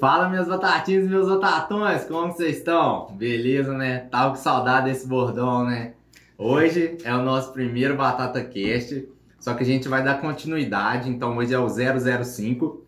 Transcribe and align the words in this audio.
Fala 0.00 0.30
minhas 0.30 0.48
batatinhas 0.48 1.04
e 1.04 1.08
meus 1.10 1.28
batatões, 1.28 2.04
como 2.04 2.32
vocês 2.32 2.56
estão? 2.56 3.08
Beleza, 3.18 3.76
né? 3.76 3.98
Tava 4.10 4.30
com 4.30 4.36
saudade 4.36 4.88
desse 4.88 5.06
bordão, 5.06 5.66
né? 5.66 5.92
Hoje 6.38 6.96
é 7.04 7.14
o 7.14 7.22
nosso 7.22 7.52
primeiro 7.52 7.96
Batata 7.96 8.42
Cast, 8.42 9.06
só 9.38 9.52
que 9.52 9.62
a 9.62 9.66
gente 9.66 9.88
vai 9.88 10.02
dar 10.02 10.18
continuidade, 10.18 11.10
então 11.10 11.36
hoje 11.36 11.52
é 11.52 11.58
o 11.58 11.68
005. 11.68 12.82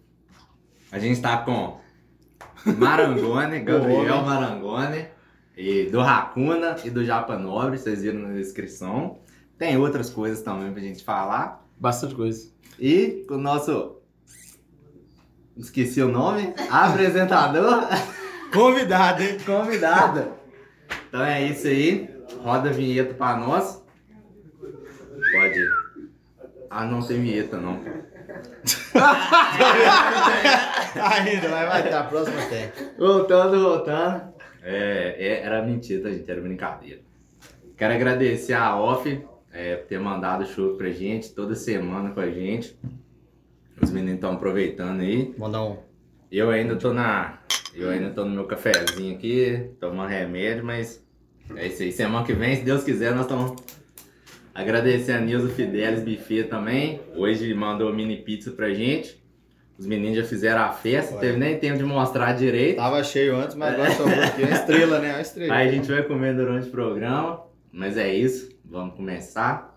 A 0.90 0.98
gente 0.98 1.21
tá 1.21 1.37
com 1.37 1.79
Marangone, 2.79 3.61
Gabriel 3.65 4.23
Marangone, 4.23 5.05
e 5.55 5.91
do 5.91 6.01
Racuna 6.01 6.77
e 6.83 6.89
do 6.89 7.05
Japa 7.05 7.37
Nobre, 7.37 7.77
vocês 7.77 8.01
viram 8.01 8.21
na 8.21 8.33
descrição. 8.33 9.19
Tem 9.59 9.77
outras 9.77 10.09
coisas 10.09 10.41
também 10.41 10.73
pra 10.73 10.81
gente 10.81 11.05
falar. 11.05 11.63
Bastante 11.79 12.15
coisa. 12.15 12.51
E 12.81 13.27
o 13.29 13.37
nosso. 13.37 13.97
Esqueci 15.57 16.03
o 16.03 16.09
nome? 16.09 16.55
Apresentador. 16.71 17.84
Convidado, 18.52 19.23
hein? 19.23 19.37
Convidado. 19.45 20.33
Então 21.09 21.23
é 21.23 21.42
isso 21.42 21.66
aí. 21.66 22.09
Roda 22.42 22.70
a 22.70 22.73
vinheta 22.73 23.15
pra 23.15 23.37
nós. 23.37 23.83
Pode. 24.61 25.59
ir. 25.59 25.69
Ah, 26.70 26.87
não 26.87 27.02
tem 27.02 27.20
vinheta 27.20 27.59
não, 27.59 27.83
cara. 27.83 28.11
Ainda, 30.95 31.48
mas 31.48 31.69
vai 31.69 31.83
ter 31.83 31.95
a 31.95 32.05
próxima 32.05 32.41
tem. 32.47 32.70
Voltando, 32.98 33.61
voltando. 33.61 34.33
É, 34.62 35.16
é, 35.19 35.42
era 35.42 35.62
mentira, 35.62 36.05
tá, 36.05 36.11
gente? 36.11 36.30
Era 36.30 36.41
brincadeira. 36.41 37.00
Quero 37.77 37.95
agradecer 37.95 38.55
a 38.55 38.77
Off 38.77 39.25
é, 39.53 39.77
por 39.77 39.87
ter 39.87 39.98
mandado 39.98 40.47
show 40.47 40.77
pra 40.77 40.91
gente 40.91 41.34
toda 41.34 41.55
semana 41.55 42.11
com 42.11 42.20
a 42.20 42.30
gente. 42.30 42.78
Os 43.81 43.91
meninos 43.91 44.15
estão 44.17 44.33
aproveitando 44.33 45.01
aí. 45.01 45.35
Mandar 45.39 45.62
um. 45.65 45.77
Eu 46.31 46.51
ainda 46.51 46.77
tô 46.77 46.93
na. 46.93 47.39
Eu 47.75 47.91
ainda 47.91 48.11
tô 48.11 48.25
no 48.25 48.31
meu 48.31 48.45
cafezinho 48.45 49.15
aqui, 49.15 49.71
tomando 49.81 50.09
remédio, 50.09 50.65
mas 50.65 51.03
é 51.56 51.67
isso 51.67 51.83
aí. 51.83 51.91
Semana 51.92 52.25
que 52.25 52.33
vem, 52.33 52.56
se 52.56 52.62
Deus 52.62 52.84
quiser, 52.84 53.12
nós 53.12 53.23
estamos. 53.23 53.55
Agradecer 54.55 55.12
a 55.12 55.20
Nilza 55.20 55.48
Fidelis 55.48 56.03
Buffet 56.03 56.45
também. 56.45 57.01
Hoje 57.17 57.53
mandou 57.55 57.92
mini 57.95 58.17
pizza 58.19 58.51
pra 58.51 58.73
gente. 58.75 59.20
Os 59.79 59.86
meninos 59.86 60.19
já 60.19 60.25
fizeram 60.25 60.61
a 60.62 60.70
festa, 60.70 61.12
Olha. 61.14 61.20
teve 61.23 61.39
nem 61.39 61.59
tempo 61.59 61.79
de 61.79 61.84
mostrar 61.84 62.34
direito. 62.34 62.77
Tava 62.77 63.03
cheio 63.03 63.34
antes, 63.34 63.57
mas 63.57 63.73
agora 63.73 63.91
sobrou 63.92 64.23
aqui. 64.23 64.42
Uma 64.42 64.53
estrela, 64.53 64.98
né? 64.98 65.12
Uma 65.12 65.20
estrela. 65.23 65.55
Aí 65.55 65.69
a 65.69 65.73
gente 65.73 65.91
vai 65.91 66.03
comer 66.03 66.36
durante 66.36 66.69
o 66.69 66.70
programa. 66.70 67.42
Mas 67.73 67.97
é 67.97 68.14
isso, 68.14 68.51
vamos 68.64 68.95
começar. 68.95 69.75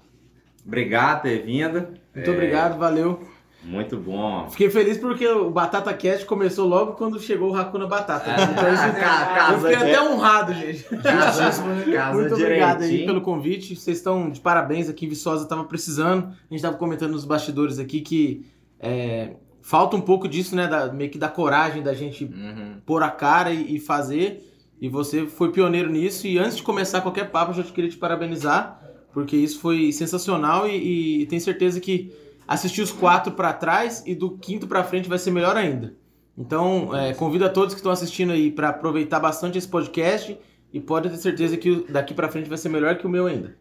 Obrigado 0.68 1.22
por 1.22 1.30
ter 1.30 1.44
vindo. 1.46 1.80
Muito 2.14 2.30
É, 2.30 2.34
obrigado, 2.34 2.78
valeu. 2.78 3.26
Muito 3.66 3.98
bom. 3.98 4.48
Fiquei 4.50 4.70
feliz 4.70 4.98
porque 4.98 5.28
o 5.28 5.50
Batata 5.50 5.92
Cast 5.94 6.26
começou 6.26 6.68
logo 6.68 6.94
quando 6.94 7.20
chegou 7.20 7.52
o 7.52 7.56
Hakuna 7.58 7.88
Batata. 7.88 8.30
É, 8.30 8.44
Então, 8.44 8.74
isso- 8.74 9.00
ca- 9.00 9.50
eu 9.54 9.60
fiquei 9.60 9.76
até 9.76 10.02
honrado, 10.02 10.54
gente. 10.54 10.84
Casa, 10.84 11.44
casa 11.92 12.14
Muito 12.14 12.34
obrigado 12.36 12.84
aí 12.84 13.06
pelo 13.06 13.22
convite. 13.22 13.76
Vocês 13.76 13.98
estão 13.98 14.30
de 14.30 14.40
parabéns 14.40 14.88
aqui. 14.88 15.08
Viçosa 15.08 15.48
tava 15.48 15.64
precisando. 15.64 16.28
A 16.50 16.54
gente 16.54 16.62
tava 16.62 16.78
comentando 16.78 17.12
nos 17.12 17.26
bastidores 17.26 17.80
aqui 17.80 18.02
que 18.02 18.46
é, 18.80 19.32
falta 19.64 19.96
um 19.98 20.02
pouco 20.02 20.28
disso, 20.28 20.56
né? 20.56 20.68
Da, 20.68 20.94
meio 20.94 21.10
que 21.10 21.18
da 21.18 21.28
coragem 21.28 21.82
da 21.82 21.94
gente 21.94 22.24
Uhum. 22.26 22.76
pôr 22.86 23.02
a 23.02 23.10
cara 23.10 23.52
e, 23.52 23.78
e 23.78 23.80
fazer. 23.80 24.52
E 24.80 24.88
você 24.88 25.26
foi 25.26 25.52
pioneiro 25.52 25.90
nisso. 25.90 26.28
E 26.28 26.38
antes 26.38 26.58
de 26.58 26.62
começar 26.64 27.02
qualquer 27.02 27.32
papo, 27.32 27.52
eu 27.52 27.56
já 27.56 27.64
te 27.64 27.72
queria 27.72 27.90
te 27.90 27.98
parabenizar, 27.98 28.80
porque 29.12 29.36
isso 29.36 29.60
foi 29.60 29.92
sensacional 29.92 30.68
e, 30.70 31.22
e 31.22 31.26
tenho 31.26 31.42
certeza 31.42 31.80
que 31.80 32.12
assistir 32.48 32.82
os 32.82 32.92
quatro 32.92 33.34
pra 33.34 33.54
trás 33.54 34.04
e 34.06 34.14
do 34.16 34.38
quinto 34.38 34.68
pra 34.68 34.84
frente 34.84 35.10
vai 35.10 35.18
ser 35.18 35.32
melhor 35.32 35.56
ainda. 35.58 35.94
Então, 36.38 36.96
é, 36.96 37.14
convido 37.14 37.46
a 37.46 37.50
todos 37.50 37.74
que 37.74 37.80
estão 37.80 37.92
assistindo 37.92 38.34
aí 38.34 38.52
pra 38.52 38.70
aproveitar 38.70 39.20
bastante 39.20 39.58
esse 39.58 39.68
podcast 39.68 40.38
e 40.74 40.80
pode 40.82 41.10
ter 41.10 41.18
certeza 41.18 41.56
que 41.58 41.72
o- 41.72 41.86
daqui 41.90 42.14
pra 42.14 42.28
frente 42.30 42.50
vai 42.50 42.58
ser 42.58 42.70
melhor 42.70 42.98
que 42.98 43.06
o 43.08 43.10
meu 43.10 43.26
ainda. 43.28 43.56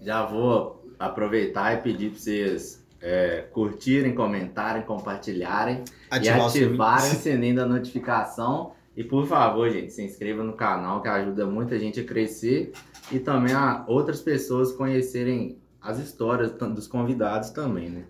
Já 0.00 0.24
vou 0.24 0.84
aproveitar 0.98 1.74
e 1.74 1.82
pedir 1.82 2.10
para 2.10 2.18
vocês 2.20 2.80
é, 3.00 3.46
curtirem, 3.52 4.14
comentarem, 4.14 4.82
compartilharem 4.82 5.82
Ativar 6.08 6.38
e 6.38 6.40
ativarem 6.64 7.10
o 7.10 7.14
sininho 7.16 7.56
da 7.56 7.66
notificação. 7.66 8.72
E 8.96 9.02
por 9.02 9.26
favor, 9.26 9.68
gente, 9.70 9.92
se 9.92 10.04
inscreva 10.04 10.44
no 10.44 10.52
canal 10.52 11.02
que 11.02 11.08
ajuda 11.08 11.44
muita 11.46 11.76
gente 11.78 11.98
a 11.98 12.04
crescer 12.04 12.72
e 13.10 13.18
também 13.18 13.52
a 13.54 13.84
outras 13.88 14.20
pessoas 14.20 14.70
conhecerem 14.70 15.58
as 15.80 15.98
histórias 15.98 16.52
dos 16.52 16.86
convidados 16.86 17.50
também, 17.50 17.88
né? 17.90 18.04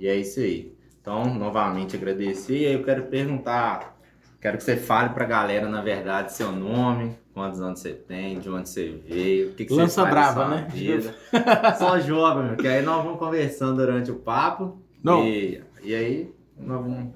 E 0.00 0.08
é 0.08 0.16
isso 0.16 0.40
aí. 0.40 0.72
Então, 1.00 1.24
novamente 1.34 1.94
agradecer 1.96 2.58
e 2.58 2.66
aí 2.66 2.72
eu 2.72 2.82
quero 2.82 3.04
perguntar, 3.04 3.96
quero 4.40 4.56
que 4.56 4.64
você 4.64 4.76
fale 4.76 5.10
pra 5.10 5.24
galera, 5.26 5.68
na 5.68 5.80
verdade, 5.82 6.32
seu 6.32 6.50
nome, 6.52 7.16
quantos 7.32 7.60
anos 7.60 7.80
você 7.80 7.92
tem, 7.92 8.38
de 8.38 8.48
onde 8.50 8.68
você 8.68 9.00
veio, 9.06 9.50
o 9.50 9.54
que, 9.54 9.64
que 9.66 9.72
Lança 9.74 10.02
você 10.04 10.10
brava, 10.10 10.48
né? 10.48 10.66
vida. 10.70 11.14
Só 11.78 11.98
joga, 12.00 12.42
meu, 12.42 12.56
que 12.56 12.66
aí 12.66 12.82
nós 12.82 13.04
vamos 13.04 13.18
conversando 13.18 13.76
durante 13.76 14.10
o 14.10 14.16
papo. 14.16 14.78
Não. 15.02 15.24
E, 15.26 15.62
e 15.82 15.94
aí, 15.94 16.34
nós 16.58 16.80
vamos. 16.82 17.12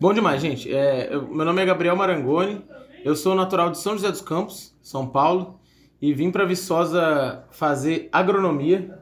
Bom 0.00 0.12
demais, 0.14 0.40
gente. 0.40 0.72
É, 0.74 1.14
eu- 1.14 1.26
meu 1.28 1.44
nome 1.44 1.62
é 1.62 1.66
Gabriel 1.66 1.96
Marangoni, 1.96 2.64
eu 3.04 3.14
sou 3.16 3.34
natural 3.34 3.70
de 3.70 3.78
São 3.78 3.92
José 3.94 4.10
dos 4.10 4.20
Campos, 4.20 4.74
São 4.82 5.06
Paulo, 5.06 5.58
e 6.00 6.14
vim 6.14 6.30
para 6.30 6.44
Viçosa 6.44 7.44
fazer 7.50 8.08
agronomia, 8.12 8.99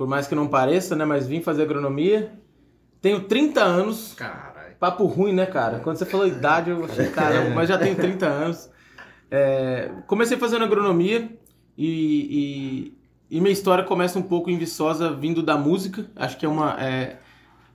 por 0.00 0.08
mais 0.08 0.26
que 0.26 0.34
não 0.34 0.48
pareça, 0.48 0.96
né? 0.96 1.04
Mas 1.04 1.26
vim 1.26 1.42
fazer 1.42 1.60
agronomia. 1.64 2.32
Tenho 3.02 3.20
30 3.24 3.62
anos, 3.62 4.14
Caralho. 4.14 4.74
papo 4.80 5.04
ruim, 5.04 5.34
né, 5.34 5.44
cara? 5.44 5.80
Quando 5.80 5.98
você 5.98 6.06
falou 6.06 6.26
idade, 6.26 6.70
eu 6.70 6.82
achei, 6.86 7.08
caramba, 7.10 7.50
mas 7.50 7.68
já 7.68 7.76
tenho 7.76 7.94
30 7.94 8.24
anos. 8.26 8.70
É, 9.30 9.90
comecei 10.06 10.38
fazendo 10.38 10.64
agronomia 10.64 11.30
e, 11.76 12.94
e, 13.30 13.36
e 13.36 13.40
minha 13.42 13.52
história 13.52 13.84
começa 13.84 14.18
um 14.18 14.22
pouco 14.22 14.48
em 14.48 14.56
Viçosa, 14.56 15.12
vindo 15.12 15.42
da 15.42 15.58
música. 15.58 16.06
Acho 16.16 16.38
que 16.38 16.46
é 16.46 16.48
uma. 16.48 16.82
é, 16.82 17.18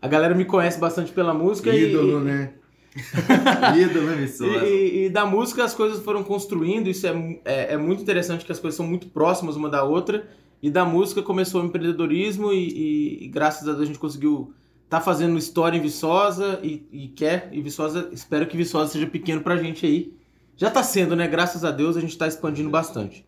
a 0.02 0.08
galera 0.08 0.34
me 0.34 0.46
conhece 0.46 0.80
bastante 0.80 1.12
pela 1.12 1.32
música 1.32 1.70
e- 1.70 1.92
Ídolo, 1.92 2.22
e, 2.22 2.24
né? 2.24 2.54
Ídolo, 3.78 4.08
Viçosa. 4.16 4.66
e, 4.66 5.06
e- 5.06 5.10
da 5.12 5.28
música 5.28 5.64
as 5.64 5.76
coisas 5.76 6.04
foram 6.04 6.24
construindo, 6.24 6.88
isso 6.88 7.06
é, 7.06 7.40
é, 7.46 7.74
é 7.74 7.78
muito 7.78 8.02
interessante 8.02 8.44
que 8.44 8.52
as 8.52 8.60
coisas 8.60 8.76
são 8.76 8.88
muito 8.88 9.10
próximas 9.10 9.56
uma 9.56 9.70
da 9.70 9.84
outra. 9.84 10.28
E 10.66 10.70
da 10.72 10.84
música 10.84 11.22
começou 11.22 11.62
o 11.62 11.66
empreendedorismo 11.66 12.52
e, 12.52 12.68
e- 12.70 13.26
e 13.26 13.28
graças 13.28 13.68
a 13.68 13.72
Deus 13.72 13.84
a 13.84 13.86
gente 13.86 14.00
conseguiu 14.00 14.52
estar 14.86 15.00
fazendo 15.00 15.38
história 15.38 15.78
em 15.78 15.82
Viçosa 15.82 16.60
e, 16.64 16.84
e 16.92 17.08
quer, 17.10 17.50
e 17.52 17.62
Viçosa, 17.62 18.10
espero 18.12 18.48
que 18.48 18.58
Viçosa 18.58 18.92
seja 18.92 19.06
pequeno 19.06 19.42
pra 19.42 19.58
gente 19.58 19.86
aí. 19.86 20.12
Já 20.58 20.72
tá 20.72 20.82
sendo, 20.82 21.16
né? 21.16 21.28
Graças 21.28 21.64
a 21.64 21.70
Deus 21.70 21.96
a 21.96 22.02
gente 22.02 22.18
tá 22.18 22.28
expandindo 22.28 22.70
bastante. 22.72 23.24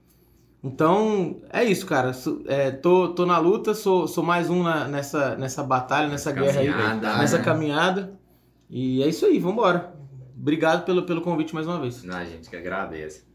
Então, 0.63 1.37
é 1.51 1.63
isso, 1.63 1.85
cara. 1.85 2.11
É, 2.47 2.71
tô, 2.71 3.09
tô 3.09 3.23
na 3.25 3.37
luta, 3.37 3.75
sou, 3.75 4.07
sou 4.07 4.23
mais 4.23 4.49
um 4.49 4.63
na- 4.63 4.87
nessa, 4.87 5.35
nessa 5.35 5.61
batalha, 5.63 6.07
nessa 6.07 6.31
guerra 6.31 6.59
aí, 6.59 6.67
Caminhada, 6.71 7.17
nessa 7.19 7.37
né? 7.37 7.43
caminhada. 7.43 8.19
E 8.67 9.03
é 9.03 9.07
isso 9.07 9.25
aí, 9.27 9.37
vambora. 9.37 9.93
Obrigado 10.35 10.85
pelo, 10.85 11.03
pelo 11.03 11.21
convite 11.21 11.53
mais 11.53 11.67
uma 11.67 11.79
vez. 11.79 12.03
Não, 12.03 12.15
a 12.17 12.25
gente 12.25 12.49
que 12.49 12.55
agradece. 12.55 13.26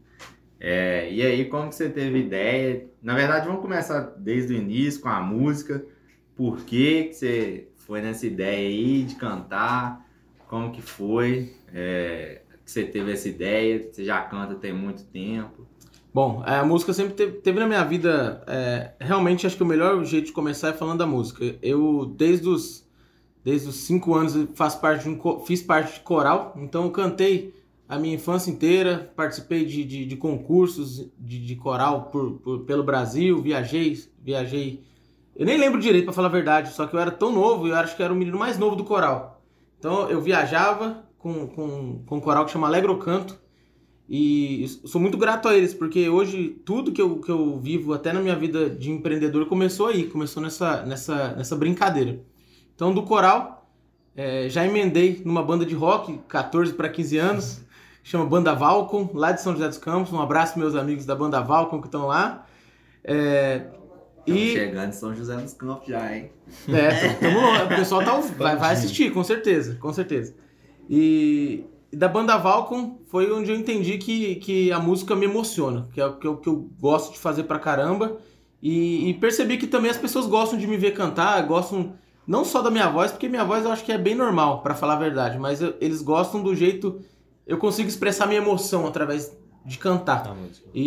É, 0.65 1.11
e 1.11 1.21
aí, 1.21 1.43
como 1.49 1.67
que 1.67 1.75
você 1.75 1.89
teve 1.89 2.19
ideia? 2.19 2.87
Na 3.01 3.13
verdade, 3.13 3.45
vamos 3.45 3.61
começar 3.61 3.99
desde 4.17 4.53
o 4.53 4.55
início 4.55 5.01
com 5.01 5.09
a 5.09 5.19
música. 5.19 5.85
Por 6.37 6.63
que, 6.63 7.03
que 7.03 7.13
você 7.15 7.67
foi 7.79 8.01
nessa 8.01 8.25
ideia 8.25 8.69
aí 8.69 9.03
de 9.03 9.15
cantar? 9.15 10.07
Como 10.47 10.71
que 10.71 10.81
foi? 10.81 11.53
É, 11.73 12.43
que 12.63 12.71
você 12.71 12.85
teve 12.85 13.11
essa 13.11 13.27
ideia? 13.27 13.89
Você 13.91 14.05
já 14.05 14.21
canta 14.21 14.55
tem 14.55 14.71
muito 14.71 15.03
tempo? 15.03 15.67
Bom, 16.13 16.41
a 16.45 16.63
música 16.63 16.93
sempre 16.93 17.13
teve, 17.13 17.33
teve 17.39 17.59
na 17.59 17.67
minha 17.67 17.83
vida. 17.83 18.41
é, 18.47 18.93
realmente, 19.01 19.45
acho 19.45 19.57
que 19.57 19.63
o 19.63 19.65
melhor 19.65 20.01
jeito 20.05 20.27
de 20.27 20.31
começar 20.31 20.69
é 20.69 20.73
falando 20.73 20.99
da 20.99 21.05
música. 21.05 21.57
Eu, 21.61 22.05
desde 22.17 22.47
os, 22.47 22.87
desde 23.43 23.67
os 23.67 23.75
cinco 23.75 24.15
anos, 24.15 24.47
faço 24.55 24.79
parte 24.79 25.09
um, 25.09 25.39
fiz 25.41 25.61
parte 25.61 25.95
de 25.95 25.99
coral, 25.99 26.53
então 26.55 26.85
eu 26.85 26.91
cantei 26.91 27.53
a 27.95 27.99
minha 27.99 28.15
infância 28.15 28.49
inteira, 28.51 29.11
participei 29.15 29.65
de, 29.65 29.83
de, 29.83 30.05
de 30.05 30.15
concursos 30.17 31.09
de, 31.19 31.45
de 31.45 31.55
coral 31.55 32.03
por, 32.11 32.33
por- 32.39 32.59
pelo 32.61 32.83
Brasil, 32.83 33.41
viajei, 33.41 33.97
viajei. 34.21 34.83
Eu 35.35 35.45
nem 35.45 35.57
lembro 35.57 35.79
direito, 35.81 36.05
pra 36.05 36.13
falar 36.13 36.27
a 36.27 36.31
verdade, 36.31 36.73
só 36.73 36.85
que 36.87 36.95
eu 36.95 36.99
era 36.99 37.11
tão 37.11 37.31
novo, 37.31 37.67
eu 37.67 37.75
acho 37.75 37.95
que 37.95 38.03
era 38.03 38.13
o 38.13 38.15
menino 38.15 38.37
mais 38.37 38.57
novo 38.57 38.75
do 38.75 38.83
coral. 38.83 39.41
Então 39.79 40.09
eu 40.09 40.21
viajava 40.21 41.03
com, 41.17 41.47
com, 41.47 42.03
com 42.05 42.17
um 42.17 42.21
coral 42.21 42.45
que 42.45 42.51
chama 42.51 42.67
Alegro 42.67 42.97
Canto. 42.97 43.41
E 44.09 44.67
sou 44.85 44.99
muito 44.99 45.17
grato 45.17 45.47
a 45.47 45.55
eles, 45.55 45.73
porque 45.73 46.09
hoje 46.09 46.49
tudo 46.65 46.91
que 46.91 47.01
eu, 47.01 47.19
que 47.19 47.31
eu 47.31 47.57
vivo, 47.57 47.93
até 47.93 48.11
na 48.11 48.19
minha 48.19 48.35
vida 48.35 48.69
de 48.69 48.91
empreendedor, 48.91 49.45
começou 49.47 49.87
aí, 49.87 50.07
começou 50.07 50.43
nessa, 50.43 50.85
nessa, 50.85 51.33
nessa 51.35 51.55
brincadeira. 51.55 52.19
Então, 52.75 52.93
do 52.93 53.03
coral, 53.03 53.69
é, 54.15 54.49
já 54.49 54.65
emendei 54.65 55.21
numa 55.25 55.41
banda 55.41 55.65
de 55.65 55.73
rock, 55.73 56.19
14 56.27 56.73
para 56.73 56.89
15 56.89 57.17
anos, 57.17 57.61
chama 58.03 58.25
Banda 58.25 58.53
Valcon, 58.53 59.09
lá 59.13 59.31
de 59.31 59.41
São 59.41 59.53
José 59.53 59.67
dos 59.67 59.77
Campos. 59.77 60.11
Um 60.11 60.21
abraço, 60.21 60.59
meus 60.59 60.75
amigos 60.75 61.05
da 61.05 61.15
Banda 61.15 61.41
Valcon 61.41 61.79
que 61.79 61.87
estão 61.87 62.05
lá. 62.05 62.45
É, 63.03 63.67
Estamos 64.19 64.41
e 64.41 64.51
chegando 64.51 64.89
em 64.89 64.93
São 64.93 65.15
José 65.15 65.35
dos 65.37 65.53
Campos 65.53 65.87
já, 65.87 66.15
hein? 66.15 66.31
é, 66.67 67.13
tamo, 67.15 67.39
o 67.65 67.67
pessoal 67.69 68.03
tá, 68.03 68.15
vai, 68.37 68.55
vai 68.55 68.73
assistir, 68.73 69.11
com 69.11 69.23
certeza, 69.23 69.75
com 69.79 69.91
certeza. 69.91 70.35
E, 70.89 71.65
da 71.91 72.07
banda 72.07 72.37
Valcon 72.37 72.99
foi 73.07 73.31
onde 73.31 73.51
eu 73.51 73.55
entendi 73.55 73.97
que, 73.97 74.35
que 74.35 74.71
a 74.71 74.79
música 74.79 75.15
me 75.15 75.25
emociona, 75.25 75.87
que 75.93 76.01
é 76.01 76.05
o 76.05 76.17
que 76.17 76.27
eu, 76.27 76.37
que 76.37 76.49
eu 76.49 76.69
gosto 76.79 77.13
de 77.13 77.19
fazer 77.19 77.43
pra 77.43 77.59
caramba. 77.59 78.17
E, 78.61 79.09
e 79.09 79.13
percebi 79.15 79.57
que 79.57 79.67
também 79.67 79.91
as 79.91 79.97
pessoas 79.97 80.25
gostam 80.25 80.57
de 80.57 80.65
me 80.65 80.77
ver 80.77 80.93
cantar, 80.93 81.45
gostam 81.45 81.93
não 82.25 82.45
só 82.45 82.61
da 82.61 82.71
minha 82.71 82.89
voz, 82.89 83.11
porque 83.11 83.27
minha 83.27 83.43
voz 83.43 83.65
eu 83.65 83.71
acho 83.71 83.83
que 83.83 83.91
é 83.91 83.97
bem 83.97 84.15
normal, 84.15 84.61
para 84.61 84.73
falar 84.73 84.93
a 84.93 84.99
verdade, 84.99 85.37
mas 85.37 85.61
eu, 85.61 85.75
eles 85.81 86.01
gostam 86.01 86.41
do 86.41 86.55
jeito 86.55 87.01
eu 87.47 87.57
consigo 87.57 87.87
expressar 87.89 88.25
minha 88.27 88.39
emoção 88.41 88.85
através 88.87 89.31
de 89.65 89.77
cantar. 89.77 90.23
E, 90.73 90.81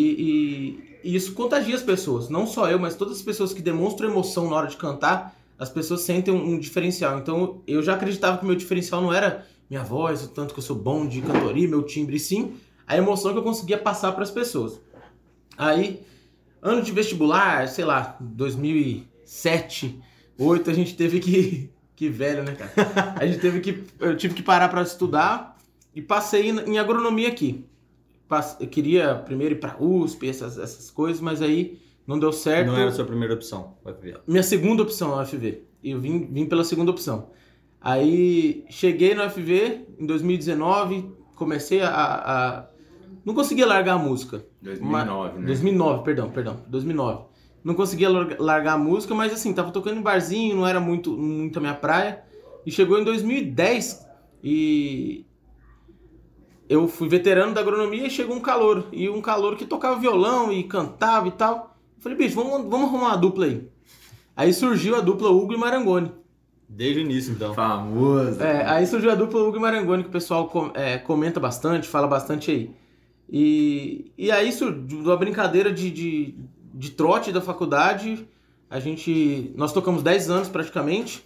e- 1.02 1.10
e 1.10 1.14
isso 1.16 1.32
contagia 1.34 1.74
as 1.74 1.82
pessoas, 1.82 2.28
não 2.28 2.46
só 2.46 2.68
eu, 2.70 2.78
mas 2.78 2.94
todas 2.96 3.16
as 3.18 3.22
pessoas 3.22 3.52
que 3.52 3.62
demonstram 3.62 4.10
emoção 4.10 4.50
na 4.50 4.56
hora 4.56 4.66
de 4.66 4.76
cantar, 4.76 5.36
as 5.58 5.70
pessoas 5.70 6.00
sentem 6.02 6.34
um, 6.34 6.54
um 6.54 6.58
diferencial. 6.58 7.18
Então 7.18 7.62
eu 7.66 7.82
já 7.82 7.94
acreditava 7.94 8.38
que 8.38 8.44
o 8.44 8.46
meu 8.46 8.56
diferencial 8.56 9.00
não 9.00 9.12
era 9.12 9.46
minha 9.70 9.82
voz, 9.82 10.24
o 10.24 10.28
tanto 10.28 10.52
que 10.54 10.60
eu 10.60 10.64
sou 10.64 10.76
bom 10.76 11.06
de 11.06 11.20
cantoria, 11.22 11.68
meu 11.68 11.82
timbre, 11.82 12.18
sim 12.18 12.54
a 12.86 12.96
emoção 12.96 13.32
que 13.32 13.38
eu 13.38 13.42
conseguia 13.42 13.76
passar 13.78 14.12
para 14.12 14.22
as 14.22 14.30
pessoas. 14.30 14.80
Aí, 15.58 16.02
ano 16.62 16.82
de 16.82 16.92
vestibular, 16.92 17.66
sei 17.66 17.84
lá, 17.84 18.16
2007, 18.20 20.00
2008, 20.38 20.70
a 20.70 20.74
gente 20.74 20.94
teve 20.96 21.20
que. 21.20 21.70
Que 21.96 22.10
velho, 22.10 22.42
né, 22.42 22.54
cara? 22.54 23.14
A 23.18 23.26
gente 23.26 23.38
teve 23.40 23.58
que. 23.60 23.82
Eu 23.98 24.14
tive 24.18 24.34
que 24.34 24.42
parar 24.42 24.68
para 24.68 24.82
estudar 24.82 25.55
e 25.96 26.02
passei 26.02 26.50
em 26.50 26.78
agronomia 26.78 27.26
aqui. 27.28 27.64
Eu 28.60 28.66
queria 28.68 29.14
primeiro 29.14 29.54
ir 29.54 29.58
pra 29.58 29.76
USP, 29.80 30.28
essas, 30.28 30.58
essas 30.58 30.90
coisas, 30.90 31.20
mas 31.20 31.40
aí 31.42 31.80
não 32.06 32.18
deu 32.18 32.32
certo. 32.32 32.68
Não 32.68 32.76
era 32.76 32.90
a 32.90 32.92
sua 32.92 33.04
primeira 33.04 33.34
opção, 33.34 33.74
ver. 34.00 34.20
Minha 34.26 34.42
segunda 34.42 34.82
opção 34.82 35.18
é 35.18 35.22
UFV. 35.22 35.62
E 35.82 35.90
eu 35.92 36.00
vim, 36.00 36.26
vim 36.30 36.46
pela 36.46 36.62
segunda 36.64 36.90
opção. 36.90 37.30
Aí 37.80 38.64
cheguei 38.68 39.14
no 39.14 39.24
UFV 39.24 39.86
em 39.98 40.06
2019, 40.06 41.10
comecei 41.34 41.80
a. 41.82 41.88
a- 41.90 42.66
não 43.24 43.34
conseguia 43.34 43.66
largar 43.66 43.94
a 43.94 43.98
música. 43.98 44.44
2009, 44.62 45.38
né? 45.40 45.46
2009, 45.46 46.02
perdão, 46.04 46.30
perdão, 46.30 46.60
2009. 46.68 47.24
Não 47.64 47.74
conseguia 47.74 48.08
lar- 48.08 48.36
largar 48.38 48.74
a 48.74 48.78
música, 48.78 49.14
mas 49.14 49.32
assim, 49.32 49.52
tava 49.52 49.70
tocando 49.72 49.98
em 49.98 50.02
barzinho, 50.02 50.56
não 50.56 50.66
era 50.66 50.78
muito, 50.80 51.16
muito 51.16 51.58
a 51.58 51.60
minha 51.60 51.74
praia. 51.74 52.22
E 52.64 52.70
chegou 52.70 52.98
em 52.98 53.04
2010 53.04 54.06
e 54.42 55.24
eu 56.68 56.86
fui 56.88 57.08
veterano 57.08 57.54
da 57.54 57.60
agronomia 57.60 58.06
e 58.06 58.10
chegou 58.10 58.36
um 58.36 58.40
calor. 58.40 58.86
E 58.92 59.08
um 59.08 59.20
calor 59.20 59.56
que 59.56 59.64
tocava 59.64 59.98
violão 60.00 60.52
e 60.52 60.62
cantava 60.64 61.28
e 61.28 61.32
tal. 61.32 61.76
Eu 61.96 62.02
falei, 62.02 62.18
bicho, 62.18 62.34
vamos, 62.34 62.68
vamos 62.68 62.88
arrumar 62.88 63.08
uma 63.08 63.16
dupla 63.16 63.46
aí. 63.46 63.68
Aí 64.36 64.52
surgiu 64.52 64.94
a 64.96 65.00
dupla 65.00 65.30
Hugo 65.30 65.54
e 65.54 65.56
Marangoni. 65.56 66.12
Desde 66.68 67.00
o 67.00 67.02
início, 67.02 67.32
então. 67.32 67.54
Famoso. 67.54 68.42
É, 68.42 68.66
aí 68.68 68.86
surgiu 68.86 69.10
a 69.10 69.14
dupla 69.14 69.40
Hugo 69.40 69.56
e 69.56 69.60
Marangoni, 69.60 70.02
que 70.02 70.08
o 70.08 70.12
pessoal 70.12 70.48
com- 70.48 70.72
é, 70.74 70.98
comenta 70.98 71.38
bastante, 71.38 71.86
fala 71.88 72.06
bastante 72.08 72.50
aí. 72.50 72.70
E, 73.30 74.12
e 74.16 74.30
aí 74.30 74.52
surgiu 74.52 75.00
uma 75.00 75.16
brincadeira 75.16 75.72
de, 75.72 75.90
de, 75.90 76.34
de 76.74 76.90
trote 76.90 77.32
da 77.32 77.40
faculdade. 77.40 78.28
A 78.68 78.80
gente. 78.80 79.52
Nós 79.56 79.72
tocamos 79.72 80.02
10 80.02 80.28
anos 80.30 80.48
praticamente. 80.48 81.24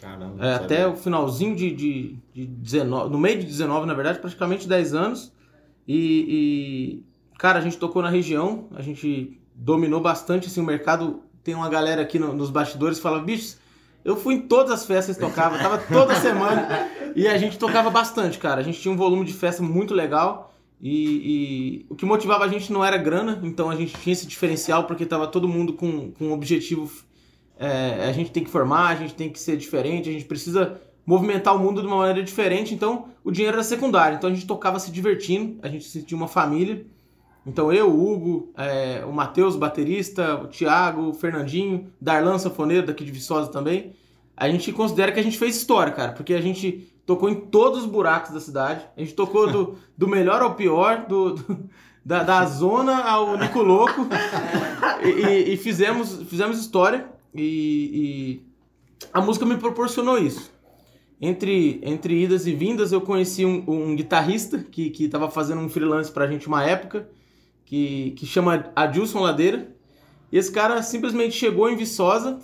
Cara, 0.00 0.16
Caramba. 0.18 0.46
É, 0.46 0.54
até 0.54 0.86
o 0.86 0.96
finalzinho 0.96 1.54
de, 1.56 1.70
de, 1.74 2.16
de 2.32 2.46
19. 2.46 3.10
No 3.10 3.18
meio 3.18 3.38
de 3.40 3.46
19, 3.46 3.86
na 3.86 3.94
verdade, 3.94 4.18
praticamente 4.18 4.68
10 4.68 4.94
anos. 4.94 5.32
E, 5.86 6.26
e, 6.28 7.02
cara, 7.38 7.58
a 7.58 7.62
gente 7.62 7.78
tocou 7.78 8.02
na 8.02 8.10
região, 8.10 8.68
a 8.74 8.82
gente 8.82 9.40
dominou 9.54 10.00
bastante 10.00 10.46
assim, 10.48 10.60
o 10.60 10.64
mercado. 10.64 11.22
Tem 11.42 11.54
uma 11.54 11.68
galera 11.68 12.02
aqui 12.02 12.18
no- 12.18 12.32
nos 12.34 12.50
bastidores 12.50 12.98
que 12.98 13.02
fala, 13.02 13.20
bicho, 13.20 13.56
eu 14.04 14.16
fui 14.16 14.34
em 14.34 14.40
todas 14.42 14.70
as 14.70 14.84
festas 14.86 15.16
que 15.16 15.24
tocava, 15.24 15.58
tava 15.58 15.78
toda 15.78 16.14
semana. 16.16 16.88
E 17.16 17.26
a 17.26 17.36
gente 17.38 17.58
tocava 17.58 17.90
bastante, 17.90 18.38
cara. 18.38 18.60
A 18.60 18.64
gente 18.64 18.80
tinha 18.80 18.92
um 18.92 18.96
volume 18.96 19.24
de 19.24 19.32
festa 19.32 19.62
muito 19.62 19.94
legal. 19.94 20.54
E, 20.80 21.80
e 21.82 21.86
o 21.88 21.96
que 21.96 22.06
motivava 22.06 22.44
a 22.44 22.48
gente 22.48 22.72
não 22.72 22.84
era 22.84 22.96
grana, 22.96 23.40
então 23.42 23.68
a 23.68 23.74
gente 23.74 23.94
tinha 24.00 24.12
esse 24.12 24.26
diferencial 24.28 24.84
porque 24.84 25.04
tava 25.04 25.26
todo 25.26 25.48
mundo 25.48 25.72
com, 25.72 26.12
com 26.12 26.26
um 26.26 26.32
objetivo 26.32 26.88
é, 27.58 28.06
a 28.08 28.12
gente 28.12 28.30
tem 28.30 28.44
que 28.44 28.50
formar, 28.50 28.88
a 28.88 28.94
gente 28.94 29.14
tem 29.14 29.28
que 29.30 29.38
ser 29.38 29.56
diferente, 29.56 30.08
a 30.08 30.12
gente 30.12 30.24
precisa 30.24 30.80
movimentar 31.04 31.56
o 31.56 31.58
mundo 31.58 31.80
de 31.80 31.86
uma 31.86 31.96
maneira 31.96 32.22
diferente, 32.22 32.74
então 32.74 33.06
o 33.24 33.30
dinheiro 33.30 33.56
era 33.56 33.64
secundário. 33.64 34.16
Então 34.16 34.30
a 34.30 34.32
gente 34.32 34.46
tocava 34.46 34.78
se 34.78 34.90
divertindo, 34.90 35.58
a 35.62 35.68
gente 35.68 35.84
se 35.84 35.90
sentia 36.00 36.16
uma 36.16 36.28
família. 36.28 36.84
Então 37.46 37.72
eu, 37.72 37.88
o 37.90 38.12
Hugo, 38.12 38.52
é, 38.56 39.02
o 39.06 39.12
Matheus, 39.12 39.56
baterista, 39.56 40.34
o 40.36 40.48
Thiago, 40.48 41.08
o 41.08 41.14
Fernandinho, 41.14 41.86
Darlan, 42.00 42.38
sanfoneiro 42.38 42.86
daqui 42.86 43.04
de 43.04 43.10
Viçosa 43.10 43.50
também. 43.50 43.92
A 44.36 44.48
gente 44.50 44.70
considera 44.72 45.10
que 45.12 45.18
a 45.18 45.22
gente 45.22 45.38
fez 45.38 45.56
história, 45.56 45.92
cara, 45.92 46.12
porque 46.12 46.34
a 46.34 46.40
gente 46.42 46.92
tocou 47.06 47.30
em 47.30 47.34
todos 47.36 47.80
os 47.80 47.86
buracos 47.86 48.32
da 48.34 48.38
cidade. 48.40 48.84
A 48.96 49.00
gente 49.00 49.14
tocou 49.14 49.50
do, 49.50 49.78
do 49.96 50.06
melhor 50.06 50.42
ao 50.42 50.54
pior, 50.54 51.06
do, 51.08 51.32
do- 51.36 51.70
da, 52.04 52.22
da 52.22 52.44
zona 52.44 53.02
ao 53.02 53.36
Nico 53.38 53.62
Louco. 53.62 54.06
E, 55.02 55.08
e- 55.08 55.54
e 55.54 55.56
fizemos, 55.56 56.22
fizemos 56.24 56.58
história. 56.58 57.06
E, 57.38 57.90
e 57.92 58.42
a 59.12 59.20
música 59.20 59.46
me 59.46 59.56
proporcionou 59.56 60.18
isso. 60.18 60.50
Entre, 61.20 61.80
entre 61.82 62.22
idas 62.22 62.46
e 62.46 62.52
vindas, 62.52 62.92
eu 62.92 63.00
conheci 63.00 63.44
um, 63.44 63.64
um 63.66 63.96
guitarrista 63.96 64.58
que, 64.58 64.90
que 64.90 65.08
tava 65.08 65.30
fazendo 65.30 65.60
um 65.60 65.68
freelance 65.68 66.10
pra 66.10 66.26
gente 66.26 66.46
uma 66.46 66.64
época, 66.64 67.08
que, 67.64 68.12
que 68.12 68.26
chama 68.26 68.70
Adilson 68.74 69.20
Ladeira. 69.20 69.74
E 70.30 70.38
esse 70.38 70.50
cara 70.50 70.82
simplesmente 70.82 71.34
chegou 71.34 71.70
em 71.70 71.76
Viçosa 71.76 72.38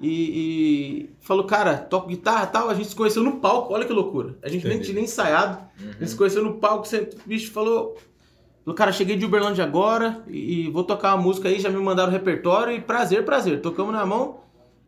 e, 0.00 0.10
e 0.10 1.10
falou, 1.20 1.44
cara, 1.44 1.76
toco 1.76 2.08
guitarra 2.08 2.44
e 2.44 2.52
tal. 2.52 2.70
A 2.70 2.74
gente 2.74 2.88
se 2.88 2.96
conheceu 2.96 3.22
no 3.22 3.40
palco, 3.40 3.74
olha 3.74 3.84
que 3.84 3.92
loucura. 3.92 4.38
A 4.42 4.48
gente 4.48 4.64
nem 4.64 4.74
Entendi. 4.74 4.84
tinha 4.86 4.94
nem 4.96 5.04
ensaiado. 5.04 5.58
A 5.78 5.98
gente 5.98 6.08
se 6.08 6.16
conheceu 6.16 6.42
no 6.42 6.54
palco, 6.54 6.86
você, 6.86 7.00
o 7.24 7.28
bicho 7.28 7.52
falou, 7.52 7.96
falou, 8.64 8.76
cara, 8.76 8.92
cheguei 8.92 9.16
de 9.16 9.26
Uberlândia 9.26 9.62
agora 9.62 10.22
e, 10.26 10.70
vou 10.70 10.84
tocar 10.84 11.14
uma 11.14 11.22
música 11.22 11.48
aí, 11.48 11.60
já 11.60 11.68
me 11.68 11.76
mandaram 11.76 12.08
o 12.08 12.12
repertório 12.12 12.74
e 12.74 12.80
prazer, 12.80 13.24
prazer. 13.24 13.60
Tocamos 13.60 13.92
na 13.92 14.04
mão. 14.06 14.40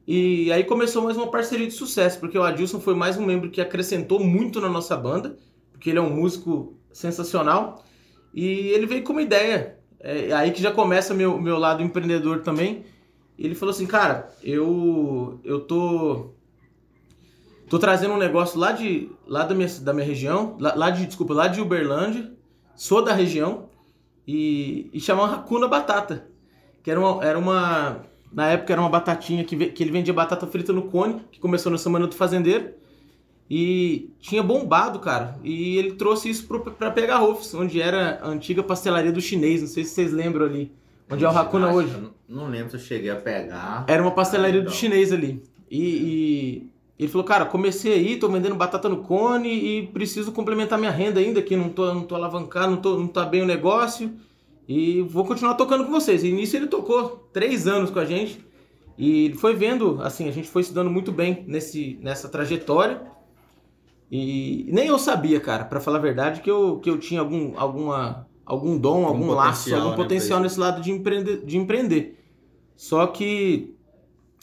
E 0.07 0.51
aí 0.53 0.65
começou 0.65 1.03
mais 1.03 1.17
uma 1.17 1.31
parceria 1.31 1.67
de 1.67 1.73
sucesso, 1.73 2.19
porque 2.21 2.39
o 2.39 2.43
Adilson 2.43 2.81
foi 2.81 2.95
mais 2.95 3.19
um 3.19 3.27
membro 3.27 3.51
que 3.51 3.61
acrescentou 3.61 4.21
muito 4.21 4.61
na 4.61 4.69
nossa 4.69 4.97
banda, 4.97 5.37
porque 5.73 5.91
ele 5.91 5.99
é 5.99 6.03
um 6.03 6.15
músico 6.15 6.75
sensacional. 6.93 7.85
E 8.33 8.69
ele 8.69 8.87
veio 8.87 9.03
com 9.03 9.13
uma 9.13 9.23
ideia. 9.23 9.79
É 10.01 10.33
aí 10.33 10.53
que 10.53 10.63
já 10.63 10.71
começa 10.71 11.13
meu, 11.13 11.39
meu 11.41 11.59
lado 11.59 11.83
empreendedor 11.83 12.41
também. 12.41 12.85
Ele 13.39 13.55
falou 13.55 13.75
assim, 13.75 13.87
cara, 13.87 14.31
eu 14.43 15.41
eu 15.45 15.61
tô 15.61 16.31
tô 17.69 17.79
trazendo 17.79 18.15
um 18.15 18.19
negócio 18.19 18.59
lá 18.59 18.73
de 18.73 19.11
lá 19.27 19.45
da 19.45 19.55
minha, 19.55 19.69
da 19.81 19.93
minha 19.93 20.07
região, 20.07 20.57
lá, 20.61 20.75
lá 20.75 20.91
de 20.91 21.05
desculpa, 21.05 21.35
lá 21.35 21.49
de 21.49 21.61
Uberlândia, 21.61 22.33
sou 22.77 23.03
da 23.03 23.13
região 23.13 23.66
e, 24.27 24.91
e 24.93 25.01
chamava 25.01 25.35
Hakuna 25.37 25.69
Batata, 25.69 26.27
que 26.83 26.91
era 26.91 26.99
uma, 27.01 27.25
era 27.25 27.39
uma 27.39 28.03
na 28.33 28.49
época 28.49 28.73
era 28.73 28.81
uma 28.83 28.91
batatinha 28.91 29.45
que, 29.45 29.57
que 29.71 29.83
ele 29.83 29.91
vendia 29.93 30.13
batata 30.13 30.47
frita 30.47 30.73
no 30.73 30.83
cone, 30.83 31.23
que 31.31 31.39
começou 31.41 31.71
na 31.71 31.79
semana 31.79 32.07
do 32.07 32.15
fazendeiro. 32.15 32.71
E 33.49 34.11
tinha 34.19 34.43
bombado, 34.43 34.99
cara. 34.99 35.39
E 35.45 35.79
ele 35.79 35.93
trouxe 35.93 36.29
isso 36.29 36.47
pro, 36.49 36.61
pra 36.61 36.91
Pegar 36.91 37.19
Rofs, 37.19 37.55
onde 37.55 37.81
era 37.81 38.19
a 38.21 38.29
antiga 38.29 38.61
pastelaria 38.61 39.13
do 39.13 39.21
chinês. 39.21 39.61
Não 39.61 39.69
sei 39.69 39.85
se 39.85 39.91
vocês 39.91 40.13
lembram 40.13 40.47
ali. 40.47 40.73
Onde 41.09 41.25
é 41.25 41.29
o 41.29 41.31
Hakuna 41.31 41.69
Acho 41.69 41.77
hoje. 41.77 41.97
Não 41.97 42.11
não 42.29 42.49
lembro 42.51 42.71
se 42.71 42.77
eu 42.77 42.81
cheguei 42.81 43.09
a 43.09 43.15
pegar. 43.15 43.85
Era 43.87 44.03
uma 44.03 44.11
pastelaria 44.11 44.59
Ah, 44.59 44.65
do 44.65 44.69
então. 44.69 44.75
chinês 44.77 45.13
ali. 45.13 45.41
E, 45.71 45.81
e 45.81 46.71
ele 46.99 47.09
falou, 47.09 47.27
cara, 47.27 47.45
comecei 47.45 47.93
aí, 47.93 48.17
tô 48.17 48.29
vendendo 48.29 48.55
batata 48.55 48.89
no 48.89 48.99
cone 48.99 49.49
e 49.49 49.87
preciso 49.89 50.33
complementar 50.33 50.79
minha 50.79 50.91
renda 50.91 51.21
ainda, 51.21 51.43
que 51.43 51.55
não 51.55 51.69
tô, 51.69 51.93
não 51.93 52.03
tô 52.03 52.15
alavancado, 52.15 52.71
não, 52.71 52.79
tô, 52.79 52.99
não 52.99 53.07
tá 53.07 53.25
bem 53.25 53.43
o 53.43 53.47
negócio. 53.47 54.15
E 54.67 55.03
vou 55.03 55.25
continuar 55.25 55.55
tocando 55.55 55.85
com 55.85 55.91
vocês. 55.91 56.25
E 56.25 56.33
nisso 56.33 56.57
ele 56.57 56.67
tocou 56.67 57.29
três 57.33 57.67
anos 57.67 57.91
com 57.91 57.99
a 57.99 58.05
gente. 58.05 58.45
E 58.99 59.35
foi 59.35 59.55
vendo, 59.55 60.01
assim, 60.03 60.27
a 60.27 60.33
gente 60.33 60.49
foi 60.49 60.63
estudando 60.63 60.91
muito 60.91 61.13
bem 61.13 61.45
nesse, 61.47 61.99
nessa 62.01 62.31
trajetória. 62.31 63.03
E 64.11 64.67
nem 64.73 64.87
eu 64.87 64.99
sabia, 64.99 65.39
cara, 65.39 65.65
pra 65.65 65.81
falar 65.81 65.99
a 65.99 66.03
verdade, 66.03 66.41
que 66.41 66.51
eu, 66.51 66.79
que 66.79 66.89
eu 66.89 66.99
tinha 66.99 67.21
algum, 67.21 67.53
alguma, 67.59 68.27
algum 68.45 68.79
dom, 68.79 69.05
algum, 69.05 69.33
laço, 69.33 69.65
potencial, 69.65 69.81
algum 69.81 69.91
né, 69.91 69.97
potencial 69.97 70.41
nesse 70.41 70.59
lado 70.59 70.81
de 70.81 70.91
empreender, 70.91 71.45
de 71.45 71.59
empreender. 71.59 72.25
Só 72.75 73.07
que 73.07 73.77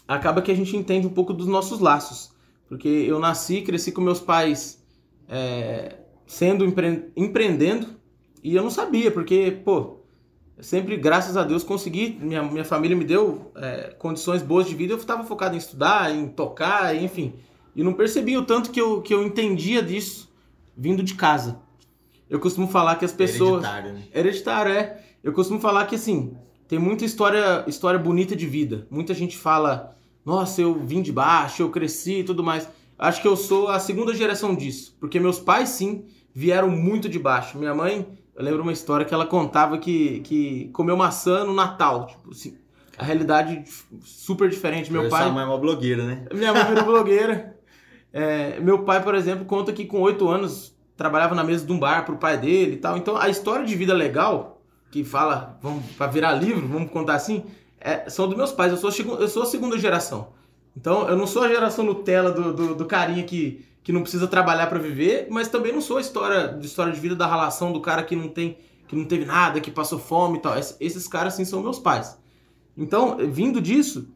acaba 0.08 0.42
que 0.42 0.52
a 0.52 0.56
gente 0.56 0.76
entende 0.78 1.08
um 1.08 1.14
pouco 1.14 1.34
dos 1.34 1.48
nossos 1.48 1.80
laços. 1.80 2.33
Porque 2.74 2.88
eu 2.88 3.20
nasci, 3.20 3.62
cresci 3.62 3.92
com 3.92 4.02
meus 4.02 4.20
pais 4.20 4.84
é, 5.30 5.96
sendo 6.26 6.66
empre- 6.66 7.12
empreendendo 7.16 7.86
e 8.44 8.56
eu 8.56 8.64
não 8.64 8.72
sabia, 8.72 9.12
porque, 9.12 9.60
pô, 9.64 9.98
sempre, 10.60 10.98
graças 10.98 11.38
a 11.38 11.44
Deus, 11.44 11.64
consegui, 11.64 12.18
minha, 12.20 12.42
minha 12.42 12.66
família 12.66 12.98
me 12.98 13.06
deu 13.06 13.52
é, 13.56 13.96
condições 14.00 14.42
boas 14.42 14.66
de 14.68 14.74
vida, 14.74 14.92
eu 14.92 14.98
estava 14.98 15.24
focado 15.24 15.54
em 15.54 15.60
estudar, 15.60 16.12
em 16.12 16.28
tocar, 16.28 16.96
enfim. 16.96 17.34
E 17.76 17.84
não 17.84 17.94
percebi 17.94 18.36
o 18.40 18.44
tanto 18.44 18.72
que 18.72 18.82
eu, 18.82 19.04
que 19.04 19.14
eu 19.14 19.24
entendia 19.24 19.84
disso 19.84 20.34
vindo 20.76 21.04
de 21.04 21.14
casa. 21.14 21.60
Eu 22.28 22.40
costumo 22.40 22.68
falar 22.68 22.96
que 22.96 23.06
as 23.06 23.14
pessoas. 23.14 23.64
Hereditário, 23.64 23.94
né? 23.94 24.04
Hereditário, 24.12 24.72
é. 24.72 25.00
Eu 25.24 25.32
costumo 25.32 25.60
falar 25.60 25.86
que 25.86 25.94
assim, 25.94 26.36
tem 26.68 26.80
muita 26.80 27.06
história, 27.06 27.64
história 27.68 28.00
bonita 28.00 28.36
de 28.36 28.48
vida. 28.48 28.88
Muita 28.90 29.14
gente 29.14 29.38
fala, 29.38 29.96
nossa, 30.26 30.62
eu 30.62 30.74
vim 30.76 31.02
de 31.02 31.12
baixo, 31.12 31.62
eu 31.62 31.70
cresci 31.70 32.20
e 32.20 32.24
tudo 32.24 32.44
mais. 32.44 32.68
Acho 32.98 33.22
que 33.22 33.28
eu 33.28 33.36
sou 33.36 33.68
a 33.68 33.80
segunda 33.80 34.14
geração 34.14 34.56
disso. 34.56 34.96
Porque 35.00 35.20
meus 35.20 35.40
pais, 35.40 35.70
sim, 35.70 36.06
vieram 36.34 36.70
muito 36.70 37.10
de 37.10 37.20
baixo. 37.20 37.58
Minha 37.58 37.76
mãe, 37.76 38.08
eu 38.36 38.44
lembro 38.44 38.62
uma 38.62 38.72
história 38.72 39.06
que 39.06 39.14
ela 39.14 39.26
contava 39.26 39.78
que, 39.78 40.22
que 40.22 40.70
comeu 40.74 40.96
maçã 40.96 41.44
no 41.44 41.54
Natal. 41.54 42.08
Tipo 42.08 42.32
assim, 42.32 42.58
a 42.98 43.04
realidade 43.04 43.64
super 44.02 44.50
diferente. 44.50 44.92
Meu 44.92 45.10
pai. 45.10 45.24
Sua 45.24 45.32
mãe 45.32 45.44
é 45.44 45.48
uma 45.48 45.58
blogueira, 45.58 46.06
né? 46.06 46.26
Minha 46.34 46.54
mãe 46.54 46.66
virou 46.66 46.86
blogueira. 46.86 47.58
É, 48.12 48.60
meu 48.60 48.84
pai, 48.84 49.04
por 49.04 49.16
exemplo, 49.16 49.44
conta 49.46 49.74
que 49.74 49.86
com 49.86 50.00
oito 50.02 50.30
anos 50.30 50.74
trabalhava 50.96 51.34
na 51.34 51.44
mesa 51.44 51.66
de 51.66 51.72
um 51.72 51.80
bar 51.80 52.06
pro 52.06 52.18
pai 52.18 52.38
dele 52.38 52.74
e 52.74 52.78
tal. 52.78 52.98
Então 52.98 53.18
a 53.18 53.28
história 53.28 53.66
de 53.66 53.76
vida 53.76 53.94
legal, 53.94 54.62
que 54.92 55.04
fala, 55.04 55.58
vamos 55.62 55.84
para 55.98 56.12
virar 56.12 56.34
livro, 56.34 56.68
vamos 56.68 56.92
contar 56.92 57.16
assim, 57.16 57.44
é, 57.84 58.10
são 58.10 58.28
dos 58.28 58.38
meus 58.38 58.52
pais. 58.52 58.72
Eu 58.72 58.78
sou, 58.78 58.92
eu 59.20 59.28
sou 59.28 59.44
a 59.44 59.46
segunda 59.46 59.78
geração. 59.78 60.30
Então 60.76 61.08
eu 61.08 61.16
não 61.16 61.28
sou 61.28 61.44
a 61.44 61.48
geração 61.48 61.86
Nutella 61.86 62.32
do, 62.32 62.54
do, 62.54 62.76
do 62.76 62.86
carinha 62.86 63.24
que, 63.24 63.66
que 63.84 63.92
não 63.92 64.02
precisa 64.02 64.28
trabalhar 64.28 64.68
para 64.68 64.80
viver, 64.80 65.28
mas 65.30 65.48
também 65.48 65.72
não 65.72 65.82
sou 65.82 65.98
a 65.98 66.02
história, 66.02 66.58
história 66.62 66.92
de 66.92 67.00
vida 67.00 67.16
da 67.16 67.28
relação 67.28 67.72
do 67.72 67.80
cara 67.80 68.04
que 68.04 68.16
não 68.16 68.28
tem 68.28 68.58
que 68.88 68.96
não 68.96 69.06
teve 69.06 69.26
nada, 69.26 69.60
que 69.60 69.72
passou 69.72 69.98
fome 69.98 70.38
e 70.38 70.42
tal. 70.42 70.56
Esses 70.58 71.08
caras 71.08 71.34
sim 71.34 71.46
são 71.46 71.64
meus 71.64 71.80
pais. 71.80 72.18
Então, 72.78 73.18
vindo 73.32 73.62
disso, 73.62 74.08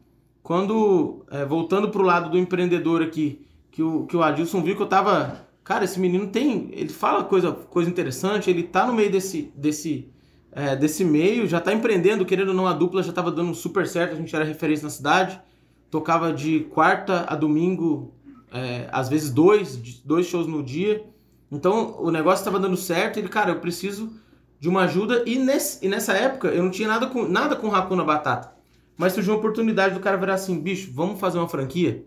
quando 0.42 1.24
é, 1.30 1.44
voltando 1.44 1.90
pro 1.90 2.02
lado 2.02 2.30
do 2.30 2.38
empreendedor 2.38 3.02
aqui, 3.02 3.46
que 3.70 3.82
o, 3.82 4.06
que 4.06 4.16
o 4.16 4.22
Adilson 4.22 4.62
viu 4.62 4.76
que 4.76 4.82
eu 4.82 4.86
tava. 4.86 5.46
Cara, 5.62 5.84
esse 5.84 6.00
menino 6.00 6.28
tem. 6.28 6.70
Ele 6.72 6.88
fala 6.88 7.24
coisa, 7.24 7.52
coisa 7.52 7.90
interessante, 7.90 8.48
ele 8.48 8.62
tá 8.62 8.86
no 8.86 8.92
meio 8.92 9.10
desse, 9.10 9.52
desse, 9.54 10.10
é, 10.58 10.74
desse 10.74 11.04
meio, 11.04 11.46
já 11.46 11.60
tá 11.60 11.72
empreendendo, 11.72 12.26
querendo 12.26 12.48
ou 12.48 12.54
não, 12.54 12.66
a 12.66 12.72
dupla 12.72 13.00
já 13.00 13.12
tava 13.12 13.30
dando 13.30 13.54
super 13.54 13.86
certo, 13.86 14.14
a 14.14 14.16
gente 14.16 14.34
era 14.34 14.44
referência 14.44 14.82
na 14.82 14.90
cidade. 14.90 15.40
Tocava 15.88 16.32
de 16.32 16.60
quarta 16.64 17.24
a 17.28 17.36
domingo, 17.36 18.12
é, 18.52 18.88
às 18.90 19.08
vezes 19.08 19.30
dois, 19.30 19.76
dois 20.04 20.26
shows 20.26 20.48
no 20.48 20.60
dia. 20.60 21.04
Então 21.50 21.94
o 22.00 22.10
negócio 22.10 22.40
estava 22.40 22.58
dando 22.58 22.76
certo. 22.76 23.20
Ele, 23.20 23.28
cara, 23.28 23.52
eu 23.52 23.60
preciso 23.60 24.12
de 24.58 24.68
uma 24.68 24.82
ajuda. 24.82 25.22
E, 25.26 25.38
nesse, 25.38 25.86
e 25.86 25.88
nessa 25.88 26.12
época 26.12 26.48
eu 26.48 26.64
não 26.64 26.70
tinha 26.72 26.88
nada 26.88 27.06
com, 27.06 27.28
nada 27.28 27.54
com 27.54 27.72
Hakuna 27.72 28.02
Batata. 28.02 28.52
Mas 28.96 29.12
surgiu 29.12 29.34
uma 29.34 29.38
oportunidade 29.38 29.94
do 29.94 30.00
cara 30.00 30.16
virar 30.16 30.34
assim: 30.34 30.58
bicho, 30.58 30.90
vamos 30.92 31.20
fazer 31.20 31.38
uma 31.38 31.48
franquia? 31.48 32.04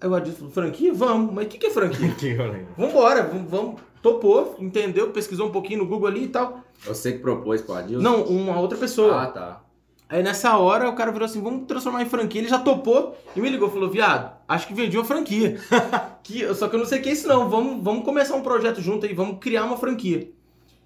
Aí 0.00 0.08
o 0.08 0.14
Adilson 0.16 0.38
falou: 0.38 0.52
franquia? 0.52 0.92
Vamos. 0.92 1.32
Mas 1.32 1.46
o 1.46 1.48
que, 1.48 1.58
que 1.58 1.66
é 1.68 1.70
franquia? 1.70 2.08
Vambora, 2.76 3.22
vamos, 3.22 3.48
vamos. 3.48 3.80
Topou, 4.02 4.56
entendeu? 4.58 5.10
Pesquisou 5.10 5.46
um 5.46 5.52
pouquinho 5.52 5.78
no 5.78 5.86
Google 5.86 6.08
ali 6.08 6.24
e 6.24 6.28
tal. 6.28 6.64
Você 6.86 7.12
que 7.12 7.18
propôs 7.18 7.60
pro 7.60 7.74
Adilson? 7.74 8.02
Não, 8.02 8.22
uma 8.24 8.58
outra 8.60 8.78
pessoa. 8.78 9.22
Ah, 9.22 9.26
tá. 9.26 9.60
Aí 10.08 10.22
nessa 10.22 10.56
hora 10.56 10.88
o 10.88 10.94
cara 10.94 11.12
virou 11.12 11.26
assim: 11.26 11.42
vamos 11.42 11.66
transformar 11.66 12.02
em 12.02 12.08
franquia. 12.08 12.40
Ele 12.40 12.48
já 12.48 12.58
topou 12.58 13.16
e 13.36 13.40
me 13.40 13.50
ligou, 13.50 13.70
falou: 13.70 13.90
viado, 13.90 14.32
acho 14.48 14.66
que 14.66 14.74
vendi 14.74 14.96
uma 14.96 15.04
franquia. 15.04 15.58
que, 16.22 16.54
só 16.54 16.68
que 16.68 16.76
eu 16.76 16.80
não 16.80 16.86
sei 16.86 17.00
o 17.00 17.02
que 17.02 17.10
é 17.10 17.12
isso, 17.12 17.28
não. 17.28 17.48
Vamos, 17.48 17.82
vamos 17.82 18.04
começar 18.04 18.34
um 18.34 18.42
projeto 18.42 18.80
junto 18.80 19.04
aí, 19.04 19.12
vamos 19.12 19.38
criar 19.38 19.64
uma 19.64 19.76
franquia. 19.76 20.30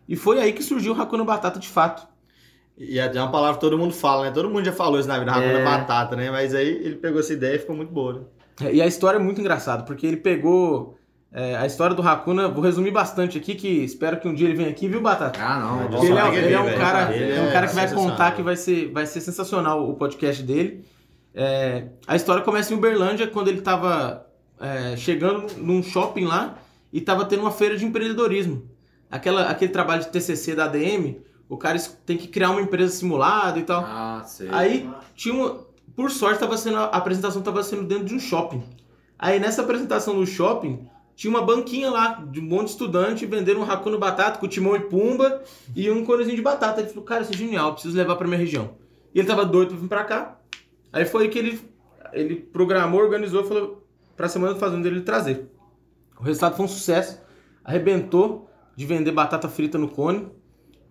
E 0.08 0.16
foi 0.16 0.40
aí 0.40 0.52
que 0.52 0.62
surgiu 0.62 0.92
o 0.92 1.00
Hakuna 1.00 1.24
Batata 1.24 1.58
de 1.58 1.68
fato. 1.68 2.06
E 2.76 2.98
é 2.98 3.08
uma 3.12 3.30
palavra 3.30 3.54
que 3.54 3.60
todo 3.60 3.78
mundo 3.78 3.94
fala, 3.94 4.24
né? 4.24 4.30
Todo 4.32 4.50
mundo 4.50 4.64
já 4.64 4.72
falou 4.72 4.98
isso 4.98 5.08
na 5.08 5.18
vida, 5.18 5.30
Hakuna 5.30 5.60
é. 5.60 5.64
Batata, 5.64 6.16
né? 6.16 6.30
Mas 6.30 6.54
aí 6.54 6.68
ele 6.68 6.96
pegou 6.96 7.20
essa 7.20 7.32
ideia 7.32 7.56
e 7.56 7.58
ficou 7.58 7.76
muito 7.76 7.92
boa, 7.92 8.14
né? 8.14 8.20
É, 8.62 8.74
e 8.74 8.82
a 8.82 8.86
história 8.86 9.18
é 9.18 9.20
muito 9.20 9.40
engraçada, 9.40 9.84
porque 9.84 10.06
ele 10.06 10.16
pegou. 10.16 10.98
É, 11.34 11.56
a 11.56 11.64
história 11.64 11.96
do 11.96 12.02
Hakuna, 12.02 12.48
vou 12.48 12.62
resumir 12.62 12.90
bastante 12.90 13.38
aqui, 13.38 13.54
que 13.54 13.66
espero 13.66 14.20
que 14.20 14.28
um 14.28 14.34
dia 14.34 14.46
ele 14.46 14.56
venha 14.56 14.68
aqui, 14.68 14.86
viu, 14.86 15.00
Batata? 15.00 15.40
Ah, 15.42 15.60
não. 15.60 16.02
Ele, 16.04 16.12
é, 16.12 16.34
ele 16.34 16.54
é, 16.54 16.60
um 16.60 16.74
cara, 16.76 17.16
ele 17.16 17.32
é 17.32 17.40
um 17.40 17.50
cara 17.50 17.66
que 17.66 17.74
vai 17.74 17.90
contar 17.90 18.32
que 18.32 18.42
vai 18.42 18.54
ser, 18.54 18.92
vai 18.92 19.06
ser 19.06 19.22
sensacional 19.22 19.88
o 19.88 19.94
podcast 19.94 20.42
dele. 20.42 20.84
É, 21.34 21.86
a 22.06 22.14
história 22.16 22.42
começa 22.42 22.74
em 22.74 22.76
Uberlândia, 22.76 23.26
quando 23.26 23.48
ele 23.48 23.60
estava 23.60 24.26
é, 24.60 24.94
chegando 24.96 25.46
num 25.56 25.82
shopping 25.82 26.26
lá 26.26 26.58
e 26.92 26.98
estava 26.98 27.24
tendo 27.24 27.40
uma 27.40 27.50
feira 27.50 27.78
de 27.78 27.86
empreendedorismo. 27.86 28.68
Aquela, 29.10 29.48
aquele 29.48 29.72
trabalho 29.72 30.02
de 30.02 30.08
TCC 30.08 30.54
da 30.54 30.66
ADM, 30.66 31.16
o 31.48 31.56
cara 31.56 31.78
tem 32.04 32.18
que 32.18 32.28
criar 32.28 32.50
uma 32.50 32.60
empresa 32.60 32.92
simulada 32.92 33.58
e 33.58 33.62
tal. 33.62 33.82
Ah, 33.86 34.22
sei. 34.26 34.48
Aí 34.52 34.90
tinha 35.14 35.34
uma, 35.34 35.60
por 35.96 36.10
sorte, 36.10 36.40
tava 36.40 36.58
sendo, 36.58 36.76
a 36.76 36.84
apresentação 36.84 37.40
estava 37.40 37.62
sendo 37.62 37.84
dentro 37.84 38.04
de 38.04 38.14
um 38.14 38.20
shopping. 38.20 38.62
Aí 39.18 39.40
nessa 39.40 39.62
apresentação 39.62 40.14
no 40.14 40.26
shopping, 40.26 40.86
tinha 41.14 41.30
uma 41.30 41.42
banquinha 41.42 41.90
lá, 41.90 42.24
de 42.30 42.40
um 42.40 42.44
monte 42.44 42.66
de 42.66 42.70
estudante 42.72 43.26
vendendo 43.26 43.60
um 43.60 43.64
racuno 43.64 43.98
batata 43.98 44.38
com 44.38 44.48
timão 44.48 44.74
e 44.74 44.80
pumba 44.80 45.42
e 45.74 45.90
um 45.90 46.04
conezinho 46.04 46.36
de 46.36 46.42
batata. 46.42 46.80
Ele 46.80 46.88
falou, 46.88 47.04
cara, 47.04 47.22
isso 47.22 47.32
é 47.32 47.36
genial, 47.36 47.72
preciso 47.74 47.96
levar 47.96 48.16
pra 48.16 48.26
minha 48.26 48.38
região. 48.38 48.70
E 49.14 49.18
ele 49.18 49.28
tava 49.28 49.44
doido 49.44 49.70
pra 49.70 49.78
vir 49.78 49.88
pra 49.88 50.04
cá. 50.04 50.38
Aí 50.92 51.04
foi 51.04 51.28
que 51.28 51.38
ele, 51.38 51.60
ele 52.12 52.36
programou, 52.36 53.00
organizou, 53.00 53.44
falou 53.44 53.86
pra 54.16 54.28
semana 54.28 54.54
do 54.54 54.60
fazendo 54.60 54.86
ele 54.86 55.00
trazer. 55.02 55.48
O 56.18 56.22
resultado 56.22 56.56
foi 56.56 56.64
um 56.64 56.68
sucesso, 56.68 57.20
arrebentou 57.64 58.48
de 58.74 58.86
vender 58.86 59.12
batata 59.12 59.48
frita 59.48 59.78
no 59.78 59.88
cone. 59.88 60.28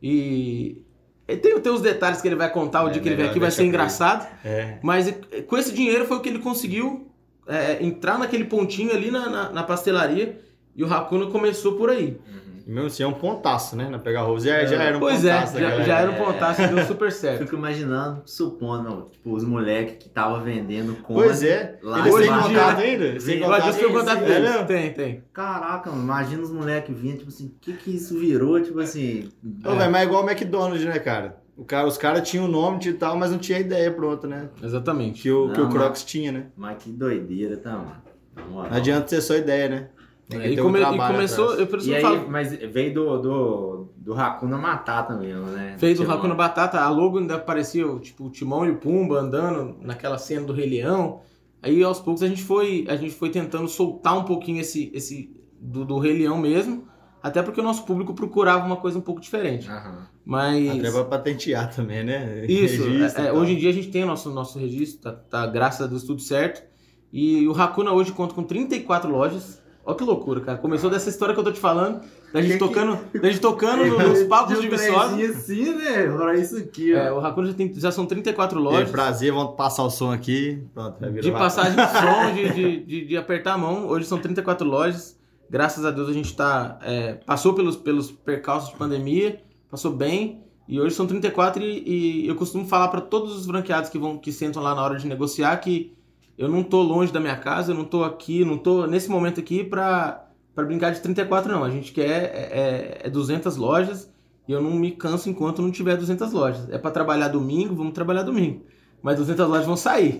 E 0.02 0.84
tem, 1.26 1.60
tem 1.60 1.72
os 1.72 1.82
detalhes 1.82 2.22
que 2.22 2.28
ele 2.28 2.36
vai 2.36 2.52
contar 2.52 2.84
o 2.84 2.90
é, 2.90 2.92
dia 2.92 3.02
que 3.02 3.10
ele 3.10 3.16
vier 3.16 3.30
aqui, 3.30 3.40
vai 3.40 3.52
ser 3.52 3.64
engraçado. 3.64 4.28
É. 4.44 4.80
Mas 4.84 5.14
com 5.48 5.58
esse 5.58 5.74
dinheiro 5.74 6.06
foi 6.06 6.18
o 6.18 6.20
que 6.20 6.30
ele 6.30 6.40
conseguiu 6.40 7.11
é, 7.48 7.84
entrar 7.84 8.18
naquele 8.18 8.46
pontinho 8.46 8.92
ali 8.92 9.12
na, 9.12 9.30
na, 9.30 9.50
na, 9.50 9.64
pastelaria 9.64 10.40
e 10.76 10.84
o 10.84 10.94
Hakuna 10.94 11.28
começou 11.28 11.74
por 11.74 11.90
aí. 11.90 12.20
Uhum. 12.28 12.42
Mesmo 12.68 12.88
assim 12.88 13.04
é 13.04 13.08
um 13.08 13.14
pontaço, 13.14 13.76
né? 13.76 13.90
Na 13.90 14.00
Pegar 14.00 14.22
Rose 14.22 14.48
já, 14.48 14.64
já 14.66 14.82
era 14.82 14.98
um 14.98 15.00
pois 15.00 15.22
pontaço. 15.22 15.54
Pois 15.54 15.64
é, 15.64 15.78
já, 15.78 15.84
já, 15.84 16.00
era 16.00 16.12
um 16.12 16.16
pontaço, 16.16 16.68
deu 16.68 16.86
super 16.86 17.12
certo. 17.12 17.40
Fico 17.40 17.56
imaginando, 17.56 18.22
supondo, 18.26 19.10
tipo, 19.12 19.34
os 19.34 19.44
moleques 19.44 19.98
que 19.98 20.08
estavam 20.08 20.42
vendendo 20.42 20.96
com 21.02 21.16
Pois 21.16 21.44
é, 21.44 21.80
lá 21.82 22.00
eles 22.00 22.16
têm 22.16 22.28
contato 22.28 22.80
ainda? 22.80 23.20
Sem 23.20 23.40
contato, 23.40 23.78
tem 23.78 23.92
contato 23.92 24.20
deles. 24.24 24.50
É 24.52 24.64
tem, 24.64 24.94
tem. 24.94 25.24
Caraca, 25.34 25.90
mano, 25.90 26.04
imagina 26.04 26.44
os 26.44 26.52
moleques 26.52 26.96
vindo, 26.98 27.18
tipo 27.18 27.30
assim, 27.30 27.48
o 27.48 27.60
que 27.60 27.74
que 27.74 27.96
isso 27.96 28.18
virou, 28.18 28.62
tipo 28.62 28.80
assim... 28.80 29.30
Ô, 29.66 29.72
é. 29.72 29.90
mas 29.90 30.02
é 30.02 30.06
igual 30.06 30.24
o 30.24 30.30
McDonald's, 30.30 30.86
né, 30.86 31.00
cara? 31.00 31.41
O 31.56 31.66
cara, 31.66 31.88
os 31.88 31.98
caras 31.98 32.28
tinham 32.28 32.46
o 32.46 32.48
nome 32.48 32.80
e 32.84 32.94
tal, 32.94 33.18
mas 33.18 33.32
não 33.32 33.38
tinha 33.38 33.60
ideia 33.60 33.92
pronta, 33.92 34.28
né? 34.28 34.50
Exatamente. 34.64 35.22
Que 35.22 35.32
o, 35.32 35.48
não, 35.48 35.54
que 35.54 35.62
o 35.62 35.70
Crocs 35.70 36.04
tinha, 36.04 36.32
né? 36.32 36.48
Mas 36.56 36.82
que 36.82 36.90
doideira, 36.90 37.58
tá, 37.58 37.72
mano? 37.72 38.02
Não 38.50 38.78
adianta 38.78 39.08
ter 39.08 39.22
só 39.22 39.36
ideia, 39.36 39.70
né? 39.70 39.90
É, 40.30 40.50
e, 40.50 40.58
come, 40.58 40.80
um 40.80 40.94
e, 40.94 40.98
começou, 40.98 41.56
eu 41.56 41.68
preciso 41.68 41.92
e 41.92 41.96
aí, 41.96 42.30
Mas 42.30 42.54
veio 42.54 42.94
do, 42.94 43.18
do, 43.18 43.90
do 43.98 44.14
Hakuna 44.14 44.58
Matata 44.58 45.14
mesmo, 45.16 45.48
né? 45.48 45.76
Veio 45.78 45.98
do 45.98 46.10
Hakuna 46.10 46.34
Batata, 46.34 46.80
a 46.80 46.90
logo 46.90 47.20
ainda 47.20 47.38
parecia 47.38 47.86
tipo 48.00 48.26
o 48.26 48.30
Timão 48.30 48.66
e 48.66 48.70
o 48.70 48.78
Pumba 48.78 49.20
andando 49.20 49.76
naquela 49.82 50.18
cena 50.18 50.46
do 50.46 50.54
Rei 50.54 50.70
Leão. 50.70 51.20
Aí 51.62 51.84
aos 51.84 52.00
poucos 52.00 52.24
a 52.24 52.28
gente 52.28 52.44
foi, 52.44 52.86
a 52.88 52.96
gente 52.96 53.14
foi 53.14 53.30
tentando 53.30 53.68
soltar 53.68 54.18
um 54.18 54.24
pouquinho 54.24 54.62
esse, 54.62 54.90
esse 54.94 55.36
do, 55.60 55.84
do 55.84 56.00
Rei 56.00 56.18
Leão 56.18 56.38
mesmo 56.38 56.88
até 57.22 57.42
porque 57.42 57.60
o 57.60 57.64
nosso 57.64 57.86
público 57.86 58.14
procurava 58.14 58.66
uma 58.66 58.78
coisa 58.78 58.98
um 58.98 59.02
pouco 59.02 59.22
diferente. 59.22 59.70
Uhum. 59.70 59.98
Mas. 60.26 60.80
Até 60.80 60.92
pra 60.92 61.04
patentear 61.06 61.74
também, 61.74 62.04
né? 62.04 62.46
Isso. 62.48 62.82
É, 63.22 63.28
é, 63.28 63.34
hoje 63.34 63.54
em 63.54 63.58
dia 63.58 63.70
a 63.70 63.74
gente 63.74 63.90
tem 63.90 64.04
o 64.04 64.08
nosso, 64.08 64.30
nosso 64.32 64.58
registro, 64.60 65.02
tá, 65.02 65.12
tá, 65.12 65.48
graças 65.48 65.82
a 65.82 65.88
Deus 65.88 66.04
tudo 66.04 66.22
certo. 66.22 66.64
E 67.12 67.48
o 67.48 67.52
Hakuna 67.52 67.92
hoje 67.92 68.12
conta 68.12 68.34
com 68.34 68.44
34 68.44 69.10
lojas. 69.12 69.62
Olha 69.84 69.98
que 69.98 70.04
loucura, 70.04 70.40
cara. 70.42 70.58
Começou 70.58 70.90
dessa 70.90 71.10
história 71.10 71.34
que 71.34 71.40
eu 71.40 71.44
tô 71.44 71.52
te 71.52 71.60
falando, 71.60 72.02
da 72.32 72.42
gente 72.42 72.54
que 72.54 72.60
tocando, 72.60 72.98
que... 73.12 73.20
da 73.20 73.30
gente 73.30 73.42
tocando 73.42 73.84
nos 73.86 74.24
palcos 74.30 74.56
de, 74.56 74.62
de 74.62 74.70
Viçosa. 74.70 75.16
assim, 75.16 75.74
né? 75.74 76.08
Pra 76.08 76.36
isso 76.36 76.58
aqui, 76.58 76.94
ó. 76.94 76.98
É, 76.98 77.12
o 77.12 77.20
Hakuna 77.20 77.48
já, 77.48 77.54
tem, 77.54 77.74
já 77.74 77.92
são 77.92 78.06
34 78.06 78.60
lojas. 78.60 78.88
É 78.88 78.92
prazer, 78.92 79.32
vamos 79.32 79.56
passar 79.56 79.84
o 79.84 79.90
som 79.90 80.12
aqui. 80.12 80.64
Pronto, 80.74 81.00
vai 81.00 81.10
virar 81.10 81.24
De 81.24 81.32
passagem 81.32 81.74
de 81.74 81.92
som, 81.92 82.34
de, 82.34 82.54
de, 82.54 82.86
de, 82.86 83.06
de 83.08 83.18
apertar 83.18 83.54
a 83.54 83.58
mão. 83.58 83.88
Hoje 83.88 84.06
são 84.06 84.20
34 84.20 84.68
lojas. 84.68 85.20
Graças 85.52 85.84
a 85.84 85.92
Deus 85.92 86.08
a 86.08 86.14
gente 86.14 86.34
tá, 86.34 86.80
é, 86.82 87.16
passou 87.16 87.54
pelos, 87.54 87.76
pelos 87.76 88.10
percalços 88.10 88.70
de 88.70 88.78
pandemia, 88.78 89.42
passou 89.70 89.92
bem. 89.92 90.46
E 90.66 90.80
hoje 90.80 90.96
são 90.96 91.06
34 91.06 91.62
e, 91.62 92.24
e 92.24 92.28
eu 92.28 92.36
costumo 92.38 92.66
falar 92.66 92.88
para 92.88 93.02
todos 93.02 93.36
os 93.36 93.46
franqueados 93.46 93.90
que 93.90 94.00
vão 94.00 94.18
que 94.18 94.32
sentam 94.32 94.64
lá 94.64 94.74
na 94.74 94.82
hora 94.82 94.98
de 94.98 95.06
negociar 95.06 95.58
que 95.58 95.94
eu 96.38 96.48
não 96.48 96.64
tô 96.64 96.82
longe 96.82 97.12
da 97.12 97.20
minha 97.20 97.36
casa, 97.36 97.74
eu 97.74 97.76
não 97.76 97.84
tô 97.84 98.06
aqui, 98.06 98.46
não 98.46 98.58
tô 98.58 98.88
nesse 98.88 99.10
momento 99.10 99.42
aqui 99.42 99.62
para 99.62 100.26
brincar 100.56 100.92
de 100.92 101.02
34 101.02 101.52
não. 101.52 101.66
A 101.66 101.70
gente 101.70 101.92
quer 101.92 102.34
é, 102.34 103.02
é, 103.04 103.08
é 103.08 103.10
200 103.10 103.58
lojas 103.58 104.10
e 104.48 104.54
eu 104.54 104.62
não 104.62 104.72
me 104.72 104.92
canso 104.92 105.30
enquanto 105.30 105.62
não 105.62 105.70
tiver 105.70 105.98
200 105.98 106.32
lojas. 106.32 106.70
É 106.70 106.78
para 106.78 106.92
trabalhar 106.92 107.28
domingo, 107.28 107.76
vamos 107.76 107.92
trabalhar 107.92 108.24
domingo. 108.24 108.66
Mas 109.04 109.18
200 109.18 109.50
lojas 109.50 109.66
vão 109.66 109.76
sair. 109.76 110.18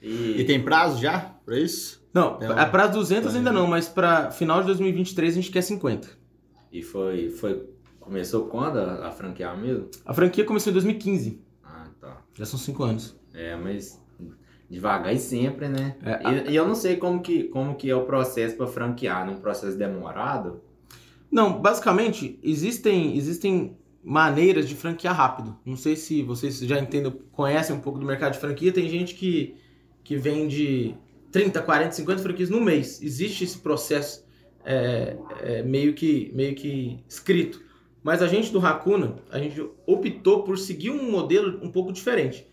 e... 0.00 0.40
e 0.40 0.44
tem 0.44 0.64
prazo 0.64 1.02
já 1.02 1.34
para 1.44 1.58
isso? 1.58 2.02
Não, 2.14 2.38
é 2.40 2.64
um... 2.64 2.70
para 2.70 2.86
200 2.86 3.34
ainda 3.34 3.52
não, 3.52 3.66
mas 3.66 3.88
para 3.88 4.30
final 4.30 4.60
de 4.60 4.66
2023 4.68 5.32
a 5.32 5.34
gente 5.34 5.50
quer 5.50 5.62
50. 5.62 6.08
E 6.72 6.80
foi, 6.80 7.28
foi 7.28 7.68
começou 7.98 8.46
quando 8.46 8.78
a, 8.78 9.08
a 9.08 9.10
franquear 9.10 9.58
mesmo? 9.58 9.88
A 10.06 10.14
franquia 10.14 10.44
começou 10.44 10.70
em 10.70 10.74
2015. 10.74 11.42
Ah, 11.64 11.86
tá. 12.00 12.22
Já 12.32 12.46
são 12.46 12.58
5 12.58 12.82
anos. 12.84 13.16
É, 13.34 13.56
mas 13.56 14.00
devagar 14.70 15.12
e 15.12 15.18
sempre, 15.18 15.68
né? 15.68 15.96
É, 16.02 16.20
a... 16.24 16.32
e, 16.32 16.52
e, 16.52 16.56
eu 16.56 16.66
não 16.66 16.76
sei 16.76 16.96
como 16.96 17.20
que, 17.20 17.44
como 17.44 17.74
que 17.74 17.90
é 17.90 17.96
o 17.96 18.04
processo 18.04 18.56
para 18.56 18.66
franquear, 18.68 19.26
num 19.26 19.40
processo 19.40 19.76
demorado? 19.76 20.60
Não, 21.30 21.60
basicamente 21.60 22.38
existem 22.44 23.16
existem 23.16 23.76
maneiras 24.04 24.68
de 24.68 24.76
franquear 24.76 25.16
rápido. 25.16 25.56
Não 25.64 25.76
sei 25.76 25.96
se 25.96 26.22
vocês 26.22 26.58
já 26.60 26.78
entendem, 26.78 27.10
conhecem 27.32 27.74
um 27.74 27.80
pouco 27.80 27.98
do 27.98 28.06
mercado 28.06 28.34
de 28.34 28.38
franquia. 28.38 28.70
Tem 28.70 28.88
gente 28.88 29.14
que, 29.14 29.56
que 30.04 30.16
vende 30.16 30.94
30, 31.34 31.62
40, 31.62 31.90
50 31.90 32.22
franquias 32.22 32.48
no 32.48 32.60
mês. 32.60 33.02
Existe 33.02 33.42
esse 33.42 33.58
processo 33.58 34.24
é, 34.64 35.16
é, 35.42 35.62
meio, 35.64 35.92
que, 35.92 36.30
meio 36.32 36.54
que 36.54 37.02
escrito. 37.08 37.60
Mas 38.04 38.22
a 38.22 38.28
gente 38.28 38.52
do 38.52 38.64
Hakuna, 38.64 39.16
a 39.32 39.38
gente 39.40 39.60
optou 39.84 40.44
por 40.44 40.56
seguir 40.56 40.90
um 40.90 41.10
modelo 41.10 41.58
um 41.60 41.72
pouco 41.72 41.92
diferente. 41.92 42.46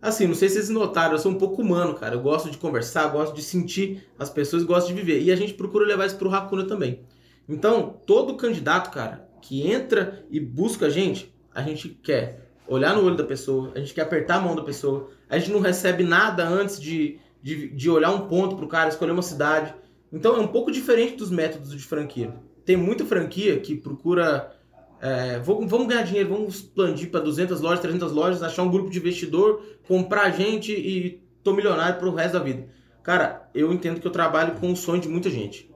Assim, 0.00 0.28
não 0.28 0.34
sei 0.36 0.48
se 0.48 0.54
vocês 0.54 0.68
notaram, 0.68 1.14
eu 1.14 1.18
sou 1.18 1.32
um 1.32 1.38
pouco 1.38 1.60
humano, 1.60 1.92
cara. 1.94 2.14
Eu 2.14 2.20
gosto 2.20 2.48
de 2.48 2.56
conversar, 2.56 3.08
gosto 3.08 3.34
de 3.34 3.42
sentir 3.42 4.06
as 4.16 4.30
pessoas, 4.30 4.62
gosto 4.62 4.86
de 4.86 4.94
viver. 4.94 5.20
E 5.20 5.32
a 5.32 5.36
gente 5.36 5.54
procura 5.54 5.84
levar 5.84 6.06
isso 6.06 6.16
pro 6.16 6.32
Hakuna 6.32 6.68
também. 6.68 7.00
Então, 7.48 7.98
todo 8.06 8.36
candidato, 8.36 8.92
cara, 8.92 9.28
que 9.42 9.68
entra 9.68 10.24
e 10.30 10.38
busca 10.38 10.86
a 10.86 10.90
gente, 10.90 11.34
a 11.52 11.62
gente 11.62 11.88
quer 11.88 12.48
olhar 12.68 12.94
no 12.94 13.04
olho 13.04 13.16
da 13.16 13.24
pessoa, 13.24 13.72
a 13.74 13.80
gente 13.80 13.92
quer 13.92 14.02
apertar 14.02 14.36
a 14.36 14.40
mão 14.40 14.54
da 14.54 14.62
pessoa, 14.62 15.10
a 15.28 15.36
gente 15.36 15.50
não 15.50 15.58
recebe 15.58 16.04
nada 16.04 16.46
antes 16.46 16.80
de, 16.80 17.18
de, 17.44 17.68
de 17.68 17.90
olhar 17.90 18.10
um 18.10 18.26
ponto 18.26 18.56
pro 18.56 18.66
cara, 18.66 18.88
escolher 18.88 19.12
uma 19.12 19.20
cidade. 19.20 19.74
Então 20.10 20.34
é 20.34 20.40
um 20.40 20.46
pouco 20.46 20.72
diferente 20.72 21.16
dos 21.16 21.30
métodos 21.30 21.72
de 21.72 21.84
franquia. 21.84 22.34
Tem 22.64 22.74
muita 22.74 23.04
franquia 23.04 23.60
que 23.60 23.74
procura 23.74 24.50
é, 24.98 25.38
vamos, 25.40 25.86
ganhar 25.86 26.04
dinheiro, 26.04 26.30
vamos 26.30 26.54
expandir 26.54 27.10
para 27.10 27.20
200 27.20 27.60
lojas, 27.60 27.80
300 27.80 28.12
lojas, 28.12 28.42
achar 28.42 28.62
um 28.62 28.70
grupo 28.70 28.88
de 28.88 28.98
investidor, 28.98 29.62
comprar 29.86 30.22
a 30.22 30.30
gente 30.30 30.72
e 30.72 31.22
tô 31.42 31.52
milionário 31.52 31.98
pro 31.98 32.14
resto 32.14 32.32
da 32.32 32.38
vida. 32.42 32.66
Cara, 33.02 33.50
eu 33.54 33.70
entendo 33.70 34.00
que 34.00 34.06
eu 34.06 34.10
trabalho 34.10 34.54
com 34.54 34.72
o 34.72 34.76
sonho 34.76 35.02
de 35.02 35.08
muita 35.08 35.28
gente. 35.28 35.70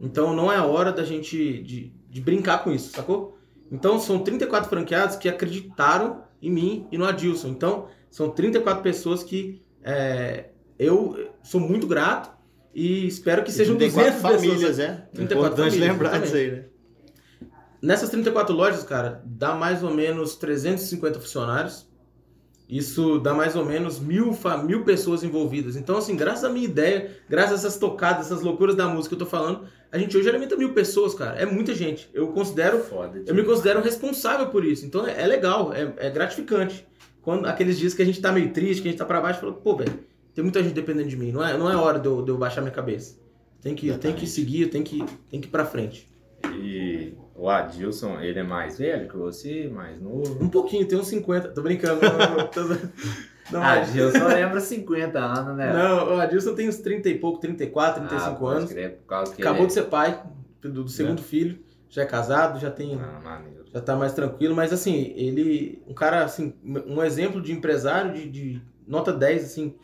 Então 0.00 0.32
não 0.36 0.52
é 0.52 0.56
a 0.56 0.64
hora 0.64 0.92
da 0.92 1.02
gente 1.02 1.64
de, 1.64 1.92
de 2.08 2.20
brincar 2.20 2.62
com 2.62 2.70
isso, 2.70 2.92
sacou? 2.92 3.36
Então 3.72 3.98
são 3.98 4.20
34 4.20 4.70
franqueados 4.70 5.16
que 5.16 5.28
acreditaram 5.28 6.22
em 6.40 6.50
mim 6.50 6.86
e 6.92 6.96
no 6.96 7.04
Adilson. 7.04 7.48
Então 7.48 7.88
são 8.08 8.30
34 8.30 8.84
pessoas 8.84 9.24
que 9.24 9.60
é, 9.82 10.51
eu 10.84 11.30
sou 11.42 11.60
muito 11.60 11.86
grato 11.86 12.30
e 12.74 13.06
espero 13.06 13.42
que 13.42 13.52
sejam 13.52 13.76
200 13.76 14.20
famílias, 14.20 14.54
pessoas. 14.60 14.78
é. 14.78 15.08
34 15.14 15.22
Importante 15.22 15.70
famílias, 15.70 15.92
lembrar 15.92 16.18
disso 16.20 16.36
aí, 16.36 16.50
né? 16.50 16.64
Nessas 17.80 18.08
34 18.10 18.54
lojas, 18.54 18.84
cara, 18.84 19.22
dá 19.24 19.54
mais 19.54 19.82
ou 19.82 19.92
menos 19.92 20.36
350 20.36 21.18
funcionários. 21.20 21.90
Isso 22.68 23.18
dá 23.18 23.34
mais 23.34 23.54
ou 23.56 23.66
menos 23.66 23.98
mil, 23.98 24.32
fa- 24.32 24.56
mil 24.56 24.82
pessoas 24.84 25.22
envolvidas. 25.22 25.76
Então, 25.76 25.96
assim, 25.98 26.16
graças 26.16 26.44
à 26.44 26.48
minha 26.48 26.64
ideia, 26.64 27.10
graças 27.28 27.52
a 27.52 27.68
essas 27.68 27.76
tocadas, 27.78 28.26
essas 28.26 28.40
loucuras 28.40 28.74
da 28.74 28.88
música 28.88 29.14
que 29.14 29.20
eu 29.22 29.26
tô 29.26 29.30
falando, 29.30 29.66
a 29.90 29.98
gente 29.98 30.16
hoje 30.16 30.28
alimenta 30.28 30.56
mil 30.56 30.72
pessoas, 30.72 31.12
cara. 31.12 31.38
É 31.38 31.44
muita 31.44 31.74
gente. 31.74 32.08
Eu 32.14 32.28
considero 32.28 32.78
Foda 32.78 33.20
eu 33.26 33.34
me 33.34 33.42
considero 33.42 33.82
responsável 33.82 34.46
por 34.48 34.64
isso. 34.64 34.86
Então 34.86 35.06
é, 35.06 35.20
é 35.20 35.26
legal, 35.26 35.72
é, 35.74 35.92
é 35.98 36.08
gratificante. 36.08 36.86
Quando 37.20 37.46
aqueles 37.46 37.78
dias 37.78 37.92
que 37.94 38.00
a 38.00 38.06
gente 38.06 38.20
tá 38.22 38.32
meio 38.32 38.52
triste, 38.52 38.80
que 38.80 38.88
a 38.88 38.90
gente 38.90 38.98
tá 38.98 39.04
pra 39.04 39.20
baixo, 39.20 39.40
fala, 39.40 39.52
pô, 39.52 39.76
velho, 39.76 39.92
tem 40.34 40.42
muita 40.42 40.62
gente 40.62 40.74
dependendo 40.74 41.08
de 41.08 41.16
mim. 41.16 41.32
Não 41.32 41.44
é, 41.44 41.56
não 41.56 41.70
é 41.70 41.76
hora 41.76 41.98
de 41.98 42.06
eu, 42.06 42.22
de 42.22 42.30
eu 42.30 42.38
baixar 42.38 42.60
minha 42.60 42.72
cabeça. 42.72 43.18
Tem 43.60 43.74
que, 43.74 43.92
tem 43.98 44.14
que 44.14 44.26
seguir, 44.26 44.68
tem 44.68 44.82
que, 44.82 45.04
tem 45.30 45.40
que 45.40 45.46
ir 45.46 45.50
pra 45.50 45.64
frente. 45.64 46.10
E 46.54 47.14
o 47.34 47.48
Adilson, 47.48 48.20
ele 48.20 48.38
é 48.38 48.42
mais 48.42 48.78
velho 48.78 49.08
que 49.08 49.16
você, 49.16 49.68
mais 49.68 50.00
novo? 50.00 50.42
Um 50.42 50.48
pouquinho, 50.48 50.86
tem 50.86 50.98
uns 50.98 51.06
50. 51.06 51.48
Tô 51.50 51.62
brincando. 51.62 52.00
Não, 52.02 52.36
não, 52.38 52.46
tô- 52.48 52.62
não, 53.52 53.60
mas- 53.60 53.88
Adilson 53.90 54.26
lembra 54.26 54.60
50 54.60 55.18
anos, 55.18 55.56
né? 55.56 55.72
não, 55.72 56.16
o 56.16 56.20
Adilson 56.20 56.54
tem 56.54 56.68
uns 56.68 56.78
30 56.78 57.08
e 57.08 57.18
pouco, 57.18 57.38
34, 57.40 58.02
Ah, 58.02 58.06
35 58.08 58.38
pode 58.40 58.56
anos. 58.58 58.72
crer, 58.72 58.96
por 58.98 59.06
causa 59.06 59.34
que 59.34 59.40
Acabou 59.42 59.60
ele... 59.60 59.66
de 59.68 59.72
ser 59.74 59.82
pai 59.84 60.22
do, 60.60 60.70
do 60.84 60.88
segundo 60.88 61.22
filho. 61.22 61.58
Já 61.88 62.02
é 62.02 62.06
casado, 62.06 62.58
já 62.58 62.70
tem 62.70 62.98
Ah, 62.98 63.42
já 63.72 63.80
tá 63.80 63.94
mais 63.94 64.12
tranquilo, 64.14 64.56
mas 64.56 64.72
assim, 64.72 65.12
ele, 65.14 65.82
um 65.86 65.92
cara 65.94 66.24
assim, 66.24 66.54
um 66.64 67.02
exemplo 67.02 67.40
de 67.40 67.52
empresário 67.52 68.14
de, 68.14 68.28
de 68.30 68.62
nota 68.86 69.12
10, 69.12 69.44
assim, 69.44 69.74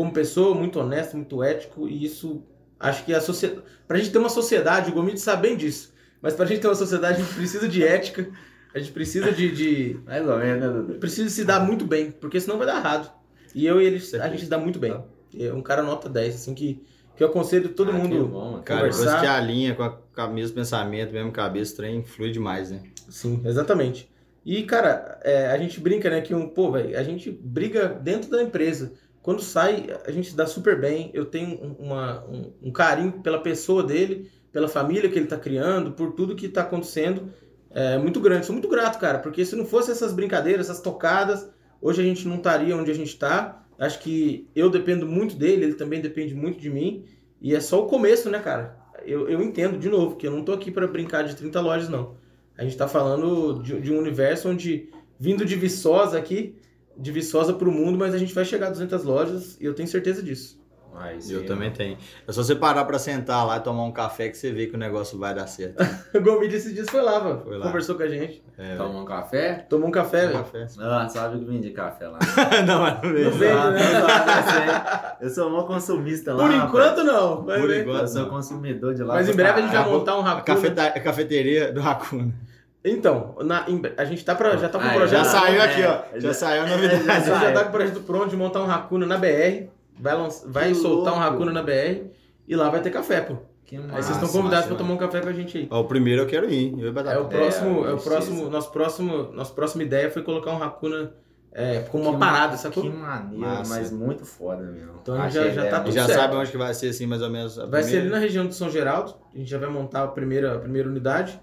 como 0.00 0.14
pessoa, 0.14 0.54
muito 0.54 0.80
honesto, 0.80 1.14
muito 1.14 1.42
ético, 1.42 1.86
e 1.86 2.02
isso, 2.06 2.42
acho 2.78 3.04
que 3.04 3.12
a 3.12 3.20
sociedade, 3.20 3.62
pra 3.86 3.98
gente 3.98 4.10
ter 4.10 4.16
uma 4.16 4.30
sociedade, 4.30 4.90
o 4.90 4.94
Gomide 4.94 5.20
sabe 5.20 5.42
bem 5.48 5.58
disso, 5.58 5.92
mas 6.22 6.32
pra 6.32 6.46
gente 6.46 6.62
ter 6.62 6.68
uma 6.68 6.74
sociedade, 6.74 7.20
a 7.20 7.22
gente 7.22 7.34
precisa 7.34 7.68
de 7.68 7.84
ética, 7.84 8.30
a 8.74 8.78
gente 8.78 8.92
precisa 8.92 9.30
de, 9.30 9.54
de 9.54 10.00
Mais 10.06 10.26
ou 10.26 10.38
menos, 10.38 10.88
né, 10.88 10.94
precisa 10.98 11.28
se 11.28 11.44
dar 11.44 11.60
muito 11.60 11.84
bem, 11.84 12.10
porque 12.12 12.40
senão 12.40 12.56
vai 12.56 12.66
dar 12.66 12.78
errado. 12.78 13.12
E 13.54 13.66
eu 13.66 13.78
e 13.78 13.84
ele, 13.84 13.96
a 13.96 14.28
gente 14.28 14.44
se 14.44 14.48
dá 14.48 14.56
muito 14.56 14.78
bem. 14.78 14.98
É 15.38 15.52
um 15.52 15.60
cara 15.60 15.82
nota 15.82 16.08
10, 16.08 16.34
assim, 16.34 16.54
que, 16.54 16.82
que 17.14 17.22
eu 17.22 17.28
aconselho 17.28 17.68
todo 17.68 17.90
Ah, 17.90 17.94
mundo 17.94 18.26
bom. 18.26 18.62
Cara, 18.62 18.88
Conversar. 18.88 19.20
que 19.20 19.26
alinha 19.26 19.74
com, 19.74 19.82
a, 19.82 19.90
com 19.90 20.22
o 20.22 20.32
mesmo 20.32 20.54
pensamento, 20.54 21.12
mesmo 21.12 21.30
cabeça, 21.30 21.74
o 21.74 21.76
trem 21.76 22.02
flui 22.02 22.30
demais, 22.30 22.70
né? 22.70 22.80
Sim, 23.10 23.42
exatamente. 23.44 24.08
E, 24.46 24.62
cara, 24.62 25.20
é, 25.22 25.48
a 25.48 25.58
gente 25.58 25.78
brinca, 25.78 26.08
né, 26.08 26.22
que 26.22 26.34
um, 26.34 26.48
pô, 26.48 26.72
velho, 26.72 26.98
a 26.98 27.02
gente 27.02 27.30
briga 27.30 27.86
dentro 27.88 28.30
da 28.30 28.42
empresa. 28.42 28.92
Quando 29.22 29.42
sai, 29.42 29.86
a 30.06 30.10
gente 30.10 30.34
dá 30.34 30.46
super 30.46 30.80
bem. 30.80 31.10
Eu 31.12 31.26
tenho 31.26 31.62
um- 31.62 31.86
uma, 31.86 32.24
um, 32.26 32.52
um 32.62 32.72
carinho 32.72 33.20
pela 33.22 33.38
pessoa 33.40 33.82
dele, 33.82 34.30
pela 34.52 34.68
família 34.68 35.08
que 35.10 35.18
ele 35.18 35.26
tá 35.26 35.36
criando, 35.36 35.92
por 35.92 36.12
tudo 36.12 36.34
que 36.34 36.48
tá 36.48 36.62
acontecendo. 36.62 37.30
É 37.70 37.98
muito 37.98 38.20
grande. 38.20 38.46
Sou 38.46 38.52
muito 38.54 38.68
grato, 38.68 38.98
cara, 38.98 39.18
porque 39.18 39.44
se 39.44 39.54
não 39.54 39.64
fosse 39.66 39.90
essas 39.90 40.12
brincadeiras, 40.12 40.68
essas 40.68 40.80
tocadas, 40.82 41.48
hoje 41.80 42.00
a 42.00 42.04
gente 42.04 42.26
não 42.26 42.36
estaria 42.36 42.76
onde 42.76 42.90
a 42.90 42.94
gente 42.94 43.16
tá. 43.18 43.64
Acho 43.78 43.98
que 44.00 44.48
eu 44.54 44.68
dependo 44.70 45.06
muito 45.06 45.36
dele, 45.36 45.64
ele 45.64 45.74
também 45.74 46.00
depende 46.00 46.34
muito 46.34 46.58
de 46.60 46.68
mim. 46.70 47.04
E 47.40 47.54
é 47.54 47.60
só 47.60 47.82
o 47.84 47.86
começo, 47.86 48.28
né, 48.28 48.38
cara? 48.38 48.76
Eu, 49.04 49.28
eu 49.28 49.40
entendo, 49.42 49.78
de 49.78 49.88
novo, 49.88 50.16
que 50.16 50.26
eu 50.26 50.30
não 50.30 50.44
tô 50.44 50.52
aqui 50.52 50.70
para 50.70 50.86
brincar 50.86 51.22
de 51.24 51.34
30 51.36 51.60
lojas, 51.60 51.88
não. 51.88 52.16
A 52.56 52.62
gente 52.64 52.76
tá 52.76 52.86
falando 52.88 53.62
de, 53.62 53.80
de 53.80 53.92
um 53.92 53.98
universo 53.98 54.48
onde, 54.50 54.90
vindo 55.18 55.44
de 55.46 55.56
Viçosa 55.56 56.18
aqui, 56.18 56.56
de 56.96 57.10
Viçosa 57.12 57.52
pro 57.52 57.70
mundo, 57.72 57.98
mas 57.98 58.14
a 58.14 58.18
gente 58.18 58.34
vai 58.34 58.44
chegar 58.44 58.68
a 58.68 58.70
200 58.70 59.04
lojas 59.04 59.56
e 59.60 59.64
eu 59.64 59.74
tenho 59.74 59.88
certeza 59.88 60.22
disso. 60.22 60.58
Mas, 60.92 61.30
Eu 61.30 61.46
também 61.46 61.70
tenho. 61.70 61.96
É 62.26 62.32
só 62.32 62.42
você 62.42 62.54
parar 62.56 62.84
pra 62.84 62.98
sentar 62.98 63.46
lá 63.46 63.58
e 63.58 63.60
tomar 63.60 63.84
um 63.84 63.92
café 63.92 64.28
que 64.28 64.36
você 64.36 64.50
vê 64.50 64.66
que 64.66 64.74
o 64.74 64.78
negócio 64.78 65.16
vai 65.16 65.32
dar 65.32 65.46
certo. 65.46 65.76
O 66.12 66.20
Gomide 66.20 66.56
esses 66.56 66.74
dias 66.74 66.90
foi 66.90 67.00
lá, 67.00 67.22
mano. 67.22 67.42
Foi 67.44 67.56
lá. 67.56 67.66
Conversou 67.66 67.94
com 67.94 68.02
a 68.02 68.08
gente. 68.08 68.42
É, 68.58 68.74
Toma 68.74 69.00
um 69.00 69.04
café? 69.04 69.64
Tomou 69.70 69.86
um 69.88 69.92
café, 69.92 70.26
velho. 70.26 70.44
Ah, 70.80 71.08
sabe 71.08 71.38
que 71.38 71.44
vende 71.44 71.70
café 71.70 72.08
lá. 72.08 72.18
não, 72.66 72.80
mas 72.80 73.00
não 73.02 73.08
Não 73.08 73.30
vende, 73.30 73.38
né? 73.38 73.92
não, 73.92 74.08
não, 74.08 75.12
eu 75.20 75.30
sou 75.30 75.48
um 75.60 75.64
consumista 75.64 76.34
lá. 76.34 76.42
Por 76.42 76.50
rapaz. 76.52 76.68
enquanto, 76.68 77.04
não. 77.04 77.44
Vai 77.44 77.60
Por 77.60 77.70
enquanto. 77.72 78.00
Eu 78.00 78.08
sou 78.08 78.22
não. 78.22 78.30
consumidor 78.30 78.92
de 78.92 79.02
lá. 79.04 79.14
Mas 79.14 79.28
em 79.28 79.34
breve 79.36 79.60
a 79.60 79.62
gente 79.62 79.72
vai 79.72 79.88
montar 79.88 80.16
um 80.18 80.26
A, 80.26 80.32
Hakuna. 80.32 80.42
cafeta- 80.42 80.86
a 80.88 81.00
cafeteria 81.00 81.72
do 81.72 81.80
Hakuna. 81.80 82.34
Então, 82.84 83.36
na- 83.42 83.66
a 83.98 84.04
gente 84.06 84.24
tá 84.24 84.34
pra, 84.34 84.56
já 84.56 84.68
tá 84.68 84.78
com 84.78 84.84
o 84.86 84.88
Ah, 84.88 84.94
projeto. 84.94 85.18
Já 85.18 85.24
Já, 85.24 85.40
saiu 85.40 85.60
é, 85.60 85.64
aqui, 85.64 85.82
ó. 85.82 86.14
Já, 86.14 86.20
já- 86.20 86.34
saiu 86.34 86.62
a 86.62 86.66
é, 86.66 86.70
novidade. 86.70 87.10
A 87.10 87.14
gente 87.20 87.26
já 87.40 87.52
tá 87.52 87.62
com 87.64 87.68
o 87.68 87.72
projeto 87.72 88.00
pronto 88.00 88.28
de 88.30 88.36
montar 88.36 88.62
um 88.62 88.70
Hakuna 88.70 89.06
na 89.06 89.18
BR. 89.18 89.68
Vai, 89.98 90.14
lanç- 90.16 90.42
vai 90.46 90.74
soltar 90.74 91.12
um. 91.14 91.20
Hakuna 91.20 91.52
na 91.52 91.62
BR 91.62 92.06
e 92.48 92.56
lá 92.56 92.70
vai 92.70 92.80
ter 92.80 92.90
café, 92.90 93.20
pô. 93.20 93.36
Que 93.66 93.76
Aí 93.76 93.82
massa, 93.82 94.02
vocês 94.02 94.16
estão 94.16 94.28
convidados 94.30 94.66
pra 94.66 94.74
mano. 94.74 94.78
tomar 94.88 94.94
um 94.94 94.96
café 94.96 95.20
com 95.20 95.28
a 95.28 95.32
gente 95.32 95.58
aí. 95.58 95.68
Ó, 95.70 95.80
o 95.80 95.84
primeiro 95.84 96.22
eu 96.22 96.26
quero 96.26 96.50
ir. 96.50 96.72
Eu. 96.80 96.88
É 96.98 97.18
o 97.18 97.26
próximo, 97.26 97.68
é, 97.86 97.92
o 97.92 97.96
precisa. 97.96 98.10
próximo, 98.10 98.50
nosso 98.50 98.72
próximo, 98.72 99.22
nossa 99.32 99.52
próxima 99.52 99.82
ideia 99.82 100.10
foi 100.10 100.22
colocar 100.22 100.50
um 100.52 100.62
Hakuna 100.62 101.12
é, 101.52 101.80
como 101.80 102.04
uma 102.04 102.14
Que 102.14 102.18
parada, 102.18 102.52
ma- 102.52 102.56
sacou? 102.56 102.82
Que 102.82 102.88
maneiro, 102.88 103.38
Massa. 103.40 103.74
mas 103.74 103.92
muito 103.92 104.24
foda 104.24 104.62
mesmo. 104.62 104.92
Então 105.02 105.16
já- 105.16 105.24
Achei 105.24 105.42
já 105.42 105.48
ideia 105.66 105.70
tá 105.70 105.84
E 105.88 105.92
já 105.92 106.06
certo. 106.06 106.18
sabe 106.18 106.36
onde 106.36 106.50
que 106.50 106.56
vai 106.56 106.72
ser, 106.74 106.88
assim, 106.88 107.06
mais 107.06 107.20
ou 107.22 107.28
menos. 107.30 107.58
a 107.58 107.66
Vai 107.66 107.82
ser 107.82 107.88
primeira? 107.90 108.06
ali 108.06 108.14
na 108.14 108.18
região 108.18 108.46
do 108.46 108.54
São 108.54 108.70
Geraldo. 108.70 109.14
A 109.34 109.38
gente 109.38 109.50
já 109.50 109.58
vai 109.58 109.68
montar 109.68 110.02
a 110.04 110.08
primeira, 110.08 110.54
a 110.54 110.58
primeira 110.58 110.88
unidade. 110.88 111.38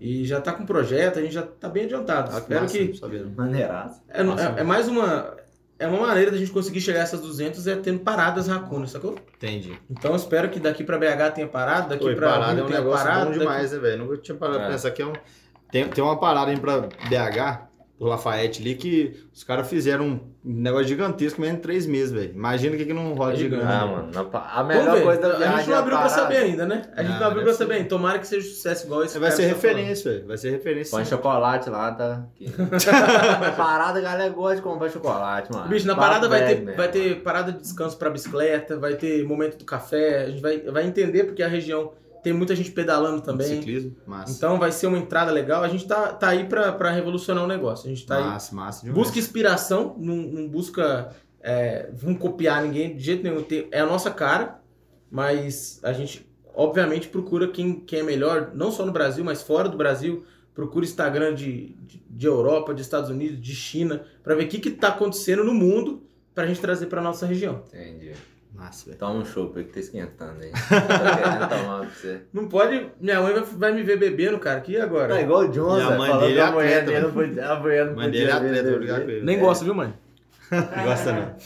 E 0.00 0.24
já 0.24 0.40
tá 0.40 0.52
com 0.52 0.66
projeto, 0.66 1.18
a 1.18 1.22
gente 1.22 1.32
já 1.34 1.42
tá 1.42 1.68
bem 1.68 1.84
adiantado. 1.84 2.30
Ah, 2.34 2.38
Espero 2.38 2.62
massa, 2.62 2.78
que. 2.78 3.00
Maneiraço. 3.36 4.02
É, 4.08 4.20
é- 4.22 4.60
é 4.60 4.62
mais 4.62 4.88
uma. 4.88 5.34
É 5.78 5.86
uma 5.86 6.06
maneira 6.06 6.30
da 6.30 6.38
gente 6.38 6.50
conseguir 6.52 6.80
chegar 6.80 7.00
a 7.00 7.02
essas 7.02 7.20
200 7.20 7.66
é 7.66 7.76
tendo 7.76 7.98
paradas 8.00 8.48
Hakuna, 8.48 8.86
sacou? 8.86 9.14
Entendi. 9.36 9.78
Então 9.90 10.12
eu 10.12 10.16
espero 10.16 10.48
que 10.48 10.58
daqui 10.58 10.82
pra 10.82 10.96
BH 10.98 11.32
tenha 11.34 11.46
parada, 11.46 11.88
daqui 11.90 12.04
Oi, 12.06 12.14
pra 12.14 12.30
parada 12.30 12.52
Rio 12.52 12.60
é 12.60 12.64
um 12.64 12.66
tenha 12.66 12.78
negócio 12.80 13.04
parada. 13.04 13.20
bom 13.20 13.30
daqui- 13.32 13.38
demais, 13.40 13.72
né, 13.72 13.78
velho? 13.78 14.04
Nunca 14.04 14.16
tinha 14.16 14.36
parado 14.38 14.58
pra 14.60 14.68
É. 14.68 14.70
pensar 14.72 14.90
que 14.92 15.02
é 15.02 15.06
um... 15.06 15.12
Tem, 15.70 15.86
tem 15.88 16.02
uma 16.02 16.18
parada 16.18 16.50
aí 16.50 16.58
pra 16.58 16.80
BH, 16.80 17.65
por 17.98 18.08
Lafayette 18.08 18.60
ali, 18.60 18.74
que 18.74 19.16
os 19.32 19.42
caras 19.42 19.68
fizeram 19.70 20.04
um 20.04 20.20
negócio 20.44 20.86
gigantesco 20.88 21.40
mesmo 21.40 21.56
em 21.56 21.60
três 21.60 21.86
meses, 21.86 22.12
velho. 22.12 22.32
Imagina 22.34 22.74
o 22.74 22.78
que, 22.78 22.84
que 22.84 22.92
não 22.92 23.14
rola 23.14 23.32
É 23.32 23.34
de 23.36 23.40
gigante. 23.44 23.62
grande. 23.64 23.82
Ah, 23.82 23.86
mano, 23.86 24.10
a 24.34 24.62
Vamos 24.62 24.68
melhor 24.76 24.96
ver. 24.96 25.02
coisa 25.02 25.20
da 25.22 25.28
a 25.28 25.36
viagem 25.38 25.56
gente 25.58 25.68
não 25.68 25.74
é 25.74 25.78
abriu 25.78 25.96
pra 25.96 26.06
parada. 26.06 26.22
saber 26.22 26.36
ainda, 26.36 26.66
né? 26.66 26.82
A 26.94 27.02
gente 27.02 27.12
Não, 27.12 27.20
não, 27.20 27.26
abriu 27.28 27.42
pra 27.44 27.52
saber 27.54 27.72
ser. 27.72 27.76
ainda. 27.78 27.88
Tomara 27.88 28.18
que 28.18 28.26
seja 28.26 28.48
sucesso 28.48 28.84
igual 28.86 29.02
esse 29.02 29.18
Vai 29.18 29.30
cara 29.30 29.42
ser 29.42 29.48
tá 29.48 29.54
referência, 29.54 30.12
velho. 30.12 30.26
Vai 30.26 30.36
ser 30.36 30.50
referência. 30.50 30.90
Põe 30.90 31.04
sim. 31.04 31.10
chocolate 31.10 31.70
lá, 31.70 31.92
tá? 31.92 32.26
Parada, 33.56 33.98
a 33.98 34.02
galera 34.02 34.30
gosta 34.32 34.56
de 34.56 34.62
comprar 34.62 34.90
chocolate, 34.90 35.50
mano. 35.52 35.68
Bicho, 35.68 35.86
na 35.86 35.94
Papo 35.94 36.06
parada 36.06 36.28
vai 36.28 36.46
ter, 36.46 36.60
mesmo, 36.60 36.76
vai 36.76 36.88
ter 36.90 37.10
mano. 37.10 37.20
parada 37.22 37.52
de 37.52 37.60
descanso 37.60 37.96
pra 37.96 38.10
bicicleta, 38.10 38.78
vai 38.78 38.94
ter 38.94 39.24
momento 39.24 39.56
do 39.58 39.64
café, 39.64 40.24
a 40.24 40.30
gente 40.30 40.42
vai, 40.42 40.58
vai 40.60 40.86
entender 40.86 41.24
porque 41.24 41.42
a 41.42 41.48
região 41.48 41.92
tem 42.26 42.32
muita 42.32 42.56
gente 42.56 42.72
pedalando 42.72 43.22
também. 43.22 43.46
Ciclismo, 43.46 43.94
massa. 44.04 44.32
Então 44.32 44.58
vai 44.58 44.72
ser 44.72 44.88
uma 44.88 44.98
entrada 44.98 45.30
legal. 45.30 45.62
A 45.62 45.68
gente 45.68 45.86
tá, 45.86 46.12
tá 46.12 46.30
aí 46.30 46.42
pra 46.42 46.90
revolucionar 46.90 47.44
o 47.44 47.46
negócio. 47.46 47.86
A 47.86 47.88
gente 47.88 48.04
tá 48.04 48.16
aí. 48.16 48.24
massa, 48.24 48.52
massa 48.52 48.80
demais. 48.80 48.98
Busca 48.98 49.16
inspiração, 49.20 49.94
não, 49.96 50.16
não 50.16 50.48
busca. 50.48 51.14
É, 51.40 51.88
vamos 51.94 52.18
copiar 52.18 52.64
ninguém 52.64 52.96
de 52.96 53.04
jeito 53.04 53.22
nenhum. 53.22 53.44
É 53.70 53.78
a 53.78 53.86
nossa 53.86 54.10
cara, 54.10 54.60
mas 55.08 55.78
a 55.84 55.92
gente, 55.92 56.28
obviamente, 56.52 57.06
procura 57.06 57.46
quem, 57.46 57.78
quem 57.78 58.00
é 58.00 58.02
melhor, 58.02 58.50
não 58.52 58.72
só 58.72 58.84
no 58.84 58.90
Brasil, 58.90 59.24
mas 59.24 59.40
fora 59.42 59.68
do 59.68 59.76
Brasil. 59.76 60.24
Procura 60.52 60.84
Instagram 60.84 61.32
de, 61.32 61.76
de, 61.86 62.02
de 62.10 62.26
Europa, 62.26 62.74
de 62.74 62.82
Estados 62.82 63.08
Unidos, 63.08 63.40
de 63.40 63.54
China, 63.54 64.04
pra 64.24 64.34
ver 64.34 64.46
o 64.46 64.48
que, 64.48 64.58
que 64.58 64.72
tá 64.72 64.88
acontecendo 64.88 65.44
no 65.44 65.54
mundo 65.54 66.02
pra 66.34 66.44
gente 66.44 66.60
trazer 66.60 66.86
pra 66.86 67.00
nossa 67.00 67.24
região. 67.24 67.62
Entendi. 67.72 68.14
Massa, 68.56 68.86
velho. 68.86 68.98
Toma 68.98 69.20
um 69.20 69.24
chopp 69.24 69.58
aí 69.58 69.64
que 69.64 69.72
tá 69.72 69.80
esquentando 69.80 70.42
aí. 70.42 70.50
Tomar 71.48 71.80
pra 71.80 71.88
você. 71.90 72.22
Não 72.32 72.48
pode. 72.48 72.90
Minha 73.00 73.20
mãe 73.20 73.32
vai, 73.34 73.42
vai 73.44 73.72
me 73.74 73.82
ver 73.82 73.98
bebendo, 73.98 74.38
cara. 74.38 74.60
Que 74.60 74.76
agora? 74.78 75.14
Tá 75.14 75.20
igual 75.20 75.42
o 75.42 75.48
Jones, 75.48 75.82
E 75.82 75.86
a 75.86 75.88
velho, 75.88 75.98
mãe 75.98 76.18
dele 76.18 76.32
que 76.34 76.38
é 76.38 76.42
a 76.42 76.50
mulher 76.52 76.66
atleta, 76.78 76.86
dele 76.86 77.00
não 77.06 77.12
podia- 77.12 77.48
a 77.52 77.60
mulher 77.60 77.86
não 77.86 77.94
Mãe 77.96 78.10
dele 78.10 78.30
é 78.30 78.32
atleta, 78.32 78.70
ligar 78.70 79.00
com 79.04 79.10
ele. 79.10 79.24
Nem 79.24 79.38
gosta, 79.38 79.64
viu, 79.64 79.74
mãe? 79.74 79.94
Não 80.50 80.84
gosta 80.84 81.12
não. 81.12 81.36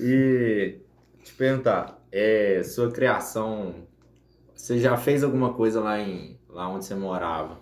E 0.00 0.78
te 1.22 1.32
perguntar, 1.34 2.02
é, 2.10 2.62
sua 2.64 2.90
criação, 2.90 3.86
você 4.54 4.78
já 4.78 4.96
fez 4.96 5.22
alguma 5.22 5.52
coisa 5.54 5.80
lá 5.80 5.98
em 6.00 6.38
lá 6.48 6.68
onde 6.68 6.84
você 6.86 6.94
morava 6.94 7.60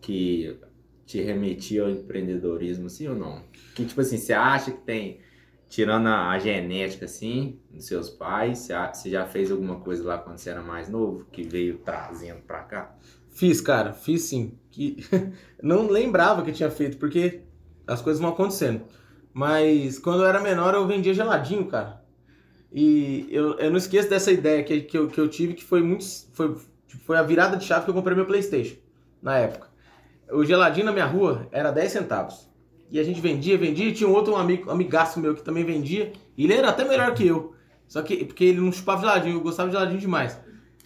que 0.00 0.58
te 1.06 1.22
remetia 1.22 1.82
ao 1.84 1.90
empreendedorismo, 1.90 2.90
sim 2.90 3.06
ou 3.08 3.14
não? 3.14 3.42
Que 3.74 3.84
tipo 3.84 4.00
assim, 4.00 4.18
você 4.18 4.32
acha 4.32 4.72
que 4.72 4.78
tem, 4.80 5.20
tirando 5.68 6.06
a, 6.06 6.30
a 6.30 6.38
genética 6.38 7.04
assim, 7.06 7.58
dos 7.70 7.86
seus 7.86 8.08
pais, 8.08 8.68
você, 8.92 9.10
já 9.10 9.26
fez 9.26 9.50
alguma 9.50 9.80
coisa 9.80 10.04
lá 10.04 10.18
quando 10.18 10.38
você 10.38 10.50
era 10.50 10.62
mais 10.62 10.88
novo 10.88 11.26
que 11.30 11.42
veio 11.42 11.78
trazendo 11.78 12.40
pra 12.42 12.60
cá? 12.60 12.94
Fiz, 13.30 13.60
cara, 13.60 13.92
fiz 13.92 14.22
sim. 14.22 14.58
Que 14.70 14.96
não 15.62 15.88
lembrava 15.88 16.42
que 16.42 16.52
tinha 16.52 16.70
feito, 16.70 16.96
porque 16.96 17.42
as 17.86 18.00
coisas 18.00 18.20
vão 18.20 18.30
acontecendo. 18.30 18.82
Mas 19.32 19.98
quando 19.98 20.22
eu 20.22 20.26
era 20.26 20.40
menor, 20.40 20.74
eu 20.74 20.86
vendia 20.86 21.12
geladinho, 21.12 21.66
cara. 21.66 22.02
E 22.72 23.26
eu, 23.30 23.58
eu 23.58 23.70
não 23.70 23.76
esqueço 23.76 24.08
dessa 24.08 24.32
ideia 24.32 24.64
que, 24.64 24.80
que, 24.82 24.96
eu, 24.96 25.08
que 25.08 25.20
eu 25.20 25.28
tive, 25.28 25.54
que 25.54 25.64
foi 25.64 25.82
muito. 25.82 26.04
Foi, 26.32 26.56
tipo, 26.86 27.04
foi 27.04 27.16
a 27.16 27.22
virada 27.22 27.56
de 27.56 27.64
chave 27.64 27.84
que 27.84 27.90
eu 27.90 27.94
comprei 27.94 28.16
meu 28.16 28.26
Playstation 28.26 28.76
na 29.22 29.38
época. 29.38 29.68
O 30.30 30.44
geladinho 30.44 30.86
na 30.86 30.92
minha 30.92 31.06
rua 31.06 31.46
era 31.52 31.70
10 31.70 31.92
centavos. 31.92 32.48
E 32.90 32.98
a 33.00 33.02
gente 33.02 33.20
vendia, 33.20 33.58
vendia, 33.58 33.86
e 33.86 33.92
tinha 33.92 34.08
um 34.08 34.12
outro 34.12 34.36
amigo, 34.36 34.70
amigaço 34.70 35.18
meu 35.18 35.34
que 35.34 35.42
também 35.42 35.64
vendia. 35.64 36.12
E 36.36 36.44
ele 36.44 36.54
era 36.54 36.68
até 36.70 36.84
melhor 36.84 37.12
que 37.14 37.26
eu. 37.26 37.54
Só 37.88 38.02
que 38.02 38.24
porque 38.24 38.44
ele 38.44 38.60
não 38.60 38.72
chupava 38.72 39.00
geladinho, 39.00 39.36
eu 39.36 39.40
gostava 39.40 39.68
de 39.68 39.74
geladinho 39.74 40.00
demais. 40.00 40.38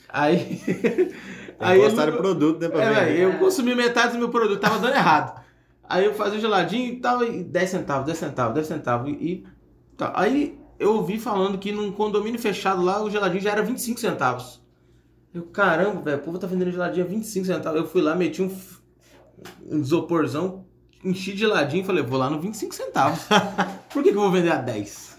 Aí. 0.08 0.60
Tem 0.64 1.68
que 1.72 1.78
gostar 1.78 2.04
ele- 2.04 2.12
do 2.12 2.18
produto, 2.18 2.60
né, 2.60 2.68
pra 2.68 2.82
é, 2.82 3.04
vender. 3.04 3.20
eu 3.20 3.38
consumi 3.38 3.74
metade 3.74 4.12
do 4.12 4.18
meu 4.18 4.30
produto, 4.30 4.58
tava 4.60 4.78
dando 4.78 4.94
errado. 4.94 5.40
Aí 5.88 6.04
eu 6.04 6.14
fazia 6.14 6.38
o 6.38 6.40
geladinho 6.40 6.92
e 6.94 6.96
tava 7.00 7.26
e 7.26 7.42
10 7.42 7.68
centavos, 7.70 8.06
10 8.06 8.16
centavos, 8.18 8.54
10 8.54 8.66
centavos. 8.66 9.10
E, 9.10 9.12
e 9.14 9.44
tá. 9.96 10.12
Aí 10.14 10.58
eu 10.78 10.94
ouvi 10.94 11.18
falando 11.18 11.58
que 11.58 11.70
num 11.72 11.92
condomínio 11.92 12.40
fechado 12.40 12.82
lá 12.82 13.02
o 13.02 13.10
geladinho 13.10 13.42
já 13.42 13.50
era 13.50 13.62
25 13.62 14.00
centavos. 14.00 14.60
Eu, 15.34 15.42
caramba, 15.44 16.00
velho, 16.00 16.18
o 16.18 16.20
povo 16.20 16.38
tá 16.38 16.46
vendendo 16.46 16.72
geladinho 16.72 17.04
a 17.04 17.08
25 17.08 17.46
centavos. 17.46 17.78
Eu 17.80 17.86
fui 17.86 18.00
lá, 18.02 18.14
meti 18.14 18.40
um, 18.40 18.50
um 19.70 19.78
isoporzão, 19.78 20.64
enchi 21.04 21.32
de 21.32 21.38
geladinho 21.38 21.82
e 21.82 21.86
falei, 21.86 22.02
vou 22.02 22.18
lá 22.18 22.28
no 22.30 22.40
25 22.40 22.74
centavos. 22.74 23.20
Por 23.92 24.02
que, 24.02 24.10
que 24.10 24.16
eu 24.16 24.20
vou 24.22 24.30
vender 24.30 24.52
a 24.52 24.56
10? 24.56 25.18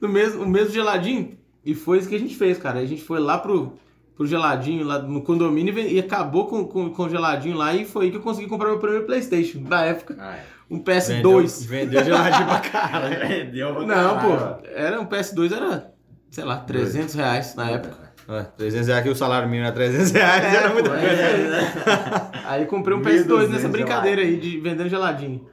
No 0.00 0.08
mesmo, 0.08 0.42
o 0.42 0.48
mesmo 0.48 0.72
geladinho. 0.72 1.38
E 1.64 1.74
foi 1.74 1.98
isso 1.98 2.08
que 2.08 2.14
a 2.14 2.18
gente 2.18 2.34
fez, 2.36 2.58
cara. 2.58 2.80
A 2.80 2.86
gente 2.86 3.02
foi 3.02 3.20
lá 3.20 3.36
pro, 3.38 3.74
pro 4.16 4.26
geladinho 4.26 4.84
lá 4.84 4.98
no 4.98 5.22
condomínio 5.22 5.78
e 5.78 5.94
e 5.94 5.98
acabou 5.98 6.46
com, 6.46 6.64
com, 6.64 6.90
com 6.90 7.02
o 7.04 7.08
geladinho 7.08 7.56
lá 7.56 7.74
e 7.74 7.84
foi 7.84 8.06
aí 8.06 8.10
que 8.10 8.16
eu 8.16 8.22
consegui 8.22 8.48
comprar 8.48 8.68
meu 8.70 8.78
primeiro 8.78 9.04
Playstation, 9.06 9.60
na 9.60 9.84
época. 9.84 10.16
Ah, 10.18 10.36
é. 10.36 10.44
Um 10.70 10.78
Vendeu, 10.84 11.32
PS2. 11.32 11.66
vendeu 11.66 12.04
geladinho 12.04 12.46
pra 12.46 12.60
caralho. 12.60 13.18
Vendeu 13.28 13.74
pra 13.74 13.86
Não, 13.86 14.14
caralho. 14.16 14.54
pô, 14.62 14.66
era 14.72 15.00
um 15.00 15.04
PS2, 15.06 15.52
era, 15.52 15.92
sei 16.30 16.44
lá, 16.44 16.58
300 16.58 17.14
reais 17.16 17.54
na 17.56 17.70
época. 17.70 18.09
Ó, 18.32 18.42
300 18.56 18.86
reais 18.86 19.00
aqui, 19.00 19.08
o 19.10 19.14
salário 19.16 19.48
mínimo 19.48 19.66
era 19.66 19.74
300 19.74 20.10
reais, 20.12 20.44
É, 20.44 20.56
era 20.56 20.68
muita 20.72 20.90
pô, 20.90 20.96
coisa. 20.96 21.06
é. 21.22 22.30
Aí 22.46 22.66
comprei 22.66 22.96
um 22.96 23.02
1.200 23.02 23.26
PS2 23.26 23.48
nessa 23.48 23.68
brincadeira 23.68 24.22
aí 24.22 24.36
de 24.36 24.58
vendendo 24.60 24.88
geladinho. 24.88 25.46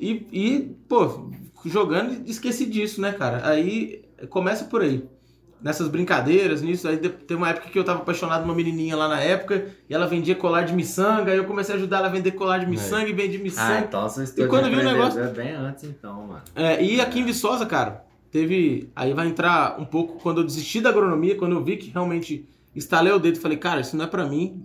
E, 0.00 0.26
e, 0.32 0.76
pô, 0.88 1.30
jogando 1.66 2.22
esqueci 2.28 2.66
disso, 2.66 3.00
né, 3.00 3.12
cara? 3.12 3.46
Aí 3.48 4.04
começa 4.28 4.64
por 4.64 4.82
aí. 4.82 5.04
Nessas 5.60 5.86
brincadeiras, 5.86 6.60
nisso. 6.60 6.88
Aí 6.88 6.96
teve 6.96 7.34
uma 7.36 7.48
época 7.50 7.68
que 7.70 7.78
eu 7.78 7.84
tava 7.84 8.00
apaixonado 8.00 8.42
numa 8.42 8.54
menininha 8.54 8.96
lá 8.96 9.06
na 9.06 9.20
época 9.20 9.66
e 9.88 9.94
ela 9.94 10.08
vendia 10.08 10.34
colar 10.34 10.62
de 10.62 10.72
miçanga. 10.74 11.30
Aí 11.30 11.38
eu 11.38 11.44
comecei 11.44 11.72
a 11.74 11.78
ajudar 11.78 11.98
ela 11.98 12.08
a 12.08 12.10
vender 12.10 12.32
colar 12.32 12.58
de 12.58 12.66
miçanga 12.66 13.08
e 13.08 13.12
vendi 13.12 13.36
Ah, 13.36 13.40
miçanga. 13.42 13.78
então 13.78 14.08
sua 14.08 14.24
história 14.24 14.48
quando 14.50 14.64
de 14.64 14.70
viu 14.70 14.80
o 14.80 14.82
negócio- 14.92 15.20
é 15.22 15.28
bem 15.28 15.52
antes 15.52 15.84
então, 15.84 16.26
mano. 16.26 16.42
É, 16.56 16.82
e 16.82 17.00
aqui 17.00 17.20
em 17.20 17.24
Viçosa, 17.24 17.64
cara, 17.64 18.02
teve. 18.32 18.90
Aí 18.96 19.12
vai 19.14 19.28
entrar 19.28 19.78
um 19.80 19.84
pouco 19.84 20.18
quando 20.20 20.38
eu 20.40 20.44
desisti 20.44 20.80
da 20.80 20.88
agronomia, 20.90 21.36
quando 21.36 21.52
eu 21.52 21.62
vi 21.62 21.76
que 21.76 21.90
realmente 21.90 22.48
instalei 22.74 23.12
o 23.12 23.18
dedo 23.20 23.36
e 23.36 23.40
falei, 23.40 23.58
cara, 23.58 23.80
isso 23.82 23.96
não 23.96 24.04
é 24.06 24.08
pra 24.08 24.26
mim. 24.26 24.64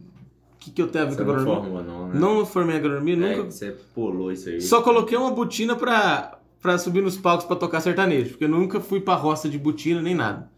O 0.53 0.57
que, 0.59 0.71
que 0.71 0.81
eu 0.81 0.87
tenho 0.87 1.05
a 1.05 1.07
ver 1.09 1.17
com 1.17 1.23
não 1.23 1.31
agronomia? 1.33 1.61
formou 1.61 1.83
não, 1.83 2.07
né? 2.07 2.19
Não 2.19 2.45
formei 2.45 2.77
agronomia, 2.77 3.13
É, 3.13 3.17
nunca. 3.37 3.51
você 3.51 3.75
pulou 3.93 4.31
isso 4.31 4.49
aí. 4.49 4.59
Só 4.59 4.81
coloquei 4.81 5.15
uma 5.17 5.29
botina 5.31 5.75
pra, 5.75 6.39
pra 6.59 6.77
subir 6.79 7.03
nos 7.03 7.15
palcos 7.17 7.45
pra 7.45 7.55
tocar 7.55 7.79
sertanejo, 7.81 8.31
porque 8.31 8.45
eu 8.45 8.49
nunca 8.49 8.79
fui 8.79 8.99
pra 8.99 9.13
roça 9.13 9.47
de 9.47 9.59
botina 9.59 10.01
nem 10.01 10.15
nada. 10.15 10.49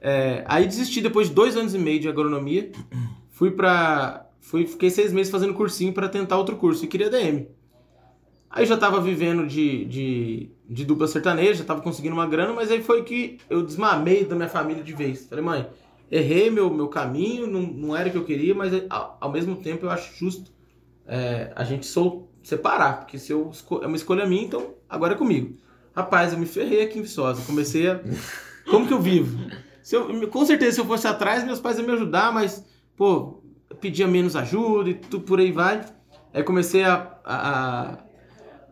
É, 0.00 0.44
aí 0.46 0.66
desisti 0.66 1.00
depois 1.00 1.28
de 1.28 1.34
dois 1.34 1.56
anos 1.56 1.74
e 1.74 1.78
meio 1.78 1.98
de 2.00 2.08
agronomia. 2.08 2.70
Fui 3.30 3.52
pra. 3.52 4.26
Fui, 4.40 4.66
fiquei 4.66 4.90
seis 4.90 5.12
meses 5.12 5.30
fazendo 5.30 5.54
cursinho 5.54 5.92
pra 5.92 6.08
tentar 6.08 6.36
outro 6.36 6.56
curso 6.56 6.84
e 6.84 6.88
queria 6.88 7.08
DM. 7.08 7.46
Aí 8.50 8.66
já 8.66 8.76
tava 8.76 9.00
vivendo 9.00 9.46
de, 9.46 9.84
de, 9.84 10.50
de 10.68 10.84
dupla 10.84 11.06
sertaneja, 11.06 11.64
tava 11.64 11.80
conseguindo 11.80 12.14
uma 12.14 12.26
grana, 12.26 12.52
mas 12.52 12.70
aí 12.70 12.82
foi 12.82 13.02
que 13.02 13.38
eu 13.48 13.62
desmamei 13.62 14.24
da 14.24 14.36
minha 14.36 14.48
família 14.48 14.82
de 14.82 14.92
vez. 14.92 15.26
Falei, 15.26 15.44
mãe, 15.44 15.68
errei 16.10 16.50
meu, 16.50 16.68
meu 16.72 16.88
caminho, 16.88 17.46
não, 17.46 17.62
não 17.62 17.96
era 17.96 18.08
o 18.08 18.12
que 18.12 18.18
eu 18.18 18.24
queria, 18.24 18.54
mas 18.54 18.72
ao, 18.90 19.16
ao 19.20 19.32
mesmo 19.32 19.56
tempo 19.56 19.86
eu 19.86 19.90
acho 19.90 20.14
justo 20.18 20.52
é, 21.06 21.50
a 21.56 21.64
gente 21.64 21.86
sol, 21.86 22.30
separar, 22.42 23.00
porque 23.00 23.18
se 23.18 23.32
eu 23.32 23.50
é 23.82 23.86
uma 23.86 23.96
escolha 23.96 24.26
minha, 24.26 24.44
então 24.44 24.74
agora 24.88 25.14
é 25.14 25.16
comigo. 25.16 25.56
Rapaz, 25.94 26.32
eu 26.32 26.38
me 26.38 26.46
ferrei 26.46 26.82
aqui 26.82 26.98
em 26.98 27.02
Viçosa, 27.02 27.42
comecei 27.44 27.88
a. 27.88 28.00
Como 28.70 28.86
que 28.86 28.92
eu 28.92 29.00
vivo? 29.00 29.38
Se 29.82 29.96
eu, 29.96 30.28
com 30.28 30.44
certeza, 30.44 30.72
se 30.72 30.80
eu 30.80 30.84
fosse 30.84 31.06
atrás, 31.06 31.44
meus 31.44 31.60
pais 31.60 31.78
iam 31.78 31.86
me 31.86 31.94
ajudar, 31.94 32.30
mas, 32.30 32.64
pô, 32.94 33.42
pedia 33.80 34.06
menos 34.06 34.36
ajuda 34.36 34.90
e 34.90 34.94
tudo 34.94 35.24
por 35.24 35.40
aí 35.40 35.50
vai. 35.50 35.82
Aí 36.32 36.42
comecei 36.42 36.84
a, 36.84 37.18
a, 37.24 37.98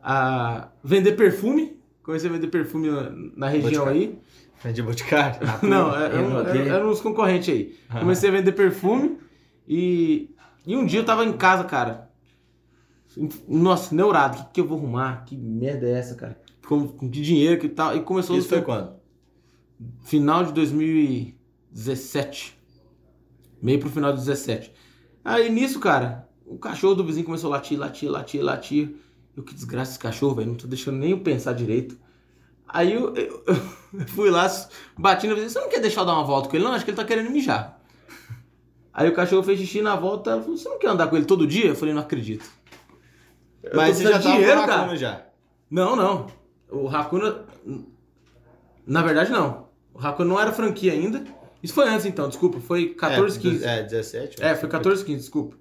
a 0.02 0.68
vender 0.84 1.12
perfume. 1.12 1.75
Comecei 2.06 2.30
a 2.30 2.32
vender 2.32 2.46
perfume 2.46 2.88
na, 2.88 3.10
na 3.36 3.48
região 3.48 3.84
Boticário. 3.84 4.00
aí. 4.00 4.18
Vendi 4.64 4.82
boticário. 4.82 5.40
Não, 5.62 5.94
era- 5.94 6.14
Eu 6.14 6.30
não 6.30 6.38
eram 6.40 6.50
odeio. 6.50 6.72
eram 6.72 6.88
uns 6.90 7.00
concorrentes 7.00 7.50
aí. 7.52 7.76
Comecei 8.00 8.30
a 8.30 8.32
vender 8.32 8.52
perfume 8.52 9.18
e, 9.68 10.30
e 10.64 10.74
um 10.76 10.86
dia 10.86 11.00
eu 11.00 11.04
tava 11.04 11.24
em 11.24 11.32
casa, 11.36 11.64
cara. 11.64 12.08
Nossa, 13.48 13.94
neurado, 13.94 14.38
o 14.38 14.44
que, 14.46 14.52
que 14.54 14.60
eu 14.60 14.66
vou 14.66 14.78
arrumar? 14.78 15.24
Que 15.24 15.36
merda 15.36 15.86
é 15.86 15.92
essa, 15.92 16.14
cara? 16.14 16.40
Com, 16.66 16.86
com 16.88 17.10
que 17.10 17.20
dinheiro 17.20 17.60
que 17.60 17.68
tal? 17.68 17.96
E 17.96 18.00
começou 18.00 18.36
Isso 18.38 18.48
foi 18.48 18.62
quando? 18.62 18.94
final 20.04 20.44
de 20.44 20.52
2017. 20.52 22.56
Meio 23.60 23.80
pro 23.80 23.90
final 23.90 24.12
de 24.12 24.18
17. 24.18 24.72
Aí 25.24 25.50
nisso, 25.50 25.80
cara, 25.80 26.28
o 26.44 26.58
cachorro 26.58 26.94
do 26.94 27.04
vizinho 27.04 27.26
começou 27.26 27.52
a 27.52 27.56
latir, 27.56 27.78
latir, 27.78 28.08
latir, 28.10 28.42
latir. 28.42 28.96
Eu, 29.36 29.42
que 29.42 29.54
desgraça 29.54 29.90
esse 29.92 29.98
cachorro, 29.98 30.34
velho. 30.36 30.48
Não 30.48 30.54
tô 30.56 30.66
deixando 30.66 30.96
nem 30.98 31.10
eu 31.10 31.20
pensar 31.20 31.52
direito. 31.52 31.96
Aí 32.68 32.92
eu, 32.94 33.14
eu- 33.14 33.44
eu 33.94 34.06
fui 34.08 34.30
lá, 34.30 34.46
bati 34.98 35.26
no 35.26 35.34
vizinho. 35.34 35.50
Você 35.50 35.60
não 35.60 35.68
quer 35.68 35.80
deixar 35.80 36.00
eu 36.02 36.06
dar 36.06 36.14
uma 36.14 36.24
volta 36.24 36.48
com 36.48 36.56
ele? 36.56 36.64
Não, 36.64 36.72
acho 36.72 36.84
que 36.84 36.90
ele 36.90 36.96
tá 36.96 37.04
querendo 37.04 37.30
mijar. 37.30 37.78
Aí 38.92 39.08
o 39.08 39.14
cachorro 39.14 39.42
fez 39.42 39.60
xixi 39.60 39.82
na 39.82 39.94
volta. 39.94 40.40
falou, 40.40 40.56
Você 40.56 40.68
não 40.68 40.78
quer 40.78 40.88
andar 40.88 41.06
com 41.08 41.16
ele 41.16 41.26
todo 41.26 41.46
dia? 41.46 41.66
Eu 41.66 41.76
falei, 41.76 41.92
não 41.92 42.00
acredito. 42.00 42.44
Eu 43.62 43.76
Mas 43.76 43.96
você 43.98 44.04
já 44.04 44.18
tava 44.18 44.36
dinheiro, 44.36 44.60
com 44.62 44.66
cara. 44.66 44.96
Já. 44.96 45.26
Não, 45.70 45.94
não. 45.94 46.26
O 46.70 46.88
Hakuna. 46.88 47.44
Na 48.86 49.02
verdade, 49.02 49.30
não. 49.30 49.66
O 49.92 49.98
Hakuna 49.98 50.28
não 50.28 50.40
era 50.40 50.52
franquia 50.52 50.92
ainda. 50.92 51.24
Isso 51.62 51.74
foi 51.74 51.88
antes, 51.88 52.06
então, 52.06 52.28
desculpa. 52.28 52.60
Foi 52.60 52.90
14, 52.94 53.38
é, 53.38 53.40
15. 53.42 53.64
É, 53.64 53.82
17. 53.82 54.42
É, 54.42 54.54
foi 54.54 54.68
14, 54.68 55.04
15, 55.04 55.18
desculpa. 55.20 55.56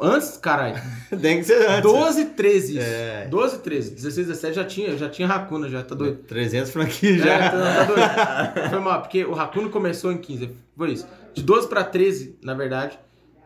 Antes, 0.00 0.36
caralho. 0.38 0.80
Tem 1.20 1.38
que 1.38 1.44
ser 1.44 1.68
antes. 1.68 1.82
12, 1.82 2.24
13. 2.26 2.78
isso. 2.78 2.86
É. 2.86 3.26
12, 3.28 3.58
13. 3.58 3.90
16, 3.90 4.26
17 4.28 4.54
já 4.56 4.64
tinha, 4.64 4.96
já 4.96 5.08
tinha 5.08 5.28
Hakuna, 5.28 5.68
já 5.68 5.82
tá 5.82 5.94
doido. 5.94 6.18
300 6.26 6.70
franquias 6.70 7.20
É, 7.20 7.24
já. 7.24 7.50
tá, 7.50 7.50
tá 7.50 7.84
doido. 7.84 8.70
Foi 8.70 8.78
mal, 8.78 9.02
porque 9.02 9.24
o 9.24 9.38
Hakuna 9.38 9.68
começou 9.68 10.10
em 10.10 10.18
15. 10.18 10.50
Foi 10.76 10.92
isso. 10.92 11.06
De 11.34 11.42
12 11.42 11.68
pra 11.68 11.84
13, 11.84 12.38
na 12.42 12.54
verdade. 12.54 12.98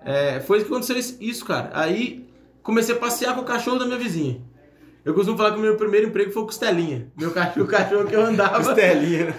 É, 0.05 0.39
foi 0.41 0.59
isso 0.59 0.67
que 0.67 0.73
aconteceu 0.73 0.97
isso, 1.21 1.45
cara. 1.45 1.71
Aí 1.73 2.29
comecei 2.63 2.95
a 2.95 2.99
passear 2.99 3.35
com 3.35 3.41
o 3.41 3.45
cachorro 3.45 3.79
da 3.79 3.87
minha 3.87 3.99
vizinha. 3.99 4.41
Eu 5.05 5.13
costumo 5.13 5.37
falar 5.37 5.53
que 5.53 5.59
o 5.59 5.61
meu 5.61 5.77
primeiro 5.77 6.07
emprego 6.09 6.33
foi 6.33 6.43
o 6.43 6.47
Costelinha. 6.47 7.09
Meu 7.15 7.31
cachorro, 7.31 7.67
o 7.67 7.69
cachorro 7.69 8.07
que 8.07 8.17
eu 8.17 8.25
andava. 8.25 8.57
Costelinha. 8.57 9.27
né? 9.27 9.35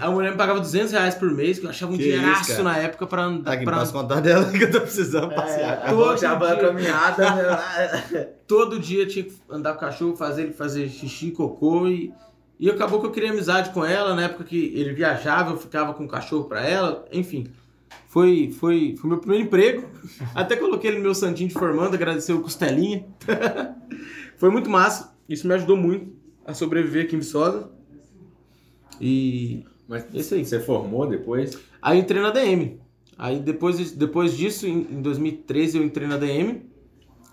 A 0.00 0.10
mulher 0.10 0.32
me 0.32 0.36
pagava 0.36 0.58
200 0.58 0.90
reais 0.92 1.14
por 1.14 1.30
mês, 1.30 1.60
que 1.60 1.64
eu 1.66 1.70
achava 1.70 1.92
um 1.92 1.96
Que 1.96 2.02
dinheiraço 2.02 2.62
na 2.64 2.76
época 2.76 3.06
pra 3.06 3.22
andar. 3.22 3.44
Tá 3.44 3.52
aqui, 3.52 3.64
pra- 3.64 3.76
passa 3.76 3.92
contar 3.92 4.20
dela 4.20 4.50
que 4.50 4.64
eu 4.64 4.70
tô 4.70 4.80
precisando 4.80 5.32
passear. 5.32 5.82
É, 5.86 5.90
Todo 5.90 6.16
já 6.20 6.32
a 6.32 6.36
dia. 6.36 6.56
caminhada. 6.56 8.34
Todo 8.48 8.80
dia 8.80 9.06
tinha 9.06 9.24
que 9.24 9.32
andar 9.48 9.72
com 9.74 9.78
o 9.78 9.80
cachorro, 9.80 10.16
fazer 10.16 10.42
ele 10.42 10.52
fazer 10.52 10.88
xixi, 10.88 11.30
cocô 11.30 11.86
e. 11.86 12.12
E 12.58 12.70
acabou 12.70 12.98
que 13.00 13.06
eu 13.06 13.10
criei 13.10 13.28
amizade 13.30 13.68
com 13.70 13.84
ela, 13.84 14.14
na 14.14 14.22
época 14.22 14.42
que 14.42 14.72
ele 14.74 14.94
viajava, 14.94 15.50
eu 15.52 15.58
ficava 15.58 15.92
com 15.92 16.04
o 16.04 16.08
cachorro 16.08 16.44
pra 16.44 16.66
ela, 16.66 17.04
enfim. 17.12 17.46
Foi, 18.08 18.50
foi, 18.58 18.94
foi 18.98 19.10
meu 19.10 19.18
primeiro 19.18 19.44
emprego. 19.44 19.86
Até 20.34 20.56
coloquei 20.56 20.88
ele 20.90 20.96
no 20.96 21.02
meu 21.04 21.14
santinho 21.14 21.48
de 21.50 21.54
formando, 21.54 21.92
agradecer 21.94 22.32
o 22.32 22.40
Costelinha. 22.40 23.04
Foi 24.36 24.50
muito 24.50 24.68
massa. 24.70 25.16
Isso 25.28 25.46
me 25.46 25.54
ajudou 25.54 25.76
muito 25.76 26.12
a 26.44 26.54
sobreviver 26.54 27.04
aqui 27.04 27.16
em 27.16 27.18
Viçosa. 27.18 27.70
E 29.00 29.64
Mas 29.88 30.06
Esse 30.14 30.34
aí. 30.34 30.44
você 30.44 30.60
formou 30.60 31.06
depois? 31.06 31.58
Aí 31.82 31.98
eu 31.98 32.02
entrei 32.02 32.20
na 32.22 32.30
DM. 32.30 32.80
Aí 33.18 33.40
depois, 33.40 33.92
depois 33.92 34.36
disso, 34.36 34.66
em, 34.66 34.86
em 34.90 35.02
2013, 35.02 35.78
eu 35.78 35.84
entrei 35.84 36.06
na 36.06 36.16
DM. 36.16 36.66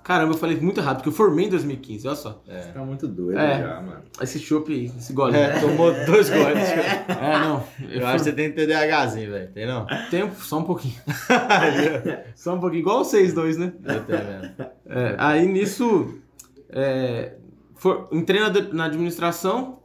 Caramba, 0.03 0.33
eu 0.33 0.37
falei 0.37 0.59
muito 0.59 0.81
errado, 0.81 0.97
porque 0.97 1.07
eu 1.07 1.13
formei 1.13 1.45
em 1.45 1.49
2015, 1.49 2.07
olha 2.07 2.15
só. 2.17 2.43
Você 2.45 2.71
tá 2.73 2.83
muito 2.83 3.07
doido 3.07 3.39
É. 3.39 3.59
já, 3.59 3.81
mano. 3.81 4.01
Esse 4.21 4.37
chopp, 4.37 4.69
esse 4.97 5.13
gole. 5.13 5.33
É, 5.37 5.57
tomou 5.61 5.93
dois 6.05 6.29
goles. 6.29 6.57
É, 6.61 7.39
não. 7.39 7.63
Eu 7.89 8.05
acho 8.07 8.17
que 8.17 8.23
você 8.29 8.33
tem 8.33 8.51
TDAHzinho, 8.51 9.31
velho. 9.31 9.51
Tem 9.53 9.65
não? 9.65 9.85
Tempo, 10.11 10.35
só 10.43 10.59
um 10.59 10.63
pouquinho. 10.63 10.95
só 12.35 12.53
um 12.55 12.59
pouquinho, 12.59 12.81
igual 12.81 13.05
vocês 13.05 13.33
dois, 13.33 13.55
né? 13.57 13.71
Eu 13.85 14.03
tenho 14.03 14.19
mesmo. 14.25 14.55
É, 14.87 15.15
aí 15.17 15.47
nisso, 15.47 16.15
é, 16.73 17.36
for- 17.75 18.07
entrei 18.12 18.39
na, 18.41 18.49
na 18.73 18.86
administração 18.86 19.79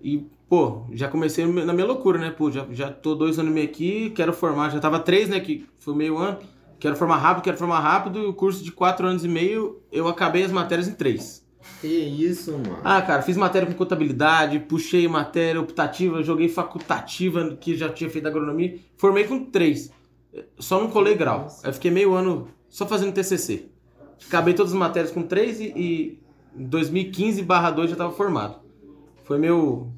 e, 0.00 0.26
pô, 0.48 0.82
já 0.92 1.08
comecei 1.08 1.44
na 1.46 1.72
minha 1.72 1.86
loucura, 1.86 2.18
né? 2.18 2.30
Pô, 2.30 2.50
já, 2.50 2.66
já 2.70 2.90
tô 2.92 3.14
dois 3.14 3.38
anos 3.38 3.50
e 3.50 3.54
meio 3.54 3.66
aqui, 3.68 4.10
quero 4.10 4.32
formar, 4.32 4.70
já 4.70 4.78
tava 4.78 5.00
três, 5.00 5.28
né? 5.28 5.40
Que 5.40 5.66
foi 5.78 5.94
meio 5.94 6.16
ano. 6.18 6.38
Quero 6.78 6.94
formar 6.94 7.16
rápido, 7.16 7.42
quero 7.44 7.56
formar 7.56 7.80
rápido. 7.80 8.20
E 8.20 8.26
o 8.26 8.32
curso 8.32 8.62
de 8.62 8.70
quatro 8.70 9.04
anos 9.06 9.24
e 9.24 9.28
meio, 9.28 9.80
eu 9.90 10.06
acabei 10.06 10.44
as 10.44 10.52
matérias 10.52 10.86
em 10.86 10.92
três. 10.92 11.44
Que 11.80 11.88
isso, 11.88 12.52
mano. 12.52 12.78
Ah, 12.84 13.02
cara, 13.02 13.20
fiz 13.22 13.36
matéria 13.36 13.66
com 13.66 13.74
contabilidade, 13.74 14.60
puxei 14.60 15.08
matéria 15.08 15.60
optativa, 15.60 16.22
joguei 16.22 16.48
facultativa, 16.48 17.56
que 17.60 17.76
já 17.76 17.88
tinha 17.88 18.08
feito 18.08 18.28
agronomia. 18.28 18.78
Formei 18.96 19.24
com 19.24 19.44
três. 19.46 19.90
Só 20.58 20.80
não 20.80 20.88
colei 20.88 21.14
grau. 21.16 21.48
Aí 21.64 21.72
fiquei 21.72 21.90
meio 21.90 22.14
ano 22.14 22.46
só 22.68 22.86
fazendo 22.86 23.12
TCC. 23.12 23.66
Acabei 24.26 24.54
todas 24.54 24.72
as 24.72 24.78
matérias 24.78 25.12
com 25.12 25.22
três 25.22 25.60
e, 25.60 25.72
e 25.76 26.18
em 26.56 26.64
2015 26.64 27.42
barra 27.42 27.70
2 27.70 27.90
já 27.90 27.94
estava 27.94 28.12
formado. 28.12 28.56
Foi 29.24 29.38
meu... 29.38 29.88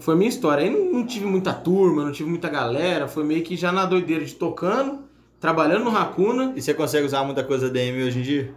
Foi 0.00 0.16
minha 0.16 0.28
história. 0.28 0.64
Aí 0.64 0.70
não, 0.70 0.98
não 1.00 1.06
tive 1.06 1.26
muita 1.26 1.52
turma, 1.52 2.04
não 2.04 2.12
tive 2.12 2.28
muita 2.28 2.48
galera. 2.48 3.06
Foi 3.06 3.24
meio 3.24 3.42
que 3.42 3.56
já 3.56 3.70
na 3.70 3.84
doideira 3.84 4.24
de 4.24 4.34
tocando, 4.34 5.04
trabalhando 5.38 5.84
no 5.84 5.90
Racuna. 5.90 6.52
E 6.56 6.62
você 6.62 6.74
consegue 6.74 7.06
usar 7.06 7.24
muita 7.24 7.44
coisa 7.44 7.70
DM 7.70 8.02
hoje 8.02 8.18
em 8.18 8.22
dia? 8.22 8.54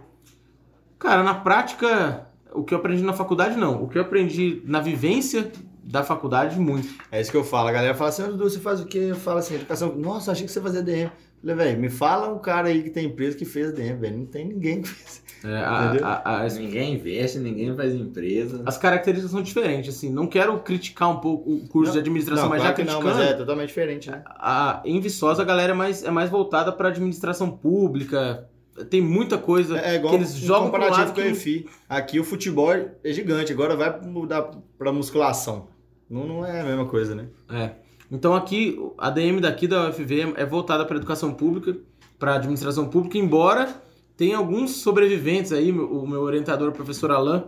Cara, 0.98 1.22
na 1.22 1.34
prática, 1.34 2.26
o 2.52 2.64
que 2.64 2.72
eu 2.74 2.78
aprendi 2.78 3.02
na 3.02 3.12
faculdade, 3.12 3.56
não. 3.56 3.82
O 3.82 3.88
que 3.88 3.98
eu 3.98 4.02
aprendi 4.02 4.62
na 4.64 4.80
vivência 4.80 5.52
da 5.84 6.02
faculdade, 6.02 6.58
muito. 6.58 6.88
É 7.12 7.20
isso 7.20 7.30
que 7.30 7.36
eu 7.36 7.44
falo. 7.44 7.68
A 7.68 7.72
galera 7.72 7.94
fala 7.94 8.08
assim, 8.08 8.22
"Ah, 8.22 8.26
Dudu, 8.26 8.50
você 8.50 8.58
faz 8.58 8.80
o 8.80 8.86
quê? 8.86 9.06
Eu 9.10 9.16
falo 9.16 9.38
assim, 9.38 9.54
educação. 9.54 9.94
Nossa, 9.94 10.32
achei 10.32 10.46
que 10.46 10.52
você 10.52 10.60
fazia 10.60 10.82
DM. 10.82 11.10
Falei, 11.40 11.54
velho, 11.56 11.80
me 11.80 11.88
fala 11.90 12.28
um 12.32 12.38
cara 12.38 12.68
aí 12.68 12.82
que 12.82 12.90
tem 12.90 13.06
empresa 13.06 13.36
que 13.36 13.44
fez 13.44 13.72
DM, 13.72 13.98
velho. 14.00 14.18
Não 14.18 14.26
tem 14.26 14.46
ninguém 14.46 14.82
que 14.82 14.88
fez. 14.88 15.22
É, 15.44 15.48
a- 15.58 15.84
Entendeu? 15.90 16.06
a- 16.06 16.22
a- 16.44 16.48
Ninguém 16.48 16.94
investe, 16.94 17.38
ninguém 17.38 17.76
faz 17.76 17.94
empresa. 17.94 18.62
as 18.66 18.76
características 18.78 19.30
são 19.30 19.42
diferentes, 19.42 19.94
assim. 19.94 20.10
Não 20.10 20.26
quero 20.26 20.58
criticar 20.60 21.08
um 21.10 21.20
pouco 21.20 21.50
o 21.52 21.68
curso 21.68 21.92
de 21.92 21.98
administração, 21.98 22.44
não, 22.44 22.50
mas 22.50 22.62
claro 22.62 22.76
já 22.76 22.82
que 22.82 22.90
não, 22.90 23.00
criticando, 23.00 23.22
mas 23.24 23.30
é 23.30 23.34
totalmente 23.36 23.68
diferente, 23.68 24.10
né? 24.10 24.22
a, 24.26 24.80
em 24.84 24.98
Viçosa 24.98 25.42
a 25.42 25.44
galera 25.44 25.72
é 25.72 25.74
mais, 25.74 26.02
é 26.02 26.10
mais 26.10 26.30
voltada 26.30 26.72
para 26.72 26.88
administração 26.88 27.50
pública. 27.50 28.48
Tem 28.90 29.00
muita 29.00 29.38
coisa 29.38 29.78
É 29.78 29.94
igual 29.96 30.10
que 30.10 30.18
eles 30.18 30.34
um 30.34 30.38
jogam 30.46 30.70
pro 30.70 30.80
comparativo 30.80 31.06
lado 31.06 31.14
com 31.14 31.20
o 31.20 31.24
que... 31.24 31.30
EFI. 31.30 31.66
Aqui 31.88 32.18
o 32.18 32.24
futebol 32.24 32.72
é 32.72 32.90
gigante, 33.12 33.52
agora 33.52 33.76
vai 33.76 34.00
mudar 34.02 34.50
pra 34.76 34.92
musculação. 34.92 35.68
Não, 36.10 36.26
não 36.26 36.44
é 36.46 36.60
a 36.60 36.64
mesma 36.64 36.86
coisa, 36.86 37.14
né? 37.14 37.26
É. 37.50 37.70
Então 38.10 38.34
aqui, 38.34 38.78
a 38.98 39.10
DM 39.10 39.40
daqui 39.40 39.66
da 39.66 39.88
UFV 39.88 40.34
é 40.36 40.46
voltada 40.46 40.84
para 40.84 40.96
educação 40.96 41.32
pública, 41.34 41.76
para 42.18 42.34
administração 42.36 42.88
pública, 42.88 43.18
embora 43.18 43.82
tenha 44.16 44.36
alguns 44.38 44.70
sobreviventes 44.76 45.52
aí, 45.52 45.70
o 45.72 46.06
meu 46.06 46.22
orientador, 46.22 46.68
o 46.68 46.72
professor 46.72 47.10
Alain, 47.10 47.44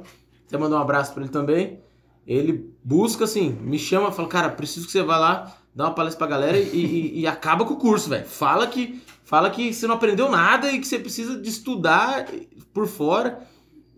até 0.46 0.58
mandar 0.58 0.76
um 0.76 0.82
abraço 0.82 1.14
para 1.14 1.22
ele 1.22 1.32
também. 1.32 1.80
Ele 2.26 2.70
busca, 2.84 3.24
assim, 3.24 3.50
me 3.62 3.78
chama, 3.78 4.12
fala, 4.12 4.28
cara, 4.28 4.50
preciso 4.50 4.84
que 4.86 4.92
você 4.92 5.02
vá 5.02 5.16
lá, 5.16 5.56
dá 5.74 5.84
uma 5.84 5.94
palestra 5.94 6.18
pra 6.18 6.36
galera 6.36 6.58
e, 6.58 6.68
e- 6.76 7.20
e 7.20 7.26
acaba 7.26 7.64
com 7.64 7.72
o 7.74 7.78
curso, 7.78 8.10
velho. 8.10 8.26
Fala 8.26 8.66
que, 8.66 9.00
fala 9.24 9.48
que 9.48 9.72
você 9.72 9.86
não 9.86 9.94
aprendeu 9.94 10.30
nada 10.30 10.70
e 10.70 10.78
que 10.78 10.86
você 10.86 10.98
precisa 10.98 11.40
de 11.40 11.48
estudar 11.48 12.26
por 12.74 12.86
fora. 12.86 13.40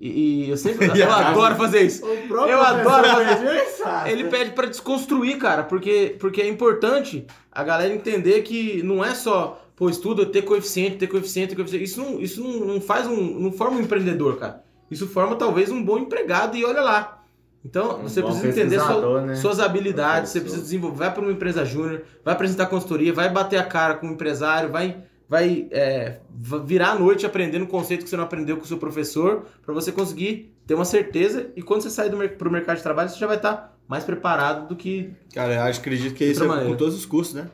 E, 0.01 0.45
e 0.47 0.51
eu 0.51 0.57
sempre, 0.57 0.87
E 0.97 1.01
eu 1.01 1.13
adoro 1.13 1.55
fazer 1.57 1.83
isso. 1.83 2.05
O 2.07 2.29
próprio 2.29 2.53
Eu 2.55 2.61
adoro 2.63 3.07
fazer 3.07 3.61
sabe. 3.77 4.11
Ele 4.11 4.25
pede 4.25 4.53
pra 4.53 4.67
desconstruir, 4.67 5.37
cara, 5.39 5.63
porque, 5.65 6.17
porque 6.19 6.41
é 6.41 6.49
importante 6.49 7.27
a 7.53 7.63
galera 7.63 7.93
entender 7.93 8.43
que 8.43 8.83
não 8.83 9.05
é 9.05 9.15
só, 9.15 9.63
pô, 9.77 9.91
estuda, 9.91 10.25
ter 10.25 10.43
coeficiente, 10.43 10.97
ter 10.97 11.07
coeficiente, 11.07 11.51
ter 11.51 11.55
coeficiente. 11.57 11.85
Isso 11.85 12.01
não, 12.01 12.21
isso 12.21 12.43
não, 12.43 12.67
não 12.75 12.81
faz 12.81 13.07
um. 13.07 13.39
não 13.39 13.53
forma 13.53 13.77
um 13.77 13.81
empreendedor, 13.83 14.37
cara. 14.39 14.63
Isso 14.91 15.07
forma 15.07 15.37
talvez 15.37 15.71
um 15.71 15.83
bom 15.83 15.99
empregado 15.99 16.57
e 16.57 16.65
olha 16.65 16.81
lá. 16.81 17.19
Então, 17.65 17.99
Um 17.99 18.03
você 18.05 18.23
precisa 18.23 18.49
entender 18.49 18.81
sua- 18.81 19.21
né? 19.21 19.35
suas 19.35 19.61
habilidades, 19.61 20.31
você 20.31 20.41
precisa 20.41 20.63
desenvolver, 20.63 20.97
vai 20.97 21.13
para 21.13 21.23
uma 21.23 21.31
empresa 21.31 21.63
júnior, 21.63 22.03
vai 22.25 22.33
apresentar 22.33 22.65
consultoria, 22.67 23.13
vai 23.13 23.29
bater 23.29 23.59
a 23.59 23.63
cara 23.65 23.97
com 23.97 24.09
o 24.09 24.13
empresário, 24.13 24.71
vai, 24.71 24.97
vai 25.31 25.69
é, 25.71 26.19
virar 26.65 26.91
a 26.91 26.99
noite 26.99 27.25
aprendendo 27.25 27.63
um 27.63 27.69
conceito 27.69 28.03
que 28.03 28.11
você 28.11 28.17
não 28.17 28.25
aprendeu 28.25 28.57
com 28.57 28.65
o 28.65 28.67
seu 28.67 28.79
professor, 28.79 29.47
para 29.65 29.73
você 29.73 29.93
conseguir 29.93 30.53
ter 30.67 30.75
uma 30.75 30.85
certeza 30.85 31.51
e 31.55 31.63
quando 31.63 31.83
você 31.83 31.91
sair 31.91 32.11
do 32.11 32.17
mer 32.17 32.37
pro 32.37 32.51
mercado 32.51 32.79
de 32.79 32.83
trabalho, 32.83 33.09
você 33.09 33.17
já 33.19 33.29
vai 33.29 33.37
estar 33.37 33.79
mais 33.87 34.03
preparado 34.03 34.67
do 34.69 34.75
que. 34.75 35.13
Cara, 35.33 35.55
eu 35.55 35.61
acho, 35.63 35.79
acredito 35.79 36.15
que 36.17 36.25
isso 36.25 36.43
é 36.43 36.65
com 36.67 36.75
todos 36.77 36.97
os 36.97 37.07
cursos, 37.07 37.35
né? 37.35 37.49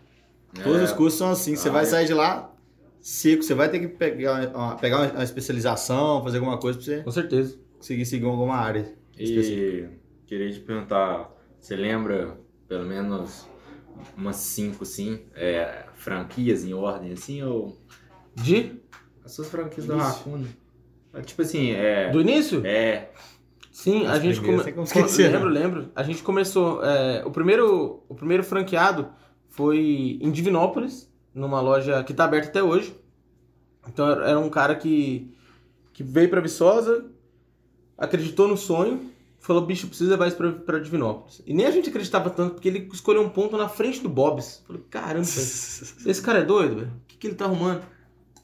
Todos 0.65 0.81
É. 0.81 0.85
os 0.85 0.93
cursos 0.93 1.19
são 1.19 1.31
assim. 1.31 1.55
Você 1.55 1.69
Ah, 1.69 1.73
vai 1.73 1.83
é. 1.83 1.87
sair 1.87 2.07
de 2.07 2.15
lá 2.15 2.51
seco, 3.03 3.43
você 3.43 3.53
vai 3.53 3.69
ter 3.69 3.79
que 3.79 3.89
pegar 3.89 4.51
uma, 4.55 4.77
pegar 4.77 5.12
uma- 5.12 5.23
especialização, 5.23 6.25
fazer 6.25 6.39
alguma 6.39 6.57
coisa 6.59 6.79
pra 6.79 6.85
você 6.87 7.03
Com 7.03 7.11
certeza. 7.11 7.59
conseguir 7.79 8.07
seguir 8.07 8.25
alguma 8.25 8.57
área. 8.57 8.91
E 9.19 9.87
queria 10.27 10.51
te 10.51 10.61
perguntar, 10.61 11.31
você 11.61 11.77
lembra 11.77 12.39
pelo 12.67 12.87
menos 12.87 13.47
umas 14.17 14.37
cinco, 14.37 14.85
sim, 14.85 15.21
é, 15.35 15.87
franquias 15.95 16.65
em 16.65 16.73
ordem 16.75 17.13
assim, 17.13 17.43
ou 17.43 17.77
De? 18.35 18.81
as 19.25 19.33
suas 19.33 19.49
franquias 19.49 19.87
do. 19.87 19.97
Raccoon? 19.97 20.45
É, 21.13 21.23
Tipo 21.23 21.43
assim, 21.43 21.71
é... 21.71 22.11
Do 22.11 22.21
início? 22.21 22.65
É, 22.65 23.11
Sim, 23.77 24.07
a 24.07 24.13
As 24.13 24.23
gente 24.23 24.41
primeiras 24.41 24.73
come... 24.73 25.29
lembro, 25.29 25.51
né? 25.51 25.61
lembro. 25.61 25.93
A 25.95 26.03
gente 26.03 26.23
começou. 26.23 26.83
é, 26.83 27.23
o 27.27 27.31
primeiro, 27.31 28.03
o 28.09 28.15
primeiro 28.15 28.43
franqueado 28.43 29.11
foi 29.51 30.19
em 30.19 30.31
Divinópolis, 30.31 31.13
numa 31.35 31.61
loja 31.61 32.03
que 32.03 32.15
tá 32.15 32.25
aberta 32.25 32.49
até 32.49 32.63
hoje. 32.63 32.99
Então 33.87 34.11
era 34.11 34.31
era 34.31 34.39
um 34.39 34.49
cara 34.49 34.75
que, 34.75 35.31
que 35.93 36.03
veio 36.03 36.31
pra 36.31 36.41
Viçosa, 36.41 37.05
acreditou 37.99 38.49
no 38.49 38.57
sonho, 38.57 39.11
falou: 39.47 39.65
bicho, 39.65 39.87
precisa 39.87 40.11
levar 40.11 40.27
isso 40.27 40.37
pra, 40.37 40.53
pra 40.53 40.79
Divinópolis. 40.79 41.41
E 41.47 41.55
nem 41.55 41.67
a 41.67 41.71
gente 41.71 41.89
acreditava 41.89 42.31
tanto, 42.31 42.55
porque 42.55 42.69
ele 42.69 42.89
escolheu 42.93 43.23
um 43.23 43.29
ponto 43.29 43.57
na 43.57 43.69
frente 43.69 44.01
do 44.01 44.09
Bob's. 44.09 44.63
Falei: 44.67 44.83
caramba. 44.91 45.27
Esse 45.29 46.21
cara 46.23 46.41
é 46.41 46.45
doido, 46.45 46.77
velho. 46.77 46.89
O 46.89 47.07
que, 47.07 47.17
que 47.17 47.27
ele 47.29 47.37
tá 47.37 47.45
arrumando? 47.45 47.83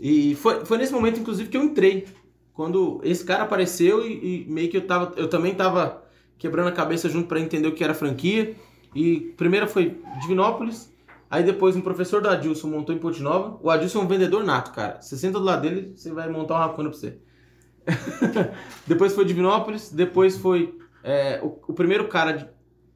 E 0.01 0.35
foi, 0.37 0.65
foi 0.65 0.79
nesse 0.79 0.93
momento, 0.93 1.21
inclusive, 1.21 1.49
que 1.49 1.57
eu 1.57 1.63
entrei. 1.63 2.07
Quando 2.53 3.01
esse 3.03 3.25
cara 3.25 3.45
apareceu 3.45 4.07
e, 4.07 4.43
e 4.43 4.51
meio 4.51 4.71
que 4.71 4.77
eu 4.77 4.87
tava. 4.87 5.13
Eu 5.17 5.29
também 5.29 5.55
tava 5.55 6.03
quebrando 6.39 6.69
a 6.69 6.73
cabeça 6.73 7.09
junto 7.09 7.27
pra 7.27 7.41
entender 7.41 7.67
o 7.67 7.73
que 7.73 7.83
era 7.83 7.95
franquia. 7.95 8.55
E 8.95 9.33
primeiro 9.37 9.67
foi 9.67 10.01
Divinópolis. 10.21 10.93
Aí 11.31 11.43
depois 11.43 11.75
um 11.75 11.81
professor 11.81 12.21
do 12.21 12.29
Adilson 12.29 12.69
montou 12.69 12.95
em 12.95 12.99
Ponte 12.99 13.23
Nova. 13.23 13.59
O 13.63 13.71
Adilson 13.71 14.01
é 14.01 14.03
um 14.03 14.07
vendedor 14.07 14.45
nato, 14.45 14.73
cara. 14.73 15.01
Você 15.01 15.17
senta 15.17 15.39
do 15.39 15.45
lado 15.45 15.63
dele, 15.63 15.95
você 15.97 16.13
vai 16.13 16.29
montar 16.29 16.55
uma 16.55 16.67
racuna 16.67 16.91
pra 16.91 16.99
você. 16.99 17.17
depois 18.87 19.15
foi 19.15 19.25
Divinópolis. 19.25 19.91
Depois 19.91 20.37
foi 20.37 20.79
é, 21.03 21.41
o, 21.43 21.59
o 21.69 21.73
primeiro 21.73 22.09
cara 22.09 22.33
de. 22.33 22.47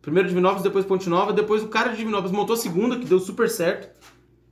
Primeiro 0.00 0.28
Divinópolis, 0.28 0.62
depois 0.62 0.84
Ponte 0.84 1.08
Nova. 1.08 1.32
Depois 1.32 1.64
o 1.64 1.68
cara 1.68 1.90
de 1.90 1.96
Divinópolis 1.96 2.30
montou 2.30 2.54
a 2.54 2.56
segunda, 2.56 2.96
que 2.96 3.04
deu 3.04 3.18
super 3.18 3.48
certo. 3.50 3.90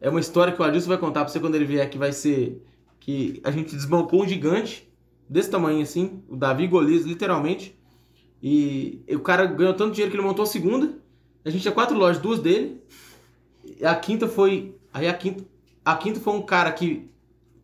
É 0.00 0.10
uma 0.10 0.18
história 0.18 0.52
que 0.52 0.60
o 0.60 0.64
Adilson 0.64 0.88
vai 0.88 0.98
contar 0.98 1.20
pra 1.20 1.32
você 1.32 1.38
quando 1.38 1.54
ele 1.54 1.64
vier, 1.64 1.88
que 1.88 1.96
vai 1.96 2.12
ser 2.12 2.60
que 2.98 3.40
a 3.44 3.50
gente 3.50 3.76
desbancou 3.76 4.22
um 4.22 4.26
gigante 4.26 4.90
desse 5.28 5.50
tamanho 5.50 5.82
assim, 5.82 6.22
o 6.28 6.36
Davi 6.36 6.66
Golias, 6.66 7.04
literalmente. 7.04 7.78
E 8.42 9.04
o 9.08 9.20
cara 9.20 9.46
ganhou 9.46 9.74
tanto 9.74 9.92
dinheiro 9.92 10.10
que 10.10 10.16
ele 10.16 10.26
montou 10.26 10.42
a 10.42 10.46
segunda. 10.46 10.98
A 11.44 11.50
gente 11.50 11.62
tinha 11.62 11.72
quatro 11.72 11.96
lojas, 11.96 12.20
duas 12.20 12.40
dele. 12.40 12.82
E 13.64 13.84
a 13.84 13.94
quinta 13.94 14.26
foi. 14.26 14.74
Aí 14.92 15.06
a 15.06 15.14
quinta, 15.14 15.44
a 15.84 15.96
quinta 15.96 16.20
foi 16.20 16.34
um 16.34 16.42
cara 16.42 16.70
que 16.72 17.08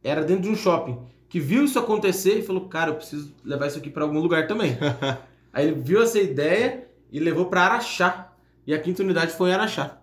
era 0.02 0.22
dentro 0.22 0.44
de 0.44 0.48
um 0.48 0.56
shopping, 0.56 0.98
que 1.28 1.38
viu 1.38 1.64
isso 1.64 1.78
acontecer 1.78 2.38
e 2.38 2.42
falou: 2.42 2.68
Cara, 2.68 2.90
eu 2.90 2.94
preciso 2.94 3.34
levar 3.44 3.66
isso 3.66 3.78
aqui 3.78 3.90
pra 3.90 4.04
algum 4.04 4.20
lugar 4.20 4.46
também. 4.46 4.76
Aí 5.52 5.66
ele 5.68 5.80
viu 5.80 6.02
essa 6.02 6.18
ideia 6.18 6.86
e 7.10 7.18
levou 7.20 7.46
pra 7.46 7.62
Araxá. 7.62 8.32
E 8.66 8.74
a 8.74 8.78
quinta 8.78 9.02
unidade 9.02 9.32
foi 9.32 9.50
em 9.50 9.54
Araxá. 9.54 9.96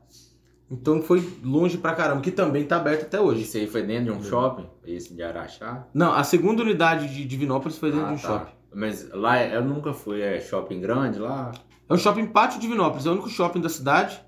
Então 0.69 1.01
foi 1.01 1.25
longe 1.43 1.77
pra 1.77 1.93
caramba, 1.95 2.21
que 2.21 2.31
também 2.31 2.65
tá 2.65 2.75
aberto 2.75 3.03
até 3.03 3.19
hoje. 3.21 3.43
Esse 3.43 3.59
aí 3.59 3.67
foi 3.67 3.83
dentro 3.83 4.05
de 4.13 4.19
um 4.19 4.23
shopping, 4.23 4.67
esse 4.85 5.13
de 5.13 5.23
Araxá. 5.23 5.87
Não, 5.93 6.11
a 6.11 6.23
segunda 6.23 6.61
unidade 6.61 7.07
de 7.07 7.23
Divinópolis 7.23 7.77
foi 7.77 7.91
dentro 7.91 8.05
Ah, 8.07 8.09
de 8.09 8.15
um 8.15 8.21
tá. 8.21 8.27
shopping. 8.27 8.51
Mas 8.73 9.09
lá, 9.13 9.41
eu 9.45 9.63
nunca 9.63 9.93
fui, 9.93 10.21
é 10.21 10.41
shopping 10.41 10.81
grande 10.81 11.19
lá? 11.19 11.53
É 11.89 11.93
um 11.93 11.97
shopping 11.97 12.25
Pátio 12.27 12.59
Divinópolis, 12.59 13.05
é 13.05 13.09
o 13.09 13.13
único 13.13 13.29
shopping 13.29 13.61
da 13.61 13.69
cidade. 13.69 14.21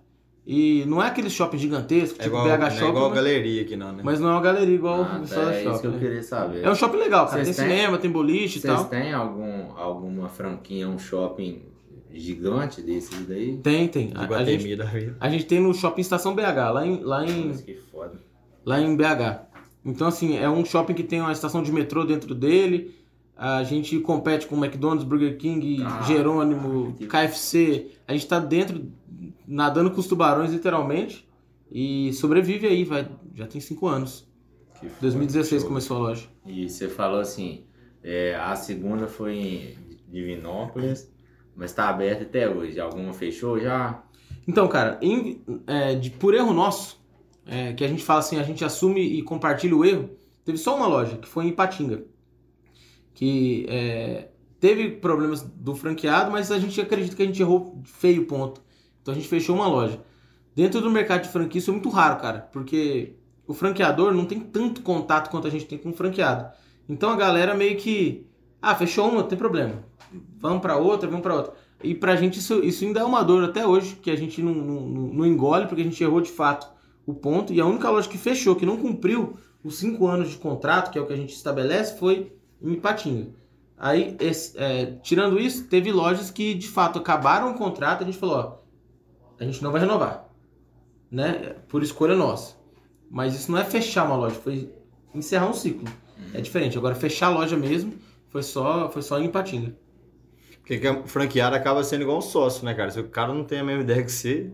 E 0.51 0.83
não 0.87 0.99
é 1.03 1.05
aquele 1.05 1.29
shopping 1.29 1.59
gigantesco, 1.59 2.15
É 2.19 2.23
tipo 2.23 2.35
igual, 2.35 2.43
BH 2.45 2.57
não 2.59 2.65
é 2.65 2.71
Shopping, 2.71 2.89
igual 2.89 3.05
mas, 3.09 3.15
galeria 3.15 3.61
aqui 3.61 3.75
não, 3.75 3.91
né? 3.91 4.01
mas 4.03 4.19
não 4.19 4.29
é 4.29 4.31
uma 4.31 4.41
galeria 4.41 4.73
igual 4.73 5.03
Ah, 5.03 5.21
o 5.23 5.27
tá, 5.27 5.53
é 5.53 5.59
isso 5.61 5.69
que 5.69 5.75
Shopping. 5.75 5.85
eu 5.87 5.91
né? 5.91 5.99
queria 5.99 6.23
saber. 6.23 6.63
É 6.63 6.69
um 6.71 6.73
shopping 6.75 6.97
legal, 6.97 7.27
cara. 7.27 7.43
Vocês 7.45 7.55
Tem 7.55 7.65
têm? 7.67 7.75
cinema, 7.77 7.97
tem 7.99 8.09
boliche 8.09 8.57
e 8.57 8.61
Vocês 8.61 8.73
tal. 8.73 8.85
têm 8.85 9.13
algum, 9.13 9.77
alguma 9.77 10.27
franquia, 10.27 10.89
um 10.89 10.97
shopping 10.97 11.61
gigante 12.11 12.81
desses 12.81 13.27
daí? 13.27 13.57
Tem, 13.57 13.87
tem. 13.87 14.11
A, 14.15 14.23
a 14.25 14.43
gente, 14.43 14.75
da 14.75 14.85
vida. 14.85 15.15
a 15.19 15.29
gente 15.29 15.45
tem 15.45 15.59
no 15.59 15.71
Shopping 15.73 16.01
Estação 16.01 16.33
BH, 16.33 16.41
lá 16.73 16.85
em, 16.87 16.99
lá 17.03 17.23
em, 17.25 17.47
Nossa, 17.49 17.61
que 17.63 17.75
foda. 17.75 18.13
lá 18.65 18.81
em 18.81 18.95
BH. 18.95 19.41
Então, 19.85 20.07
assim, 20.07 20.35
é 20.35 20.49
um 20.49 20.65
shopping 20.65 20.93
que 20.95 21.03
tem 21.03 21.21
uma 21.21 21.31
estação 21.31 21.61
de 21.61 21.71
metrô 21.71 22.03
dentro 22.03 22.33
dele. 22.33 22.95
A 23.41 23.63
gente 23.63 23.97
compete 24.01 24.45
com 24.47 24.57
McDonald's, 24.57 25.05
Burger 25.07 25.37
King, 25.37 25.81
Ah, 25.81 26.01
Jerônimo, 26.01 26.93
que- 26.97 27.07
KFC. 27.07 27.87
A 28.05 28.11
gente 28.11 28.27
tá 28.27 28.37
dentro, 28.37 28.91
nadando 29.47 29.91
com 29.91 29.99
os 30.01 30.07
tubarões, 30.07 30.51
literalmente. 30.51 31.25
E 31.71 32.11
sobrevive 32.13 32.67
aí, 32.67 32.83
vai. 32.83 33.07
Já 33.33 33.47
tem 33.47 33.61
cinco 33.61 33.87
anos. 33.87 34.27
Que 34.73 34.87
foda. 34.87 34.95
2016 35.01 35.61
Show. 35.61 35.69
começou 35.69 35.95
a 35.97 35.99
loja. 36.01 36.27
E 36.45 36.67
você 36.67 36.89
falou 36.89 37.21
assim, 37.21 37.63
é, 38.03 38.35
a 38.35 38.55
segunda 38.57 39.07
foi 39.07 39.35
em 39.37 39.75
Divinópolis, 40.11 41.09
mas 41.55 41.71
tá 41.71 41.87
aberta 41.87 42.23
até 42.23 42.49
hoje. 42.49 42.77
Alguma 42.79 43.13
fechou 43.13 43.57
já? 43.59 44.03
Então, 44.47 44.67
cara, 44.67 44.99
em- 45.01 45.41
é, 45.67 45.95
de, 45.95 46.09
por 46.09 46.33
erro 46.33 46.53
nosso, 46.53 46.99
é, 47.45 47.71
que 47.73 47.83
a 47.85 47.87
gente 47.87 48.03
fala 48.03 48.19
assim, 48.19 48.37
a 48.37 48.43
gente 48.43 48.65
assume 48.65 49.01
e 49.01 49.21
compartilha 49.21 49.75
o 49.77 49.85
erro, 49.85 50.09
teve 50.43 50.57
só 50.57 50.75
uma 50.75 50.87
loja, 50.87 51.17
que 51.17 51.27
foi 51.27 51.45
em 51.45 51.49
Ipatinga. 51.49 52.03
Que 53.19 53.65
é, 53.67 54.29
teve 54.61 54.91
problemas 54.91 55.41
do 55.41 55.75
franqueado, 55.75 56.31
mas 56.31 56.53
a 56.53 56.57
gente 56.57 56.79
acredita 56.79 57.17
que 57.17 57.21
a 57.21 57.25
gente 57.25 57.41
errou 57.41 57.81
feio 57.83 58.25
ponto. 58.25 58.61
Então 59.01 59.13
a 59.13 59.15
gente 59.17 59.27
fechou 59.27 59.53
uma 59.57 59.67
loja. 59.67 59.99
Dentro 60.55 60.79
do 60.79 60.89
mercado 60.89 61.23
de 61.23 61.27
franquia 61.27 61.59
isso 61.59 61.69
é 61.69 61.73
muito 61.73 61.89
raro, 61.89 62.17
cara, 62.21 62.47
porque 62.53 63.15
o 63.45 63.53
franqueador 63.53 64.13
não 64.13 64.23
tem 64.23 64.39
tanto 64.39 64.81
contato 64.81 65.29
quanto 65.29 65.47
a 65.47 65.49
gente 65.49 65.65
tem 65.65 65.77
com 65.77 65.89
o 65.89 65.93
franqueado. 65.93 66.49
Então 66.87 67.09
a 67.09 67.17
galera 67.17 67.53
meio 67.53 67.75
que, 67.75 68.25
ah, 68.61 68.73
fechou 68.73 69.09
uma, 69.09 69.21
não 69.21 69.27
tem 69.27 69.37
problema. 69.37 69.83
Vamos 70.39 70.61
pra 70.61 70.77
outra, 70.77 71.09
vamos 71.09 71.21
pra 71.23 71.35
outra. 71.35 71.53
E 71.83 71.93
pra 71.93 72.15
gente 72.15 72.39
isso, 72.39 72.63
isso 72.63 72.85
ainda 72.85 73.01
é 73.01 73.03
uma 73.03 73.21
dor 73.21 73.43
até 73.43 73.67
hoje, 73.67 73.97
que 73.97 74.09
a 74.09 74.15
gente 74.15 74.41
não, 74.41 74.53
não- 74.53 74.87
não 75.13 75.25
engole, 75.25 75.67
porque 75.67 75.81
a 75.81 75.85
gente 75.85 76.01
errou 76.01 76.21
de 76.21 76.31
fato 76.31 76.71
o 77.05 77.13
ponto. 77.13 77.51
E 77.51 77.59
a 77.59 77.65
única 77.65 77.89
loja 77.89 78.07
que 78.07 78.17
fechou, 78.17 78.55
que 78.55 78.65
não 78.65 78.77
cumpriu 78.77 79.33
os 79.61 79.77
cinco 79.77 80.07
anos 80.07 80.29
de 80.29 80.37
contrato, 80.37 80.89
que 80.89 80.97
é 80.97 81.01
o 81.01 81.05
que 81.05 81.11
a 81.13 81.17
gente 81.17 81.33
estabelece, 81.35 81.99
foi 81.99 82.31
em 82.61 82.73
Ipatinga. 82.73 83.27
Aí, 83.77 84.15
esse- 84.19 84.57
é, 84.57 84.97
tirando 85.01 85.39
isso, 85.39 85.65
teve 85.65 85.91
lojas 85.91 86.29
que 86.29 86.53
de 86.53 86.67
fato 86.67 86.99
acabaram 86.99 87.51
o 87.51 87.53
contrato, 87.57 88.03
a 88.03 88.05
gente 88.05 88.17
falou, 88.17 88.35
ó, 88.35 88.57
a 89.39 89.43
gente 89.45 89.63
não 89.63 89.71
vai 89.71 89.79
renovar, 89.81 90.27
né? 91.11 91.55
Por 91.67 91.81
escolha 91.81 92.15
nossa. 92.15 92.55
Mas 93.09 93.33
isso 93.35 93.51
não 93.51 93.57
é 93.57 93.63
fechar 93.63 94.05
uma 94.05 94.15
loja, 94.15 94.35
foi 94.35 94.69
encerrar 95.15 95.47
um 95.49 95.53
ciclo. 95.53 95.87
É 96.33 96.41
diferente. 96.41 96.77
Agora 96.77 96.93
fechar 96.93 97.27
a 97.27 97.29
loja 97.31 97.55
mesmo 97.57 97.93
foi 98.29 98.43
só, 98.43 98.89
foi 98.89 99.01
só 99.01 99.17
em 99.19 99.25
Ipatinga. 99.25 99.73
Porque 100.59 100.79
franqueada 101.05 101.55
acaba 101.55 101.83
sendo 101.83 102.01
igual 102.03 102.19
um 102.19 102.21
sócio, 102.21 102.63
né, 102.63 102.73
cara? 102.75 102.91
Se 102.91 102.99
o 102.99 103.07
cara 103.07 103.33
não 103.33 103.43
tem 103.43 103.59
a 103.59 103.63
mesma 103.63 103.81
ideia 103.81 104.03
que 104.03 104.11
você. 104.11 104.51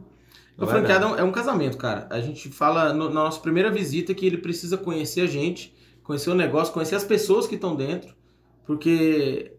O 0.57 0.65
franqueado 0.65 1.03
é 1.03 1.07
um- 1.09 1.15
é 1.17 1.23
um 1.23 1.31
casamento, 1.31 1.75
cara. 1.77 2.07
A 2.09 2.21
gente 2.21 2.47
fala 2.49 2.93
no- 2.93 3.09
na 3.09 3.23
nossa 3.23 3.41
primeira 3.41 3.69
visita 3.69 4.13
que 4.13 4.25
ele 4.25 4.37
precisa 4.37 4.77
conhecer 4.77 5.21
a 5.21 5.27
gente, 5.27 5.74
conhecer 6.05 6.29
o 6.29 6.35
negócio, 6.35 6.73
conhecer 6.73 6.95
as 6.95 7.03
pessoas 7.03 7.45
que 7.45 7.55
estão 7.55 7.75
dentro, 7.75 8.15
porque 8.65 9.51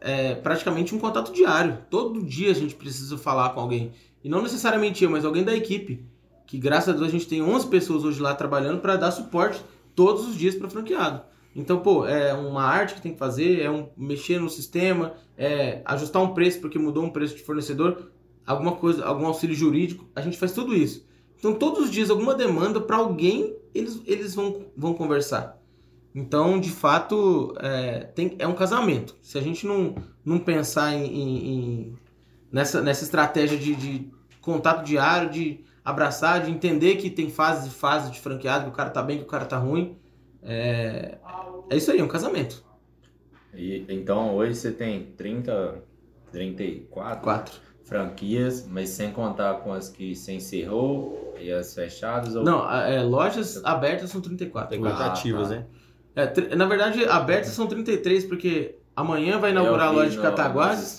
é 0.00 0.34
praticamente 0.36 0.94
um 0.94 0.98
contato 0.98 1.32
diário. 1.32 1.78
Todo 1.90 2.22
dia 2.22 2.50
a 2.50 2.54
gente 2.54 2.74
precisa 2.74 3.18
falar 3.18 3.50
com 3.50 3.60
alguém. 3.60 3.92
E 4.22 4.28
não 4.28 4.42
necessariamente 4.42 5.02
eu, 5.02 5.10
mas 5.10 5.24
alguém 5.24 5.42
da 5.42 5.54
equipe. 5.54 6.04
Que 6.46 6.58
graças 6.58 6.90
a 6.90 6.92
Deus 6.92 7.08
a 7.08 7.10
gente 7.10 7.26
tem 7.26 7.42
11 7.42 7.66
pessoas 7.68 8.04
hoje 8.04 8.20
lá 8.20 8.34
trabalhando 8.34 8.80
para 8.80 8.96
dar 8.96 9.10
suporte 9.10 9.60
todos 9.94 10.28
os 10.28 10.36
dias 10.36 10.54
para 10.54 10.68
franqueado. 10.68 11.22
Então, 11.56 11.80
pô, 11.80 12.06
é 12.06 12.34
uma 12.34 12.62
arte 12.62 12.94
que 12.94 13.02
tem 13.02 13.12
que 13.12 13.18
fazer, 13.18 13.60
é 13.60 13.70
um 13.70 13.88
mexer 13.96 14.38
no 14.38 14.50
sistema, 14.50 15.14
é 15.38 15.80
ajustar 15.84 16.22
um 16.22 16.34
preço 16.34 16.60
porque 16.60 16.78
mudou 16.78 17.04
um 17.04 17.10
preço 17.10 17.36
de 17.36 17.42
fornecedor 17.42 18.10
alguma 18.46 18.72
coisa, 18.72 19.04
algum 19.04 19.26
auxílio 19.26 19.54
jurídico, 19.54 20.06
a 20.14 20.20
gente 20.20 20.36
faz 20.36 20.52
tudo 20.52 20.74
isso. 20.74 21.06
Então, 21.38 21.54
todos 21.54 21.84
os 21.84 21.90
dias, 21.90 22.10
alguma 22.10 22.34
demanda 22.34 22.80
para 22.80 22.96
alguém, 22.96 23.56
eles, 23.74 24.00
eles 24.06 24.34
vão, 24.34 24.66
vão 24.76 24.94
conversar. 24.94 25.58
Então, 26.14 26.60
de 26.60 26.70
fato, 26.70 27.54
é, 27.60 28.00
tem, 28.04 28.36
é 28.38 28.46
um 28.46 28.54
casamento. 28.54 29.16
Se 29.20 29.36
a 29.36 29.40
gente 29.40 29.66
não, 29.66 29.94
não 30.24 30.38
pensar 30.38 30.92
em, 30.94 31.04
em- 31.06 31.48
em- 31.88 31.98
nessa, 32.52 32.80
nessa 32.82 33.04
estratégia 33.04 33.58
de, 33.58 33.74
de 33.74 34.10
contato 34.40 34.84
diário, 34.84 35.30
de 35.30 35.64
abraçar, 35.84 36.42
de 36.44 36.50
entender 36.50 36.96
que 36.96 37.10
tem 37.10 37.30
fases 37.30 37.72
e 37.72 37.74
fases 37.76 38.10
de 38.12 38.20
franqueado, 38.20 38.64
que 38.66 38.70
o 38.70 38.74
cara 38.74 38.90
tá 38.90 39.02
bem, 39.02 39.18
que 39.18 39.24
o 39.24 39.28
cara 39.28 39.44
tá 39.46 39.58
ruim, 39.58 39.96
é, 40.42 41.18
é 41.70 41.76
isso 41.76 41.90
aí, 41.90 41.98
é 41.98 42.04
um 42.04 42.08
casamento. 42.08 42.64
E, 43.52 43.84
então 43.88 44.34
hoje 44.34 44.54
você 44.54 44.72
tem 44.72 45.12
30, 45.16 45.82
34 46.32 47.22
Quatro. 47.22 47.60
franquias, 47.84 48.66
mas 48.66 48.90
sem 48.90 49.12
contar 49.12 49.54
com 49.60 49.72
as 49.72 49.88
que 49.88 50.14
você 50.14 50.32
encerrou 50.32 51.34
e 51.38 51.52
as 51.52 51.74
fechadas? 51.74 52.34
Ou... 52.34 52.44
Não, 52.44 52.70
é, 52.70 53.02
lojas 53.02 53.64
abertas 53.64 54.10
são 54.10 54.20
34. 54.20 54.70
Tem 54.70 54.80
quatro 54.80 55.02
Ah, 55.02 55.06
ativas, 55.12 55.48
tá. 55.48 55.54
né? 55.56 55.66
É, 56.16 56.54
na 56.54 56.66
verdade, 56.66 57.04
abertas 57.06 57.52
são 57.52 57.66
33, 57.66 58.24
porque 58.24 58.76
amanhã 58.94 59.38
vai 59.38 59.50
inaugurar 59.50 59.86
a 59.86 59.86
Eu 59.86 59.90
vi 59.90 59.96
loja 59.96 60.10
de 60.10 60.18
Cataguases 60.18 60.98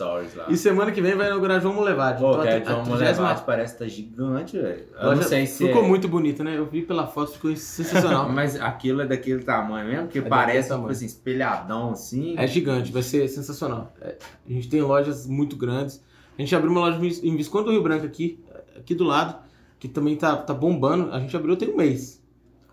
e 0.50 0.58
semana 0.58 0.92
que 0.92 1.02
vem 1.02 1.16
vai 1.16 1.28
inaugurar 1.28 1.62
João 1.62 1.74
Molevade. 1.74 2.20
Pô, 2.20 2.32
Então, 2.32 2.42
a 2.42 2.46
cara, 2.46 2.58
a 2.58 2.64
João 2.64 2.84
30ª 2.84 2.88
Molevade 2.90 3.44
parece 3.46 3.74
que 3.74 3.80
tá 3.80 3.88
gigante, 3.88 4.58
velho. 4.60 4.86
Não 5.02 5.22
sei 5.22 5.46
se 5.46 5.66
Ficou 5.68 5.84
é... 5.84 5.88
muito 5.88 6.08
bonita, 6.08 6.44
né? 6.44 6.58
Eu 6.58 6.66
vi 6.66 6.82
pela 6.82 7.08
foto, 7.08 7.32
ficou 7.32 7.56
sensacional. 7.56 8.28
Mas 8.30 8.60
aquilo 8.60 9.02
é 9.02 9.08
daquele 9.08 9.44
tamanho 9.44 9.88
mesmo? 9.88 10.04
Porque 10.04 10.20
É 10.20 10.22
parece, 10.24 10.74
tipo 10.74 10.90
assim, 10.90 11.06
espelhadão 11.06 11.92
assim. 11.92 12.36
É 12.38 12.46
gigante, 12.46 12.92
vai 12.92 13.04
ser 13.04 13.28
sensacional. 13.30 13.94
É, 14.02 14.16
a 14.48 14.52
gente 14.52 14.68
tem 14.68 14.82
lojas 14.82 15.26
muito 15.26 15.56
grandes. 15.56 16.04
A 16.38 16.42
gente 16.42 16.54
abriu 16.54 16.72
uma 16.72 16.82
loja 16.82 16.98
em 16.98 17.38
Visconde 17.38 17.66
do 17.66 17.72
Rio 17.72 17.82
Branco 17.82 18.06
aqui, 18.06 18.44
aqui 18.78 18.94
do 18.94 19.06
lado, 19.06 19.38
que 19.80 19.88
também 19.88 20.18
tá, 20.18 20.36
tá 20.36 20.54
bombando. 20.54 21.14
A 21.14 21.20
gente 21.20 21.36
abriu 21.36 21.56
tem 21.56 21.70
um 21.70 21.78
mês. 21.78 22.22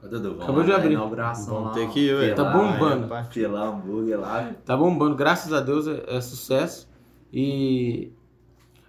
Ô, 0.02 0.08
Dudu, 0.08 0.30
vamos 0.30 0.42
Acabou 0.42 0.64
de 0.64 0.72
abrir. 0.72 0.92
inauguração 0.92 1.54
Vamos 1.54 1.68
lá, 1.68 1.74
ter 1.74 1.88
que 1.90 2.00
ir, 2.00 2.16
velho. 2.16 2.34
Tá 2.34 2.44
bombando. 2.44 3.08
Lá, 3.08 3.66
hambúrguer 3.68 4.18
lá. 4.20 4.50
Tá 4.64 4.76
bombando, 4.76 5.14
graças 5.14 5.52
a 5.52 5.60
Deus 5.60 5.86
é, 5.86 6.16
é 6.16 6.20
sucesso. 6.20 6.88
E 7.32 8.12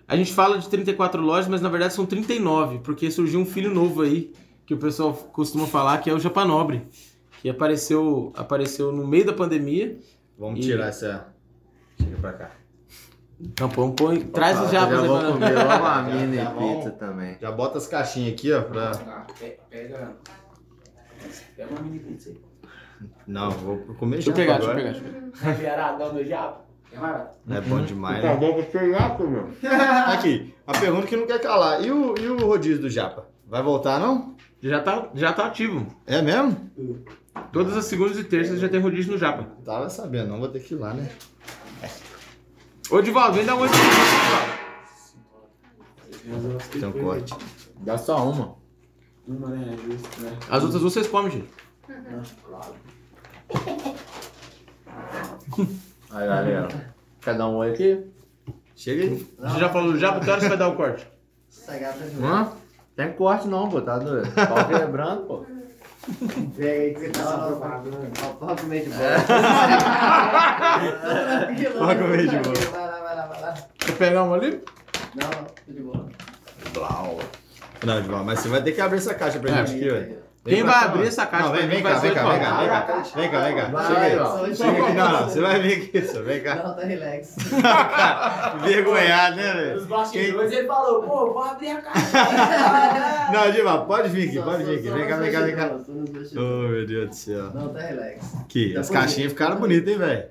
a 0.08 0.16
gente 0.16 0.34
fala 0.34 0.58
de 0.58 0.68
34 0.68 1.22
lojas, 1.22 1.48
mas 1.48 1.62
na 1.62 1.70
verdade 1.70 1.94
são 1.94 2.06
39, 2.06 2.80
porque 2.80 3.10
surgiu 3.12 3.40
um 3.40 3.46
filho 3.46 3.74
novo 3.74 4.02
aí, 4.02 4.34
que 4.66 4.74
o 4.74 4.78
pessoal 4.78 5.14
costuma 5.14 5.68
falar, 5.68 6.00
que 6.00 6.10
é 6.10 6.14
o 6.14 6.20
Japanobre, 6.20 6.88
que 7.42 7.50
apareceu, 7.50 8.34
apareceu 8.36 8.92
no 8.92 9.06
meio 9.08 9.26
da 9.26 9.34
pandemia. 9.34 9.98
Vamos 10.38 10.60
E- 10.60 10.64
tirar 10.64 10.88
essa. 10.88 11.28
Chega 12.02 12.18
pra 12.18 12.34
cá. 12.34 12.52
Então, 13.40 13.70
põe, 13.70 13.92
põe, 13.92 14.20
traz 14.22 14.60
os 14.62 14.72
já 14.72 14.80
japas 14.82 15.00
aí 15.00 15.08
vou 15.08 15.20
comer 15.34 15.54
logo 15.54 15.68
uma 15.68 15.80
Já- 15.96 16.02
mini 16.04 16.38
vamos. 16.38 16.76
pizza 16.78 16.92
também. 16.92 17.38
Já 17.42 17.52
bota 17.52 17.78
as 17.78 17.88
caixinhas 17.88 18.34
aqui, 18.34 18.52
ó. 18.54 18.62
Pra... 18.62 18.92
Pega. 19.70 20.16
Pega 21.56 21.70
uma 21.72 21.82
mini 21.82 22.00
pizza 22.00 22.30
aí. 22.30 22.42
Não, 23.28 23.52
vou 23.52 23.78
comer 23.96 24.18
Deixa 24.18 24.30
eu 24.32 24.36
já 24.36 24.42
pegar, 24.42 24.58
deixa 24.60 24.72
eu 24.72 24.78
agora. 24.78 24.94
pegar. 24.94 25.10
Deixa 25.10 25.30
eu 25.30 25.34
pegar. 25.40 25.54
Viaradão 25.54 26.14
do 26.14 26.24
japa. 26.26 26.64
É 26.94 27.56
É 27.58 27.62
bom 27.62 27.82
demais, 27.82 28.24
né? 28.24 28.36
bom 28.36 28.54
pra 28.54 28.64
pegar, 28.64 29.20
meu. 29.20 29.50
Aqui, 30.14 30.54
a 30.68 30.74
pergunta 30.80 31.08
que 31.08 31.16
não 31.18 31.26
quer 31.26 31.42
calar. 31.42 31.84
E 31.84 31.92
o, 31.92 32.14
e 32.18 32.28
o 32.28 32.46
rodízio 32.46 32.82
do 32.82 32.90
Japa? 32.90 33.28
Vai 33.48 33.64
voltar, 33.64 34.00
não? 34.00 34.36
Já 34.62 34.80
tá, 34.82 35.10
já 35.16 35.34
tá 35.34 35.48
ativo. 35.48 35.88
É 36.06 36.22
mesmo? 36.22 36.70
Todas 37.52 37.76
as 37.76 37.86
segundas 37.86 38.18
e 38.20 38.24
terças 38.24 38.60
já 38.60 38.70
tem 38.70 38.80
rodízio 38.80 39.12
no 39.12 39.18
japa. 39.18 39.48
Tava 39.66 39.90
sabendo, 39.90 40.28
não 40.30 40.40
vou 40.40 40.50
ter 40.50 40.60
que 40.60 40.76
ir 40.76 40.78
lá, 40.78 40.94
né? 40.94 41.10
Ô, 42.92 43.02
Divaldo, 43.02 43.34
vem 43.38 43.46
dar 43.46 43.56
um 43.56 43.60
pra 43.60 43.68
Divaldo. 43.68 44.54
Tem 46.72 46.86
um 46.88 46.92
corte. 46.92 47.34
Dá 47.80 47.98
só 47.98 48.30
uma. 48.30 48.56
Uma, 49.28 49.50
né? 49.50 49.78
Justo, 49.86 50.22
né? 50.22 50.36
As 50.50 50.64
outras 50.64 50.82
duas 50.82 50.94
vocês 50.94 51.08
comem, 51.08 51.32
gente. 51.32 51.50
Aí, 56.12 56.28
galera. 56.28 56.68
Quer 57.22 57.38
dar 57.38 57.48
um 57.48 57.56
oi 57.56 57.72
aqui? 57.72 58.06
Chega 58.76 59.04
aí. 59.04 59.28
Você 59.40 59.60
já 59.60 59.70
falou 59.70 59.94
do 59.94 60.00
japa, 60.00 60.20
que 60.20 60.30
hora 60.30 60.42
você 60.42 60.50
vai 60.50 60.58
dar 60.58 60.68
o 60.68 60.76
corte? 60.76 61.08
Sagata 61.50 62.00
Hã? 62.22 62.52
Tem 62.96 63.14
corte 63.14 63.48
não, 63.48 63.70
pô. 63.70 63.82
Tá 63.82 63.98
doido. 63.98 64.30
Pau 64.34 64.68
quebrando, 64.68 65.22
pô. 65.24 65.46
Pega 66.58 66.82
aí 66.82 66.94
que 66.94 67.00
você 67.00 67.10
tá 67.12 67.24
lá 67.24 67.48
propaganda. 67.48 68.10
Pode 68.40 68.62
comer 68.62 68.84
de 68.84 68.90
bola. 68.90 69.16
Pode 71.80 72.00
comer 72.02 72.28
de 72.28 72.38
boa. 72.40 72.56
Vai 72.72 72.88
lá, 72.88 73.00
vai 73.00 73.16
lá, 73.16 73.26
vai 73.28 73.42
lá. 73.42 73.54
Quer 73.80 73.98
pegar 73.98 74.24
uma 74.24 74.36
ali? 74.36 74.62
Não, 75.16 75.30
tô 75.30 75.72
de 75.72 75.82
boa. 75.82 76.06
Blau. 76.74 77.20
Não, 77.86 78.00
Edval, 78.00 78.24
mas 78.24 78.40
você 78.40 78.48
vai 78.50 78.62
ter 78.62 78.72
que 78.72 78.82
abrir 78.82 78.98
essa 78.98 79.14
caixa 79.14 79.40
pra 79.40 79.52
É. 79.52 79.66
gente 79.66 79.76
aqui, 79.78 79.90
velho. 79.90 80.24
Vem 80.46 80.56
Quem 80.56 80.64
vai 80.66 80.76
abrir 80.84 81.08
essa 81.08 81.26
caixa 81.26 81.46
Não, 81.48 81.54
vem, 81.54 81.62
pra 81.62 81.70
vem 81.70 81.84
cá, 81.84 82.00
vem 82.00 82.14
cá, 82.14 82.24
vem 82.30 82.40
cá, 82.42 82.58
vem 82.60 82.68
cá. 82.68 83.04
Vem 83.16 83.32
cá, 83.32 83.40
vem 83.46 83.56
cá. 83.56 83.84
Chega 83.88 84.00
aí. 84.02 84.18
ó. 84.20 84.54
Chega 84.54 84.84
aqui, 84.84 84.94
não, 84.94 85.12
não. 85.14 85.30
Você 85.30 85.40
vai 85.42 85.60
vir 85.62 85.74
aqui, 85.84 86.02
só. 86.06 86.22
Vem 86.22 86.42
cá. 86.44 86.56
Não, 86.56 86.76
tá 86.76 86.82
relax. 86.84 87.36
Cara, 87.62 88.56
envergonhado, 88.60 89.36
né, 89.38 89.54
Os 89.54 89.56
velho? 89.84 89.86
bastidores 89.86 90.52
ele 90.52 90.68
falou, 90.68 91.04
pô, 91.04 91.32
vou 91.32 91.44
abrir 91.44 91.70
a 91.70 91.82
caixa. 91.82 92.18
Não, 93.32 93.46
Edval, 93.48 93.86
pode 93.86 94.10
vir 94.10 94.28
aqui, 94.28 94.42
pode 94.42 94.64
vir 94.66 94.80
aqui. 94.80 94.90
Vem 94.90 95.08
cá, 95.08 95.16
vem 95.16 95.32
cá, 95.32 95.40
vem 95.42 95.56
cá. 95.56 95.72
Oh, 96.36 96.68
meu 96.68 96.86
Deus 96.86 97.08
do 97.10 97.16
céu. 97.16 97.50
Não, 97.54 97.70
tá 97.70 97.80
relax. 97.80 98.36
Aqui, 98.42 98.76
as 98.76 98.90
caixinhas 98.90 99.32
ficaram 99.32 99.56
bonitas, 99.56 99.94
hein, 99.94 99.98
velho? 99.98 100.26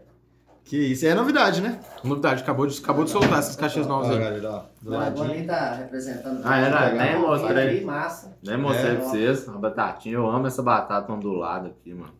Que 0.65 0.77
isso, 0.79 1.05
é 1.07 1.13
novidade, 1.15 1.61
né? 1.61 1.81
Novidade, 2.03 2.43
acabou 2.43 2.67
de, 2.67 2.79
acabou 2.81 3.05
de 3.05 3.11
soltar 3.11 3.39
essas 3.41 3.57
caixinhas 3.57 3.87
novas 3.87 4.11
aí. 4.11 4.47
ó. 4.47 4.63
Do 4.81 4.91
Não, 4.91 5.01
agora 5.01 5.29
nem 5.29 5.45
tá 5.47 5.75
representando. 5.75 6.41
Ah, 6.45 6.57
era? 6.59 6.93
Nem 6.93 7.21
mostrei. 7.21 7.79
Que 7.81 7.85
massa. 7.85 8.37
Nem 8.43 8.57
mostrei 8.57 8.93
É. 8.93 8.95
pra 8.95 9.05
vocês. 9.05 9.49
A 9.49 9.53
batatinha, 9.53 10.15
eu 10.15 10.31
amo 10.31 10.47
essa 10.47 10.63
batata 10.63 11.13
ondulada 11.13 11.69
aqui, 11.69 11.93
mano. 11.93 12.13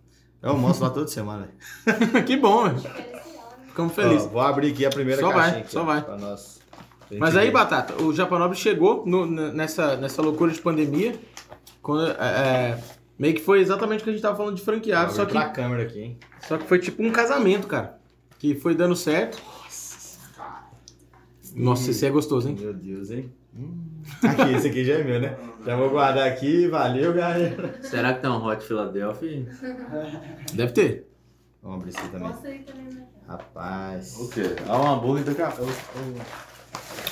Eu 0.43 0.51
almoço 0.51 0.83
lá 0.83 0.91
toda 0.91 1.07
semana. 1.07 1.49
velho. 1.87 2.25
que 2.27 2.37
bom, 2.37 2.65
velho. 2.69 2.83
Ficamos 3.69 3.95
felizes. 3.95 4.27
Ó, 4.27 4.31
vou 4.31 4.41
abrir 4.43 4.73
aqui 4.73 4.85
a 4.85 4.91
primeira 4.91 5.21
Só 5.21 5.31
caixinha. 5.31 5.53
vai, 5.53 5.61
aqui, 5.63 5.73
só 5.73 5.81
ó, 5.81 5.85
vai. 5.85 6.03
Pra 6.03 6.17
nós. 6.19 6.61
pra 7.09 7.19
Mas 7.19 7.37
aí. 7.37 7.51
Batata, 7.51 8.03
o 8.03 8.13
Japanobre 8.13 8.59
chegou 8.59 9.05
no- 9.07 9.25
nessa, 9.25 9.97
nessa 9.97 10.21
loucura 10.21 10.51
de 10.53 10.61
pandemia, 10.61 11.15
quando, 11.81 12.11
é, 12.11 12.15
é, 12.21 12.79
meio 13.19 13.35
que 13.35 13.41
foi 13.41 13.61
exatamente 13.61 14.01
o 14.01 14.05
que 14.05 14.11
a 14.11 14.13
gente 14.13 14.23
tava 14.23 14.37
falando 14.37 14.57
de 14.57 14.63
franqueado, 14.63 15.13
só 15.13 15.25
que, 15.25 15.33
câmera 15.53 15.85
aqui, 15.85 16.01
hein? 16.01 16.19
só 16.47 16.59
que 16.59 16.65
foi 16.67 16.79
tipo 16.81 17.03
um 17.03 17.11
casamento, 17.11 17.67
cara, 17.67 17.99
que 18.43 18.57
foi 18.57 18.75
dando 18.75 18.97
certo. 18.97 19.41
Nossa, 21.55 21.93
esse 21.93 22.05
é 22.05 22.11
gostoso, 22.11 22.49
hein? 22.49 22.57
Meu 22.59 22.75
Deus, 22.75 23.13
hein? 23.13 23.33
Hum. 23.57 24.03
Aqui, 24.21 24.55
esse 24.57 24.67
aqui 24.67 24.85
já 24.85 24.95
é 24.95 25.05
meu, 25.05 25.21
né? 25.21 25.39
Já 25.65 25.77
vou 25.77 25.91
guardar 25.91 26.27
aqui. 26.27 26.67
Valeu, 26.67 27.13
galera. 27.15 27.79
Será 27.83 28.13
que 28.13 28.21
tem 28.21 28.29
um 28.29 28.45
Hot 28.45 28.65
Philadelphia? 28.65 29.47
Deve 30.55 30.73
ter. 30.73 31.09
Vamos 31.63 31.83
abrir 31.83 32.11
também. 32.11 32.29
Mostra 32.29 32.51
aí 32.51 32.59
também, 32.65 32.85
né? 32.87 33.07
Rapaz. 33.29 34.17
O 34.19 34.29
quê? 34.29 34.57
É 34.69 34.73
um 34.73 34.91
hambúrguer 34.91 35.41
a 35.41 35.51
pouco. 35.53 35.73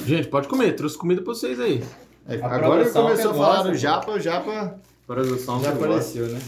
Gente, 0.05 0.27
pode 0.27 0.49
comer, 0.49 0.73
trouxe 0.75 0.99
comida 0.99 1.23
pra 1.23 1.33
vocês 1.33 1.61
aí. 1.61 1.85
É, 2.27 2.35
Agora 2.43 2.91
começou 2.91 3.31
a 3.31 3.35
falar 3.35 3.63
do 3.63 3.75
Japa, 3.77 4.11
o 4.11 4.19
Japa 4.19 4.81
Produção 5.07 5.63
já 5.63 5.71
apareceu, 5.71 6.27
né? 6.27 6.41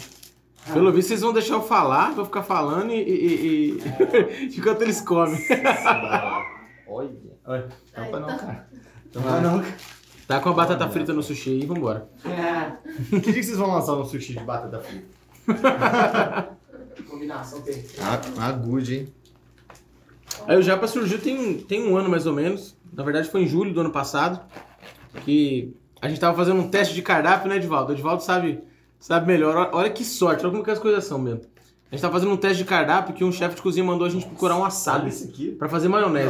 Pelo 0.72 0.92
visto, 0.92 1.08
vocês 1.08 1.20
vão 1.22 1.32
deixar 1.32 1.54
eu 1.54 1.62
falar, 1.62 2.12
vou 2.12 2.24
ficar 2.24 2.42
falando 2.42 2.92
e. 2.92 2.96
e- 3.02 3.78
e- 3.78 4.54
enquanto 4.56 4.82
eles 4.82 5.00
comem. 5.00 5.38
Olha. 6.86 7.10
Olha. 7.44 7.68
Aí, 7.94 8.04
Tampa 8.04 8.20
não, 8.20 8.26
tá. 8.28 8.36
cara. 8.38 8.68
Tampa 9.12 9.40
não. 9.40 9.64
Tá 10.28 10.40
com 10.40 10.48
a 10.50 10.52
batata 10.52 10.88
frita 10.88 11.12
no 11.12 11.22
sushi 11.22 11.50
aí, 11.50 11.66
vambora. 11.66 12.08
Que 13.10 13.20
dia 13.20 13.32
que 13.34 13.42
vocês 13.42 13.56
vão 13.58 13.72
lançar 13.72 13.94
um 13.94 14.04
sushi 14.04 14.34
de 14.34 14.40
batata 14.44 14.80
frita? 14.80 15.06
Combinação 17.08 17.60
perfeita. 17.62 18.02
Ah, 18.02 18.20
ah, 18.38 18.52
good, 18.52 18.94
hein? 18.94 19.08
Aí 20.46 20.56
o 20.56 20.62
Japa 20.62 20.86
surgiu 20.86 21.18
tem, 21.20 21.58
tem 21.58 21.86
um 21.88 21.96
ano 21.96 22.08
mais 22.08 22.26
ou 22.26 22.32
menos. 22.32 22.76
Na 22.92 23.02
verdade 23.02 23.28
foi 23.28 23.42
em 23.42 23.46
julho 23.48 23.72
do 23.74 23.80
ano 23.80 23.90
passado. 23.90 24.40
Que 25.24 25.74
a 26.00 26.08
gente 26.08 26.20
tava 26.20 26.36
fazendo 26.36 26.60
um 26.60 26.68
teste 26.68 26.94
de 26.94 27.02
cardápio, 27.02 27.48
né, 27.48 27.56
Edivaldo? 27.56 27.90
O 27.90 27.94
Edivaldo 27.94 28.22
sabe, 28.22 28.60
sabe 29.02 29.26
melhor. 29.26 29.70
Olha- 29.72 29.90
que 29.90 30.04
sorte, 30.04 30.42
olha 30.42 30.50
como 30.50 30.64
que 30.64 30.70
as 30.70 30.78
coisas 30.78 31.04
são 31.04 31.18
mesmo. 31.18 31.42
A 31.90 31.94
gente 31.94 32.00
tava 32.00 32.14
fazendo 32.14 32.32
um 32.32 32.36
teste 32.38 32.58
de 32.58 32.64
cardápio 32.64 33.14
que 33.14 33.22
um 33.22 33.30
chefe 33.30 33.56
de 33.56 33.62
cozinha 33.62 33.84
mandou 33.84 34.06
a 34.06 34.10
gente 34.10 34.24
procurar 34.24 34.56
um 34.56 34.60
wasabi 34.60 35.10
pra 35.58 35.68
fazer 35.68 35.88
maionese. 35.88 36.28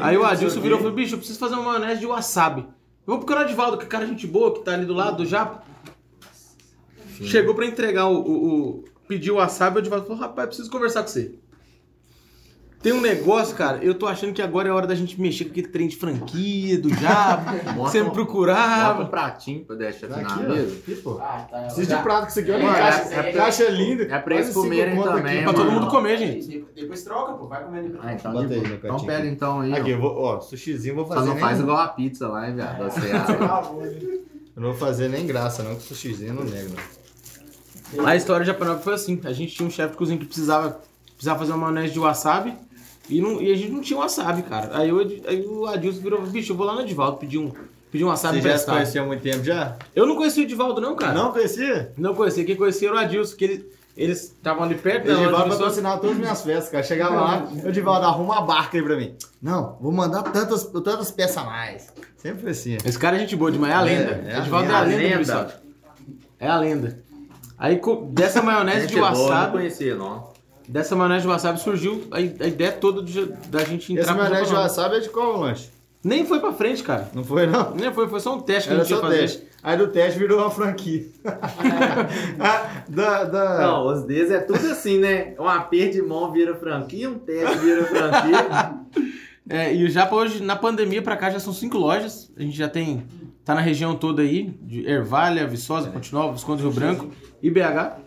Aí 0.00 0.16
o 0.16 0.24
Adilson 0.24 0.60
virou 0.60 0.78
e 0.78 0.82
falou, 0.82 0.96
bicho, 0.96 1.14
eu 1.14 1.18
preciso 1.18 1.38
fazer 1.38 1.54
uma 1.54 1.62
maionese 1.78 2.00
de 2.00 2.06
wasabi. 2.06 2.62
Eu 2.62 2.66
vou 3.06 3.18
procurar 3.18 3.42
o 3.42 3.44
Edivaldo, 3.44 3.78
que 3.78 3.84
é 3.84 3.88
cara 3.88 4.04
gente 4.06 4.26
boa, 4.26 4.52
que 4.52 4.60
tá 4.64 4.72
ali 4.72 4.84
do 4.84 4.92
lado 4.94 5.18
do 5.18 5.26
Japa. 5.26 5.62
Chegou 7.22 7.54
pra 7.54 7.66
entregar 7.66 8.06
o, 8.06 8.16
o, 8.20 8.58
o- 8.80 8.84
Pediu 9.06 9.34
o 9.34 9.36
wasabi, 9.38 9.76
o 9.76 9.80
Edivaldo 9.80 10.06
falou, 10.06 10.20
rapaz, 10.20 10.46
preciso 10.48 10.70
conversar 10.70 11.02
com 11.02 11.08
você. 11.08 11.34
Tem 12.82 12.94
um 12.94 13.00
negócio, 13.02 13.54
cara, 13.54 13.76
eu 13.84 13.92
tô 13.94 14.06
achando 14.06 14.32
que 14.32 14.40
agora 14.40 14.66
é 14.66 14.72
hora 14.72 14.86
da 14.86 14.94
gente 14.94 15.20
mexer 15.20 15.44
com 15.44 15.50
aquele 15.50 15.68
trem 15.68 15.86
de 15.86 15.96
franquia, 15.96 16.80
do 16.80 16.88
Japa, 16.88 17.52
Bota 17.76 17.90
você 17.90 18.02
me 18.02 18.08
um- 18.08 18.12
Bota 18.14 19.02
um 19.02 19.06
pratinho 19.10 19.64
pra 19.66 19.76
deixar 19.76 20.08
Tá 20.08 20.16
aqui 20.16 20.42
na 20.42 20.48
mesa. 20.48 20.76
Aqui, 20.76 20.94
pô. 20.94 21.18
Ah, 21.20 21.46
tá. 21.50 21.58
Precisa 21.64 21.96
de 21.96 22.02
prato 22.02 22.22
com 22.22 22.28
isso 22.28 22.40
aqui. 22.40 22.50
Olha 22.50 22.72
caixa. 22.72 23.14
é- 23.14 23.18
é- 23.28 23.32
caixa 23.34 23.68
linda. 23.68 24.02
é 24.04 24.18
pra 24.18 24.34
eles 24.34 24.46
Quase 24.46 24.52
cinco 24.52 24.62
comerem 24.62 25.02
também, 25.02 25.34
aqui. 25.36 25.44
Pra 25.44 25.52
todo 25.52 25.72
mundo 25.72 25.86
comer, 25.88 26.16
gente. 26.16 26.64
Depois 26.74 27.02
troca, 27.02 27.32
pô. 27.34 27.46
Vai 27.48 27.64
comendo. 27.64 27.98
Ah, 28.02 28.14
então, 28.14 28.32
Bota 28.32 28.46
de 28.46 28.54
aí 28.54 28.72
então 28.82 29.00
pega 29.00 29.26
então 29.26 29.60
aí. 29.60 29.72
Aqui, 29.74 29.92
ó. 29.92 29.96
eu 29.96 30.00
vou, 30.00 30.16
ó, 30.18 30.40
sushizinho 30.40 30.92
eu 30.92 30.96
vou 30.96 31.06
Só 31.06 31.14
fazer 31.14 31.26
não 31.26 31.34
nem... 31.34 31.44
faz 31.44 31.60
igual 31.60 31.76
a 31.76 31.88
pizza 31.88 32.28
lá, 32.28 32.48
hein, 32.48 32.54
viado? 32.54 32.80
Eu 34.56 34.62
não 34.62 34.70
vou 34.70 34.78
fazer 34.78 35.08
nem 35.08 35.26
graça, 35.26 35.62
não, 35.62 35.74
que 35.76 35.82
sushizinho 35.82 36.30
eu 36.30 36.34
não 36.34 36.44
nego, 36.44 36.74
não. 37.94 38.06
A 38.06 38.16
história 38.16 38.44
japonesa 38.44 38.78
foi 38.80 38.94
assim, 38.94 39.20
a 39.24 39.32
gente 39.32 39.54
tinha 39.54 39.66
um 39.66 39.70
chefe 39.70 39.92
de 39.92 39.96
cozinha 39.96 40.18
que 40.18 40.26
precisava, 40.26 40.80
precisava 41.12 41.38
fazer 41.38 41.52
uma 41.52 41.70
maionese 41.70 41.92
de 41.94 41.98
wasabi 42.00 42.54
e, 43.10 43.20
não, 43.20 43.40
e 43.42 43.52
a 43.52 43.56
gente 43.56 43.70
não 43.72 43.80
tinha 43.80 43.98
wasabi, 43.98 44.42
cara. 44.42 44.70
Aí, 44.78 44.92
o 44.92 45.00
Ed- 45.00 45.22
aí 45.26 45.44
o 45.46 45.66
Adilson 45.66 46.00
virou, 46.00 46.22
bicho, 46.22 46.52
eu 46.52 46.56
vou 46.56 46.66
lá 46.66 46.74
no 46.74 46.80
Edivaldo 46.82 47.16
pedir 47.18 47.38
um, 47.38 47.52
pedir 47.90 48.04
um 48.04 48.08
wasabi 48.08 48.40
Você 48.40 48.48
já 48.48 48.58
se 48.58 48.66
conhecia 48.66 49.02
há 49.02 49.04
muito 49.06 49.22
tempo 49.22 49.42
já? 49.44 49.76
Eu 49.94 50.06
não 50.06 50.16
conhecia 50.16 50.42
o 50.42 50.46
Edivaldo 50.46 50.80
não, 50.80 50.94
cara. 50.96 51.12
Não 51.12 51.32
conhecia? 51.32 51.92
Não 51.98 52.14
conhecia. 52.14 52.44
Quem 52.44 52.56
conhecia 52.56 52.88
era 52.88 52.96
o 52.96 52.98
Adilson, 53.00 53.36
que 53.36 53.44
ele- 53.44 53.70
eles 53.96 54.22
estavam 54.22 54.62
ali 54.62 54.76
perto 54.76 55.06
da 55.06 55.12
Edivaldo 55.14 55.50
patrocinava 55.50 55.96
todas 56.00 56.12
as 56.16 56.20
minhas 56.22 56.42
festas, 56.42 56.68
cara. 56.70 56.82
Chegava 56.84 57.14
lá, 57.16 57.48
o 57.64 57.68
Edivaldo 57.68 58.06
arruma 58.06 58.34
uma 58.34 58.42
barca 58.42 58.76
aí 58.78 58.82
pra 58.82 58.96
mim. 58.96 59.14
Não, 59.42 59.76
vou 59.80 59.90
mandar 59.92 60.22
tantas, 60.22 60.64
tantas 60.64 61.10
peças 61.10 61.36
a 61.38 61.44
mais. 61.44 61.92
Sempre 62.16 62.42
foi 62.42 62.50
assim. 62.50 62.76
Esse 62.84 62.98
cara 62.98 63.16
é 63.16 63.20
gente 63.20 63.34
boa 63.34 63.50
demais, 63.50 63.72
é 63.72 63.76
a 63.76 63.80
lenda. 63.82 64.24
é 64.26 64.34
a 64.36 64.38
Edivaldo 64.38 64.66
é 64.70 64.72
lenda. 64.72 64.78
a 64.78 64.82
lenda, 64.84 65.18
lenda. 65.18 65.62
É 66.38 66.48
a 66.48 66.56
lenda. 66.58 67.02
Aí 67.58 67.80
dessa 68.12 68.40
maionese 68.42 68.82
Gente 68.82 68.90
de 68.94 68.96
boa, 69.00 69.10
não 69.10 69.22
wasabi, 69.28 69.52
conhecia, 69.52 69.94
não. 69.96 70.29
Dessa 70.70 70.94
maionese 70.96 71.22
de 71.22 71.28
wasabi 71.28 71.60
surgiu 71.60 72.04
a, 72.10 72.16
a 72.18 72.20
ideia 72.20 72.72
toda 72.72 73.02
de- 73.02 73.26
da 73.48 73.64
gente 73.64 73.92
entrar 73.92 74.02
Esse 74.04 74.12
pro 74.12 74.22
maionese 74.22 74.50
de 74.50 74.54
wasabi 74.56 74.96
é 74.96 75.00
de 75.00 75.08
qual 75.10 75.38
lanche? 75.40 75.68
Nem 76.02 76.24
foi 76.24 76.40
pra 76.40 76.52
frente, 76.52 76.82
cara. 76.82 77.08
Não 77.14 77.22
foi, 77.22 77.46
não? 77.46 77.74
Nem 77.74 77.92
foi, 77.92 78.08
foi 78.08 78.20
só 78.20 78.34
um 78.34 78.40
teste 78.40 78.68
que 78.68 78.74
a 78.74 78.76
Era 78.78 78.84
gente 78.84 78.90
ia 78.94 78.96
só 78.96 79.02
fazer. 79.02 79.18
teste. 79.18 79.42
Aí 79.62 79.76
do 79.76 79.88
teste 79.88 80.18
virou 80.18 80.38
uma 80.38 80.50
franquia. 80.50 81.04
Ah, 82.40 82.84
da, 82.88 83.24
da... 83.24 83.58
Não, 83.66 83.86
os 83.86 84.04
deles 84.04 84.30
é 84.30 84.40
tudo 84.40 84.66
assim, 84.70 84.98
né? 84.98 85.34
Um 85.38 85.46
aperto 85.46 85.92
de 85.94 86.02
mão 86.02 86.32
vira 86.32 86.54
franquia, 86.54 87.10
um 87.10 87.18
teste 87.18 87.58
vira 87.58 87.84
franquia. 87.84 88.74
É, 89.52 89.74
e 89.74 89.84
o 89.84 89.90
Japa 89.90 90.14
hoje, 90.14 90.40
na 90.40 90.54
pandemia 90.54 91.02
pra 91.02 91.16
cá, 91.16 91.28
já 91.28 91.40
são 91.40 91.52
cinco 91.52 91.76
lojas. 91.76 92.30
A 92.36 92.42
gente 92.42 92.56
já 92.56 92.68
tem. 92.68 93.02
Tá 93.44 93.52
na 93.52 93.60
região 93.60 93.96
toda 93.96 94.22
aí, 94.22 94.44
de 94.62 94.86
Ervalha, 94.88 95.44
Viçosa, 95.44 95.88
Ponte 95.90 96.12
Nova, 96.14 96.34
Visconde 96.34 96.62
Rio 96.62 96.70
Branco 96.70 97.10
e 97.42 97.50
BH. 97.50 97.98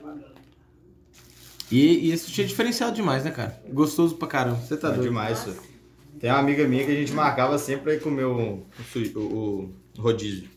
E, 1.76 2.08
e 2.08 2.12
esse 2.12 2.26
sushi 2.26 2.42
é 2.44 2.46
diferenciado 2.46 2.96
demais, 2.96 3.24
né, 3.24 3.32
cara? 3.32 3.60
Gostoso 3.72 4.16
pra 4.16 4.28
caramba. 4.28 4.58
Você 4.58 4.76
tá 4.78 4.90
Tá 4.90 4.96
doido. 4.96 5.04
demais 5.10 5.40
isso. 5.48 5.58
Tem 6.20 6.30
uma 6.30 6.40
amiga 6.40 6.68
minha 6.68 6.86
que 6.86 6.92
a 6.92 6.96
gente 6.96 7.12
marcava 7.14 7.58
sempre 7.58 7.96
ir 7.96 8.00
comer 8.00 8.26
o, 8.26 8.66
o- 9.16 9.20
o 9.20 10.02
rodízio. 10.02 10.50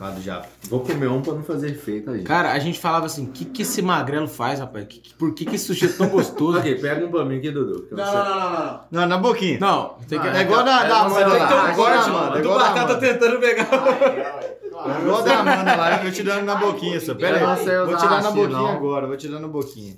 Lá. 0.00 0.42
Vou 0.70 0.78
comer 0.80 1.08
um 1.08 1.20
pra 1.20 1.32
não 1.34 1.42
fazer 1.42 1.70
efeito 1.72 2.10
aí. 2.10 2.22
Cara, 2.22 2.52
a 2.52 2.58
gente 2.60 2.78
falava 2.78 3.06
assim: 3.06 3.24
o 3.24 3.28
que, 3.32 3.44
que 3.44 3.62
esse 3.62 3.82
magrelo 3.82 4.28
faz, 4.28 4.60
rapaz? 4.60 4.84
Que- 4.86 5.00
que- 5.00 5.14
por 5.14 5.34
que, 5.34 5.44
que 5.44 5.56
esse 5.56 5.64
sushi 5.66 5.86
é 5.86 5.88
tão 5.88 6.08
gostoso? 6.08 6.58
Ok, 6.58 6.76
pega 6.76 7.04
um 7.04 7.10
pra 7.10 7.24
mim 7.24 7.38
aqui, 7.38 7.50
Dudu. 7.50 7.88
Não, 7.90 8.04
não, 8.04 8.12
não, 8.14 8.40
não, 8.40 8.50
não. 8.66 8.80
Não, 8.92 9.06
na 9.06 9.18
boquinha. 9.18 9.58
Não, 9.58 9.96
tem 10.08 10.20
que. 10.20 10.28
Ah, 10.28 10.38
É 10.38 10.42
igual 10.42 10.62
da, 10.62 10.86
é, 10.86 10.92
Amanda 10.92 11.30
tem 11.30 11.40
que 11.40 11.46
ter 11.48 11.54
um 11.54 11.56
lá. 11.56 11.70
é 11.70 11.74
corte, 11.74 12.38
é 12.38 12.42
do 12.42 12.48
Batata 12.50 12.80
Amanda. 12.80 12.98
tentando 13.00 13.38
pegar. 13.40 13.68
É 13.72 15.00
igual 15.02 15.22
da 15.24 15.38
Amanda 15.40 15.74
lá, 15.76 16.04
eu 16.04 16.12
te 16.12 16.22
dando 16.22 16.44
na 16.44 16.54
boquinha, 16.54 17.00
só. 17.00 17.14
Pera 17.16 17.36
aí. 17.38 17.76
Vou 17.84 17.96
te 17.96 18.08
dar 18.08 18.22
na 18.22 18.30
boquinha 18.30 18.48
não. 18.48 18.68
agora, 18.68 19.06
vou 19.08 19.16
te 19.16 19.26
dar 19.28 19.40
na 19.40 19.48
boquinha. 19.48 19.96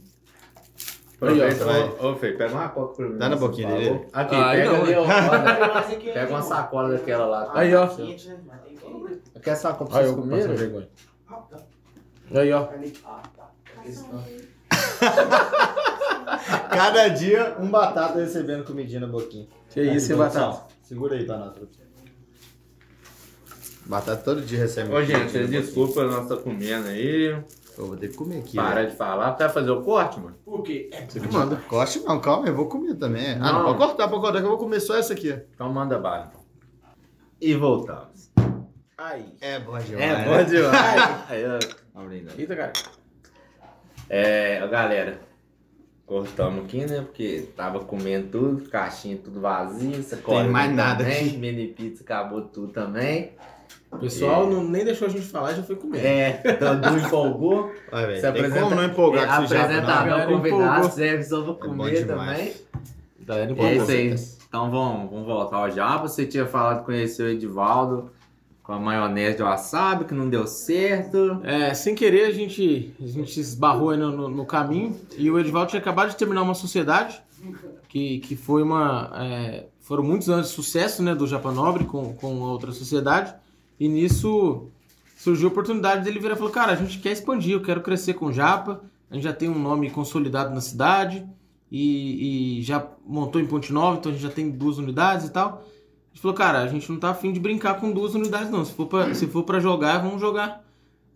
Aproveita, 1.16 1.64
Vai. 1.66 1.82
ô, 2.00 2.12
ô, 2.12 2.16
Fê, 2.16 2.32
pega 2.32 2.54
uma 2.54 2.68
coca 2.70 2.94
pra 2.94 3.06
mim. 3.06 3.18
Dá 3.18 3.28
na 3.28 3.36
boquinha 3.36 3.68
dele. 3.68 4.06
Aqui, 4.10 4.34
pega 4.34 4.70
ali, 4.70 4.94
ó. 4.94 5.04
Pega 6.14 6.30
uma 6.30 6.40
sacola 6.40 6.88
daquela 6.88 7.26
lá. 7.26 7.44
tá? 7.44 7.60
Aí, 7.60 7.74
ó. 7.74 7.86
Quer 9.42 9.54
sacola 9.56 9.88
pra 9.90 9.98
Aí, 10.00 10.04
vocês 10.06 10.16
eu 10.16 10.22
comerem? 10.22 10.46
passo 10.48 10.58
vergonha. 10.58 10.88
Aí, 12.34 12.52
ó. 12.52 12.68
Ah, 13.04 13.22
tá. 13.36 13.50
Cada 16.70 17.08
dia, 17.08 17.56
um 17.58 17.68
batata 17.70 18.18
recebendo 18.18 18.64
comidinha 18.64 19.00
na 19.00 19.06
boquinha. 19.06 19.46
Que 19.70 19.82
isso, 19.82 20.12
hein, 20.12 20.18
Produção, 20.18 20.50
batata? 20.52 20.66
Segura 20.82 21.16
aí, 21.16 21.24
Tanato. 21.26 21.68
Batata 23.86 24.22
todo 24.22 24.42
dia 24.42 24.58
recebe. 24.60 24.92
Ô, 24.94 25.02
gente, 25.02 25.46
desculpa, 25.48 26.04
nós 26.04 26.28
tá 26.28 26.36
comendo 26.36 26.88
aí. 26.88 27.26
Eu 27.78 27.86
vou 27.86 27.96
ter 27.96 28.08
que 28.08 28.16
comer 28.16 28.38
aqui. 28.40 28.56
Para 28.56 28.74
velho. 28.76 28.90
de 28.90 28.96
falar. 28.96 29.30
Vai 29.32 29.48
fazer 29.48 29.70
o 29.70 29.82
corte, 29.82 30.20
mano? 30.20 30.36
Por 30.44 30.62
quê? 30.62 30.90
É 30.92 31.06
Você 31.06 31.18
manda. 31.20 31.56
Corte 31.68 32.00
não, 32.00 32.20
calma, 32.20 32.46
eu 32.46 32.54
vou 32.54 32.66
comer 32.68 32.94
também. 32.94 33.32
Ah, 33.36 33.52
não, 33.52 33.52
Não. 33.60 33.64
pode 33.64 33.78
cortar, 33.78 34.08
pode 34.08 34.20
cortar, 34.20 34.38
que 34.40 34.44
eu 34.44 34.50
vou 34.50 34.58
comer 34.58 34.80
só 34.80 34.96
essa 34.96 35.12
aqui. 35.14 35.36
Então 35.54 35.72
manda 35.72 35.98
bala. 35.98 36.30
E 37.40 37.54
voltamos. 37.54 38.30
Aí. 39.02 39.24
É 39.40 39.58
bom 39.58 39.78
demais. 39.78 40.10
É, 40.10 40.24
bom 40.24 40.44
demais. 40.44 41.20
Aí, 41.30 41.44
ó. 41.46 42.00
Abrindo. 42.00 42.30
Eita, 42.38 42.54
cara. 42.54 42.72
É, 44.10 44.66
galera, 44.68 45.18
cortamos 46.04 46.64
aqui, 46.66 46.84
né? 46.84 47.00
Porque 47.00 47.48
tava 47.56 47.80
comendo 47.80 48.28
tudo, 48.28 48.68
caixinha 48.68 49.16
tudo 49.16 49.40
vazia, 49.40 50.02
sacola 50.02 50.42
Tem 50.42 50.50
mais 50.50 50.74
nada 50.74 51.02
também, 51.04 51.28
aqui. 51.28 51.36
mini 51.38 51.68
pizza 51.68 52.02
acabou 52.02 52.42
tudo 52.42 52.72
também. 52.72 53.32
O 53.90 53.98
pessoal 53.98 54.46
não, 54.50 54.62
nem 54.64 54.84
deixou 54.84 55.08
a 55.08 55.10
gente 55.10 55.26
falar, 55.26 55.54
já 55.54 55.62
foi 55.62 55.76
comer. 55.76 56.04
É, 56.04 56.42
Dudu 56.58 56.98
empolgou. 56.98 57.72
Vai. 57.90 58.18
Se 58.20 58.26
apresenta- 58.26 58.60
como 58.60 58.74
não 58.74 58.84
empolgar 58.84 59.26
com 59.26 59.44
Apresentar 59.44 60.06
não. 60.06 60.18
meu 60.18 60.36
convidado, 60.36 60.90
serve 60.92 61.24
só 61.24 61.42
pra 61.42 61.52
É 61.52 61.56
comer 61.56 62.04
demais. 62.04 62.38
também. 62.38 62.54
Galera, 63.20 63.52
É 63.58 63.74
isso 63.76 63.90
aí. 63.90 64.14
Então 64.48 64.70
vamos, 64.70 65.10
vamos 65.10 65.26
voltar 65.26 65.56
ao 65.56 65.70
Japa. 65.70 66.06
Você 66.08 66.26
tinha 66.26 66.44
falado 66.46 66.80
que 66.80 66.84
conheceu 66.86 67.26
o 67.26 67.28
Edivaldo 67.30 68.10
com 68.70 68.74
a 68.74 68.78
maionese 68.78 69.38
de 69.38 69.42
wasabi, 69.42 70.04
que 70.04 70.14
não 70.14 70.28
deu 70.30 70.46
certo. 70.46 71.40
É, 71.42 71.74
sem 71.74 71.92
querer 71.92 72.26
a 72.26 72.30
gente, 72.30 72.94
a 73.02 73.06
gente 73.06 73.40
esbarrou 73.40 73.90
aí 73.90 73.98
no, 73.98 74.12
no- 74.12 74.28
no 74.28 74.46
caminho 74.46 74.96
e 75.18 75.28
o 75.28 75.36
Edivaldo 75.40 75.70
tinha 75.70 75.80
acabado 75.80 76.10
de 76.10 76.16
terminar 76.16 76.42
uma 76.42 76.54
sociedade 76.54 77.20
que, 77.88 78.20
que 78.20 78.36
foi 78.36 78.62
uma. 78.62 79.10
é, 79.16 79.66
foram 79.80 80.04
muitos 80.04 80.30
anos 80.30 80.48
de 80.50 80.54
sucesso 80.54 81.02
né, 81.02 81.16
do 81.16 81.26
Japa 81.26 81.50
Nobre 81.50 81.82
com, 81.84 82.14
com 82.14 82.38
outra 82.42 82.70
sociedade. 82.70 83.34
E 83.78 83.88
nisso 83.88 84.68
surgiu 85.16 85.48
a 85.48 85.50
oportunidade 85.50 86.04
dele 86.04 86.20
virar 86.20 86.34
e 86.34 86.38
falou: 86.38 86.52
Cara, 86.52 86.70
a 86.70 86.76
gente 86.76 87.00
quer 87.00 87.10
expandir, 87.10 87.54
eu 87.54 87.62
quero 87.62 87.80
crescer 87.80 88.14
com 88.14 88.26
o 88.26 88.32
Japa. 88.32 88.82
A 89.10 89.14
gente 89.14 89.24
já 89.24 89.32
tem 89.32 89.48
um 89.48 89.58
nome 89.58 89.90
consolidado 89.90 90.54
na 90.54 90.60
cidade 90.60 91.26
e, 91.72 92.58
e 92.60 92.62
já 92.62 92.86
montou 93.04 93.40
em 93.40 93.46
Ponte 93.46 93.72
Nova, 93.72 93.98
então 93.98 94.12
a 94.12 94.14
gente 94.14 94.22
já 94.22 94.30
tem 94.30 94.48
duas 94.48 94.78
unidades 94.78 95.26
e 95.26 95.32
tal. 95.32 95.64
Gente 96.20 96.22
falou: 96.22 96.36
Cara, 96.36 96.58
a 96.58 96.66
gente 96.68 96.92
não 96.92 96.98
tá 96.98 97.10
afim 97.10 97.32
de 97.32 97.40
brincar 97.40 97.80
com 97.80 97.90
duas 97.90 98.14
unidades, 98.14 98.50
não. 98.50 98.62
Se 98.62 98.74
for 98.74 98.86
pra, 98.86 99.14
se 99.14 99.26
for 99.26 99.42
pra 99.42 99.58
jogar, 99.58 99.98
vamos 99.98 100.20
jogar. 100.20 100.62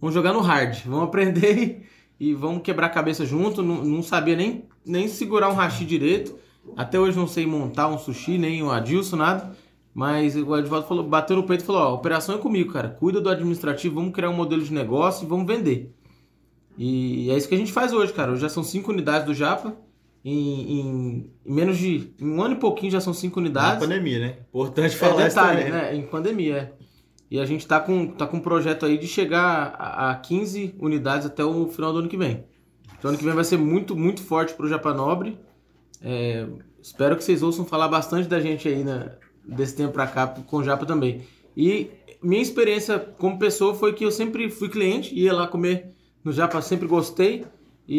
Vamos 0.01 0.15
jogar 0.15 0.33
no 0.33 0.41
hard. 0.41 0.83
Vamos 0.87 1.05
aprender 1.05 1.87
e, 2.19 2.29
e 2.31 2.35
vamos 2.35 2.63
quebrar 2.63 2.87
a 2.87 2.91
cabeça 2.91 3.27
junto. 3.27 3.63
Não, 3.63 3.85
não 3.85 4.03
sabia 4.03 4.35
nem, 4.35 4.65
nem 4.85 5.07
segurar 5.07 5.51
um 5.51 5.55
hashi 5.55 5.85
direito. 5.85 6.35
Até 6.75 6.99
hoje 6.99 7.19
não 7.19 7.27
sei 7.27 7.45
montar 7.45 7.89
um 7.89 7.99
sushi, 7.99 8.39
nem 8.39 8.63
o 8.63 8.71
Adilson, 8.71 9.17
nada. 9.17 9.55
Mas 9.93 10.35
o 10.37 10.57
Edvaldo 10.57 10.89
falou, 10.89 11.05
bateu 11.05 11.37
no 11.37 11.43
peito 11.43 11.63
e 11.63 11.67
falou, 11.67 11.83
ó, 11.83 11.95
operação 11.95 12.37
é 12.37 12.39
comigo, 12.39 12.73
cara. 12.73 12.89
Cuida 12.89 13.21
do 13.21 13.29
administrativo, 13.29 13.97
vamos 13.97 14.15
criar 14.15 14.31
um 14.31 14.35
modelo 14.35 14.63
de 14.63 14.73
negócio 14.73 15.27
e 15.27 15.29
vamos 15.29 15.47
vender. 15.47 15.95
E 16.79 17.31
é 17.31 17.37
isso 17.37 17.47
que 17.47 17.55
a 17.55 17.59
gente 17.59 17.73
faz 17.73 17.93
hoje, 17.93 18.13
cara. 18.13 18.33
Hoje 18.33 18.41
já 18.41 18.49
são 18.49 18.65
cinco 18.65 18.91
unidades 18.91 19.27
do 19.27 19.35
Japa. 19.35 19.77
Em, 20.25 20.81
em- 20.81 21.31
menos 21.45 21.77
de 21.77 22.15
em 22.19 22.27
um 22.31 22.43
ano 22.43 22.55
e 22.55 22.59
pouquinho 22.59 22.91
já 22.91 23.01
são 23.01 23.13
cinco 23.13 23.39
Na 23.41 23.45
unidades. 23.45 23.79
pandemia, 23.81 24.19
né? 24.19 24.39
Importante 24.49 24.95
É 24.95 24.99
falar 24.99 25.27
isso 25.27 25.37
detalhe, 25.37 25.59
também. 25.65 25.73
né? 25.73 25.95
Em 25.97 26.03
pandemia, 26.07 26.57
é. 26.57 26.73
E 27.31 27.39
a 27.39 27.45
gente 27.45 27.67
tá 27.67 27.79
com, 27.81 28.07
tá 28.07 28.27
com 28.27 28.39
um 28.39 28.41
projeto 28.41 28.87
aí 28.87 28.97
de 28.97 29.07
chegar 29.07 29.75
a, 29.79 30.11
a 30.11 30.15
15 30.15 30.77
unidades 30.79 31.27
até 31.27 31.45
o 31.45 31.69
final 31.69 31.93
do 31.93 31.99
ano 31.99 32.09
que 32.09 32.17
vem. 32.17 32.45
Então 32.99 33.11
ano 33.11 33.19
que 33.19 33.25
vem 33.25 33.35
vai 33.35 33.45
ser 33.45 33.59
muito, 33.59 33.95
muito 33.97 34.23
forte 34.23 34.55
pro 34.55 34.69
Japa 34.69 34.95
Nobre. 34.95 35.37
É, 36.01 36.47
espero 36.81 37.17
que 37.17 37.25
vocês 37.25 37.43
ouçam 37.43 37.65
falar 37.65 37.89
bastante 37.89 38.27
da 38.29 38.41
gente 38.41 38.67
aí 38.69 38.83
né, 38.85 39.13
desse 39.45 39.77
tempo 39.77 39.93
pra 39.93 40.07
cá 40.07 40.27
com 40.29 40.57
o 40.59 40.65
Japa 40.65 40.87
também. 40.87 41.23
E 41.57 41.91
minha 42.23 42.41
experiência 42.41 42.99
como 42.99 43.39
pessoa 43.39 43.75
foi 43.75 43.93
que 43.93 44.05
eu 44.05 44.11
sempre 44.11 44.49
fui 44.49 44.69
cliente, 44.71 45.15
ia 45.15 45.33
lá 45.35 45.47
comer 45.47 45.93
no 46.25 46.33
Japa, 46.33 46.63
sempre 46.63 46.87
gostei. 46.87 47.45
E, 47.87 47.99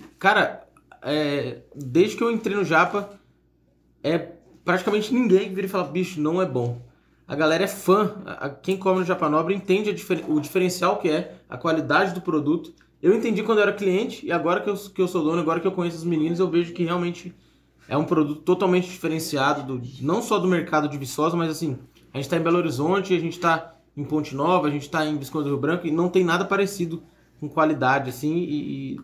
e, 0.00 0.04
cara, 0.18 0.63
é, 1.04 1.62
desde 1.74 2.16
que 2.16 2.22
eu 2.22 2.30
entrei 2.30 2.56
no 2.56 2.64
Japa, 2.64 3.18
é 4.02 4.18
praticamente 4.64 5.12
ninguém 5.12 5.48
que 5.48 5.54
vira 5.54 5.66
e 5.66 5.70
fala, 5.70 5.84
bicho, 5.84 6.20
não 6.20 6.40
é 6.40 6.46
bom. 6.46 6.82
A 7.26 7.34
galera 7.34 7.64
é 7.64 7.68
fã. 7.68 8.14
A- 8.26 8.46
a- 8.46 8.50
Quem 8.50 8.76
come 8.76 9.00
no 9.00 9.04
Japa 9.04 9.28
Nobre 9.28 9.54
entende 9.54 9.92
difer- 9.92 10.24
o 10.28 10.40
diferencial 10.40 10.98
que 10.98 11.08
é, 11.08 11.36
a 11.48 11.56
qualidade 11.56 12.14
do 12.14 12.20
produto. 12.20 12.72
Eu 13.02 13.14
entendi 13.14 13.42
quando 13.42 13.58
eu 13.58 13.62
era 13.62 13.72
cliente 13.72 14.24
e 14.26 14.32
agora 14.32 14.60
que 14.60 14.68
eu, 14.70 14.74
que 14.76 15.00
eu 15.00 15.08
sou 15.08 15.22
dono, 15.22 15.40
agora 15.40 15.60
que 15.60 15.66
eu 15.66 15.72
conheço 15.72 15.96
os 15.98 16.04
meninos, 16.04 16.38
eu 16.38 16.48
vejo 16.48 16.72
que 16.72 16.84
realmente 16.84 17.34
é 17.88 17.96
um 17.96 18.04
produto 18.04 18.40
totalmente 18.42 18.88
diferenciado, 18.88 19.62
do, 19.76 19.82
não 20.00 20.22
só 20.22 20.38
do 20.38 20.48
mercado 20.48 20.88
de 20.88 20.96
Viçosa, 20.96 21.36
mas 21.36 21.50
assim, 21.50 21.78
a 22.12 22.16
gente 22.16 22.24
está 22.24 22.36
em 22.36 22.42
Belo 22.42 22.56
Horizonte, 22.58 23.14
a 23.14 23.20
gente 23.20 23.34
está 23.34 23.74
em 23.96 24.04
Ponte 24.04 24.34
Nova, 24.34 24.68
a 24.68 24.70
gente 24.70 24.82
está 24.82 25.04
em 25.04 25.16
Visconde 25.18 25.44
do 25.44 25.50
Rio 25.50 25.58
Branco 25.60 25.86
e 25.86 25.90
não 25.90 26.08
tem 26.08 26.24
nada 26.24 26.44
parecido 26.46 27.02
com 27.38 27.48
qualidade, 27.48 28.08
assim, 28.08 28.36
e, 28.36 28.94
e 28.94 29.00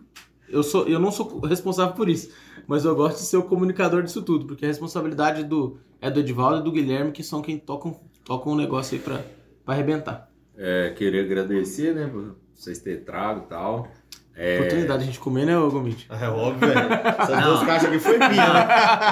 eu, 0.51 0.63
sou, 0.63 0.87
eu 0.87 0.99
não 0.99 1.11
sou 1.11 1.39
responsável 1.39 1.93
por 1.93 2.09
isso, 2.09 2.31
mas 2.67 2.85
eu 2.85 2.95
gosto 2.95 3.17
de 3.17 3.23
ser 3.23 3.37
o 3.37 3.43
comunicador 3.43 4.03
disso 4.03 4.21
tudo, 4.21 4.45
porque 4.45 4.65
a 4.65 4.67
responsabilidade 4.67 5.43
do, 5.43 5.77
é 5.99 6.09
do 6.09 6.19
Edivaldo 6.19 6.59
e 6.59 6.63
do 6.63 6.71
Guilherme, 6.71 7.11
que 7.11 7.23
são 7.23 7.41
quem 7.41 7.57
tocam, 7.57 7.99
tocam 8.23 8.53
o 8.53 8.55
negócio 8.55 8.97
aí 8.97 9.03
pra, 9.03 9.19
pra 9.63 9.73
arrebentar. 9.73 10.29
É, 10.57 10.91
queria 10.95 11.21
agradecer, 11.21 11.95
né, 11.95 12.07
por 12.07 12.35
vocês 12.53 12.79
terem 12.79 13.03
trago 13.03 13.45
e 13.45 13.49
tal. 13.49 13.87
É, 14.35 14.59
Oportunidade 14.59 14.99
de 14.99 15.03
a 15.03 15.07
gente 15.07 15.19
comer, 15.19 15.45
né, 15.45 15.57
ô 15.57 15.69
Gomit? 15.69 16.07
É 16.09 16.29
óbvio, 16.29 16.69
velho. 16.69 16.93
Essas 17.19 17.29
Não. 17.29 17.43
duas 17.43 17.63
caixas 17.63 17.89
aqui 17.89 17.99
foi 17.99 18.17
minha, 18.17 18.53
né? 18.53 18.67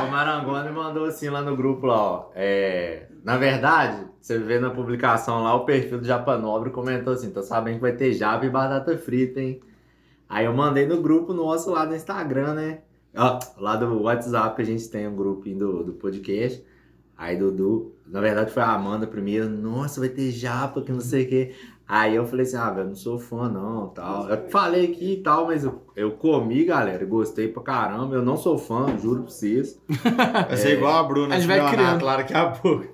o 0.07 0.11
Marangoni 0.11 0.71
mandou 0.71 1.05
assim 1.05 1.29
lá 1.29 1.41
no 1.41 1.55
grupo 1.57 1.85
lá, 1.87 2.01
ó. 2.01 2.31
É, 2.35 3.07
na 3.23 3.37
verdade, 3.37 4.05
você 4.19 4.37
vê 4.37 4.59
na 4.59 4.69
publicação 4.69 5.43
lá, 5.43 5.53
o 5.55 5.65
perfil 5.65 5.99
do 5.99 6.05
Japa 6.05 6.37
Nobre 6.37 6.69
comentou 6.69 7.13
assim, 7.13 7.31
tô 7.31 7.41
sabendo 7.41 7.75
que 7.75 7.81
vai 7.81 7.93
ter 7.93 8.13
japa 8.13 8.45
e 8.45 8.49
batata 8.49 8.97
frita, 8.97 9.41
hein? 9.41 9.59
Aí 10.30 10.45
eu 10.45 10.53
mandei 10.53 10.86
no 10.86 11.01
grupo 11.01 11.34
nosso 11.34 11.71
lá 11.71 11.86
no 11.86 11.95
Instagram, 11.95 12.53
né? 12.53 12.80
Ó, 13.17 13.39
lá 13.57 13.75
do 13.75 14.03
WhatsApp 14.03 14.55
que 14.55 14.61
a 14.61 14.65
gente 14.65 14.88
tem 14.89 15.07
um 15.07 15.15
grupinho 15.15 15.57
do, 15.57 15.84
do 15.86 15.93
podcast. 15.93 16.63
Aí 17.17 17.36
Dudu, 17.36 17.95
na 18.07 18.21
verdade 18.21 18.51
foi 18.51 18.61
a 18.63 18.71
Amanda 18.71 19.05
primeiro, 19.07 19.49
nossa, 19.49 19.99
vai 19.99 20.07
ter 20.09 20.32
japa, 20.32 20.82
que 20.82 20.91
não 20.91 21.01
sei 21.01 21.25
o 21.25 21.27
quê. 21.30 21.55
Aí 21.88 22.15
eu 22.15 22.25
falei 22.27 22.45
assim, 22.45 22.55
ah, 22.55 22.69
velho, 22.69 22.89
não 22.89 22.95
sou 22.95 23.17
fã 23.17 23.49
não, 23.49 23.88
tal. 23.88 24.30
Eu 24.30 24.47
falei 24.49 24.86
aqui 24.86 25.13
e 25.13 25.23
tal, 25.23 25.47
mas 25.47 25.63
eu, 25.63 25.82
eu 25.95 26.11
comi, 26.11 26.63
galera, 26.63 27.03
gostei 27.03 27.47
pra 27.47 27.63
caramba. 27.63 28.13
Eu 28.15 28.21
não 28.21 28.38
sou 28.38 28.59
fã, 28.59 28.95
juro 28.99 29.23
pra 29.23 29.32
vocês. 29.32 29.82
Vai 30.47 30.55
ser 30.55 30.77
igual 30.77 30.97
a 30.97 31.03
Bruna, 31.03 31.34
A 31.36 31.39
gente 31.39 31.41
de 31.41 31.47
vai 31.47 31.57
Leonardo, 31.57 31.77
criando. 31.82 31.99
claro, 31.99 32.17
daqui 32.21 32.34
a 32.36 32.51
pouco. 32.51 32.86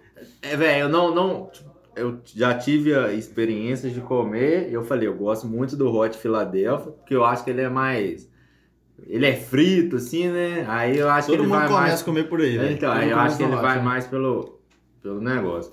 É, 0.42 0.56
velho, 0.56 0.84
eu 0.84 0.90
não, 0.90 1.14
não. 1.14 1.50
Eu 1.96 2.20
já 2.26 2.54
tive 2.58 2.94
a 2.94 3.14
experiência 3.14 3.90
de 3.90 4.02
comer. 4.02 4.70
Eu 4.72 4.84
falei, 4.84 5.08
eu 5.08 5.16
gosto 5.16 5.48
muito 5.48 5.76
do 5.78 5.90
Hot 5.94 6.18
Philadelphia, 6.18 6.92
porque 6.92 7.16
eu 7.16 7.24
acho 7.24 7.44
que 7.44 7.50
ele 7.50 7.62
é 7.62 7.70
mais. 7.70 8.30
Ele 9.08 9.26
é 9.26 9.36
frito, 9.36 9.98
assim, 9.98 10.28
né? 10.30 10.66
Aí 10.68 10.98
eu 10.98 11.10
acho 11.10 11.28
Todo 11.28 11.38
que 11.38 11.42
ele 11.44 11.48
mundo 11.50 11.60
vai 11.60 11.68
começa 11.68 11.88
mais. 11.90 12.02
a 12.02 12.06
comer 12.06 12.24
por 12.30 12.40
aí, 12.42 12.58
velho. 12.58 12.74
Então, 12.74 12.92
Todo 12.92 13.02
aí 13.02 13.10
eu 13.10 13.20
acho 13.20 13.38
que 13.38 13.44
ele 13.44 13.56
vai 13.56 13.78
hot, 13.78 13.86
mais 13.86 14.08
pelo, 14.08 14.60
pelo 15.02 15.20
negócio. 15.22 15.72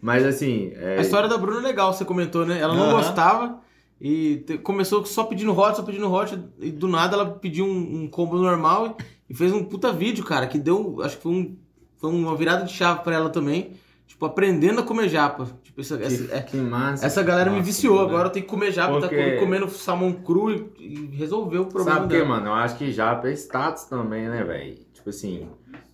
Mas 0.00 0.24
assim. 0.24 0.72
é- 0.76 0.98
A 0.98 1.00
história 1.00 1.28
da 1.28 1.38
Bruna 1.38 1.60
é 1.60 1.62
legal, 1.62 1.92
você 1.92 2.04
comentou, 2.04 2.44
né? 2.46 2.60
Ela 2.60 2.74
não 2.74 2.90
gostava 2.92 3.60
e 4.00 4.44
começou 4.62 5.04
só 5.06 5.24
pedindo 5.24 5.56
hot, 5.56 5.76
só 5.76 5.82
pedindo 5.82 6.10
hot, 6.12 6.38
e 6.60 6.70
do 6.70 6.86
nada 6.88 7.14
ela 7.16 7.26
pediu 7.30 7.64
um, 7.64 8.02
um 8.02 8.08
combo 8.08 8.36
normal 8.36 8.96
e, 9.28 9.32
e 9.32 9.36
fez 9.36 9.52
um 9.52 9.64
puta 9.64 9.92
vídeo, 9.92 10.24
cara, 10.24 10.46
que 10.46 10.58
deu, 10.58 11.00
acho 11.02 11.16
que 11.16 11.22
foi, 11.24 11.32
um, 11.32 11.56
foi 11.96 12.10
uma 12.10 12.36
virada 12.36 12.64
de 12.64 12.72
chave 12.72 13.02
pra 13.02 13.14
ela 13.14 13.28
também. 13.30 13.72
Tipo, 14.08 14.24
aprendendo 14.26 14.80
a 14.80 14.82
comer 14.82 15.08
japa. 15.08 15.46
Tipo, 15.62 15.80
essa, 15.80 15.94
essa, 16.02 16.34
é- 16.34 16.40
que 16.40 16.56
massa. 16.56 17.06
essa 17.06 17.22
galera 17.22 17.50
me 17.50 17.58
Nossa, 17.58 17.66
viciou, 17.66 17.98
né? 17.98 18.02
agora 18.08 18.28
eu 18.28 18.32
tenho 18.32 18.44
que 18.46 18.50
comer 18.50 18.72
japa, 18.72 18.94
tá 18.94 19.00
Porque- 19.06 19.32
com- 19.34 19.38
comendo 19.44 19.68
salmão 19.68 20.12
cru 20.12 20.50
e, 20.50 20.72
e 20.78 21.16
resolveu 21.16 21.62
o 21.62 21.66
problema 21.66 22.00
Sabe 22.00 22.08
quê, 22.08 22.16
dela. 22.16 22.28
mano? 22.28 22.46
Eu 22.46 22.54
acho 22.54 22.76
que 22.76 22.90
japa 22.90 23.28
é 23.28 23.32
status 23.32 23.84
também, 23.84 24.26
né, 24.28 24.42
velho? 24.42 24.76
Tipo 24.92 25.10
assim, 25.10 25.46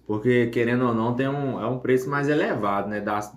porque 0.06 0.46
querendo 0.46 0.86
ou 0.86 0.94
não, 0.94 1.12
tem 1.12 1.28
um, 1.28 1.60
é 1.60 1.66
um 1.66 1.78
preço 1.80 2.08
mais 2.08 2.28
elevado, 2.28 2.88
né? 2.88 3.00
Das, 3.00 3.30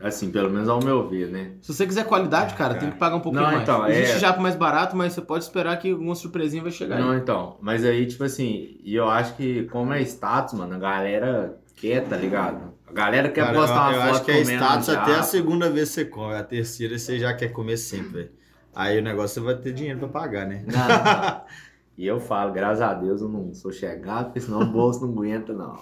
assim, 0.00 0.30
pelo 0.32 0.50
menos 0.50 0.68
ao 0.70 0.82
meu 0.82 1.06
ver, 1.06 1.28
né? 1.28 1.52
Se 1.60 1.72
você 1.72 1.86
quiser 1.86 2.04
qualidade, 2.06 2.54
cara, 2.54 2.74
tem 2.74 2.90
que 2.90 2.96
pagar 2.98 3.16
um 3.16 3.20
pouquinho 3.20 3.44
Não, 3.44 3.50
mais. 3.52 3.62
então, 3.62 3.86
Existe 3.86 4.16
é- 4.16 4.20
japa 4.20 4.40
mais 4.40 4.56
barato, 4.56 4.96
mas 4.96 5.12
você 5.12 5.20
pode 5.20 5.44
esperar 5.44 5.76
que 5.78 5.92
alguma 5.92 6.14
surpresinha 6.14 6.62
vai 6.62 6.72
chegar 6.72 6.98
Não, 6.98 7.10
aí. 7.10 7.18
então, 7.18 7.56
mas 7.60 7.84
aí, 7.84 8.06
tipo 8.06 8.24
assim, 8.24 8.78
e 8.82 8.94
eu 8.96 9.08
acho 9.08 9.36
que 9.36 9.64
como 9.64 9.92
é 9.92 10.00
status, 10.02 10.54
mano, 10.54 10.74
a 10.74 10.78
galera 10.78 11.58
quer, 11.76 12.04
tá 12.08 12.16
ligado? 12.16 12.71
A 12.92 12.94
galera 12.94 13.28
quer 13.30 13.44
Cara, 13.46 13.58
postar 13.58 13.92
eu, 13.92 13.94
eu 13.94 14.00
uma 14.00 14.06
foto 14.06 14.16
acho 14.16 14.24
que 14.24 14.30
é 14.30 14.40
status 14.42 14.86
japa. 14.86 15.02
até 15.02 15.14
a 15.14 15.22
segunda 15.22 15.70
vez 15.70 15.88
você 15.88 16.04
come. 16.04 16.34
A 16.34 16.44
terceira 16.44 16.98
você 16.98 17.18
já 17.18 17.32
quer 17.34 17.48
comer 17.48 17.78
sempre, 17.78 18.08
velho. 18.12 18.30
Aí 18.74 18.98
o 18.98 19.02
negócio 19.02 19.34
você 19.34 19.40
vai 19.40 19.56
ter 19.56 19.72
dinheiro 19.72 19.98
pra 19.98 20.08
pagar, 20.08 20.46
né? 20.46 20.64
Não, 20.66 20.88
não. 20.88 21.42
E 21.98 22.06
eu 22.06 22.18
falo, 22.18 22.54
graças 22.54 22.80
a 22.80 22.94
Deus 22.94 23.20
eu 23.20 23.28
não 23.28 23.52
sou 23.52 23.70
chegado, 23.70 24.24
porque 24.24 24.40
senão 24.40 24.62
o 24.62 24.66
bolso 24.66 25.02
não 25.06 25.12
aguenta, 25.12 25.52
não. 25.52 25.76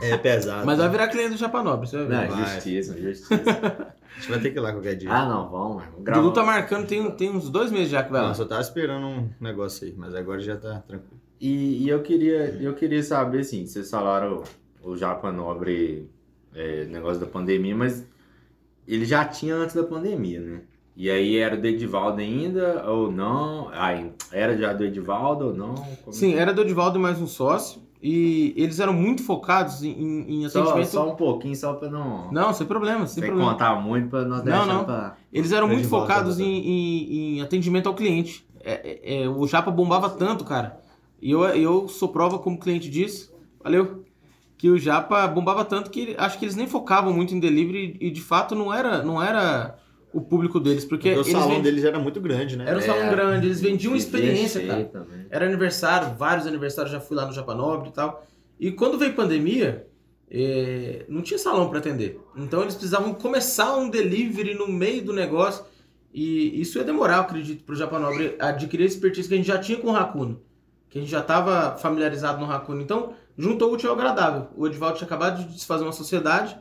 É 0.00 0.16
pesado. 0.16 0.64
Mas 0.64 0.78
vai 0.78 0.88
virar 0.88 1.08
cliente 1.08 1.32
do 1.32 1.36
Japa 1.36 1.62
Nobre, 1.62 1.86
você 1.86 1.98
vai 1.98 2.06
ver. 2.06 2.28
Não, 2.30 2.36
vai. 2.36 2.54
justiça, 2.54 2.98
justiça. 2.98 3.34
A 3.34 4.18
gente 4.18 4.30
vai 4.30 4.40
ter 4.40 4.50
que 4.50 4.56
ir 4.58 4.60
lá 4.62 4.72
qualquer 4.72 4.94
dia. 4.96 5.12
ah, 5.12 5.28
não, 5.28 5.50
vamos, 5.50 5.82
O. 5.98 6.02
Dudu 6.02 6.32
tá 6.32 6.42
marcando, 6.42 6.86
tem, 6.86 7.08
tem 7.12 7.30
uns 7.30 7.50
dois 7.50 7.70
meses 7.70 7.90
já 7.90 8.02
que 8.02 8.10
vai 8.10 8.22
Não, 8.22 8.28
lá. 8.28 8.34
só 8.34 8.46
tava 8.46 8.62
esperando 8.62 9.06
um 9.06 9.28
negócio 9.38 9.86
aí, 9.86 9.94
mas 9.94 10.14
agora 10.14 10.40
já 10.40 10.56
tá 10.56 10.82
tranquilo. 10.88 11.20
E, 11.38 11.84
e 11.84 11.88
eu 11.90 12.00
queria 12.02 12.56
eu 12.58 12.72
queria 12.74 13.02
saber, 13.02 13.40
assim, 13.40 13.66
vocês 13.66 13.90
falaram 13.90 14.42
o 14.82 14.96
Japa 14.96 15.30
Nobre, 15.32 16.08
é, 16.54 16.84
negócio 16.86 17.20
da 17.20 17.26
pandemia, 17.26 17.76
mas 17.76 18.06
ele 18.86 19.04
já 19.04 19.24
tinha 19.24 19.54
antes 19.54 19.74
da 19.74 19.82
pandemia, 19.84 20.40
né? 20.40 20.62
E 20.96 21.08
aí 21.10 21.36
era 21.36 21.56
do 21.56 21.66
Edivaldo 21.66 22.20
ainda, 22.20 22.84
ou 22.90 23.10
não? 23.10 23.68
Ai, 23.72 24.12
era 24.32 24.56
já 24.56 24.72
do 24.72 24.84
Edivaldo 24.84 25.46
ou 25.46 25.54
não? 25.54 25.74
Como- 25.74 26.12
Sim, 26.12 26.34
era 26.34 26.52
do 26.52 26.62
Edivaldo 26.62 26.98
e 26.98 27.02
mais 27.02 27.20
um 27.20 27.26
sócio. 27.26 27.80
E 28.02 28.54
eles 28.56 28.80
eram 28.80 28.92
muito 28.94 29.22
focados 29.22 29.82
em, 29.82 29.90
em, 29.90 30.42
em 30.44 30.48
só, 30.48 30.62
atendimento. 30.62 30.88
só 30.88 31.10
um 31.12 31.16
pouquinho, 31.16 31.54
só 31.54 31.74
pra 31.74 31.90
não, 31.90 32.32
Não, 32.32 32.52
sem 32.52 32.66
problema, 32.66 33.06
sem 33.06 33.20
sem 33.22 33.24
problema. 33.24 33.52
contar 33.52 33.78
muito, 33.80 34.08
pra 34.08 34.24
nós 34.24 34.42
Não, 34.42 34.66
não. 34.66 34.84
pra... 34.84 35.16
Eles 35.32 35.52
eram 35.52 35.66
muito 35.68 35.80
Edivaldo, 35.82 36.06
focados 36.06 36.36
tá, 36.38 36.42
em, 36.42 36.46
em- 36.66 37.36
em 37.36 37.42
atendimento 37.42 37.88
ao 37.88 37.94
cliente. 37.94 38.46
É, 38.62 38.72
é, 39.18 39.22
é, 39.24 39.28
o 39.28 39.46
Japa 39.46 39.70
bombava 39.70 40.08
tanto, 40.08 40.44
cara. 40.44 40.80
E 41.20 41.30
eu, 41.30 41.42
eu 41.44 41.88
sou 41.88 42.08
prova 42.08 42.38
como 42.38 42.58
cliente 42.58 42.88
disso. 42.90 43.32
Valeu. 43.62 44.02
Que 44.60 44.68
o 44.68 44.78
Japa 44.78 45.26
bombava 45.26 45.64
tanto 45.64 45.88
que 45.90 46.14
acho 46.18 46.38
que 46.38 46.44
eles 46.44 46.54
nem 46.54 46.66
focavam 46.68 47.14
muito 47.14 47.34
em 47.34 47.40
delivery 47.40 47.96
e 47.98 48.10
de 48.10 48.20
fato 48.20 48.54
não 48.54 48.70
era, 48.74 49.02
não 49.02 49.22
era 49.22 49.78
o 50.12 50.20
público 50.20 50.60
deles. 50.60 50.84
Porque, 50.84 51.14
o 51.14 51.24
salão 51.24 51.48
vendi- 51.48 51.62
deles 51.62 51.82
era 51.82 51.98
muito 51.98 52.20
grande, 52.20 52.58
né? 52.58 52.66
era 52.68 52.78
um 52.78 52.82
salão 52.82 53.04
É. 53.04 53.10
grande, 53.10 53.46
eles 53.46 53.58
vendiam 53.58 53.96
experiência, 53.96 54.66
cara. 54.66 54.84
também. 54.84 55.26
Era 55.30 55.46
aniversário, 55.46 56.14
vários 56.14 56.46
aniversários, 56.46 56.92
já 56.92 57.00
fui 57.00 57.16
lá 57.16 57.24
no 57.24 57.32
Japa 57.32 57.54
Nobre 57.54 57.88
e 57.88 57.92
tal. 57.92 58.26
E 58.60 58.70
quando 58.70 58.98
veio 58.98 59.14
pandemia, 59.14 59.86
eh, 60.30 61.06
não 61.08 61.22
tinha 61.22 61.38
salão 61.38 61.70
para 61.70 61.78
atender. 61.78 62.20
Então 62.36 62.60
eles 62.60 62.74
precisavam 62.74 63.14
começar 63.14 63.74
um 63.78 63.88
delivery 63.88 64.52
no 64.52 64.68
meio 64.68 65.02
do 65.02 65.14
negócio. 65.14 65.64
E 66.12 66.60
isso 66.60 66.76
ia 66.76 66.84
demorar, 66.84 67.16
eu 67.16 67.20
acredito, 67.22 67.64
pro 67.64 67.74
Japa 67.74 67.98
Nobre 67.98 68.34
adquirir 68.38 68.82
a 68.82 68.86
expertise 68.86 69.26
que 69.26 69.32
a 69.32 69.36
gente 69.38 69.46
já 69.46 69.56
tinha 69.58 69.78
com 69.78 69.88
o 69.88 69.92
Rakuno. 69.92 70.42
Que 70.90 70.98
a 70.98 71.00
gente 71.00 71.10
já 71.10 71.20
estava 71.20 71.78
familiarizado 71.78 72.38
no 72.40 72.46
Rakuno. 72.46 72.82
Então, 72.82 73.14
juntou 73.40 73.70
o 73.70 73.74
útil 73.74 73.90
ao 73.90 73.96
agradável. 73.96 74.48
O 74.54 74.66
Edivaldo 74.66 74.98
tinha 74.98 75.06
acabado 75.06 75.42
de 75.42 75.54
desfazer 75.54 75.82
uma 75.82 75.92
sociedade 75.92 76.58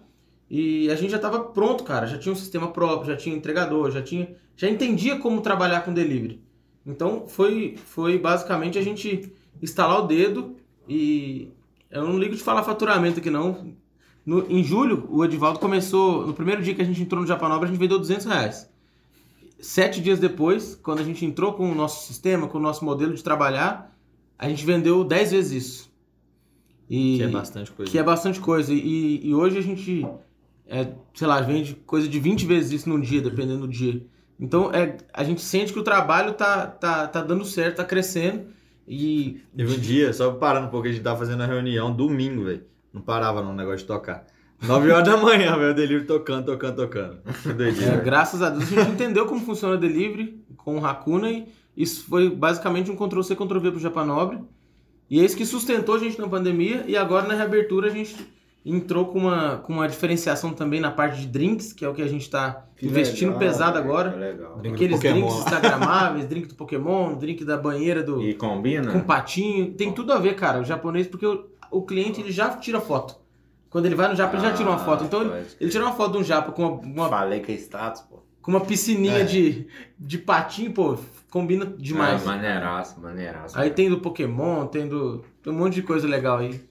e 0.50 0.90
a 0.90 0.96
gente 0.96 1.12
já 1.12 1.18
estava 1.18 1.40
pronto, 1.44 1.84
cara. 1.84 2.08
Já 2.08 2.18
tinha 2.18 2.32
um 2.32 2.38
sistema 2.38 2.70
próprio, 2.70 3.12
já 3.12 3.18
tinha 3.18 3.36
entregador, 3.36 3.92
já 3.92 4.02
tinha, 4.02 4.36
já 4.56 4.70
entendia 4.70 5.18
como 5.18 5.42
trabalhar 5.42 5.82
com 5.82 5.94
delivery. 5.94 6.42
Então 6.86 7.28
foi, 7.28 7.76
foi 7.86 8.18
basicamente 8.18 8.78
a 8.78 8.82
gente 8.82 9.32
instalar 9.62 10.00
o 10.00 10.08
dedo 10.08 10.56
e 10.88 11.52
eu 11.92 12.04
não 12.04 12.18
ligo 12.18 12.36
de 12.36 12.42
falar 12.42 12.64
faturamento 12.64 13.20
aqui 13.20 13.30
não. 13.30 13.74
No, 14.26 14.50
em 14.50 14.64
julho, 14.64 15.08
o 15.10 15.26
Edivaldo 15.26 15.60
começou, 15.60 16.26
no 16.26 16.34
primeiro 16.34 16.62
dia 16.62 16.74
que 16.74 16.82
a 16.82 16.86
gente 16.86 17.02
entrou 17.02 17.22
no 17.22 17.28
Japanobra, 17.28 17.68
a 17.68 17.72
gente 17.72 17.80
vendeu 17.80 18.00
200 18.00 18.26
reais. 18.26 18.70
Sete 19.60 20.02
dias 20.02 20.20
depois, 20.20 20.76
quando 20.76 21.00
a 21.00 21.04
gente 21.04 21.26
entrou 21.26 21.54
com 21.54 21.70
o 21.70 21.76
nosso 21.76 22.08
sistema, 22.08 22.48
com 22.48 22.58
o 22.58 22.62
nosso 22.62 22.86
modelo 22.86 23.14
de 23.14 23.24
trabalhar, 23.24 23.94
a 24.38 24.48
gente 24.48 24.66
vendeu 24.66 25.04
10 25.04 25.32
vezes 25.32 25.64
isso. 25.64 25.89
E, 26.90 27.18
Que 27.18 27.24
é 27.24 27.28
bastante 27.28 27.72
coisa. 27.72 27.92
que 27.92 27.98
é 28.00 28.04
bastante 28.04 28.40
coisa. 28.40 28.74
E, 28.74 29.28
e 29.28 29.34
hoje 29.36 29.58
a 29.58 29.62
gente, 29.62 30.08
é, 30.68 30.92
sei 31.14 31.28
lá, 31.28 31.40
vende 31.42 31.76
coisa 31.86 32.08
de 32.08 32.20
20 32.20 32.46
vezes 32.46 32.72
isso 32.72 32.90
num 32.90 33.00
dia, 33.00 33.22
dependendo 33.22 33.68
do 33.68 33.68
dia. 33.68 34.04
Então 34.40 34.74
é, 34.74 34.98
a 35.14 35.24
gente 35.24 35.42
sente 35.42 35.72
que 35.72 35.80
o 35.80 35.84
trabalho 35.84 36.34
tá, 36.34 36.66
tá, 36.66 37.08
tá 37.08 37.22
dando 37.22 37.46
certo, 37.46 37.78
tá 37.78 37.84
crescendo. 37.84 38.46
E 38.88 39.42
Teve 39.56 39.76
um 39.76 39.80
dia, 39.80 40.12
só 40.14 40.32
parando 40.32 40.66
um 40.68 40.70
pouco, 40.72 40.88
a 40.88 40.92
gente 40.92 41.04
tava 41.04 41.20
fazendo 41.20 41.44
a 41.44 41.46
reunião 41.46 41.96
domingo, 41.96 42.46
velho. 42.46 42.64
Não 42.92 43.02
parava 43.02 43.44
no 43.44 43.54
negócio 43.54 43.80
de 43.80 43.86
tocar. 43.86 44.26
9 44.62 44.92
horas 44.92 45.08
da 45.08 45.16
manhã, 45.16 45.56
velho, 45.58 45.72
o 45.72 45.76
delivery 45.76 46.06
tocando, 46.06 46.46
tocando, 46.46 46.76
tocando. 46.76 47.20
Que 47.44 47.84
é, 47.84 47.98
graças 48.04 48.42
a 48.42 48.50
Deus 48.50 48.64
a 48.64 48.76
gente 48.84 48.92
entendeu 48.92 49.26
como 49.28 49.46
funciona 49.46 49.76
o 49.76 49.78
delivery 49.78 50.44
com 50.58 50.80
o 50.80 50.86
Hakuna 50.86 51.30
e 51.30 51.48
isso 51.78 52.06
foi 52.10 52.30
basicamente 52.30 52.92
um 52.92 52.96
Ctrl-C, 52.96 53.36
Ctrl-V 53.36 53.72
pro 53.72 53.80
Japanobre. 53.80 54.40
E 55.10 55.20
é 55.20 55.26
isso 55.26 55.36
que 55.36 55.46
sustentou 55.46 55.96
a 55.96 56.00
gente 56.00 56.20
na 56.20 56.28
pandemia 56.28 56.84
e 56.88 56.96
agora 56.96 57.28
na 57.28 57.34
reabertura 57.34 57.88
a 57.88 57.90
gente 57.90 58.16
entrou 58.66 59.06
com 59.08 59.20
uma, 59.20 59.58
com 59.58 59.74
uma 59.74 59.88
diferenciação 59.88 60.54
também 60.54 60.80
na 60.80 60.92
parte 60.92 61.20
de 61.22 61.28
drinks, 61.28 61.74
que 61.74 61.84
é 61.84 61.90
o 61.90 61.94
que 61.94 62.02
a 62.02 62.08
gente 62.08 62.30
tá 62.30 62.66
investindo 62.82 63.30
legal, 63.30 63.40
pesado 63.40 63.78
agora. 63.78 64.16
Legal. 64.16 64.58
Drink 64.60 64.76
Aqueles 64.76 65.00
drinks 65.00 65.34
instagramáveis, 65.40 66.26
drink 66.28 66.48
do 66.48 66.56
Pokémon, 66.56 67.16
drink 67.16 67.44
da 67.44 67.58
banheira 67.58 68.04
do 68.04 68.22
E 68.22 68.34
combina? 68.36 68.92
com 68.92 69.00
patinho, 69.02 69.72
tem 69.74 69.92
tudo 69.92 70.14
a 70.14 70.20
ver, 70.20 70.36
cara, 70.36 70.60
o 70.60 70.64
japonês, 70.66 71.08
porque 71.08 71.26
o, 71.26 71.46
o 71.72 71.82
cliente 71.82 72.22
ele 72.22 72.32
já 72.32 72.50
tira 72.50 72.80
foto. 72.80 73.16
Quando 73.70 73.86
ele 73.86 73.94
vai 73.96 74.08
no 74.10 74.16
Japa, 74.16 74.36
ele 74.36 74.44
já 74.44 74.52
tira 74.52 74.68
uma 74.70 74.80
foto. 74.80 75.04
Então 75.04 75.22
ele, 75.22 75.46
ele 75.62 75.70
tira 75.70 75.84
uma 75.86 75.94
foto 75.94 76.14
de 76.14 76.18
um 76.18 76.24
Japa 76.24 76.52
com 76.52 76.64
uma, 76.66 76.82
uma- 76.82 77.10
Falei 77.10 77.40
que 77.40 77.52
é 77.52 77.56
status, 77.56 78.02
pô. 78.02 78.24
com 78.42 78.50
uma 78.50 78.62
piscininha 78.62 79.20
É. 79.20 79.24
de, 79.24 79.68
de 80.00 80.18
patinho, 80.18 80.72
pô, 80.74 80.98
combina 81.30 81.66
demais. 81.66 82.22
É, 82.22 82.26
maneiraço, 82.26 83.00
maneiraço. 83.02 83.60
Aí 83.60 83.70
tem 83.70 83.90
do 83.90 84.00
Pokémon, 84.00 84.66
tem 84.68 84.88
do. 84.88 85.24
Tem 85.44 85.52
um 85.54 85.58
monte 85.58 85.76
de 85.76 85.84
coisa 85.84 86.08
legal 86.08 86.38
aí. 86.40 86.62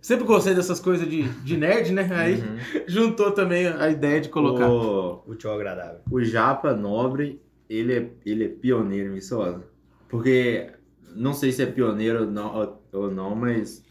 Sempre 0.00 0.24
gostei 0.24 0.54
dessas 0.54 0.80
coisas 0.80 1.08
de, 1.08 1.24
de 1.28 1.56
nerd, 1.56 1.92
né? 1.92 2.08
Aí 2.12 2.36
Uhum. 2.40 2.56
juntou 2.88 3.32
também 3.32 3.66
a 3.66 3.90
ideia 3.90 4.20
de 4.20 4.28
colocar. 4.30 4.68
O, 4.68 5.22
Útil 5.26 5.50
ao 5.50 5.56
agradável. 5.56 6.00
o 6.10 6.22
Japa 6.24 6.72
Nobre, 6.74 7.40
ele 7.68 7.92
é, 7.94 8.10
ele 8.24 8.44
é 8.44 8.48
pioneiro 8.48 9.10
em 9.10 9.14
Viçosa. 9.14 9.62
Porque, 10.08 10.70
não 11.14 11.32
sei 11.34 11.52
se 11.52 11.62
é 11.62 11.66
pioneiro 11.66 12.20
ou 12.24 12.26
não, 12.30 12.78
ou 12.92 13.10
não, 13.10 13.34
mas 13.36 13.84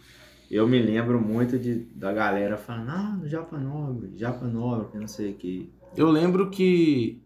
eu 0.49 0.67
me 0.67 0.81
lembro 0.81 1.21
muito 1.21 1.57
de, 1.59 1.75
da 1.95 2.11
galera 2.11 2.57
falando, 2.57 2.89
ah, 2.89 3.17
no 3.21 3.27
Japa 3.27 3.57
Nobre, 3.57 4.11
Japa 4.17 4.45
Nobre, 4.47 4.99
não 4.99 5.07
sei 5.07 5.31
o 5.31 5.35
que. 5.35 5.71
Eu 5.95 6.09
lembro 6.09 6.49
que, 6.49 7.21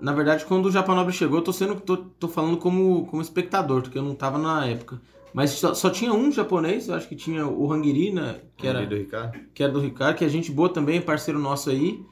na 0.00 0.12
verdade, 0.12 0.44
quando 0.44 0.66
o 0.66 0.70
Japanobre 0.70 1.12
chegou, 1.12 1.38
eu 1.38 1.44
tô 1.44 1.52
sendo. 1.52 1.80
tô, 1.80 1.96
tô 1.96 2.28
falando 2.28 2.56
como, 2.56 3.06
como 3.06 3.22
espectador, 3.22 3.82
porque 3.82 3.98
eu 3.98 4.02
não 4.02 4.14
tava 4.14 4.38
na 4.38 4.66
época. 4.66 5.00
Mas 5.32 5.50
só, 5.52 5.72
só 5.72 5.88
tinha 5.88 6.12
um 6.12 6.30
japonês, 6.30 6.88
eu 6.88 6.94
acho 6.94 7.08
que 7.08 7.16
tinha 7.16 7.46
o 7.46 7.72
Hangiri, 7.72 8.12
né? 8.12 8.40
Que 8.56 8.66
era, 8.66 8.84
do 8.84 8.94
Ricardo. 8.94 9.38
que 9.54 9.62
era 9.62 9.72
do 9.72 9.80
Ricardo, 9.80 10.16
que 10.16 10.24
é 10.24 10.28
gente 10.28 10.52
boa 10.52 10.68
também, 10.68 11.00
parceiro 11.00 11.38
nosso 11.40 11.70
aí. 11.70 12.04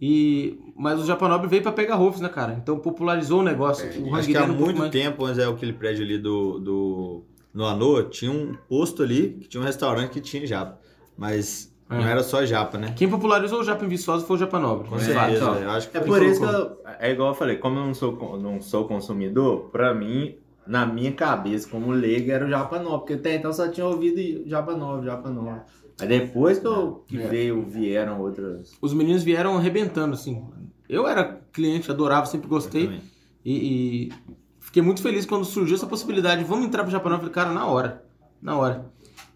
E, 0.00 0.58
mas 0.76 1.00
o 1.00 1.06
Japanobre 1.06 1.48
veio 1.48 1.62
pra 1.62 1.72
pegar 1.72 1.94
Rolfs, 1.94 2.20
né, 2.20 2.28
cara? 2.28 2.52
Então 2.62 2.78
popularizou 2.78 3.40
o 3.40 3.42
negócio. 3.42 3.86
o 4.02 4.14
Acho 4.14 4.28
que 4.28 4.36
há 4.36 4.46
muito 4.46 4.78
mais- 4.78 4.90
tempo, 4.90 5.24
antes 5.24 5.38
é 5.38 5.46
aquele 5.46 5.72
prédio 5.72 6.04
ali 6.04 6.18
do, 6.18 6.58
do 6.58 7.22
no 7.54 7.64
Anoa, 7.64 8.04
tinha 8.04 8.30
um 8.30 8.54
posto 8.68 9.02
ali, 9.02 9.38
que 9.40 9.48
tinha 9.48 9.62
um 9.62 9.64
restaurante 9.64 10.10
que 10.10 10.20
tinha 10.20 10.46
japa. 10.46 10.78
Mas 11.16 11.74
É. 11.88 11.94
não 11.94 12.06
era 12.06 12.22
só 12.22 12.44
japa, 12.44 12.78
né? 12.78 12.92
Quem 12.96 13.08
popularizou 13.08 13.60
o 13.60 13.64
Japa 13.64 13.84
em 13.84 13.88
Viçosa 13.88 14.26
foi 14.26 14.36
o 14.36 14.38
Japanobre. 14.38 14.88
Com 14.88 14.96
É, 14.96 14.98
certeza, 15.00 15.36
então, 15.36 15.54
eu 15.56 15.70
acho 15.70 15.88
que 15.90 15.96
É 15.96 16.00
por 16.00 16.22
isso 16.22 16.40
que 16.40 16.46
eu, 16.46 16.76
é 16.98 17.12
igual 17.12 17.28
eu 17.28 17.34
falei, 17.34 17.56
como 17.58 17.78
eu 17.78 17.86
não 17.86 17.94
sou, 17.94 18.38
não 18.40 18.60
sou 18.60 18.86
consumidor, 18.88 19.68
pra 19.70 19.94
mim, 19.94 20.34
na 20.66 20.84
minha 20.84 21.12
cabeça, 21.12 21.68
como 21.68 21.92
leigo, 21.92 22.30
era 22.30 22.44
o 22.44 22.48
Japa 22.50 22.78
Nobre, 22.80 22.98
porque 22.98 23.12
até 23.14 23.36
então 23.36 23.52
só 23.52 23.68
tinha 23.68 23.86
ouvido 23.86 24.48
Japa 24.48 24.74
Nobre, 24.76 25.06
Japa 25.06 25.30
Nobre. 25.30 25.60
Aí 26.00 26.08
depois 26.08 26.58
que, 26.58 26.66
eu, 26.66 27.04
que 27.06 27.18
É. 27.22 27.28
veio, 27.28 27.62
vieram 27.62 28.20
outras. 28.20 28.72
Os 28.82 28.92
meninos 28.92 29.22
vieram 29.22 29.56
arrebentando, 29.56 30.14
assim. 30.14 30.44
Eu 30.88 31.06
era 31.06 31.40
cliente, 31.52 31.90
adorava, 31.90 32.26
sempre 32.26 32.48
gostei. 32.48 33.00
E, 33.44 34.08
e 34.08 34.12
fiquei 34.60 34.82
muito 34.82 35.00
feliz 35.00 35.24
quando 35.24 35.44
surgiu 35.44 35.76
essa 35.76 35.86
possibilidade. 35.86 36.42
Vamos 36.44 36.66
entrar 36.66 36.82
pro 36.82 36.90
Japanobre, 36.92 37.30
cara, 37.30 37.50
na 37.52 37.64
hora. 37.66 38.04
Na 38.42 38.56
hora. 38.58 38.86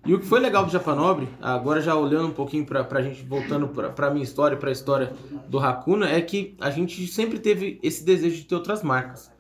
E 0.07 0.15
o 0.15 0.19
que 0.19 0.25
foi 0.25 0.41
legal 0.41 0.65
do 0.65 0.73
Japanobre, 0.73 1.29
agora 1.43 1.81
já 1.81 1.95
olhando 1.95 2.29
um 2.29 2.33
pouquinho 2.33 2.65
pra, 2.65 2.83
pra 2.83 3.03
gente, 3.03 3.23
voltando 3.23 3.69
pra, 3.69 3.91
pra 3.91 4.11
minha 4.11 4.25
história, 4.25 4.57
pra 4.57 4.71
história 4.73 5.13
do 5.49 5.59
Hakuna, 5.59 6.09
é 6.09 6.21
que 6.23 6.57
a 6.59 6.71
gente 6.71 7.07
sempre 7.07 7.39
teve 7.39 7.79
esse 7.83 8.03
desejo 8.03 8.37
de 8.37 8.45
ter 8.45 8.55
outras 8.55 8.83
marcas. 8.83 9.31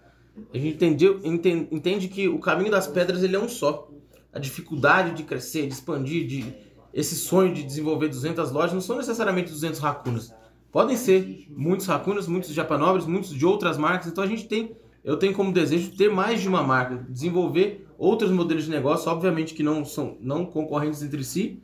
A 0.52 0.58
gente 0.58 0.74
entendeu, 0.76 1.18
enten- 1.24 1.66
entende 1.70 2.08
que 2.08 2.28
o 2.28 2.38
caminho 2.38 2.70
das 2.70 2.86
pedras 2.86 3.22
ele 3.22 3.36
é 3.36 3.38
um 3.38 3.48
só. 3.48 3.88
A 4.32 4.38
dificuldade 4.38 5.14
de 5.16 5.22
crescer, 5.22 5.66
de 5.66 5.72
expandir, 5.72 6.26
de 6.26 6.54
esse 6.92 7.14
sonho 7.16 7.54
de 7.54 7.62
desenvolver 7.62 8.08
200 8.08 8.50
lojas 8.52 8.72
não 8.74 8.80
são 8.80 8.96
necessariamente 8.98 9.50
200 9.50 9.82
Hakunas. 9.82 10.32
Podem 10.70 10.96
ser 10.96 11.46
muitos 11.56 11.88
Hakunas, 11.88 12.26
muitos 12.28 12.50
Japanobres, 12.52 13.06
muitos 13.06 13.30
de 13.30 13.44
outras 13.46 13.76
marcas. 13.78 14.08
Então 14.08 14.22
a 14.22 14.26
gente 14.26 14.46
tem, 14.46 14.76
eu 15.02 15.16
tenho 15.16 15.32
como 15.32 15.52
desejo 15.52 15.96
ter 15.96 16.10
mais 16.10 16.40
de 16.42 16.48
uma 16.48 16.62
marca, 16.62 17.04
desenvolver 17.08 17.86
outros 18.00 18.30
modelos 18.30 18.64
de 18.64 18.70
negócio, 18.70 19.10
obviamente 19.10 19.52
que 19.52 19.62
não 19.62 19.84
são 19.84 20.16
não 20.20 20.46
concorrentes 20.46 21.02
entre 21.02 21.22
si, 21.22 21.62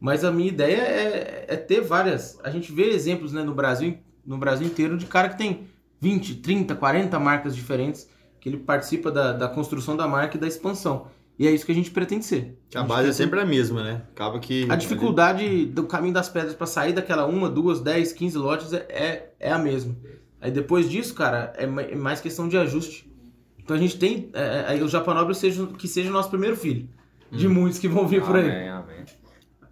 mas 0.00 0.24
a 0.24 0.32
minha 0.32 0.48
ideia 0.48 0.78
é, 0.78 1.44
é 1.48 1.56
ter 1.56 1.80
várias. 1.80 2.38
A 2.42 2.50
gente 2.50 2.72
vê 2.72 2.90
exemplos 2.90 3.32
né, 3.32 3.44
no 3.44 3.54
Brasil, 3.54 3.96
no 4.26 4.36
Brasil 4.36 4.66
inteiro 4.66 4.98
de 4.98 5.06
cara 5.06 5.28
que 5.28 5.38
tem 5.38 5.68
20, 6.00 6.36
30, 6.36 6.74
40 6.74 7.18
marcas 7.20 7.54
diferentes 7.54 8.08
que 8.40 8.48
ele 8.48 8.58
participa 8.58 9.12
da, 9.12 9.32
da 9.32 9.48
construção 9.48 9.96
da 9.96 10.08
marca 10.08 10.36
e 10.36 10.40
da 10.40 10.46
expansão. 10.46 11.06
E 11.38 11.46
é 11.46 11.50
isso 11.52 11.64
que 11.64 11.72
a 11.72 11.74
gente 11.74 11.90
pretende 11.90 12.24
ser. 12.24 12.58
A 12.74 12.80
gente 12.80 12.88
base 12.88 13.08
é 13.08 13.12
sempre 13.12 13.38
a 13.38 13.46
mesma, 13.46 13.84
né? 13.84 14.02
Acaba 14.10 14.40
que. 14.40 14.66
a 14.70 14.74
dificuldade 14.74 15.66
do 15.66 15.84
caminho 15.84 16.14
das 16.14 16.28
pedras 16.28 16.54
para 16.54 16.66
sair 16.66 16.94
daquela 16.94 17.26
uma, 17.26 17.48
duas, 17.48 17.80
dez, 17.80 18.12
15 18.12 18.38
lotes 18.38 18.72
é, 18.72 18.86
é, 18.88 19.30
é 19.38 19.52
a 19.52 19.58
mesma. 19.58 19.94
Aí 20.40 20.50
depois 20.50 20.88
disso, 20.88 21.14
cara, 21.14 21.52
é 21.56 21.64
é 21.64 21.94
mais 21.94 22.20
questão 22.20 22.48
de 22.48 22.56
ajuste. 22.56 23.05
Então 23.66 23.76
a 23.76 23.80
gente 23.80 23.98
tem. 23.98 24.30
É, 24.32 24.78
é, 24.78 24.82
o 24.84 24.86
Japanobre 24.86 25.34
seja, 25.34 25.66
que 25.66 25.88
seja 25.88 26.08
o 26.08 26.12
nosso 26.12 26.30
primeiro 26.30 26.56
filho. 26.56 26.88
De 27.32 27.48
muitos 27.48 27.80
que 27.80 27.88
vão 27.88 28.06
vir 28.06 28.22
por 28.22 28.36
aí. 28.36 28.48
Amém, 28.48 28.68
amém. 28.68 29.04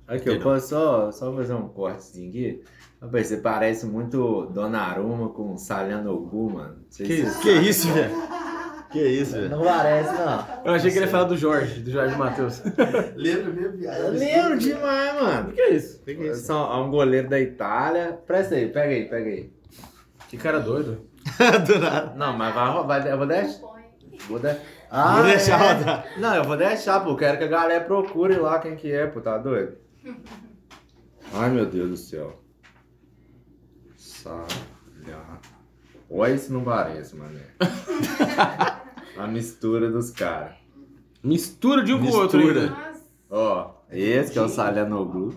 Aqui, 0.09 0.29
eu 0.31 0.41
posso 0.41 0.71
só, 0.71 1.13
só 1.13 1.33
fazer 1.33 1.55
um 1.55 1.69
cortezinho 1.69 2.29
aqui. 2.29 2.63
Rapaz, 3.01 3.29
você 3.29 3.37
parece 3.37 3.87
muito 3.87 4.47
Dona 4.47 4.81
Aruma 4.81 5.29
com 5.29 5.57
Salhanogu, 5.57 6.51
mano. 6.51 6.79
Que 6.91 7.25
você 7.25 7.41
Que 7.41 7.53
isso, 7.53 7.87
velho? 7.93 8.15
Que 8.91 9.07
isso, 9.07 9.35
velho? 9.35 9.51
Não 9.51 9.63
parece, 9.63 10.13
não. 10.13 10.47
Eu 10.65 10.73
achei 10.73 10.91
que 10.91 10.99
ele 10.99 11.05
ia 11.05 11.11
falar 11.11 11.25
do 11.25 11.37
Jorge, 11.37 11.81
do 11.81 11.91
Jorge 11.93 12.17
Matheus. 12.17 12.63
Lembra 13.15 13.53
mesmo, 13.53 13.77
viado? 13.79 14.11
lembro 14.11 14.59
demais, 14.59 15.23
mano. 15.23 15.51
O 15.51 15.53
que 15.53 15.61
é 15.61 15.71
isso? 15.71 16.03
Que 16.03 16.35
São, 16.35 16.73
é 16.73 16.77
um 16.85 16.91
goleiro 16.91 17.29
da 17.29 17.39
Itália. 17.41 18.19
Presta 18.27 18.57
aí, 18.57 18.69
pega 18.69 18.93
aí, 18.93 19.09
pega 19.09 19.31
aí. 19.31 19.53
Que 20.29 20.37
cara 20.37 20.59
doido. 20.59 21.07
Do 21.65 21.79
nada. 21.79 22.13
Não, 22.17 22.37
mas 22.37 22.53
vai, 22.53 22.85
vai, 22.85 23.13
eu 23.13 23.19
vou 23.19 23.27
deixar. 23.27 23.74
Vou, 24.29 24.39
de... 24.39 24.55
Vou 25.15 25.25
deixar 25.25 25.61
é. 25.61 25.73
rodar. 25.75 26.07
Não, 26.19 26.35
eu 26.35 26.45
vou 26.45 26.57
deixar, 26.57 27.01
pô. 27.01 27.17
Quero 27.17 27.39
que 27.39 27.45
a 27.45 27.49
galera 27.49 27.85
procure 27.85 28.37
lá 28.37 28.59
quem 28.59 28.77
que 28.77 28.91
é, 28.91 29.07
pô. 29.07 29.21
Tá 29.21 29.39
doido? 29.39 29.77
Ai, 31.33 31.51
meu 31.51 31.67
Deus 31.67 31.91
do 31.91 31.97
céu. 31.97 32.41
Salha. 33.97 35.41
Olha 36.09 36.35
isso 36.35 36.53
não 36.53 36.63
parece, 36.63 37.17
mané. 37.17 37.43
A 39.19 39.27
mistura 39.27 39.91
dos 39.91 40.11
caras. 40.11 40.55
Mistura 41.23 41.83
de 41.83 41.93
um 41.93 42.01
com 42.01 42.11
o 42.11 42.17
outro 42.17 42.39
Mistura. 42.39 42.61
ainda. 42.61 43.01
Ó, 43.31 43.75
esse 43.91 44.33
que 44.33 44.39
é 44.39 44.43
o 44.43 44.49
Salhanoglu. 44.49 45.35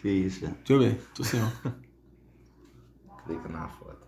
Que 0.00 0.08
isso, 0.08 0.40
velho? 0.40 0.54
Deixa 0.54 0.72
eu 0.72 0.78
ver. 0.78 1.00
Tô 1.14 1.24
sem 1.24 1.40
ó. 1.42 1.48
Clica 3.26 3.48
na 3.48 3.68
foto. 3.68 4.06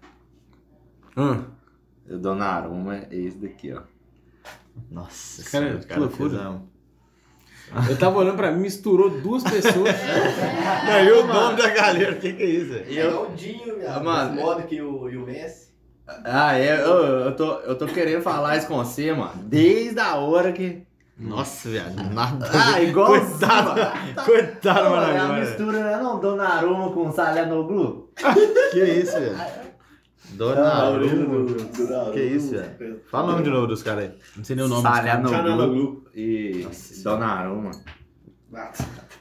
Hum. 1.17 1.45
O 2.11 2.19
Donnarumma 2.19 2.97
é 2.97 3.09
esse 3.11 3.39
daqui, 3.39 3.73
ó. 3.73 3.81
Nossa, 4.91 5.43
Cara, 5.51 5.65
senhora, 5.67 5.85
que 5.87 5.99
loucura. 5.99 6.31
fez 6.31 6.43
um- 6.47 6.61
Eu 7.89 7.97
tava 7.99 8.19
olhando 8.19 8.37
pra 8.37 8.51
mim, 8.51 8.63
misturou 8.63 9.11
duas 9.11 9.45
pessoas. 9.45 9.95
Não, 10.87 11.05
e 11.05 11.13
o 11.13 11.27
nome 11.27 11.57
da 11.57 11.69
galera, 11.71 12.13
o 12.13 12.17
que, 12.17 12.33
que 12.33 12.43
é 12.43 12.47
isso, 12.47 12.71
velho? 12.73 12.87
E 12.91 12.99
É 12.99 13.07
eu... 13.07 13.23
o 13.23 13.35
Dinho, 13.35 13.77
viado. 13.79 14.03
Mano, 14.05 14.31
Mano, 14.31 14.41
modo 14.41 14.63
que 14.65 14.81
o, 14.83 15.09
e 15.09 15.17
o 15.17 15.25
Messi. 15.25 15.71
Ah, 16.25 16.59
é, 16.59 16.75
eu, 16.83 16.97
eu, 17.27 17.37
tô, 17.37 17.53
eu 17.61 17.79
tô 17.79 17.87
querendo 17.87 18.21
falar 18.23 18.57
isso 18.57 18.67
com 18.67 18.77
você, 18.79 19.13
mano. 19.13 19.33
Desde 19.45 20.01
a 20.01 20.17
hora 20.17 20.51
que. 20.53 20.83
Nossa, 21.17 21.69
viado, 21.69 22.03
nada. 22.13 22.49
Ah, 22.53 22.81
igual 22.83 23.07
Coitado, 23.21 24.25
coitado, 24.25 24.91
Não, 24.91 25.03
é 25.03 25.19
a 25.19 25.25
mano. 25.29 25.41
mistura, 25.41 25.85
né? 25.85 25.97
Não, 26.03 26.19
Donnarumma 26.19 26.91
com 26.91 27.13
Salanoglu. 27.13 28.11
Que 28.73 28.83
isso, 28.85 29.13
velho? 29.13 29.37
Donnarumma. 30.33 31.47
Que 32.13 32.21
isso, 32.23 32.51
velho? 32.53 33.01
Fala 33.11 33.29
o 33.29 33.33
nome 33.33 33.45
de 33.45 33.51
novo 33.51 33.67
dos 33.67 33.83
caras 33.83 34.05
aí. 34.05 34.13
Não 34.37 34.45
sei 34.45 34.57
nem 34.57 34.65
o 34.65 34.69
nome 34.69 34.83
dos 34.83 34.91
caras. 34.93 35.11
Salanoglu 35.11 35.37
Canaloglu. 35.37 36.05
e 36.15 36.63
Nossa 36.65 37.03
Donnarumma. 37.05 37.71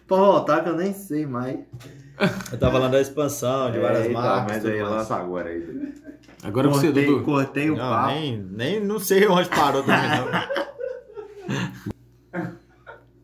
Pode 0.08 0.22
voltar 0.22 0.64
que 0.64 0.70
eu 0.70 0.76
nem 0.76 0.94
sei 0.94 1.26
mais. 1.26 1.60
Eu 2.52 2.58
tava 2.60 2.74
falando 2.74 2.92
da 2.92 3.00
expansão 3.02 3.72
de 3.72 3.80
várias 3.80 4.06
É, 4.06 4.10
então, 4.10 4.22
marcas. 4.22 4.58
Mas 4.58 4.66
aí 4.66 4.84
lança 4.84 5.16
agora 5.16 5.50
aí. 5.50 5.94
Agora 6.44 6.68
você, 6.70 6.88
cortei, 6.88 7.06
Dudu. 7.06 7.24
cortei 7.24 7.70
o 7.70 7.78
Não, 7.78 7.90
papo. 7.90 8.08
nem, 8.14 8.38
nem 8.38 8.80
não 8.84 9.00
sei 9.00 9.28
onde 9.28 9.48
parou 9.50 9.84
também, 9.84 10.10
não. 10.10 10.28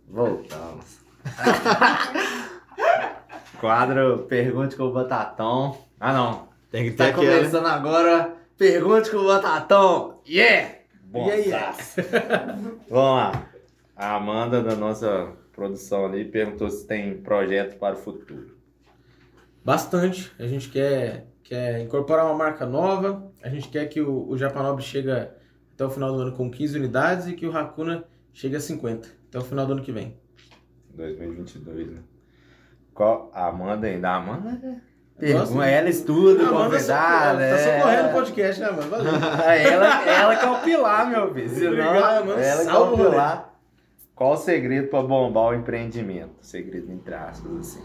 Voltamos. 0.10 0.86
Quadro 3.60 4.26
Pergunte 4.30 4.76
com 4.76 4.84
o 4.84 4.94
Batatão. 4.94 5.78
Ah, 6.00 6.14
não. 6.14 6.48
Tem 6.76 6.84
que 6.84 6.92
ter 6.92 6.98
Tá 6.98 7.08
aquela. 7.08 7.38
começando 7.38 7.68
agora. 7.68 8.36
Pergunte 8.58 9.10
com 9.10 9.16
o 9.16 9.28
Batatão. 9.28 10.20
Yeah! 10.28 10.76
Bom, 11.06 11.30
Yeah, 11.30 11.72
Vamos 12.90 13.16
lá. 13.16 13.50
A 13.96 14.16
Amanda, 14.18 14.62
da 14.62 14.76
nossa 14.76 15.32
produção 15.54 16.06
ali, 16.06 16.26
perguntou 16.26 16.70
se 16.70 16.86
tem 16.86 17.16
projeto 17.22 17.78
para 17.80 17.96
o 17.96 17.98
futuro. 17.98 18.58
Bastante. 19.64 20.30
A 20.38 20.46
gente 20.48 20.68
quer, 20.68 21.28
quer 21.46 21.80
incorporar 21.80 22.26
uma 22.26 22.36
marca 22.36 22.66
nova. 22.66 23.32
A 23.42 23.48
gente 23.48 23.70
quer 23.70 23.86
que 23.86 24.02
o, 24.02 24.28
o 24.28 24.38
Japanob 24.38 24.82
chegue 24.84 25.10
até 25.10 25.86
o 25.86 25.90
final 25.90 26.12
do 26.12 26.24
ano 26.24 26.34
com 26.34 26.52
15 26.52 26.78
unidades 26.78 27.28
e 27.28 27.34
que 27.36 27.48
o 27.48 27.56
Hakuna 27.58 28.04
chegue 28.34 28.58
a 28.58 28.60
50 28.60 29.08
até 29.30 29.40
o 29.40 29.42
final 29.42 29.66
do 29.66 29.72
ano 29.72 29.82
que 29.82 29.94
vem. 29.94 30.18
2022, 30.94 31.92
né? 31.92 32.00
Qual? 32.94 33.32
A 33.34 33.48
Amanda 33.48 33.88
ainda. 33.88 34.10
A 34.10 34.16
Amanda 34.18 34.50
Gosto. 34.52 34.95
Pergunta, 35.20 35.66
ela 35.66 35.90
estuda, 35.90 36.44
manda 36.44 36.64
convidada. 36.66 37.40
só- 37.40 37.56
Tá 37.56 37.62
é. 37.72 37.78
socorrendo 37.80 38.10
o 38.10 38.12
podcast, 38.12 38.62
né, 38.62 38.70
mano? 38.72 38.90
Valeu. 38.90 39.12
ela, 39.72 40.10
ela 40.10 40.36
que 40.36 40.46
é 40.46 40.50
o 40.50 40.62
pilar, 40.62 41.10
meu 41.10 41.34
filho. 41.34 41.50
Senão, 41.50 41.70
Obrigado, 41.72 42.26
mano. 42.26 42.42
ela 42.42 42.64
que 42.64 42.70
é 42.70 42.78
o 42.78 42.98
pilar. 42.98 43.56
Qual 44.14 44.34
o 44.34 44.38
segredo 44.38 44.88
para 44.88 45.04
bombar 45.04 45.50
o 45.50 45.54
empreendimento? 45.54 46.36
Segredo 46.42 46.92
entre 46.92 47.14
aspas, 47.14 47.52
assim. 47.60 47.84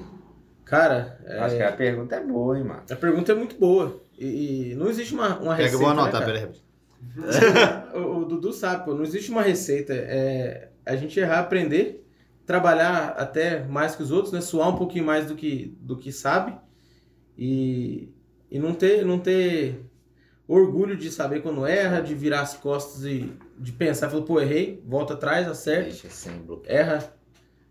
Cara, 0.65 1.19
é, 1.25 1.39
Acho 1.41 1.57
que 1.57 1.63
a 1.63 1.73
pergunta 1.73 2.15
é 2.15 2.21
boa, 2.21 2.57
hein, 2.57 2.65
mano. 2.65 2.83
a 2.89 2.97
pergunta 2.97 3.33
é 3.33 3.35
muito 3.35 3.57
boa. 3.59 4.01
E, 4.17 4.71
e 4.71 4.75
não 4.77 4.89
existe 4.89 5.13
uma, 5.15 5.37
uma 5.39 5.57
Pega, 5.57 5.65
receita. 5.71 5.79
vou 5.85 5.95
né, 5.95 6.03
anotar, 6.03 6.21
cara? 6.21 6.33
pera 6.33 6.47
aí. 6.47 6.61
O, 8.01 8.19
o 8.19 8.25
Dudu 8.25 8.53
sabe, 8.53 8.85
pô, 8.85 8.95
não 8.95 9.03
existe 9.03 9.31
uma 9.31 9.43
receita. 9.43 9.93
É 9.95 10.69
a 10.87 10.95
gente 10.97 11.19
errar, 11.19 11.41
aprender, 11.41 12.07
trabalhar 12.47 13.15
até 13.17 13.65
mais 13.65 13.95
que 13.97 14.03
os 14.03 14.11
outros, 14.11 14.33
né? 14.33 14.41
Suar 14.41 14.69
um 14.69 14.77
pouquinho 14.77 15.05
mais 15.05 15.27
do 15.27 15.35
que, 15.35 15.77
do 15.81 15.97
que 15.97 16.13
sabe 16.13 16.55
e, 17.41 18.13
e 18.51 18.59
não 18.59 18.75
ter 18.75 19.05
não 19.05 19.19
ter 19.19 19.83
orgulho 20.47 20.97
de 20.97 21.11
saber 21.11 21.41
quando 21.43 21.65
erra, 21.65 22.01
de 22.01 22.15
virar 22.15 22.43
as 22.43 22.55
costas 22.55 23.05
e 23.05 23.33
de 23.59 23.73
pensar, 23.73 24.11
falar, 24.11 24.25
pô, 24.25 24.41
errei, 24.41 24.83
volta 24.85 25.15
atrás, 25.15 25.49
acerta, 25.49 25.97
erra, 26.67 27.15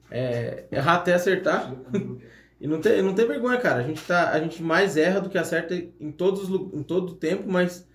é, 0.09 0.65
errar 0.71 0.95
até 0.95 1.13
acertar. 1.13 1.73
E 2.61 2.67
não 2.67 2.81
ter, 2.81 3.01
não 3.01 3.15
ter 3.15 3.25
vergonha, 3.25 3.57
cara. 3.57 3.79
A 3.79 3.83
gente, 3.83 4.01
tá, 4.01 4.31
a 4.31 4.39
gente 4.41 4.61
mais 4.61 4.97
erra 4.97 5.21
do 5.21 5.29
que 5.29 5.37
acerta 5.37 5.73
em, 5.73 6.11
todos, 6.11 6.49
em 6.73 6.83
todo 6.83 7.11
o 7.11 7.15
tempo, 7.15 7.49
mas 7.49 7.87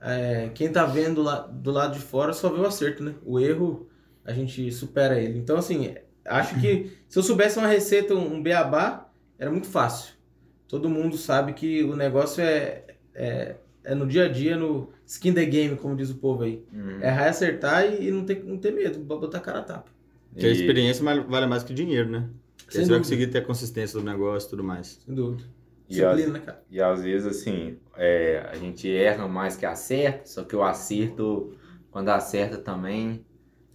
é, 0.00 0.48
quem 0.54 0.70
tá 0.70 0.84
vendo 0.84 1.22
lá, 1.24 1.40
do 1.40 1.72
lado 1.72 1.94
de 1.94 1.98
fora 1.98 2.32
só 2.32 2.48
vê 2.48 2.60
o 2.60 2.66
acerto, 2.66 3.02
né? 3.02 3.16
O 3.24 3.40
erro, 3.40 3.88
a 4.24 4.32
gente 4.32 4.70
supera 4.70 5.20
ele. 5.20 5.40
Então, 5.40 5.56
assim, 5.56 5.92
acho 6.24 6.60
que 6.60 6.96
se 7.08 7.18
eu 7.18 7.22
soubesse 7.24 7.58
uma 7.58 7.66
receita, 7.66 8.14
um, 8.14 8.34
um 8.34 8.40
beabá, 8.40 9.10
era 9.40 9.50
muito 9.50 9.66
fácil. 9.66 10.15
Todo 10.68 10.88
mundo 10.88 11.16
sabe 11.16 11.52
que 11.52 11.82
o 11.84 11.94
negócio 11.94 12.42
é, 12.42 12.84
é, 13.14 13.56
é 13.84 13.94
no 13.94 14.06
dia 14.06 14.24
a 14.24 14.28
dia, 14.28 14.56
no 14.56 14.90
skin 15.06 15.32
the 15.32 15.44
game, 15.44 15.76
como 15.76 15.96
diz 15.96 16.10
o 16.10 16.16
povo 16.16 16.42
aí. 16.42 16.64
Uhum. 16.72 17.00
Errar 17.00 17.26
e 17.26 17.28
acertar 17.28 17.86
e, 17.86 18.08
e 18.08 18.10
não, 18.10 18.24
ter, 18.24 18.42
não 18.44 18.58
ter 18.58 18.72
medo, 18.72 18.98
botar 18.98 19.38
a 19.38 19.40
cara 19.40 19.58
a 19.60 19.62
tapa. 19.62 19.90
Que 20.36 20.46
a 20.46 20.50
experiência 20.50 21.04
vale 21.04 21.46
mais 21.46 21.62
que 21.62 21.72
o 21.72 21.74
dinheiro, 21.74 22.10
né? 22.10 22.28
Porque 22.58 22.72
Sem 22.72 22.84
você 22.84 22.90
vai 22.90 22.98
dúvida. 22.98 23.16
conseguir 23.16 23.26
ter 23.28 23.38
a 23.38 23.42
consistência 23.42 23.98
do 23.98 24.04
negócio 24.04 24.48
e 24.48 24.50
tudo 24.50 24.64
mais. 24.64 25.00
Sem 25.04 25.14
dúvida. 25.14 25.44
E 25.88 26.00
né, 26.00 26.40
cara? 26.40 26.62
E 26.68 26.80
às 26.80 27.02
vezes, 27.02 27.26
assim, 27.26 27.78
é, 27.96 28.44
a 28.50 28.56
gente 28.56 28.90
erra 28.90 29.28
mais 29.28 29.56
que 29.56 29.64
acerta, 29.64 30.26
só 30.26 30.42
que 30.42 30.56
o 30.56 30.62
acerto, 30.62 31.54
quando 31.92 32.08
acerta 32.08 32.58
também, 32.58 33.24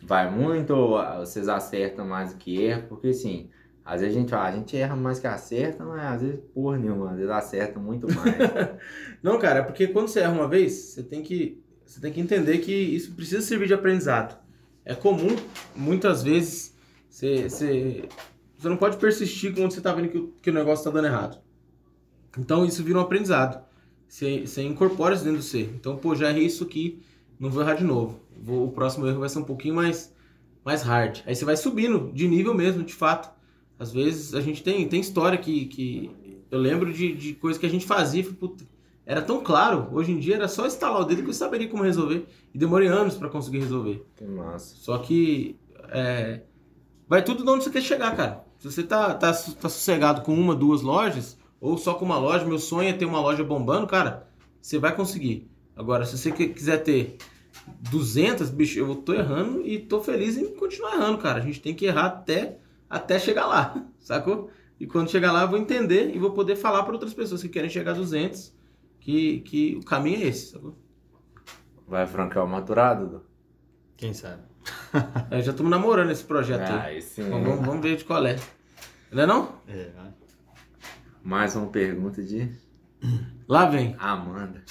vai 0.04 0.30
muito, 0.30 0.72
ou 0.72 1.00
vocês 1.20 1.48
acertam 1.48 2.06
mais 2.06 2.34
do 2.34 2.38
que 2.38 2.62
erram, 2.62 2.88
porque 2.88 3.08
assim, 3.08 3.50
às 3.84 4.02
vezes 4.02 4.16
a 4.16 4.20
gente 4.20 4.34
a 4.36 4.52
gente 4.52 4.78
erra 4.78 4.96
mais 4.96 5.20
que 5.20 5.28
acerta, 5.28 5.84
mas 5.86 6.02
às 6.04 6.22
vezes 6.22 6.40
porra 6.54 6.78
nenhuma, 6.78 7.12
às 7.12 7.16
vezes 7.18 7.32
acerta 7.32 7.80
muito 7.80 8.08
mais. 8.14 8.36
Não, 9.24 9.40
cara, 9.40 9.60
é 9.60 9.64
porque 9.64 9.88
quando 9.88 10.08
você 10.08 10.20
erra 10.22 10.34
uma 10.34 10.48
vez, 10.48 10.74
você 10.74 11.04
tem 11.04 11.22
que, 11.24 11.62
você 11.86 12.00
tem 12.00 12.12
que 12.14 12.20
entender 12.22 12.60
que 12.60 12.72
isso 12.74 13.14
precisa 13.14 13.42
servir 13.42 13.68
de 13.68 13.74
aprendizado. 13.74 14.40
É 14.86 14.96
comum, 14.96 15.36
muitas 15.76 16.24
vezes, 16.24 16.76
você, 17.10 17.50
você, 17.50 18.10
você 18.58 18.70
não 18.70 18.78
pode 18.78 18.98
persistir 18.98 19.54
quando 19.54 19.72
você 19.72 19.80
está 19.80 19.94
vendo 19.94 20.10
que, 20.10 20.18
o- 20.18 20.34
que 20.42 20.50
o 20.50 20.54
negócio 20.54 20.82
está 20.82 20.92
dando 20.92 21.08
errado. 21.08 21.40
Então 22.38 22.66
isso 22.66 22.84
vira 22.84 22.98
um 23.00 23.02
aprendizado. 23.02 23.64
Você, 24.08 24.42
você 24.46 24.62
incorpora 24.64 25.16
isso 25.16 25.24
dentro 25.24 25.40
do 25.40 25.44
você. 25.44 25.62
Então, 25.62 25.98
pô, 25.98 26.16
já 26.16 26.30
errei 26.30 26.46
isso 26.46 26.64
aqui, 26.64 27.02
não 27.40 27.50
vou 27.50 27.62
errar 27.62 27.76
de 27.76 27.84
novo. 27.84 28.20
Vou- 28.42 28.68
o 28.68 28.72
próximo 28.72 29.08
erro 29.08 29.20
vai 29.20 29.30
ser 29.30 29.40
um 29.40 29.44
pouquinho 29.44 29.76
mais, 29.76 30.14
mais 30.66 30.82
hard. 30.82 31.20
Aí 31.26 31.36
você 31.36 31.46
vai 31.46 31.56
subindo 31.58 32.12
de 32.14 32.28
nível 32.28 32.54
mesmo, 32.54 32.84
de 32.84 32.94
fato. 32.94 33.30
Às 33.82 33.92
vezes 33.92 34.36
a 34.36 34.42
gente 34.42 34.62
tem, 34.62 34.88
tem 34.88 35.02
história 35.02 35.40
que, 35.40 35.66
que 35.66 36.12
eu 36.52 36.60
lembro 36.60 36.94
de, 36.94 37.16
de 37.16 37.34
coisas 37.34 37.60
que 37.60 37.66
a 37.66 37.70
gente 37.70 37.84
fazia 37.84 38.24
puta, 38.24 38.64
era 39.04 39.24
tão 39.24 39.42
claro. 39.42 39.90
Hoje 39.92 40.12
em 40.12 40.20
dia 40.20 40.36
era 40.36 40.48
só 40.48 40.68
instalar 40.68 41.02
o 41.02 41.04
dedo 41.04 41.24
que 41.24 41.30
eu 41.30 41.34
saberia 41.34 41.68
como 41.68 41.82
resolver. 41.82 42.28
E 42.54 42.60
demorei 42.60 42.88
anos 42.88 43.16
para 43.16 43.28
conseguir 43.28 43.58
resolver. 43.58 44.06
que 44.16 44.24
massa. 44.24 44.76
Só 44.76 45.00
que 45.00 45.58
é, 45.90 46.42
vai 47.08 47.24
tudo 47.24 47.44
de 47.44 47.50
onde 47.50 47.64
você 47.64 47.72
quer 47.72 47.82
chegar, 47.82 48.16
cara. 48.16 48.46
Se 48.60 48.72
você 48.72 48.84
tá, 48.84 49.16
tá, 49.16 49.34
tá 49.34 49.70
sossegado 49.70 50.22
com 50.22 50.36
uma, 50.36 50.54
duas 50.54 50.84
lojas, 50.84 51.36
ou 51.60 51.76
só 51.76 51.96
com 51.96 52.06
uma 52.06 52.20
loja, 52.20 52.46
meu 52.46 52.60
sonho 52.60 52.88
é 52.88 52.94
ter 52.94 53.06
uma 53.06 53.20
loja 53.20 53.44
bombando, 53.44 53.88
cara, 53.88 54.28
você 54.62 54.78
vai 54.78 54.96
conseguir. 54.96 55.50
Agora, 55.76 56.06
se 56.06 56.20
você 56.20 56.32
quiser 56.32 56.84
ter 56.84 57.18
200, 57.90 58.52
bicho, 58.52 58.78
eu 58.78 58.94
tô 58.94 59.16
errando 59.16 59.66
e 59.66 59.80
tô 59.80 60.02
feliz 60.02 60.38
em 60.38 60.54
continuar 60.54 60.98
errando, 60.98 61.18
cara. 61.18 61.40
A 61.40 61.42
gente 61.42 61.60
tem 61.60 61.74
que 61.74 61.88
errar 61.88 62.06
até, 62.06 62.60
até 62.92 63.18
chegar 63.18 63.46
lá, 63.48 63.84
sacou? 64.00 64.52
E 64.80 64.86
quando 64.88 65.10
chegar 65.12 65.32
lá, 65.32 65.44
eu 65.44 65.50
vou 65.50 65.60
entender 65.60 66.16
e 66.16 66.20
vou 66.20 66.32
poder 66.32 66.56
falar 66.56 66.84
para 66.84 66.94
outras 66.94 67.14
pessoas 67.14 67.42
que 67.42 67.50
querem 67.50 67.70
chegar 67.70 67.92
a 67.92 67.96
200 67.96 68.54
que, 69.00 69.40
que 69.42 69.76
o 69.76 69.86
caminho 69.86 70.24
é 70.24 70.28
esse, 70.28 70.52
sacou? 70.52 70.76
Vai 71.88 72.08
francar 72.08 72.44
o 72.44 72.48
maturado, 72.48 73.06
Dudu? 73.06 73.26
Quem 73.98 74.14
sabe? 74.14 74.42
É, 75.30 75.42
já 75.42 75.52
estamos 75.52 75.70
namorando 75.72 76.12
esse 76.12 76.24
projeto 76.24 76.70
aí. 76.72 76.80
Ah, 76.80 76.94
esse 76.94 77.22
Vamos, 77.22 77.48
vamos- 77.48 77.66
vamos 77.66 77.82
ver 77.82 77.98
de 77.98 78.06
qual 78.06 78.26
é. 78.26 78.38
Não 79.12 79.24
é 79.24 79.26
não? 79.26 79.56
É, 79.68 79.90
Mais 81.24 81.56
uma 81.56 81.68
pergunta 81.68 82.24
de 82.24 82.52
Lá 83.48 83.66
vem. 83.66 83.96
Amanda. 84.00 84.64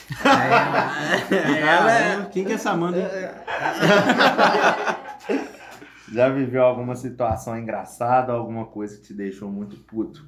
Ela 1.61 1.93
é... 2.25 2.25
Quem 2.27 2.45
que 2.45 2.53
é 2.53 2.55
essa 2.55 2.71
Amanda? 2.71 2.99
Já 6.12 6.28
viveu 6.28 6.62
alguma 6.64 6.96
situação 6.96 7.56
engraçada, 7.58 8.32
alguma 8.32 8.66
coisa 8.66 8.96
que 8.96 9.02
te 9.02 9.14
deixou 9.14 9.50
muito 9.50 9.76
puto? 9.76 10.26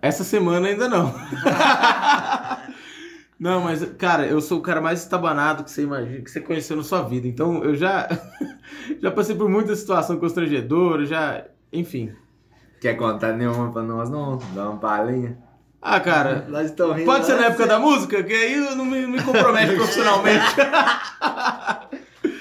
Essa 0.00 0.22
semana 0.24 0.68
ainda 0.68 0.88
não. 0.88 1.12
Não, 3.40 3.62
mas, 3.62 3.82
cara, 3.96 4.26
eu 4.26 4.38
sou 4.42 4.58
o 4.58 4.62
cara 4.62 4.82
mais 4.82 5.00
estabanado 5.00 5.64
que 5.64 5.70
você 5.70 5.82
imagina, 5.82 6.20
que 6.20 6.30
você 6.30 6.42
conheceu 6.42 6.76
na 6.76 6.82
sua 6.82 7.00
vida. 7.00 7.26
Então, 7.26 7.64
eu 7.64 7.74
já, 7.74 8.06
já 9.00 9.10
passei 9.10 9.34
por 9.34 9.48
muita 9.48 9.74
situação 9.74 10.18
constrangedora, 10.18 11.06
já... 11.06 11.44
Enfim. 11.72 12.12
Quer 12.82 12.94
contar 12.98 13.32
nenhuma 13.32 13.72
pra 13.72 13.80
nós, 13.82 14.10
não? 14.10 14.38
Dá 14.54 14.68
uma 14.68 14.78
palhinha. 14.78 15.38
Ah, 15.80 15.98
cara, 16.00 16.44
Nós 16.52 16.66
estamos 16.66 16.96
rindo. 16.96 17.06
pode 17.06 17.24
ser 17.24 17.32
na 17.32 17.38
nós- 17.38 17.46
época 17.52 17.66
da 17.66 17.78
música, 17.78 18.22
que 18.22 18.34
aí 18.34 18.56
não 18.76 18.84
me, 18.84 19.06
me 19.06 19.22
compromete 19.22 19.74
profissionalmente. 19.74 20.44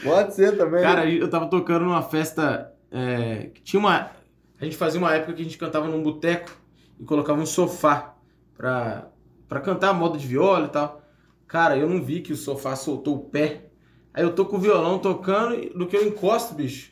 Pode 0.09 0.35
ser 0.35 0.57
também. 0.57 0.81
Cara, 0.81 1.09
eu 1.09 1.29
tava 1.29 1.47
tocando 1.47 1.85
numa 1.85 2.01
festa 2.01 2.73
é, 2.91 3.49
que 3.53 3.61
tinha 3.61 3.79
uma. 3.79 4.11
A 4.59 4.65
gente 4.65 4.75
fazia 4.75 4.99
uma 4.99 5.13
época 5.13 5.33
que 5.33 5.41
a 5.41 5.45
gente 5.45 5.57
cantava 5.57 5.87
num 5.87 6.03
boteco 6.03 6.51
e 6.99 7.03
colocava 7.05 7.39
um 7.39 7.45
sofá 7.45 8.15
pra, 8.57 9.07
pra 9.47 9.61
cantar 9.61 9.93
moda 9.93 10.17
de 10.17 10.27
viola 10.27 10.65
e 10.65 10.69
tal. 10.69 11.01
Cara, 11.47 11.77
eu 11.77 11.89
não 11.89 12.01
vi 12.01 12.21
que 12.21 12.33
o 12.33 12.37
sofá 12.37 12.75
soltou 12.75 13.15
o 13.15 13.19
pé. 13.19 13.69
Aí 14.13 14.23
eu 14.23 14.33
tô 14.33 14.45
com 14.45 14.57
o 14.57 14.59
violão 14.59 14.99
tocando 14.99 15.55
e 15.55 15.71
no 15.73 15.87
que 15.87 15.95
eu 15.95 16.05
encosto, 16.05 16.53
bicho. 16.53 16.91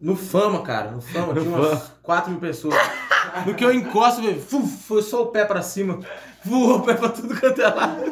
No 0.00 0.14
Fama, 0.14 0.62
cara. 0.62 0.90
No 0.90 1.00
Fama, 1.00 1.32
tinha 1.40 1.56
umas 1.56 1.92
4 2.02 2.30
mil 2.30 2.40
pessoas. 2.40 2.74
No 3.46 3.54
que 3.54 3.64
eu 3.64 3.72
encosto, 3.72 4.22
velho, 4.22 4.40
foi 4.40 5.02
só 5.02 5.22
o 5.22 5.26
pé 5.26 5.44
pra 5.44 5.62
cima. 5.62 6.00
Voou 6.44 6.76
o 6.76 6.82
pé 6.82 6.94
pra 6.94 7.08
tudo 7.08 7.38
quanto 7.38 7.60
é 7.60 7.68
lado. 7.68 8.02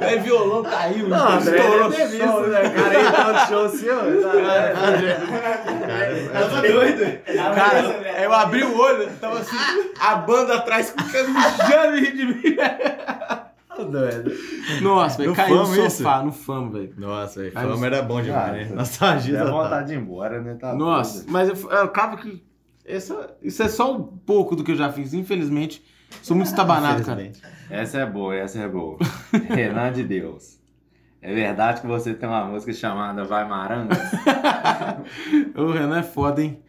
Aí 0.00 0.18
violão 0.20 0.62
caiu, 0.62 1.08
Não, 1.08 1.28
André 1.32 1.56
estourou 1.58 1.90
ter 1.90 2.04
o 2.04 2.10
som. 2.28 2.40
né? 2.42 2.70
Cara, 2.70 2.98
aí 2.98 3.12
tá 3.12 3.32
no 3.32 3.38
show 3.48 3.68
seu. 3.68 3.96
Tá 6.32 6.60
doido? 6.60 7.20
Cara, 7.54 7.80
eu 8.22 8.32
abri 8.32 8.62
o 8.62 8.78
olho, 8.78 9.08
tava 9.20 9.38
assim, 9.40 9.56
a 10.00 10.14
banda 10.16 10.54
atrás 10.56 10.94
mijando 10.96 11.96
e 11.98 12.12
de 12.12 12.26
mim. 12.26 12.56
Tá 12.56 13.82
doido. 13.82 14.32
Nossa, 14.82 15.18
velho, 15.18 15.30
No 15.30 15.36
caiu 15.36 15.56
no 15.56 15.66
sofá, 15.66 16.22
no 16.22 16.32
fama, 16.32 16.70
velho. 16.72 16.94
Nossa, 16.96 17.40
velho, 17.40 17.52
fama 17.52 17.86
era 17.86 18.02
bom 18.02 18.22
demais, 18.22 18.52
né? 18.52 18.64
Cara, 18.64 18.76
Nostalgia 18.76 19.38
Dá 19.38 19.44
total. 19.46 19.62
vontade 19.64 19.86
de 19.88 19.94
ir 19.94 19.96
embora, 19.98 20.40
né? 20.40 20.54
Tá 20.60 20.72
Nossa, 20.74 21.18
doido. 21.18 21.32
mas 21.32 21.48
eu, 21.48 21.56
eu 21.70 21.82
acabo 21.82 22.16
que. 22.16 22.42
Essa, 22.86 23.34
isso 23.42 23.62
é 23.62 23.68
só 23.68 23.92
um 23.94 24.02
pouco 24.02 24.54
do 24.54 24.62
que 24.62 24.70
eu 24.72 24.76
já 24.76 24.92
fiz, 24.92 25.14
infelizmente. 25.14 25.82
Sou 26.22 26.36
muito 26.36 26.48
estabanado, 26.48 27.04
cara. 27.04 27.30
Essa 27.70 27.98
é 27.98 28.06
boa, 28.06 28.34
essa 28.34 28.58
é 28.58 28.68
boa. 28.68 28.98
Renan 29.48 29.92
de 29.92 30.02
Deus. 30.04 30.58
É 31.20 31.32
verdade 31.34 31.80
que 31.80 31.86
você 31.86 32.12
tem 32.14 32.28
uma 32.28 32.44
música 32.44 32.72
chamada 32.72 33.24
Vai 33.24 33.48
Maranga? 33.48 33.96
O 35.56 35.70
Renan 35.72 35.98
é 35.98 36.02
foda, 36.02 36.42
hein? 36.42 36.62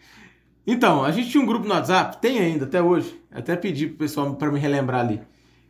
Então, 0.65 1.03
a 1.03 1.11
gente 1.11 1.29
tinha 1.29 1.43
um 1.43 1.45
grupo 1.45 1.67
no 1.67 1.73
WhatsApp, 1.73 2.17
tem 2.21 2.39
ainda, 2.39 2.65
até 2.65 2.81
hoje. 2.81 3.21
Até 3.31 3.55
pedi 3.55 3.87
pro 3.87 3.97
pessoal 3.97 4.33
pra 4.35 4.49
me 4.51 4.59
relembrar 4.59 5.01
ali. 5.01 5.21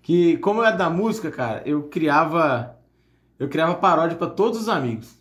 Que, 0.01 0.37
como 0.37 0.61
eu 0.61 0.65
era 0.65 0.75
da 0.77 0.89
música, 0.89 1.31
cara, 1.31 1.63
eu 1.65 1.83
criava. 1.83 2.77
Eu 3.39 3.49
criava 3.49 3.73
paródia 3.75 4.15
pra 4.17 4.27
todos 4.27 4.61
os 4.61 4.69
amigos. 4.69 5.19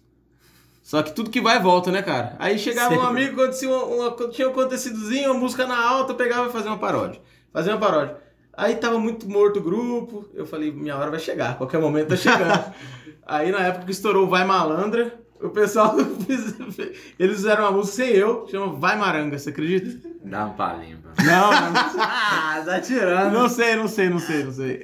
Só 0.82 1.02
que 1.02 1.12
tudo 1.12 1.30
que 1.30 1.40
vai 1.40 1.58
volta, 1.58 1.90
né, 1.90 2.02
cara? 2.02 2.36
Aí 2.38 2.58
chegava 2.58 2.94
um 2.94 3.02
amigo, 3.06 3.40
acontecia 3.40 3.68
uma, 3.68 3.84
uma- 3.84 4.28
tinha 4.30 4.46
um 4.46 4.50
acontecidozinho, 4.52 5.30
uma 5.32 5.40
música 5.40 5.66
na 5.66 5.82
alta, 5.82 6.12
eu 6.12 6.16
pegava 6.16 6.48
e 6.48 6.52
fazia 6.52 6.70
uma 6.70 6.78
paródia. 6.78 7.20
Fazia 7.50 7.72
uma 7.72 7.80
paródia. 7.80 8.16
Aí 8.56 8.76
tava 8.76 8.98
muito 8.98 9.28
morto 9.28 9.58
o 9.58 9.62
grupo, 9.62 10.28
eu 10.34 10.46
falei, 10.46 10.70
minha 10.72 10.96
hora 10.96 11.10
vai 11.10 11.18
chegar, 11.20 11.56
qualquer 11.58 11.80
momento 11.80 12.08
tá 12.08 12.16
chegando. 12.16 12.72
Aí 13.26 13.50
na 13.50 13.60
época 13.60 13.86
que 13.86 13.90
estourou 13.92 14.26
o 14.26 14.28
Vai 14.28 14.44
Malandra, 14.44 15.14
o 15.40 15.48
pessoal 15.48 15.96
eles 17.18 17.36
fizeram 17.36 17.64
uma 17.64 17.72
música 17.72 17.96
sem 18.04 18.10
eu, 18.14 18.46
chama 18.48 18.74
Vai 18.74 18.96
Maranga, 18.98 19.38
você 19.38 19.50
acredita? 19.50 20.08
Dá 20.24 20.46
um 20.46 20.52
palinho. 20.54 20.98
pra- 20.98 21.24
Não, 21.24 21.50
não, 21.50 21.80
Ah, 22.00 22.62
tá 22.64 22.80
tirando. 22.80 23.32
não 23.32 23.48
sei, 23.48 23.76
não 23.76 23.88
sei, 23.88 24.08
não 24.10 24.18
sei, 24.18 24.44
não 24.44 24.52
sei. 24.52 24.80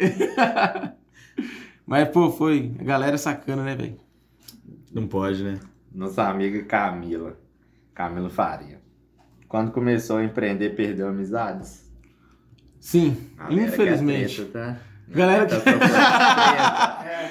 Mas, 1.86 2.08
pô, 2.08 2.30
foi. 2.30 2.72
A 2.78 2.84
galera 2.84 3.14
é 3.14 3.18
sacana, 3.18 3.62
né, 3.62 3.74
velho? 3.74 3.96
Não 4.92 5.06
pode, 5.06 5.42
né? 5.42 5.58
Nossa 5.92 6.24
amiga 6.28 6.62
Camila. 6.64 7.36
Camila 7.94 8.30
Faria. 8.30 8.80
Quando 9.48 9.72
começou 9.72 10.18
a 10.18 10.24
empreender, 10.24 10.70
perdeu 10.76 11.08
amizades? 11.08 11.79
Sim, 12.80 13.16
Galera 13.36 13.62
infelizmente. 13.68 14.34
que 14.36 14.40
é 14.40 14.44
treta, 14.46 14.58
tá? 14.58 14.80
Galera 15.08 15.46
Tá 15.46 15.60
que. 15.60 15.68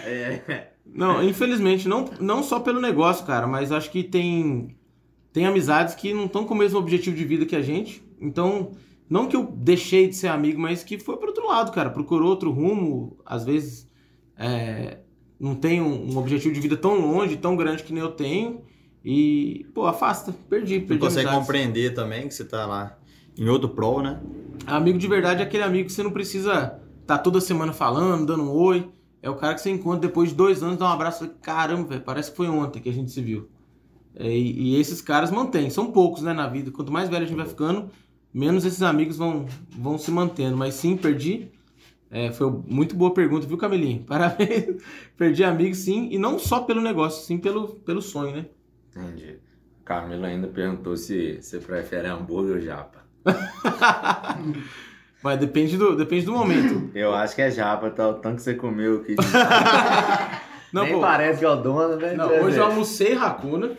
É. 0.10 0.70
Não, 0.92 1.24
infelizmente, 1.24 1.88
não, 1.88 2.10
não 2.20 2.42
só 2.42 2.60
pelo 2.60 2.82
negócio, 2.82 3.24
cara, 3.26 3.46
mas 3.46 3.72
acho 3.72 3.92
que 3.92 4.04
tem, 4.04 4.76
tem 5.32 5.46
amizades 5.46 5.94
que 5.94 6.14
não 6.14 6.26
estão 6.26 6.44
com 6.46 6.56
o 6.56 6.58
mesmo 6.58 6.80
objetivo 6.80 7.16
de 7.16 7.24
vida 7.24 7.46
que 7.46 7.56
a 7.56 7.62
gente. 7.62 8.04
Então, 8.20 8.72
não 9.08 9.28
que 9.28 9.36
eu 9.36 9.44
deixei 9.44 10.08
de 10.08 10.16
ser 10.16 10.30
amigo, 10.30 10.60
mas 10.60 10.84
que 10.84 10.98
foi 10.98 11.16
pro 11.18 11.28
outro 11.28 11.48
lado, 11.48 11.72
cara. 11.72 11.92
Procurou 11.92 12.28
outro 12.30 12.52
rumo, 12.52 13.18
às 13.24 13.46
vezes 13.46 13.88
é, 14.36 14.98
não 15.40 15.56
tem 15.56 15.80
um, 15.80 16.12
um 16.12 16.18
objetivo 16.18 16.54
de 16.54 16.60
vida 16.60 16.76
tão 16.76 17.00
longe, 17.00 17.38
tão 17.38 17.56
grande 17.56 17.84
que 17.84 17.94
nem 17.94 18.02
eu 18.02 18.12
tenho. 18.12 18.64
E, 19.06 19.68
pô, 19.74 19.86
afasta. 19.86 20.34
Perdi, 20.50 20.80
perdi 20.80 20.98
consegue 21.00 21.28
amizades. 21.28 21.40
compreender 21.48 21.94
também 21.94 22.28
que 22.28 22.34
você 22.34 22.44
tá 22.44 22.66
lá 22.66 22.99
em 23.40 23.48
outro 23.48 23.70
prol, 23.70 24.02
né? 24.02 24.20
Amigo 24.68 25.00
de 25.00 25.08
verdade 25.08 25.42
é 25.42 25.46
aquele 25.46 25.64
amigo 25.64 25.88
que 25.88 25.94
você 25.94 26.04
não 26.04 26.12
precisa 26.12 26.80
estar 27.02 27.18
toda 27.20 27.40
semana 27.40 27.72
falando, 27.72 28.26
dando 28.26 28.44
um 28.44 28.52
oi. 28.52 28.90
É 29.22 29.30
o 29.30 29.36
cara 29.36 29.56
que 29.56 29.62
você 29.62 29.70
encontra 29.70 30.02
depois 30.02 30.30
de 30.30 30.36
dois 30.36 30.62
anos, 30.62 30.78
dá 30.78 30.86
um 30.86 30.94
abraço 30.94 31.24
e 31.24 31.28
fala, 31.28 31.40
caramba, 31.42 31.88
velho, 31.88 32.02
parece 32.02 32.32
que 32.32 32.38
foi 32.38 32.48
ontem 32.48 32.82
que 32.82 32.90
a 32.90 32.94
gente 32.94 33.12
se 33.12 33.22
viu. 33.22 33.50
É, 34.16 34.30
e, 34.30 34.76
e 34.76 34.80
esses 34.80 35.02
caras 35.02 35.32
mantêm, 35.32 35.70
são 35.70 35.92
poucos, 35.92 36.22
né, 36.22 36.34
na 36.34 36.48
vida. 36.48 36.72
Quanto 36.72 36.92
mais 36.92 37.10
velho 37.10 37.24
a 37.24 37.28
gente 37.28 37.38
vai 37.38 37.46
ficando, 37.46 37.90
menos 38.34 38.66
esses 38.66 38.82
amigos 38.82 39.18
vão, 39.18 39.46
vão 39.70 39.98
se 39.98 40.12
mantendo. 40.12 40.58
Mas 40.58 40.76
sim, 40.76 40.98
perdi. 40.98 41.50
É, 42.12 42.32
foi 42.32 42.50
muito 42.68 42.96
boa 42.96 43.14
pergunta, 43.14 43.48
viu, 43.48 43.58
Camilinho? 43.58 44.04
Parabéns. 44.08 44.82
perdi 45.18 45.44
amigos, 45.44 45.80
sim, 45.80 46.10
e 46.12 46.18
não 46.18 46.40
só 46.40 46.62
pelo 46.62 46.82
negócio, 46.82 47.26
sim 47.26 47.38
pelo, 47.38 47.68
pelo 47.68 48.02
sonho, 48.02 48.36
né? 48.36 48.46
Entendi. 48.90 49.38
Camila 49.86 50.28
ainda 50.28 50.48
perguntou 50.48 50.96
se 50.96 51.42
você 51.42 51.60
prefere 51.60 52.08
hambúrguer 52.08 52.56
ou 52.56 52.62
japa. 52.62 52.99
Mas 55.22 55.40
depende 55.40 55.78
do, 55.78 55.96
depende 55.96 56.26
do 56.26 56.32
momento. 56.32 56.90
Eu 56.96 57.14
acho 57.14 57.36
que 57.36 57.42
é 57.42 57.52
japa, 57.52 57.90
tá? 57.90 58.08
O 58.08 58.14
tanto 58.16 58.38
que 58.38 58.42
você 58.44 58.54
comeu 58.54 59.02
aqui. 59.02 59.16
Não, 60.72 60.84
Nem 60.84 60.94
pô, 60.94 61.02
parece 61.02 61.40
que 61.40 61.46
é 61.46 61.50
o 61.50 61.56
dono, 61.56 61.96
né? 61.96 62.14
Não, 62.14 62.28
hoje 62.44 62.58
eu 62.58 62.66
almocei 62.66 63.14
Racuna. 63.14 63.72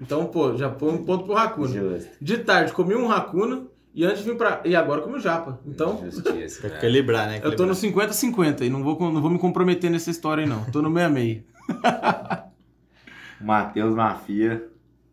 Então, 0.00 0.24
pô, 0.26 0.56
já 0.56 0.70
põe 0.70 0.94
um 0.94 1.04
ponto 1.04 1.24
pro 1.24 1.34
Racuna. 1.34 1.68
Justo. 1.68 2.10
De 2.20 2.38
tarde 2.38 2.72
comi 2.72 2.94
um 2.94 3.06
Racuna 3.06 3.66
e 3.94 4.04
antes 4.04 4.22
vim 4.22 4.34
pra. 4.34 4.62
E 4.64 4.74
agora 4.74 5.02
comi 5.02 5.16
o 5.16 5.20
Japa. 5.20 5.60
Então, 5.66 6.00
Justiça, 6.04 6.22
Tem 6.62 6.70
que 6.70 6.76
cara. 6.76 6.76
equilibrar, 6.76 7.28
né? 7.28 7.40
eu 7.42 7.54
tô 7.54 7.66
no 7.66 7.74
50-50 7.74 8.62
e 8.62 8.70
não 8.70 8.82
vou, 8.82 8.98
não 9.12 9.20
vou 9.20 9.30
me 9.30 9.38
comprometer 9.38 9.90
nessa 9.90 10.10
história 10.10 10.44
aí, 10.44 10.48
não. 10.48 10.64
Tô 10.64 10.80
no 10.80 10.88
meia-meia. 10.88 11.44
O 13.40 13.44
Matheus 13.44 13.94
Mafia 13.94 14.66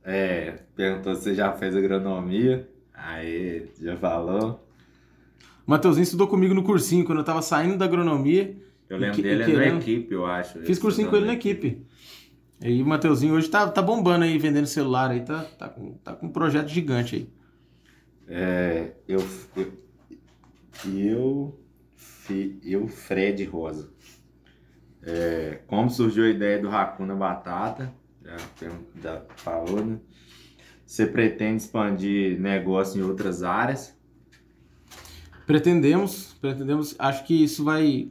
é, 0.03 0.59
perguntou 0.75 1.13
se 1.15 1.23
você 1.23 1.35
já 1.35 1.51
fez 1.51 1.75
agronomia. 1.75 2.67
Aí, 3.09 3.71
já 3.81 3.95
falou. 3.95 4.67
O 5.65 5.71
Mateuzinho 5.71 6.03
estudou 6.03 6.27
comigo 6.27 6.53
no 6.53 6.61
cursinho 6.61 7.05
quando 7.05 7.19
eu 7.19 7.23
tava 7.23 7.41
saindo 7.41 7.77
da 7.77 7.85
agronomia. 7.85 8.57
Eu 8.89 8.97
lembro 8.97 9.15
que- 9.15 9.21
dele 9.21 9.39
e 9.39 9.43
é 9.43 9.47
na 9.47 9.53
querendo- 9.53 9.81
equipe, 9.81 10.13
eu 10.13 10.25
acho. 10.25 10.59
Fiz 10.59 10.77
cursinho 10.77 11.09
com 11.09 11.15
ele 11.15 11.25
na 11.25 11.33
equipe. 11.33 11.85
E 12.61 12.81
o 12.81 12.85
Mateuzinho 12.85 13.33
hoje 13.35 13.47
tá, 13.49 13.65
tá 13.69 13.81
bombando 13.81 14.25
aí, 14.25 14.37
vendendo 14.37 14.67
celular 14.67 15.09
aí, 15.11 15.21
tá, 15.21 15.43
tá, 15.57 15.69
com, 15.69 15.93
tá 15.99 16.13
com 16.15 16.25
um 16.25 16.31
projeto 16.31 16.67
gigante 16.67 17.15
aí. 17.15 17.29
É, 18.27 18.91
eu, 19.07 19.25
eu, 20.85 21.57
eu, 22.63 22.87
Fred 22.89 23.43
Rosa. 23.45 23.89
É, 25.01 25.59
como 25.67 25.89
surgiu 25.89 26.25
a 26.25 26.29
ideia 26.29 26.59
do 26.61 26.67
Racuna 26.67 27.15
Batata? 27.15 27.93
Já, 28.21 28.35
já 29.01 29.21
falou, 29.37 29.85
né? 29.85 29.97
Você 30.87 31.05
pretende 31.05 31.63
expandir 31.63 32.39
negócio 32.39 32.97
em 32.97 33.03
outras 33.03 33.43
áreas? 33.43 33.93
Pretendemos, 35.45 36.33
pretendemos, 36.39 36.95
acho 36.97 37.25
que 37.25 37.43
isso 37.43 37.61
vai. 37.65 38.07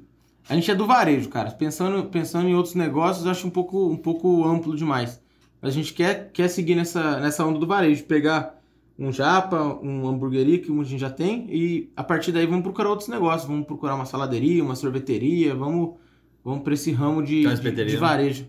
A 0.46 0.54
gente 0.54 0.70
é 0.70 0.74
do 0.74 0.86
varejo, 0.86 1.30
cara. 1.30 1.50
Pensando, 1.50 2.04
pensando 2.10 2.46
em 2.46 2.54
outros 2.54 2.74
negócios, 2.74 3.26
acho 3.26 3.46
um 3.46 3.50
pouco, 3.50 3.88
um 3.88 3.96
pouco 3.96 4.44
amplo 4.44 4.76
demais. 4.76 5.18
A 5.62 5.70
gente 5.70 5.94
quer, 5.94 6.30
quer 6.30 6.48
seguir 6.48 6.74
nessa, 6.74 7.18
nessa 7.18 7.46
onda 7.46 7.58
do 7.58 7.66
varejo, 7.66 8.04
pegar 8.04 8.60
um 8.98 9.10
japa, 9.10 9.80
um 9.82 10.06
hamburgueria 10.06 10.58
que 10.58 10.70
a 10.70 10.84
gente 10.84 11.00
já 11.00 11.10
tem 11.10 11.46
e 11.50 11.90
a 11.96 12.04
partir 12.04 12.30
daí 12.30 12.44
vamos 12.44 12.62
procurar 12.62 12.90
outros 12.90 13.08
negócios. 13.08 13.48
Vamos 13.48 13.66
procurar 13.66 13.94
uma 13.94 14.04
saladeria, 14.04 14.62
uma 14.62 14.76
sorveteria, 14.76 15.54
vamos, 15.54 15.94
vamos 16.44 16.62
para 16.62 16.74
esse 16.74 16.92
ramo 16.92 17.22
de, 17.22 17.42
de, 17.42 17.70
de 17.70 17.84
né? 17.94 17.96
varejo. 17.96 18.46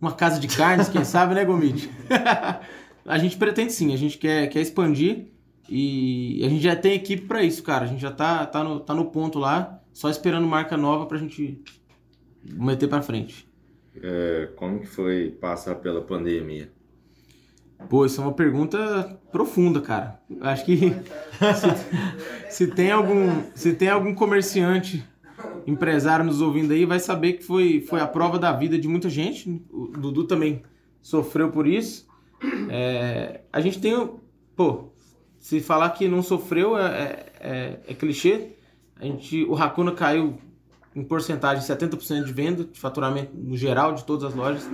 Uma 0.00 0.12
casa 0.12 0.40
de 0.40 0.48
carnes, 0.48 0.88
quem 0.88 1.04
sabe, 1.04 1.34
né, 1.34 1.44
Gomit? 1.44 1.90
a 3.06 3.18
gente 3.18 3.36
pretende 3.36 3.72
sim, 3.72 3.92
a 3.92 3.96
gente 3.96 4.18
quer, 4.18 4.48
quer 4.48 4.60
expandir 4.60 5.26
e 5.68 6.40
a 6.44 6.48
gente 6.48 6.62
já 6.62 6.76
tem 6.76 6.94
equipe 6.94 7.26
pra 7.26 7.42
isso, 7.42 7.62
cara. 7.62 7.84
A 7.84 7.88
gente 7.88 8.00
já 8.00 8.10
tá, 8.10 8.46
tá, 8.46 8.62
no, 8.62 8.80
tá 8.80 8.94
no 8.94 9.06
ponto 9.06 9.38
lá, 9.38 9.80
só 9.92 10.08
esperando 10.08 10.46
marca 10.46 10.76
nova 10.76 11.06
pra 11.06 11.18
gente 11.18 11.62
meter 12.44 12.88
pra 12.88 13.02
frente. 13.02 13.48
É, 14.02 14.50
como 14.56 14.80
que 14.80 14.86
foi 14.86 15.30
passar 15.30 15.76
pela 15.76 16.02
pandemia? 16.02 16.70
Pô, 17.88 18.06
isso 18.06 18.20
é 18.20 18.24
uma 18.24 18.32
pergunta 18.32 19.18
profunda, 19.30 19.80
cara. 19.80 20.20
Acho 20.40 20.64
que 20.64 20.78
se, 22.48 22.66
se 22.66 22.66
tem 22.68 22.90
algum 22.90 23.42
se 23.54 23.74
tem 23.74 23.88
algum 23.88 24.14
comerciante, 24.14 25.04
empresário 25.66 26.24
nos 26.24 26.40
ouvindo 26.40 26.72
aí, 26.72 26.84
vai 26.84 26.98
saber 26.98 27.34
que 27.34 27.44
foi, 27.44 27.80
foi 27.80 28.00
a 28.00 28.06
prova 28.06 28.38
da 28.38 28.52
vida 28.52 28.78
de 28.78 28.88
muita 28.88 29.08
gente. 29.08 29.62
O 29.70 29.88
Dudu 29.88 30.24
também 30.24 30.62
sofreu 31.02 31.50
por 31.50 31.66
isso. 31.66 32.05
É, 32.70 33.40
a 33.52 33.60
gente 33.60 33.80
tem, 33.80 34.10
pô, 34.54 34.92
se 35.38 35.60
falar 35.60 35.90
que 35.90 36.08
não 36.08 36.22
sofreu 36.22 36.76
é, 36.78 37.26
é, 37.40 37.80
é 37.88 37.94
clichê. 37.94 38.52
A 38.98 39.04
gente, 39.04 39.44
o 39.44 39.54
Hakuna 39.54 39.92
caiu 39.92 40.38
em 40.94 41.04
porcentagem 41.04 41.62
70% 41.62 42.24
de 42.24 42.32
venda, 42.32 42.64
de 42.64 42.80
faturamento 42.80 43.32
no 43.34 43.56
geral 43.56 43.92
de 43.92 44.04
todas 44.04 44.24
as 44.24 44.34
lojas. 44.34 44.68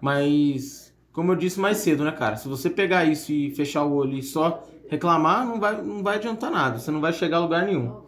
Mas, 0.00 0.92
como 1.12 1.32
eu 1.32 1.36
disse 1.36 1.60
mais 1.60 1.78
cedo, 1.78 2.04
né, 2.04 2.12
cara? 2.12 2.36
Se 2.36 2.48
você 2.48 2.68
pegar 2.68 3.04
isso 3.04 3.32
e 3.32 3.54
fechar 3.54 3.84
o 3.84 3.94
olho 3.94 4.18
e 4.18 4.22
só 4.22 4.66
reclamar, 4.88 5.46
não 5.46 5.60
vai, 5.60 5.80
não 5.80 6.02
vai 6.02 6.16
adiantar 6.16 6.50
nada. 6.50 6.78
Você 6.78 6.90
não 6.90 7.00
vai 7.00 7.12
chegar 7.12 7.38
a 7.38 7.40
lugar 7.40 7.64
nenhum. 7.64 8.02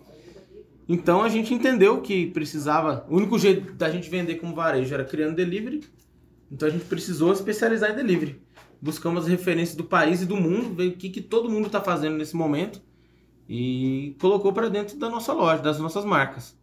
Então 0.88 1.22
a 1.22 1.28
gente 1.28 1.54
entendeu 1.54 2.00
que 2.00 2.26
precisava. 2.26 3.06
O 3.08 3.16
único 3.16 3.38
jeito 3.38 3.72
da 3.74 3.90
gente 3.90 4.10
vender 4.10 4.36
como 4.36 4.54
varejo 4.54 4.92
era 4.92 5.04
criando 5.04 5.34
delivery. 5.34 5.84
Então 6.50 6.68
a 6.68 6.70
gente 6.70 6.84
precisou 6.84 7.32
especializar 7.32 7.90
em 7.90 7.96
delivery. 7.96 8.40
Buscamos 8.80 9.24
as 9.24 9.28
referências 9.28 9.76
do 9.76 9.84
país 9.84 10.22
e 10.22 10.26
do 10.26 10.36
mundo, 10.36 10.74
ver 10.74 10.88
o 10.88 10.96
que, 10.96 11.08
que 11.10 11.20
todo 11.20 11.48
mundo 11.50 11.66
está 11.66 11.80
fazendo 11.80 12.16
nesse 12.16 12.36
momento 12.36 12.80
e 13.48 14.14
colocou 14.20 14.52
para 14.52 14.68
dentro 14.68 14.96
da 14.98 15.08
nossa 15.08 15.32
loja, 15.32 15.62
das 15.62 15.78
nossas 15.78 16.04
marcas. 16.04 16.56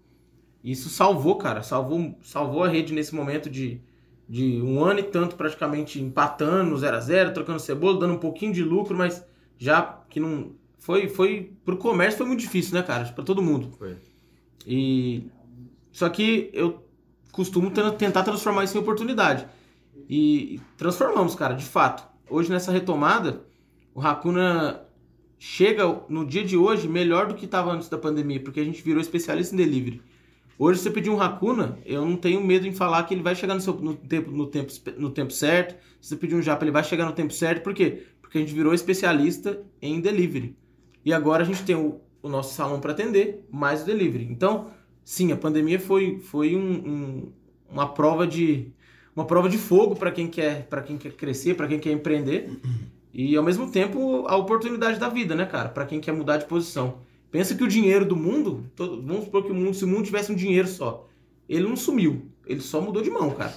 Isso 0.64 0.90
salvou, 0.90 1.36
cara, 1.36 1.62
salvou, 1.64 2.18
salvou 2.22 2.64
a 2.64 2.68
rede 2.68 2.94
nesse 2.94 3.14
momento 3.14 3.50
de, 3.50 3.82
de 4.30 4.62
um 4.62 4.84
ano 4.84 5.00
e 5.00 5.04
tanto 5.04 5.36
praticamente 5.36 6.02
empatando 6.02 6.78
0 6.78 6.98
a 6.98 7.00
0 7.00 7.34
trocando 7.34 7.60
cebola, 7.60 8.00
dando 8.00 8.14
um 8.14 8.20
pouquinho 8.20 8.54
de 8.54 8.64
lucro, 8.64 8.96
mas 8.98 9.26
já 9.58 9.82
que 10.10 10.20
não. 10.20 10.52
Foi, 10.78 11.08
foi. 11.08 11.54
Pro 11.66 11.78
comércio 11.78 12.18
foi 12.18 12.28
muito 12.28 12.42
difícil, 12.42 12.74
né, 12.76 12.84
cara? 12.84 13.06
Pra 13.06 13.24
todo 13.24 13.42
mundo. 13.42 13.72
Foi. 13.78 13.96
E. 14.68 15.24
Só 15.92 16.10
que 16.10 16.50
eu 16.54 16.84
costumo 17.32 17.72
ten- 17.72 17.92
tentar 17.92 18.24
transformar 18.24 18.64
isso 18.64 18.78
em 18.78 18.82
oportunidade. 18.82 19.46
E 20.10 20.60
transformamos, 20.78 21.36
cara, 21.36 21.54
de 21.54 21.66
fato. 21.66 22.08
Hoje 22.30 22.50
nessa 22.50 22.72
retomada, 22.72 23.46
o 23.94 24.02
Hakuna 24.02 24.82
chega 25.38 26.02
no 26.10 26.26
dia 26.26 26.44
de 26.44 26.56
hoje 26.58 26.88
melhor 26.88 27.28
do 27.28 27.36
que 27.36 27.46
estava 27.46 27.72
antes 27.72 27.90
da 27.90 27.98
pandemia, 27.98 28.40
porque 28.42 28.60
a 28.60 28.64
gente 28.64 28.82
virou 28.82 29.02
especialista 29.02 29.54
em 29.54 29.58
delivery. 29.58 30.02
Hoje, 30.58 30.78
se 30.80 30.84
você 30.84 30.92
pedir 30.92 31.10
um 31.10 31.20
Hakuna, 31.20 31.78
eu 31.86 32.06
não 32.06 32.16
tenho 32.16 32.42
medo 32.44 32.68
em 32.68 32.72
falar 32.72 33.04
que 33.04 33.14
ele 33.14 33.24
vai 33.24 33.36
chegar 33.36 33.56
no, 33.56 33.62
seu- 33.62 33.74
no 33.74 33.96
tempo, 33.96 34.32
no, 34.32 34.46
tempo, 34.48 34.72
no 34.98 35.10
tempo 35.10 35.34
certo. 35.34 35.76
Se 36.00 36.10
você 36.10 36.16
pedir 36.16 36.36
um 36.36 36.42
Japa, 36.42 36.64
ele 36.64 36.72
vai 36.72 36.84
chegar 36.84 37.06
no 37.06 37.12
tempo 37.12 37.34
certo. 37.34 37.64
Por 37.64 37.74
quê? 37.74 38.04
Porque 38.22 38.38
a 38.38 38.42
gente 38.42 38.54
virou 38.54 38.74
especialista 38.74 39.62
em 39.82 40.00
delivery. 40.00 40.56
E 41.04 41.12
agora 41.12 41.44
a 41.44 41.46
gente 41.46 41.64
tem 41.64 41.76
o, 41.76 42.00
o 42.22 42.30
nosso 42.30 42.54
salão 42.54 42.80
para 42.80 42.92
atender, 42.92 43.46
mais 43.52 43.82
o 43.82 43.86
delivery. 43.86 44.28
Então, 44.30 44.68
sim, 45.04 45.32
a 45.32 45.36
pandemia 45.38 45.80
foi, 45.80 46.20
foi 46.20 46.56
um- 46.56 46.62
um- 46.88 47.32
uma 47.70 47.92
prova 47.94 48.26
de 48.28 48.72
uma 49.16 49.26
prova 49.26 49.48
de 49.50 49.58
fogo 49.58 49.96
para 49.96 50.12
quem 50.12 50.28
quer 50.28 50.66
para 50.68 50.82
quem 50.82 50.98
quer 50.98 51.12
crescer, 51.14 51.56
para 51.56 51.68
quem 51.68 51.80
quer 51.80 51.92
empreender. 51.92 52.50
E 53.14 53.36
ao 53.36 53.44
mesmo 53.44 53.70
tempo 53.70 54.26
a 54.28 54.36
oportunidade 54.36 55.00
da 55.00 55.08
vida, 55.10 55.36
né, 55.36 55.46
cara? 55.46 55.70
Para 55.70 55.86
quem 55.86 56.00
quer 56.00 56.12
mudar 56.14 56.38
de 56.38 56.46
posição. 56.46 56.96
Pensa 57.30 57.56
que 57.56 57.64
o 57.64 57.68
dinheiro 57.68 58.06
do 58.06 58.16
mundo, 58.16 58.66
todo- 58.76 59.02
vamos 59.02 59.26
supor 59.26 59.44
que 59.44 59.52
o 59.52 59.56
mundo, 59.56 59.74
se 59.74 59.84
o 59.86 59.88
mundo 59.88 60.04
tivesse 60.06 60.32
um 60.32 60.36
dinheiro 60.36 60.68
só, 60.68 61.08
ele 61.50 61.68
não 61.68 61.76
sumiu, 61.76 62.28
ele 62.46 62.62
só 62.62 62.80
mudou 62.82 63.02
de 63.02 63.10
mão, 63.10 63.30
cara. 63.32 63.54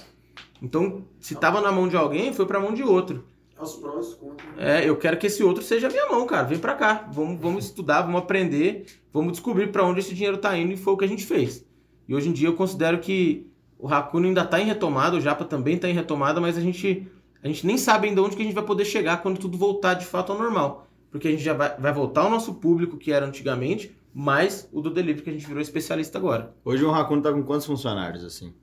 Então, 0.61 1.03
se 1.19 1.35
tava 1.35 1.61
na 1.61 1.71
mão 1.71 1.87
de 1.87 1.95
alguém, 1.95 2.33
foi 2.33 2.45
pra 2.45 2.59
mão 2.59 2.73
de 2.73 2.81
outro. 2.83 3.23
Os 3.59 3.75
prós 3.75 4.13
contra. 4.13 4.45
É, 4.57 4.87
eu 4.87 4.95
quero 4.95 5.17
que 5.17 5.25
esse 5.27 5.43
outro 5.43 5.63
seja 5.63 5.87
a 5.87 5.89
minha 5.89 6.07
mão, 6.07 6.25
cara. 6.27 6.43
Vem 6.43 6.59
pra 6.59 6.75
cá. 6.75 7.07
Vamos, 7.11 7.39
vamos 7.41 7.65
estudar, 7.65 8.01
vamos 8.03 8.21
aprender, 8.21 8.85
vamos 9.11 9.31
descobrir 9.33 9.71
pra 9.71 9.83
onde 9.85 9.99
esse 9.99 10.13
dinheiro 10.13 10.37
tá 10.37 10.55
indo 10.57 10.73
e 10.73 10.77
foi 10.77 10.93
o 10.93 10.97
que 10.97 11.05
a 11.05 11.07
gente 11.07 11.25
fez. 11.25 11.65
E 12.07 12.13
hoje 12.15 12.29
em 12.29 12.33
dia 12.33 12.47
eu 12.47 12.53
considero 12.53 12.99
que 12.99 13.46
o 13.79 13.87
Hakuna 13.87 14.27
ainda 14.27 14.45
tá 14.45 14.59
em 14.59 14.65
retomada, 14.65 15.15
o 15.17 15.21
Japa 15.21 15.45
também 15.45 15.77
tá 15.77 15.87
em 15.89 15.93
retomada, 15.93 16.39
mas 16.41 16.57
a 16.57 16.61
gente, 16.61 17.07
a 17.43 17.47
gente 17.47 17.65
nem 17.65 17.77
sabe 17.77 18.07
ainda 18.07 18.21
onde 18.21 18.35
que 18.35 18.41
a 18.41 18.45
gente 18.45 18.55
vai 18.55 18.63
poder 18.63 18.85
chegar 18.85 19.21
quando 19.21 19.37
tudo 19.39 19.57
voltar 19.57 19.93
de 19.93 20.05
fato 20.05 20.31
ao 20.31 20.37
normal. 20.37 20.87
Porque 21.11 21.27
a 21.27 21.31
gente 21.31 21.43
já 21.43 21.53
vai, 21.53 21.75
vai 21.77 21.93
voltar 21.93 22.21
ao 22.21 22.29
nosso 22.29 22.55
público 22.55 22.97
que 22.97 23.11
era 23.11 23.25
antigamente, 23.25 23.95
mais 24.13 24.67
o 24.71 24.81
do 24.81 24.89
delivery 24.89 25.21
que 25.23 25.29
a 25.29 25.33
gente 25.33 25.45
virou 25.45 25.61
especialista 25.61 26.17
agora. 26.17 26.53
Hoje 26.65 26.83
o 26.83 26.91
Raccoon 26.91 27.21
tá 27.21 27.31
com 27.31 27.43
quantos 27.43 27.65
funcionários, 27.67 28.23
assim? 28.25 28.53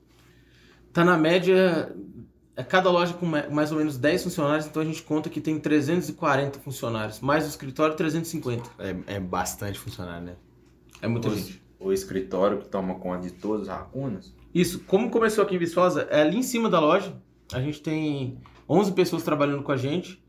Tá 0.93 1.03
na 1.03 1.17
média, 1.17 1.95
é 2.55 2.63
cada 2.63 2.89
loja 2.89 3.13
com 3.13 3.25
ma- 3.25 3.47
mais 3.49 3.71
ou 3.71 3.77
menos 3.77 3.97
10 3.97 4.23
funcionários, 4.23 4.65
então 4.65 4.81
a 4.81 4.85
gente 4.85 5.01
conta 5.01 5.29
que 5.29 5.41
tem 5.41 5.59
340 5.59 6.59
funcionários, 6.59 7.19
mais 7.19 7.45
o 7.45 7.49
escritório 7.49 7.95
350. 7.95 8.69
É, 8.79 9.15
é 9.15 9.19
bastante 9.19 9.79
funcionário, 9.79 10.25
né? 10.25 10.35
É 11.01 11.07
muita 11.07 11.29
Os- 11.29 11.37
gente. 11.37 11.63
O 11.79 11.91
escritório 11.91 12.59
que 12.59 12.67
toma 12.67 12.95
conta 12.95 13.23
de 13.27 13.31
todos 13.31 13.63
os 13.63 13.67
racunas. 13.67 14.33
Isso, 14.55 14.79
como 14.87 15.11
começou 15.11 15.43
aqui 15.43 15.53
em 15.53 15.57
Viçosa, 15.57 16.07
é 16.09 16.21
ali 16.21 16.37
em 16.37 16.41
cima 16.41 16.69
da 16.69 16.79
loja. 16.79 17.13
A 17.51 17.59
gente 17.59 17.81
tem 17.81 18.39
11 18.69 18.93
pessoas 18.93 19.21
trabalhando 19.21 19.63
com 19.63 19.71
a 19.73 19.75
gente, 19.75 20.23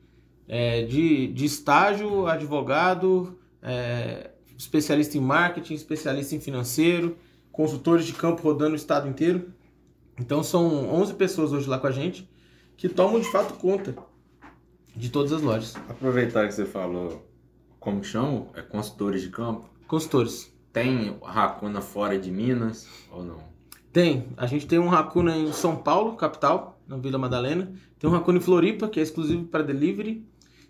é, 0.49 0.83
de, 0.83 1.29
de 1.29 1.45
estágio, 1.45 2.27
advogado, 2.27 3.39
é, 3.63 4.33
especialista 4.59 5.17
em 5.17 5.21
marketing, 5.21 5.75
especialista 5.75 6.35
em 6.35 6.41
financeiro, 6.41 7.17
consultores 7.53 8.05
de 8.05 8.15
campo 8.15 8.43
rodando 8.43 8.73
o 8.73 8.77
estado 8.77 9.09
inteiro. 9.09 9.53
Então 10.19 10.43
são 10.43 10.93
11 10.93 11.15
pessoas 11.15 11.53
hoje 11.53 11.69
lá 11.69 11.79
com 11.79 11.87
a 11.87 11.93
gente 11.93 12.29
que 12.77 12.89
tomam 12.89 13.21
de 13.21 13.31
fato 13.31 13.55
conta 13.55 13.95
de 14.97 15.09
todas 15.09 15.33
as 15.33 15.41
lojas. 15.41 15.77
Aproveitar 15.89 16.49
que 16.49 16.55
você 16.55 16.67
falou, 16.67 17.25
como 17.79 18.03
chamam? 18.03 18.49
É 18.55 18.61
consultores 18.63 19.23
de 19.23 19.31
campo. 19.31 19.71
Consultores. 19.87 20.53
Tem 20.73 21.17
racuna 21.23 21.81
fora 21.81 22.19
de 22.19 22.31
Minas 22.33 22.89
ou 23.13 23.23
não? 23.23 23.46
Tem. 23.97 24.29
A 24.37 24.45
gente 24.45 24.67
tem 24.67 24.79
um 24.79 24.89
Racuna 24.89 25.35
em 25.35 25.51
São 25.55 25.75
Paulo, 25.75 26.17
capital, 26.17 26.79
na 26.87 26.99
Vila 26.99 27.17
Madalena. 27.17 27.73
Tem 27.99 28.11
um 28.11 28.13
Racuna 28.13 28.37
em 28.37 28.43
Floripa, 28.43 28.89
que 28.89 29.01
é 29.01 29.03
exclusivo 29.03 29.47
para 29.47 29.63
delivery. 29.63 30.23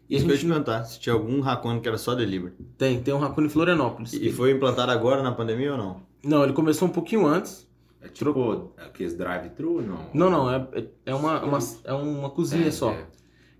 E 0.08 0.14
a 0.14 0.18
Isso 0.18 0.26
que 0.26 0.30
eu 0.32 0.36
gente 0.36 0.46
te 0.46 0.48
perguntar, 0.48 0.84
se 0.84 1.00
tinha 1.00 1.12
algum 1.12 1.40
Raccoon 1.40 1.80
que 1.80 1.88
era 1.88 1.98
só 1.98 2.14
delivery. 2.14 2.54
tem, 2.78 3.02
tem 3.02 3.12
um 3.12 3.18
Racuna 3.18 3.48
em 3.48 3.50
Florianópolis. 3.50 4.12
E 4.12 4.30
foi 4.30 4.52
implantado 4.52 4.92
agora 4.92 5.24
na 5.24 5.32
pandemia 5.32 5.72
ou 5.72 5.76
não? 5.78 6.02
Não, 6.24 6.44
ele 6.44 6.52
começou 6.52 6.86
um 6.86 6.92
pouquinho 6.92 7.26
antes. 7.26 7.66
É 8.00 8.06
tipo 8.06 8.72
aqueles 8.76 9.14
drive-thru, 9.16 9.82
não? 9.82 9.98
Não, 10.14 10.30
não, 10.30 10.48
é, 10.48 10.64
é- 10.74 10.86
é 11.06 11.12
uma, 11.16 11.42
uma, 11.42 11.58
é 11.82 11.92
uma 11.92 12.30
cozinha 12.30 12.68
É, 12.68 12.70
só. 12.70 12.92
é. 12.92 13.06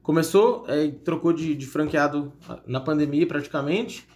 Começou, 0.00 0.64
é, 0.68 0.86
trocou 0.92 1.32
de, 1.32 1.56
de 1.56 1.66
franqueado 1.66 2.32
na 2.64 2.78
pandemia 2.78 3.26
praticamente. 3.26 4.06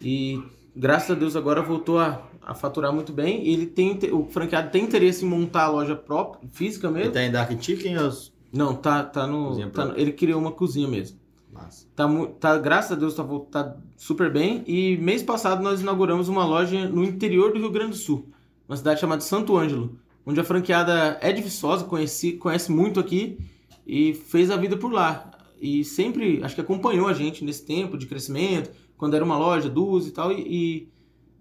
E 0.00 0.40
graças 0.76 1.10
a 1.10 1.14
Deus 1.18 1.34
agora 1.34 1.60
voltou 1.60 1.98
a, 1.98 2.22
a 2.46 2.54
faturar 2.54 2.92
muito 2.92 3.12
bem. 3.12 3.44
E 3.44 3.52
ele 3.52 3.66
tem, 3.66 3.98
o 4.12 4.24
franqueado 4.30 4.70
tem 4.70 4.84
interesse 4.84 5.24
em 5.24 5.28
montar 5.28 5.64
a 5.64 5.68
loja 5.68 5.96
própria, 5.96 6.48
física 6.52 6.88
mesmo. 6.88 7.06
Ele 7.08 7.12
tá 7.14 7.22
em 7.24 7.30
Dark 7.32 7.50
Chicken 7.60 7.98
ou... 7.98 8.10
Não, 8.52 8.74
tá, 8.74 9.02
tá 9.02 9.26
no. 9.26 9.68
Tá 9.70 9.84
no- 9.86 9.98
ele 9.98 10.12
criou 10.12 10.40
uma 10.40 10.52
cozinha 10.52 10.86
mesmo. 10.86 11.18
Massa. 11.52 11.86
Tá, 11.94 12.06
tá, 12.38 12.58
graças 12.58 12.92
a 12.92 12.94
Deus 12.94 13.14
tá, 13.14 13.24
tá 13.50 13.76
super 13.96 14.32
bem. 14.32 14.62
E 14.66 14.96
mês 14.98 15.22
passado 15.22 15.62
nós 15.62 15.80
inauguramos 15.80 16.28
uma 16.28 16.44
loja 16.46 16.88
no 16.88 17.04
interior 17.04 17.52
do 17.52 17.58
Rio 17.58 17.70
Grande 17.70 17.90
do 17.90 17.96
Sul, 17.96 18.28
uma 18.68 18.76
cidade 18.76 19.00
chamada 19.00 19.20
Santo 19.22 19.56
Ângelo, 19.56 19.98
onde 20.24 20.38
a 20.38 20.44
franqueada 20.44 21.18
é 21.20 21.32
de 21.32 21.42
Viçosa, 21.42 21.84
conheci, 21.84 22.32
conhece 22.32 22.70
muito 22.70 23.00
aqui 23.00 23.38
e 23.86 24.14
fez 24.14 24.50
a 24.50 24.56
vida 24.56 24.76
por 24.76 24.92
lá. 24.92 25.30
E 25.60 25.84
sempre, 25.84 26.42
acho 26.44 26.54
que 26.54 26.60
acompanhou 26.60 27.08
a 27.08 27.14
gente 27.14 27.44
nesse 27.44 27.64
tempo 27.64 27.96
de 27.98 28.06
crescimento, 28.06 28.70
quando 28.96 29.14
era 29.14 29.24
uma 29.24 29.38
loja, 29.38 29.68
duas 29.68 30.06
e 30.06 30.10
tal. 30.12 30.30
E, 30.30 30.40
e, 30.40 30.88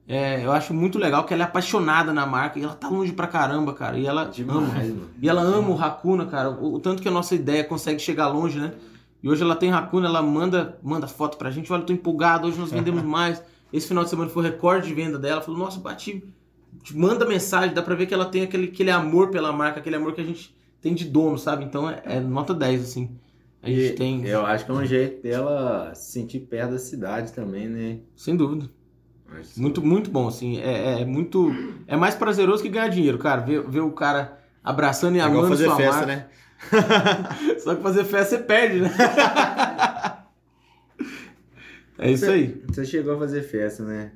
é, 0.08 0.46
eu 0.46 0.52
acho 0.52 0.74
muito 0.74 1.00
legal 1.00 1.24
que 1.24 1.34
ela 1.34 1.44
é 1.44 1.46
apaixonada 1.46 2.14
na 2.14 2.26
marca 2.26 2.60
e 2.60 2.64
ela 2.64 2.76
tá 2.76 2.88
longe 2.88 3.12
pra 3.12 3.26
caramba, 3.26 3.74
cara. 3.74 3.98
E 3.98 4.06
ela 4.06 4.24
ama. 4.24 4.32
Demais, 4.32 4.90
mano. 4.90 5.10
E 5.20 5.28
ela 5.28 5.42
ama 5.42 5.70
o 5.70 5.82
Hakuna, 5.82 6.26
cara. 6.28 6.52
O, 6.52 6.76
o 6.76 6.80
tanto 6.80 7.02
que 7.02 7.08
a 7.08 7.12
nossa 7.12 7.34
ideia 7.34 7.64
consegue 7.64 8.00
chegar 8.00 8.28
longe, 8.28 8.60
né? 8.60 8.74
E 9.24 9.28
hoje 9.28 9.42
ela 9.42 9.56
tem 9.56 9.72
Hakuna, 9.72 10.08
ela 10.08 10.22
manda, 10.22 10.78
manda 10.84 11.08
foto 11.08 11.38
pra 11.38 11.50
gente. 11.50 11.74
Olha, 11.74 11.82
eu 11.82 11.86
tô 11.88 11.94
empolgado, 11.94 12.48
hoje 12.48 12.60
nós 12.60 12.72
vendemos 12.72 13.02
mais. 13.04 13.42
Esse 13.74 13.88
final 13.88 14.04
de 14.04 14.12
semana 14.12 14.30
foi 14.30 14.44
o 14.44 14.46
recorde 14.46 14.88
de 14.88 14.94
venda 14.94 15.18
dela. 15.18 15.42
Falou, 15.42 15.60
nossa, 15.60 15.80
bati. 15.80 16.24
Manda 16.94 17.26
mensagem, 17.26 17.74
dá 17.74 17.82
pra 17.82 17.96
ver 17.96 18.06
que 18.06 18.14
ela 18.14 18.26
tem 18.26 18.44
aquele, 18.44 18.68
aquele 18.68 18.92
amor 18.92 19.32
pela 19.32 19.52
marca, 19.52 19.80
aquele 19.80 19.96
amor 19.96 20.14
que 20.14 20.22
a 20.22 20.26
gente 20.26 20.56
tem 20.80 20.94
de 20.94 21.06
dono, 21.06 21.38
sabe? 21.38 21.64
Então 21.64 21.90
é, 21.90 22.02
é 22.06 22.20
nota 22.20 22.54
10, 22.54 22.84
assim. 22.84 23.10
A 23.64 23.68
gente 23.70 23.94
E 23.94 23.96
tem. 23.96 24.24
Eu 24.28 24.46
acho 24.46 24.66
que 24.66 24.70
é 24.72 24.74
um 24.76 24.86
jeito 24.86 25.24
dela 25.24 25.96
se 25.96 26.12
sentir 26.12 26.42
perto 26.42 26.74
da 26.74 26.78
cidade 26.78 27.34
também, 27.34 27.68
né? 27.68 28.00
Sem 28.16 28.36
dúvida. 28.36 28.70
Acho 29.40 29.62
Muito, 29.62 29.86
muito 29.86 30.10
bom, 30.10 30.28
assim. 30.28 30.60
É, 30.60 31.02
é 31.02 31.06
muito. 31.06 31.52
É 31.88 31.96
mais 31.96 32.16
prazeroso 32.16 32.64
que 32.64 32.70
ganhar 32.70 32.88
dinheiro, 32.88 33.18
cara. 33.18 33.42
Ver, 33.42 33.62
ver 33.68 33.82
o 33.82 33.92
cara 33.92 34.40
abraçando 34.64 35.16
e 35.16 35.20
É 35.20 35.22
amando 35.22 35.48
fazer 35.48 35.66
sua 35.66 35.76
festa, 35.78 36.06
marca. 36.06 36.16
né? 36.16 36.28
Só 37.60 37.76
que 37.76 37.82
fazer 37.82 38.04
festa 38.06 38.38
você 38.38 38.44
perde, 38.44 38.82
né? 38.82 38.92
é 42.00 42.12
isso 42.12 42.26
aí. 42.26 42.64
Você 42.68 42.86
chegou 42.86 43.16
a 43.16 43.20
fazer 43.20 43.42
festa, 43.44 43.84
né? 43.84 44.12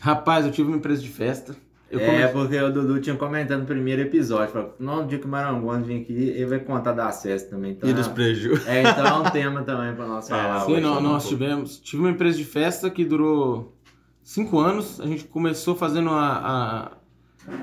Rapaz, 0.00 0.44
eu 0.46 0.52
tive 0.52 0.68
uma 0.68 0.76
empresa 0.76 1.02
de 1.02 1.08
festa. 1.08 1.56
Eu 1.90 2.00
é, 2.00 2.28
porque 2.28 2.60
o 2.60 2.70
Dudu 2.70 3.00
tinha 3.00 3.16
comentado 3.16 3.60
no 3.60 3.66
primeiro 3.66 4.02
episódio. 4.02 4.52
Falou, 4.52 4.74
no 4.78 5.06
dia 5.06 5.18
que 5.18 5.24
o 5.24 5.28
Marangoni 5.28 5.84
vir 5.84 6.02
aqui, 6.02 6.12
ele 6.12 6.44
vai 6.44 6.58
contar 6.60 6.92
das 6.92 7.22
festas 7.22 7.50
também. 7.50 7.72
Então, 7.72 7.88
E 7.88 7.94
dos 7.94 8.08
prejuízos. 8.08 8.66
é, 8.66 8.82
então 8.82 9.06
é 9.06 9.14
um 9.14 9.30
tema 9.30 9.62
também 9.62 9.94
pra 9.94 10.06
nós 10.06 10.28
falar. 10.28 10.66
Sim, 10.66 10.72
hoje, 10.72 10.80
não, 10.82 10.98
um 10.98 11.00
nós 11.00 11.26
tivemos. 11.26 11.78
Tive 11.80 12.02
uma 12.02 12.10
empresa 12.10 12.36
de 12.36 12.44
festa 12.44 12.90
que 12.90 13.06
durou 13.06 13.74
cinco 14.22 14.58
anos. 14.58 15.00
A 15.00 15.06
gente 15.06 15.24
começou 15.24 15.74
fazendo 15.74 16.10
a, 16.10 16.92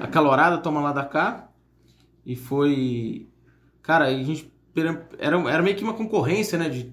a, 0.01 0.03
a 0.05 0.07
calorada, 0.07 0.57
toma 0.57 0.81
lá 0.81 0.91
da 0.91 1.05
cá. 1.05 1.49
E 2.25 2.35
foi. 2.35 3.27
Cara, 3.83 4.05
a 4.05 4.23
gente. 4.23 4.51
Era, 4.75 5.47
era 5.47 5.61
meio 5.61 5.75
que 5.77 5.83
uma 5.83 5.93
concorrência, 5.93 6.57
né? 6.57 6.67
De 6.67 6.91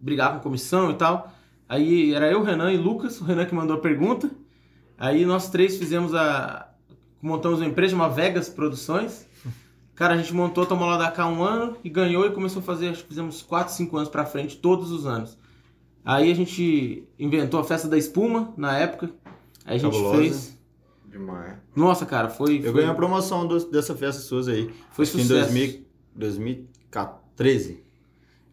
brigar 0.00 0.34
com 0.34 0.38
comissão 0.40 0.92
e 0.92 0.94
tal. 0.94 1.32
Aí 1.68 2.14
era 2.14 2.30
eu, 2.30 2.42
Renan 2.44 2.72
e 2.72 2.76
Lucas. 2.76 3.20
O 3.20 3.24
Renan 3.24 3.46
que 3.46 3.54
mandou 3.54 3.76
a 3.76 3.80
pergunta. 3.80 4.30
Aí 4.96 5.26
nós 5.26 5.50
três 5.50 5.76
fizemos 5.76 6.14
a. 6.14 6.67
Montamos 7.20 7.60
uma 7.60 7.66
empresa, 7.66 7.94
uma 7.94 8.08
Vegas 8.08 8.48
Produções. 8.48 9.26
Cara, 9.94 10.14
a 10.14 10.16
gente 10.16 10.32
montou, 10.32 10.64
tomou 10.64 10.86
lá 10.86 10.96
da 10.96 11.10
cá 11.10 11.26
um 11.26 11.42
ano 11.42 11.76
e 11.82 11.90
ganhou 11.90 12.24
e 12.24 12.30
começou 12.30 12.60
a 12.60 12.62
fazer, 12.64 12.88
acho 12.90 13.02
que 13.02 13.08
fizemos 13.08 13.42
4, 13.42 13.74
5 13.74 13.96
anos 13.96 14.08
pra 14.08 14.24
frente, 14.24 14.56
todos 14.56 14.92
os 14.92 15.06
anos. 15.06 15.36
Aí 16.04 16.30
a 16.30 16.34
gente 16.34 17.04
inventou 17.18 17.58
a 17.58 17.64
festa 17.64 17.88
da 17.88 17.98
espuma 17.98 18.54
na 18.56 18.78
época. 18.78 19.10
Aí 19.64 19.74
a 19.76 19.78
gente 19.78 19.90
Cabulosa. 19.92 20.16
fez. 20.18 20.58
Demais. 21.10 21.54
Nossa, 21.74 22.06
cara, 22.06 22.28
foi. 22.28 22.58
Eu 22.58 22.62
foi, 22.64 22.72
ganhei 22.74 22.88
a 22.88 22.94
promoção 22.94 23.46
dos- 23.46 23.64
dessa 23.64 23.94
festa 23.96 24.22
suas 24.22 24.46
aí. 24.46 24.70
Foi 24.92 25.02
Acho 25.04 25.12
que 25.12 25.20
em 25.20 25.24
sucesso. 25.24 25.52
2000 25.52 25.84
2013. 26.14 27.82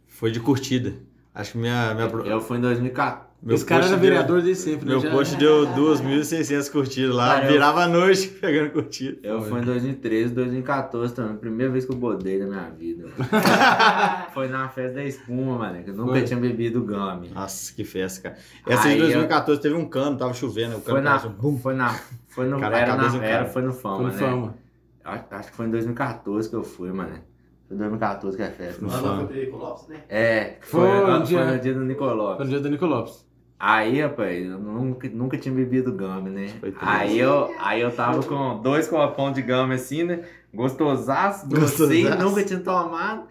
Foi 0.07 0.31
de 0.31 0.39
curtida. 0.39 0.95
Acho 1.33 1.51
que 1.53 1.57
minha, 1.57 1.93
minha, 1.93 2.07
Eu 2.25 2.39
fui 2.41 2.57
em 2.57 2.61
2014. 2.61 3.24
Meu 3.45 3.55
Esse 3.55 3.63
cara 3.65 3.81
era 3.85 3.91
deu- 3.91 3.99
vereador 3.99 4.41
desde 4.41 4.63
sempre, 4.63 4.85
né? 4.87 4.91
Meu 4.93 4.99
Já- 5.01 5.11
post 5.11 5.35
deu 5.37 5.67
2.600 5.67 6.67
curtidas 6.69 7.15
lá, 7.15 7.35
Cara, 7.35 7.45
eu- 7.45 7.51
virava 7.53 7.83
a 7.83 7.87
noite 7.87 8.27
pegando 8.41 8.71
curtida. 8.71 9.19
Eu 9.21 9.41
fui 9.43 9.61
em 9.61 9.63
2013, 9.63 10.33
2014 10.33 11.13
também. 11.13 11.37
Primeira 11.37 11.71
vez 11.71 11.85
que 11.85 11.91
eu 11.91 11.95
bodei 11.95 12.39
na 12.39 12.47
minha 12.47 12.69
vida. 12.71 13.07
Foi 14.33 14.47
na 14.47 14.67
festa 14.69 14.95
da 14.95 15.03
espuma, 15.05 15.57
mano. 15.59 15.83
Que 15.83 15.89
eu 15.91 15.93
nunca 15.95 16.11
Foi. 16.13 16.23
tinha 16.23 16.39
bebido 16.39 16.81
gummy. 16.83 17.29
Nossa, 17.29 17.73
que 17.73 17.83
festa, 17.83 18.29
cara. 18.29 18.35
Essa 18.67 18.87
Aí 18.87 18.95
de 18.95 19.01
eu- 19.01 19.05
2014 19.07 19.61
teve 19.61 19.75
um 19.75 19.85
cano, 19.87 20.17
tava 20.17 20.33
chovendo, 20.33 20.77
o 20.77 20.81
cano 20.81 20.97
Foi 20.97 21.01
na, 21.01 21.15
assim, 21.15 21.29
bum. 21.29 21.57
foi 21.59 21.73
na, 21.75 21.99
foi 22.29 22.47
no, 22.47 22.59
Cara, 22.59 22.75
a 22.75 22.79
era, 22.79 22.95
na, 22.95 23.25
era, 23.25 23.45
foi 23.45 23.61
no 23.61 23.71
Fama, 23.73 23.95
Foi 23.97 24.05
no 24.05 24.11
né? 24.11 24.17
fama. 24.17 24.55
Acho, 25.03 25.23
acho 25.29 25.51
que 25.51 25.55
foi 25.57 25.67
em 25.67 25.69
2014 25.69 26.49
que 26.49 26.55
eu 26.55 26.63
fui, 26.63 26.91
mano. 26.91 27.19
Foi 27.67 27.75
em 27.75 27.79
2014 27.79 28.35
que 28.37 28.43
é 28.43 28.47
a 28.47 28.51
festa. 28.51 28.81
No 28.81 28.87
Lá 28.91 28.97
fama. 28.99 29.29
no 29.29 29.57
Lopes, 29.57 29.87
né? 29.87 29.97
É, 30.09 30.57
Foi 30.61 30.81
foi, 30.81 31.05
foi, 31.05 31.21
dia- 31.23 31.45
no 31.51 31.59
dia 31.59 31.73
do 31.75 31.79
Nicoló. 31.81 32.35
Foi 32.37 32.45
no 32.45 32.49
dia 32.51 32.59
do 32.59 32.69
Nico 32.69 32.85
Lopes. 32.85 33.25
Aí, 33.59 34.01
rapaz, 34.01 34.45
eu 34.45 34.59
nunca, 34.59 35.07
nunca 35.09 35.37
tinha 35.37 35.53
bebido 35.53 35.91
gama, 35.93 36.29
né? 36.29 36.47
Aí 36.81 37.17
eu, 37.17 37.53
aí 37.59 37.81
eu 37.81 37.91
tava 37.91 38.21
com 38.23 38.61
dois 38.61 38.87
copão 38.87 39.31
de 39.31 39.41
gama 39.41 39.73
assim, 39.75 40.03
né? 40.03 40.25
Gostosaço, 40.53 41.47
Gostosaço. 41.47 41.77
docinho, 41.87 42.17
nunca 42.19 42.43
tinha 42.43 42.59
tomado. 42.59 43.23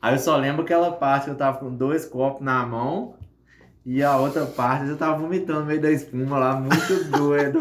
Aí 0.00 0.14
eu 0.14 0.18
só 0.18 0.36
lembro 0.36 0.62
aquela 0.62 0.92
parte 0.92 1.24
que 1.24 1.30
eu 1.30 1.36
tava 1.36 1.58
com 1.58 1.74
dois 1.74 2.04
copos 2.04 2.42
na 2.42 2.64
mão 2.64 3.16
e 3.84 4.02
a 4.02 4.16
outra 4.16 4.46
parte 4.46 4.88
eu 4.88 4.96
tava 4.96 5.18
vomitando 5.18 5.60
no 5.60 5.66
meio 5.66 5.80
da 5.80 5.90
espuma 5.90 6.38
lá, 6.38 6.54
muito 6.56 7.04
doido. 7.10 7.60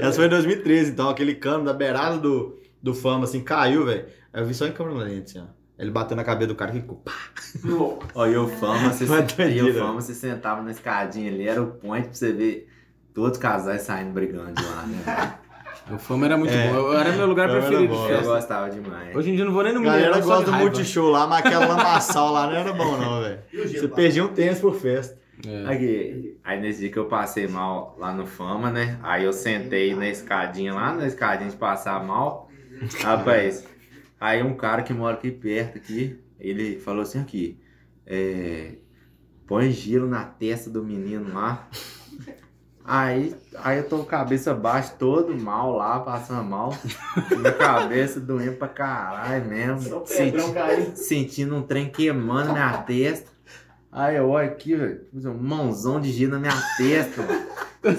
Essa 0.00 0.12
foi 0.12 0.26
em 0.26 0.30
2013, 0.30 0.92
então, 0.92 1.08
aquele 1.08 1.34
cano 1.34 1.64
da 1.64 1.72
beirada 1.72 2.18
do, 2.18 2.56
do 2.80 2.94
fama, 2.94 3.24
assim, 3.24 3.42
caiu, 3.42 3.84
velho. 3.84 4.06
Aí 4.32 4.42
eu 4.42 4.46
vi 4.46 4.54
só 4.54 4.66
em 4.66 4.72
câmera 4.72 5.04
lenta, 5.04 5.24
assim, 5.24 5.40
ó. 5.40 5.61
Ele 5.78 5.90
bateu 5.90 6.16
na 6.16 6.22
cabeça 6.24 6.48
do 6.48 6.54
cara 6.54 6.70
que 6.72 6.80
ficou. 6.80 6.96
pá. 6.98 7.12
Ó, 8.14 8.26
e 8.26 8.36
o 8.36 8.46
Fama, 8.48 8.92
e 9.50 9.62
o 9.62 9.92
você 9.94 10.14
sentava 10.14 10.62
na 10.62 10.70
escadinha 10.70 11.30
ali, 11.30 11.46
era 11.48 11.62
o 11.62 11.66
point 11.68 12.06
pra 12.06 12.14
você 12.14 12.32
ver 12.32 12.68
todos 13.14 13.32
os 13.32 13.38
casais 13.38 13.82
saindo 13.82 14.12
brigando 14.12 14.52
de 14.52 14.64
lá, 14.64 14.86
né? 14.86 15.34
O 15.90 15.98
fama 15.98 16.26
era 16.26 16.36
muito 16.36 16.52
É. 16.54 16.72
bom. 16.72 16.92
Era 16.92 17.10
meu 17.12 17.26
lugar 17.26 17.50
preferido 17.50 17.88
bom. 17.94 18.08
Eu 18.08 18.22
gostava 18.22 18.70
demais. 18.70 19.16
Hoje 19.16 19.30
em 19.30 19.34
dia 19.34 19.42
eu 19.42 19.46
não 19.46 19.52
vou 19.54 19.64
nem 19.64 19.72
no 19.72 19.82
galera 19.82 20.10
Mineirão, 20.10 20.22
só 20.22 20.36
gosta 20.36 20.44
de 20.44 20.56
do 20.56 20.56
multishow 20.62 21.10
lá, 21.10 21.26
mas 21.26 21.44
aquela 21.44 21.66
lamaçal 21.66 22.32
lá 22.32 22.46
não 22.46 22.54
era 22.54 22.72
bom, 22.72 22.96
não, 22.96 23.20
velho. 23.22 23.40
E 23.52 23.60
o 23.60 23.68
Você 23.68 23.88
perdia 23.88 24.24
um 24.24 24.28
tênis 24.28 24.60
por 24.60 24.74
festa. 24.76 25.18
É. 25.44 25.66
Aqui, 25.74 26.38
aí 26.44 26.60
nesse 26.60 26.80
dia 26.80 26.92
que 26.92 26.98
eu 26.98 27.06
passei 27.06 27.48
mal 27.48 27.96
lá 27.98 28.12
no 28.12 28.26
Fama, 28.26 28.70
né? 28.70 28.96
Aí 29.02 29.24
eu 29.24 29.32
sentei 29.32 29.92
na 29.94 30.08
escadinha 30.08 30.72
lá, 30.72 30.92
na 30.94 31.04
escadinha 31.06 31.50
de 31.50 31.56
passar 31.56 32.02
mal. 32.04 32.48
Rapaz, 33.02 33.66
aí 34.22 34.42
um 34.42 34.54
cara 34.54 34.82
que 34.82 34.92
mora 34.92 35.16
aqui 35.16 35.30
perto 35.32 35.78
aqui, 35.78 36.18
ele 36.38 36.78
falou 36.78 37.02
assim 37.02 37.20
aqui, 37.20 37.58
é, 38.06 38.76
põe 39.46 39.70
gelo 39.72 40.08
na 40.08 40.24
testa 40.24 40.70
do 40.70 40.82
menino 40.84 41.32
lá. 41.34 41.68
Aí, 42.84 43.34
aí 43.56 43.78
eu 43.78 43.88
tô 43.88 43.98
com 43.98 44.02
a 44.02 44.06
cabeça 44.06 44.52
baixa, 44.54 44.92
todo 44.98 45.36
mal 45.36 45.72
lá, 45.76 46.00
passando 46.00 46.42
mal. 46.44 46.76
Minha 47.30 47.52
cabeça 47.52 48.18
doendo 48.20 48.56
pra 48.56 48.66
caralho 48.68 49.44
mesmo. 49.44 49.88
Senti- 50.06 50.36
sentindo 50.96 51.54
um 51.54 51.62
trem 51.62 51.88
queimando 51.90 52.52
minha 52.52 52.78
testa. 52.78 53.30
Aí 53.90 54.16
eu 54.16 54.28
olho 54.28 54.48
aqui, 54.48 54.74
velho, 54.74 55.06
um 55.14 55.34
mãozão 55.34 56.00
de 56.00 56.10
gelo 56.10 56.32
na 56.32 56.38
minha 56.40 56.60
testa, 56.76 57.22
mano. 57.22 57.46
Você 57.82 57.96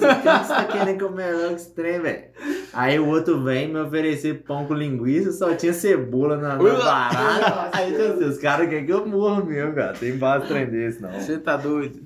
tá 0.48 0.66
querendo 0.66 0.98
que 0.98 1.04
eu 1.04 1.12
melhore 1.12 1.54
esse 1.56 1.70
trem, 1.74 2.02
velho? 2.02 2.32
Aí 2.74 3.00
o 3.00 3.08
outro 3.08 3.44
vem 3.44 3.72
me 3.72 3.80
oferecer 3.80 4.44
pão 4.44 4.66
com 4.66 4.74
linguiça, 4.74 5.32
só 5.32 5.54
tinha 5.54 5.74
cebola 5.74 6.38
na, 6.38 6.56
na 6.56 6.74
barata. 6.74 7.78
Aí 7.78 7.94
eu 7.94 8.14
disse, 8.14 8.24
os 8.26 8.38
caras 8.40 8.68
querem 8.68 8.86
que 8.86 8.92
eu 8.92 9.06
morra 9.06 9.44
mesmo, 9.44 9.74
cara. 9.74 9.94
Tem 9.94 10.18
base 10.18 10.48
trem 10.48 10.66
desse, 10.66 11.02
não. 11.02 11.12
Você 11.12 11.38
tá 11.38 11.56
doido. 11.56 12.02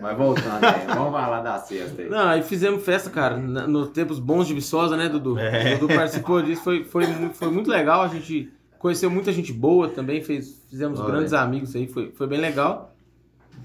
Mas 0.00 0.16
voltando 0.16 0.64
aí, 0.64 0.86
vamos 0.86 1.12
falar 1.12 1.42
da 1.42 1.58
cesta 1.58 2.00
aí. 2.00 2.08
Não, 2.08 2.28
aí 2.28 2.42
fizemos 2.42 2.82
festa, 2.84 3.10
cara, 3.10 3.36
nos 3.36 3.90
tempos 3.90 4.18
bons 4.18 4.46
de 4.46 4.54
Viçosa, 4.54 4.96
né, 4.96 5.08
Dudu? 5.08 5.38
É. 5.38 5.74
O 5.74 5.80
Dudu 5.80 5.94
participou 5.94 6.40
disso, 6.40 6.62
foi, 6.62 6.84
foi, 6.84 7.04
foi 7.34 7.50
muito 7.50 7.68
legal. 7.68 8.02
A 8.02 8.08
gente 8.08 8.50
conheceu 8.78 9.10
muita 9.10 9.32
gente 9.32 9.52
boa 9.52 9.88
também, 9.88 10.22
fez, 10.22 10.62
fizemos 10.70 11.00
Olha. 11.00 11.10
grandes 11.10 11.32
amigos 11.32 11.74
aí, 11.76 11.86
foi, 11.86 12.12
foi 12.12 12.26
bem 12.26 12.40
legal. 12.40 12.94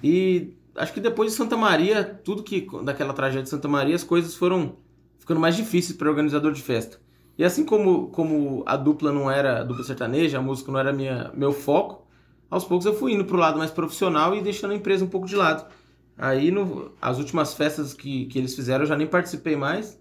E 0.04 0.54
acho 0.76 0.92
que 0.92 1.00
depois 1.00 1.32
de 1.32 1.38
Santa 1.38 1.56
Maria, 1.56 2.04
tudo 2.04 2.44
que, 2.44 2.68
daquela 2.84 3.14
tragédia 3.14 3.44
de 3.44 3.50
Santa 3.50 3.68
Maria, 3.68 3.96
as 3.96 4.04
coisas 4.04 4.36
foram 4.36 4.76
ficando 5.26 5.40
mais 5.40 5.56
difíceis 5.56 5.98
para 5.98 6.08
organizador 6.08 6.54
de 6.54 6.62
festa. 6.62 7.00
E 7.36 7.44
assim 7.44 7.66
como, 7.66 8.10
como 8.10 8.64
a 8.68 8.78
dupla 8.78 9.12
não 9.12 9.30
era 9.30 9.60
a 9.62 9.64
dupla 9.64 9.84
sertaneja, 9.84 10.38
a 10.38 10.42
música 10.42 10.72
não 10.72 10.80
era 10.80 10.94
minha, 10.94 11.32
meu 11.34 11.52
foco, 11.52 12.08
aos 12.50 12.64
poucos 12.64 12.86
eu 12.86 12.94
fui 12.94 13.14
indo 13.14 13.26
pro 13.26 13.36
lado 13.36 13.58
mais 13.58 13.72
profissional 13.72 14.36
e 14.36 14.42
deixando 14.42 14.72
a 14.72 14.76
empresa 14.76 15.04
um 15.04 15.08
pouco 15.10 15.28
de 15.28 15.36
lado. 15.36 15.66
Aí, 16.16 16.52
no, 16.52 16.92
as 17.02 17.18
últimas 17.18 17.56
festas 17.56 17.92
que, 17.92 18.28
que 18.28 18.38
eles 18.38 18.56
fizeram, 18.56 18.84
eu 18.84 18.88
já 18.88 18.96
nem 18.96 19.08
participei 19.08 19.56
mais. 19.56 20.00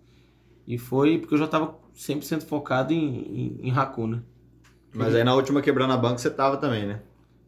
E 0.67 0.77
foi 0.79 1.19
porque 1.19 1.35
eu 1.35 1.39
já 1.39 1.47
tava 1.49 1.75
100% 1.97 2.45
focado 2.45 2.93
em, 2.93 2.99
em, 2.99 3.69
em 3.69 3.73
Hakuna. 3.73 4.25
Mas 4.93 5.15
aí 5.15 5.25
na 5.25 5.35
última 5.35 5.61
quebrando 5.63 5.93
a 5.95 5.97
banca 5.97 6.19
você 6.19 6.31
tava 6.31 6.59
também, 6.59 6.87
né? 6.87 7.01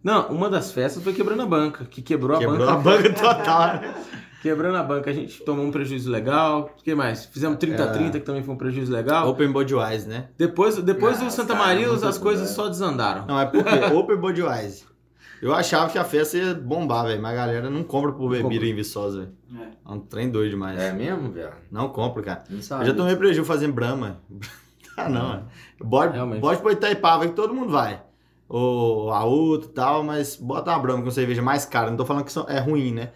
Não, 0.03 0.29
uma 0.29 0.49
das 0.49 0.73
festas 0.73 1.03
foi 1.03 1.13
quebrando 1.13 1.43
a 1.43 1.47
banca, 1.47 1.85
que 1.85 2.01
quebrou 2.03 2.37
a 2.37 2.41
Quebrou 2.41 2.59
banca. 2.59 2.73
a 2.73 2.77
banca 2.77 3.13
total, 3.13 3.81
né? 3.81 3.95
Quebrando 4.47 4.77
a 4.77 4.83
banca, 4.85 5.11
a 5.11 5.13
gente 5.13 5.43
tomou 5.43 5.65
um 5.65 5.73
prejuízo 5.73 6.09
legal. 6.09 6.71
O 6.79 6.83
que 6.85 6.95
mais? 6.95 7.25
Fizemos 7.27 7.59
30-30, 7.59 8.13
que 8.13 8.21
também 8.21 8.45
foi 8.45 8.55
um 8.55 8.57
prejuízo 8.57 8.93
legal. 8.93 9.29
Open 9.29 9.51
Budweiser, 9.51 10.09
né? 10.09 10.29
Depois, 10.39 10.77
depois 10.81 11.21
Ah, 11.21 11.25
do 11.25 11.31
Santa 11.33 11.55
cara, 11.55 11.67
Maria, 11.67 11.91
as 11.91 12.17
coisas 12.17 12.49
bom, 12.51 12.55
só 12.55 12.69
desandaram. 12.69 13.27
Não, 13.27 13.41
é 13.41 13.47
porque 13.47 13.69
Open 13.93 14.17
Budweiser. 14.17 14.87
Eu 15.43 15.53
achava 15.53 15.91
que 15.91 15.99
a 15.99 16.05
festa 16.05 16.37
ia 16.39 16.55
bombar, 16.55 17.07
velho, 17.07 17.21
mas 17.21 17.33
a 17.33 17.37
galera 17.37 17.69
não 17.69 17.83
compra 17.83 18.13
por 18.13 18.31
bebida 18.31 18.49
compra. 18.55 18.67
em 18.69 18.75
Viçosa, 18.75 19.19
velho. 19.51 19.69
É 19.85 19.91
um 19.93 19.99
trem 19.99 20.31
doido 20.31 20.51
demais. 20.51 20.81
É 20.81 20.93
mesmo, 20.93 21.33
velho? 21.33 21.53
Não 21.71 21.89
compra, 21.89 22.23
cara. 22.23 22.45
Não 22.49 22.59
Eu 22.59 22.63
sabia. 22.63 22.87
já 22.87 22.95
tomei 22.95 23.17
prejuízo 23.17 23.45
fazendo 23.45 23.73
Brahma. 23.73 24.21
ah, 24.97 25.09
não, 25.09 25.29
mano. 25.29 25.47
Bota, 25.81 26.13
Realmente. 26.13 26.41
bota 26.41 26.63
pra 26.63 26.71
Itaipava 26.73 27.27
que 27.27 27.35
todo 27.35 27.53
mundo 27.53 27.73
vai. 27.73 28.01
Ou 28.49 29.11
a 29.11 29.25
outra 29.25 29.69
e 29.69 29.73
tal, 29.73 30.05
mas 30.05 30.37
bota 30.37 30.71
uma 30.71 30.79
Brahma 30.79 31.03
com 31.03 31.11
cerveja 31.11 31.43
mais 31.43 31.65
cara. 31.65 31.91
Não 31.91 31.97
tô 31.97 32.05
falando 32.05 32.25
que 32.25 32.33
é 32.53 32.61
ruim, 32.61 32.93
né? 32.93 33.11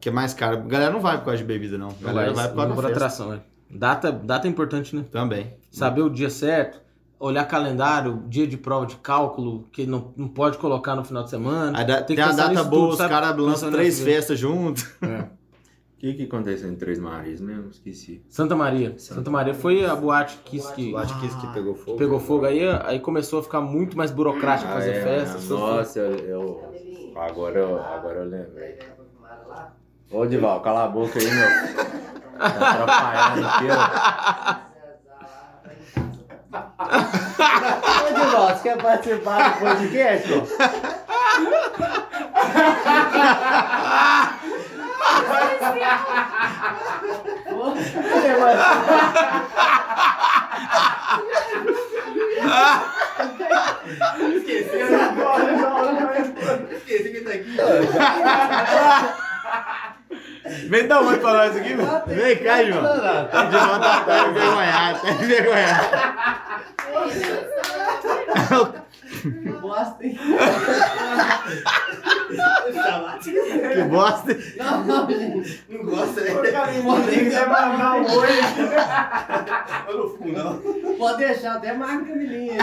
Que 0.00 0.08
é 0.08 0.12
mais 0.12 0.34
caro. 0.34 0.56
A 0.56 0.60
galera 0.60 0.92
não 0.92 1.00
vai 1.00 1.18
por 1.18 1.24
causa 1.26 1.38
de 1.38 1.44
bebida, 1.44 1.76
não. 1.78 1.88
A 1.88 2.06
galera 2.06 2.32
vai 2.32 2.48
por 2.48 2.56
causa 2.56 2.74
por 2.74 2.82
da 2.82 2.88
festa. 2.88 3.04
atração, 3.04 3.28
né? 3.30 3.40
Data, 3.70 4.12
data 4.12 4.46
é 4.46 4.50
importante, 4.50 4.94
né? 4.94 5.04
Também. 5.10 5.54
Saber 5.70 6.02
o 6.02 6.08
dia 6.08 6.30
certo, 6.30 6.80
olhar 7.18 7.44
calendário, 7.46 8.22
dia 8.28 8.46
de 8.46 8.56
prova 8.56 8.86
de 8.86 8.96
cálculo, 8.96 9.64
que 9.72 9.86
não, 9.86 10.12
não 10.16 10.28
pode 10.28 10.58
colocar 10.58 10.94
no 10.94 11.04
final 11.04 11.24
de 11.24 11.30
semana. 11.30 11.76
Aí 11.78 11.84
dá- 11.84 12.02
Tem 12.02 12.14
tem, 12.16 12.24
a 12.24 12.30
data 12.32 12.62
boa, 12.64 12.90
tudo, 12.92 13.02
os 13.02 13.08
caras 13.08 13.36
lançam 13.36 13.70
três 13.70 14.00
festas 14.00 14.38
juntos. 14.38 14.86
É. 15.02 15.46
O 15.96 15.98
que 15.98 16.12
que 16.12 16.22
aconteceu 16.24 16.70
em 16.70 16.74
Três 16.76 16.98
Marias 16.98 17.40
mesmo? 17.40 17.70
Esqueci. 17.70 18.22
Santa 18.28 18.54
Maria. 18.54 18.94
Santa 18.98 19.30
Maria 19.30 19.54
foi 19.54 19.82
a 19.86 19.96
boate 19.96 20.36
que, 20.44 20.60
que 20.74 20.90
Eu 20.92 20.98
acho 20.98 21.18
que 21.18 21.46
pegou 21.54 21.74
fogo. 21.74 21.96
pegou 21.96 22.20
fogo. 22.20 22.44
Aí, 22.44 22.60
aí 22.84 23.00
começou 23.00 23.38
a 23.40 23.42
ficar 23.42 23.62
muito 23.62 23.96
mais 23.96 24.10
burocrático 24.10 24.70
fazer 24.70 24.90
é, 24.90 25.00
festa. 25.02 25.38
essas 25.38 25.48
coisas. 25.48 25.58
Nossa, 25.58 25.98
eu, 26.00 26.16
eu- 26.18 27.12
Agora 27.16 27.58
eu, 27.58 27.80
agora 27.82 28.18
eu 28.18 28.24
lembrei. 28.28 28.78
Ô, 30.10 30.24
Dival, 30.24 30.60
cala 30.60 30.84
a 30.84 30.88
boca 30.88 31.18
aí, 31.18 31.30
meu. 31.30 31.48
Tá 32.38 32.46
atrapalhando 32.46 33.48
aqui, 33.48 33.66
ó. 33.70 33.80
Ô, 38.02 38.14
Dival, 38.14 38.48
você 38.48 38.62
quer 38.62 38.76
participar 38.80 39.50
do 39.50 39.58
podcast, 39.58 40.32
ó? 40.32 40.36
Esqueci 56.76 57.10
que 57.10 57.20
tá 57.20 57.30
aqui. 57.30 57.56
Vem 60.68 60.86
dar 60.86 61.02
um 61.02 61.08
oi 61.08 61.18
pra 61.18 61.32
nós 61.32 61.56
aqui, 61.56 61.74
velho. 61.74 62.02
Vem 62.06 62.36
cá, 62.36 62.62
João. 62.64 62.82
Tá 63.28 63.44
de 63.44 63.56
volta, 63.56 64.00
tá 64.00 64.28
envergonhado, 64.28 65.00
tá 65.00 65.10
envergonhado. 65.10 65.86
Bosta, 69.60 70.06
hein? 70.06 70.18
Que 73.72 73.82
bosta. 73.82 74.36
Não, 74.56 74.84
não, 74.84 75.10
gente. 75.10 75.64
Não 75.68 75.84
gosta, 75.84 76.20
né? 76.20 76.30
quiser 77.12 77.48
mandar 77.48 77.94
um 77.94 78.16
oi. 78.16 78.28
Eu 79.88 79.98
não 79.98 80.08
fumo, 80.10 80.32
não. 80.32 80.96
Pode 80.96 81.18
deixar, 81.18 81.56
até 81.56 81.72
marca 81.74 82.04
cabelinho 82.04 82.52
aí. 82.52 82.58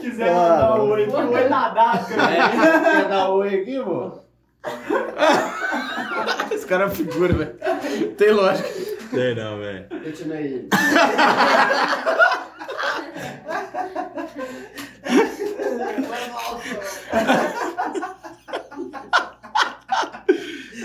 quiser 0.00 0.34
mandar 0.34 0.80
um 0.80 0.90
oi, 0.90 1.06
que 1.06 1.16
oi 1.16 1.48
na 1.48 1.68
data. 1.68 2.06
Quer 2.06 3.08
dar 3.08 3.28
oi 3.30 3.60
aqui, 3.60 3.78
vô? 3.80 4.29
Esse 6.52 6.66
cara 6.66 6.84
é 6.84 6.86
uma 6.86 6.94
figura, 6.94 7.32
velho. 7.32 7.54
Tem 8.16 8.30
lógica. 8.30 8.68
Sei 9.10 9.34
não, 9.34 9.58
velho. 9.58 9.86
Continua 10.04 10.36
aí. 10.36 10.68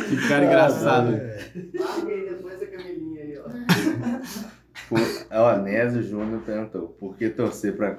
Que 0.10 0.27
cara 0.27 0.45
engraçado. 0.45 1.11
Larguei 1.73 2.30
depois 2.30 2.61
a 2.61 2.65
Camilinha 2.68 3.22
aí, 3.23 3.38
ó. 3.38 3.43
Por, 4.88 4.99
ó, 5.31 5.57
Nésio 5.57 6.03
Júnior 6.03 6.41
perguntou, 6.41 6.89
por 6.99 7.18
que 7.18 7.30
torcer 7.30 7.76
pra, 7.76 7.97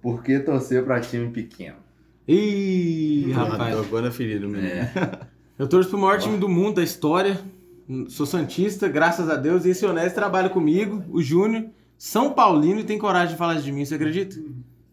por 0.00 0.22
que 0.22 0.38
torcer 0.38 0.84
pra 0.84 1.00
time 1.00 1.30
pequeno? 1.30 1.89
Ih, 2.32 3.32
Ah, 3.34 3.42
rapaz. 3.44 3.76
Tocou 3.76 4.00
na 4.00 4.10
ferida, 4.10 4.46
menino. 4.46 4.68
Eu 5.58 5.68
torço 5.68 5.90
pro 5.90 5.98
maior 5.98 6.18
time 6.18 6.38
do 6.38 6.48
mundo 6.48 6.76
da 6.76 6.82
história. 6.82 7.38
Sou 8.08 8.24
Santista, 8.24 8.88
graças 8.88 9.28
a 9.28 9.34
Deus. 9.36 9.64
E 9.64 9.70
esse 9.70 9.84
honesto 9.84 10.14
trabalha 10.14 10.48
comigo, 10.48 11.02
o 11.10 11.20
Júnior, 11.20 11.66
São 11.98 12.32
Paulino 12.32 12.80
e 12.80 12.84
tem 12.84 12.98
coragem 12.98 13.32
de 13.32 13.36
falar 13.38 13.54
de 13.60 13.72
mim, 13.72 13.84
você 13.84 13.96
acredita? 13.96 14.36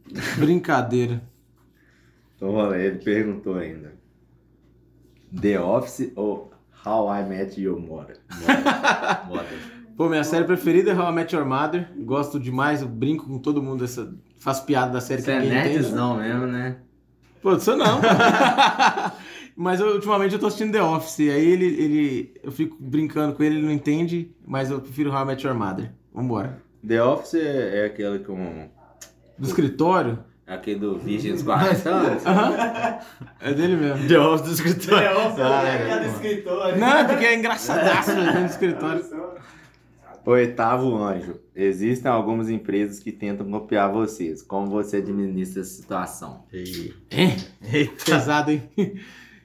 Brincadeira. 0.39 1.21
Então, 2.35 2.49
olha, 2.55 2.75
ele 2.75 2.97
perguntou 2.97 3.55
ainda. 3.55 3.93
The 5.39 5.59
Office 5.61 6.11
ou 6.15 6.51
How 6.85 7.13
I 7.15 7.23
Met 7.23 7.61
Your 7.61 7.79
Mother? 7.79 8.17
Mother. 8.41 9.27
Mother. 9.27 9.59
Pô, 9.95 10.09
minha 10.09 10.23
série 10.23 10.45
preferida 10.45 10.91
é 10.91 10.95
How 10.95 11.11
I 11.11 11.13
Met 11.15 11.35
Your 11.35 11.45
Mother. 11.45 11.87
Gosto 11.99 12.39
demais, 12.39 12.81
eu 12.81 12.87
brinco 12.87 13.25
com 13.27 13.37
todo 13.39 13.61
mundo, 13.61 13.83
essa, 13.83 14.11
faço 14.37 14.65
piada 14.65 14.91
da 14.91 15.01
série 15.01 15.21
Você 15.21 15.31
que 15.31 15.37
é 15.37 15.39
ninguém 15.41 15.59
entende. 15.59 15.73
nerdzão 15.79 16.17
mesmo, 16.17 16.47
né? 16.47 16.77
Pô, 17.41 17.59
sou 17.59 17.75
não. 17.77 17.99
mas 19.55 19.79
eu, 19.79 19.93
ultimamente 19.93 20.33
eu 20.33 20.39
tô 20.39 20.47
assistindo 20.47 20.71
The 20.71 20.81
Office. 20.81 21.19
Aí 21.19 21.51
ele, 21.51 21.65
ele. 21.65 22.33
Eu 22.43 22.51
fico 22.51 22.75
brincando 22.79 23.35
com 23.35 23.43
ele, 23.43 23.55
ele 23.57 23.65
não 23.65 23.71
entende, 23.71 24.31
mas 24.45 24.69
eu 24.71 24.79
prefiro 24.81 25.11
How 25.11 25.23
I 25.23 25.25
Met 25.25 25.45
Your 25.45 25.55
Mother. 25.55 25.91
Vambora. 26.13 26.61
The 26.87 27.03
Office 27.03 27.33
é, 27.35 27.79
é 27.81 27.85
aquele 27.85 28.19
com... 28.19 28.69
Do 29.37 29.47
escritório? 29.47 30.19
Aquele 30.47 30.79
do 30.79 30.97
Virgem 30.97 31.33
dos 31.33 31.43
Guardiões. 31.43 31.85
Aham. 32.25 32.99
É 33.41 33.53
dele 33.53 33.75
mesmo. 33.75 34.07
The 34.07 34.17
Office 34.19 34.47
do 34.47 34.53
escritório. 34.53 35.05
É, 35.07 35.13
ó, 35.13 35.33
Ah, 35.43 35.67
é 35.67 35.75
é. 35.75 35.85
piada 35.85 36.05
escritório. 36.07 36.79
Não, 36.79 36.97
é 36.97 37.03
porque 37.03 37.25
é 37.25 37.35
engraçadaço 37.35 38.15
dentro 38.15 38.39
do 38.39 38.45
escritório. 38.45 39.05
Oitavo 40.29 40.95
anjo. 40.97 41.39
Existem 41.55 42.11
algumas 42.11 42.49
empresas 42.49 42.99
que 42.99 43.11
tentam 43.11 43.49
copiar 43.49 43.91
vocês. 43.91 44.41
Como 44.41 44.67
você 44.67 44.97
administra 44.97 45.61
essa 45.61 45.71
situação? 45.71 46.43
E- 46.51 46.93
É, 47.09 47.85
pesado, 48.05 48.51
hein? 48.51 48.63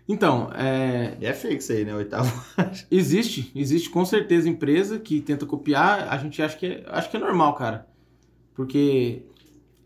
Então, 0.08 0.50
é, 0.54 1.16
E 1.20 1.24
é 1.26 1.32
fake 1.32 1.58
isso 1.62 1.72
aí, 1.72 1.84
né? 1.84 1.94
Oitavo. 1.94 2.30
existe, 2.90 3.52
existe 3.54 3.88
com 3.90 4.04
certeza 4.04 4.48
empresa 4.48 4.98
que 4.98 5.20
tenta 5.20 5.46
copiar. 5.46 6.08
A 6.12 6.16
gente 6.18 6.42
acha 6.42 6.56
que 6.56 6.66
é, 6.66 6.84
acho 6.88 7.08
que 7.10 7.16
é 7.16 7.20
normal, 7.20 7.54
cara. 7.54 7.86
Porque 8.54 9.22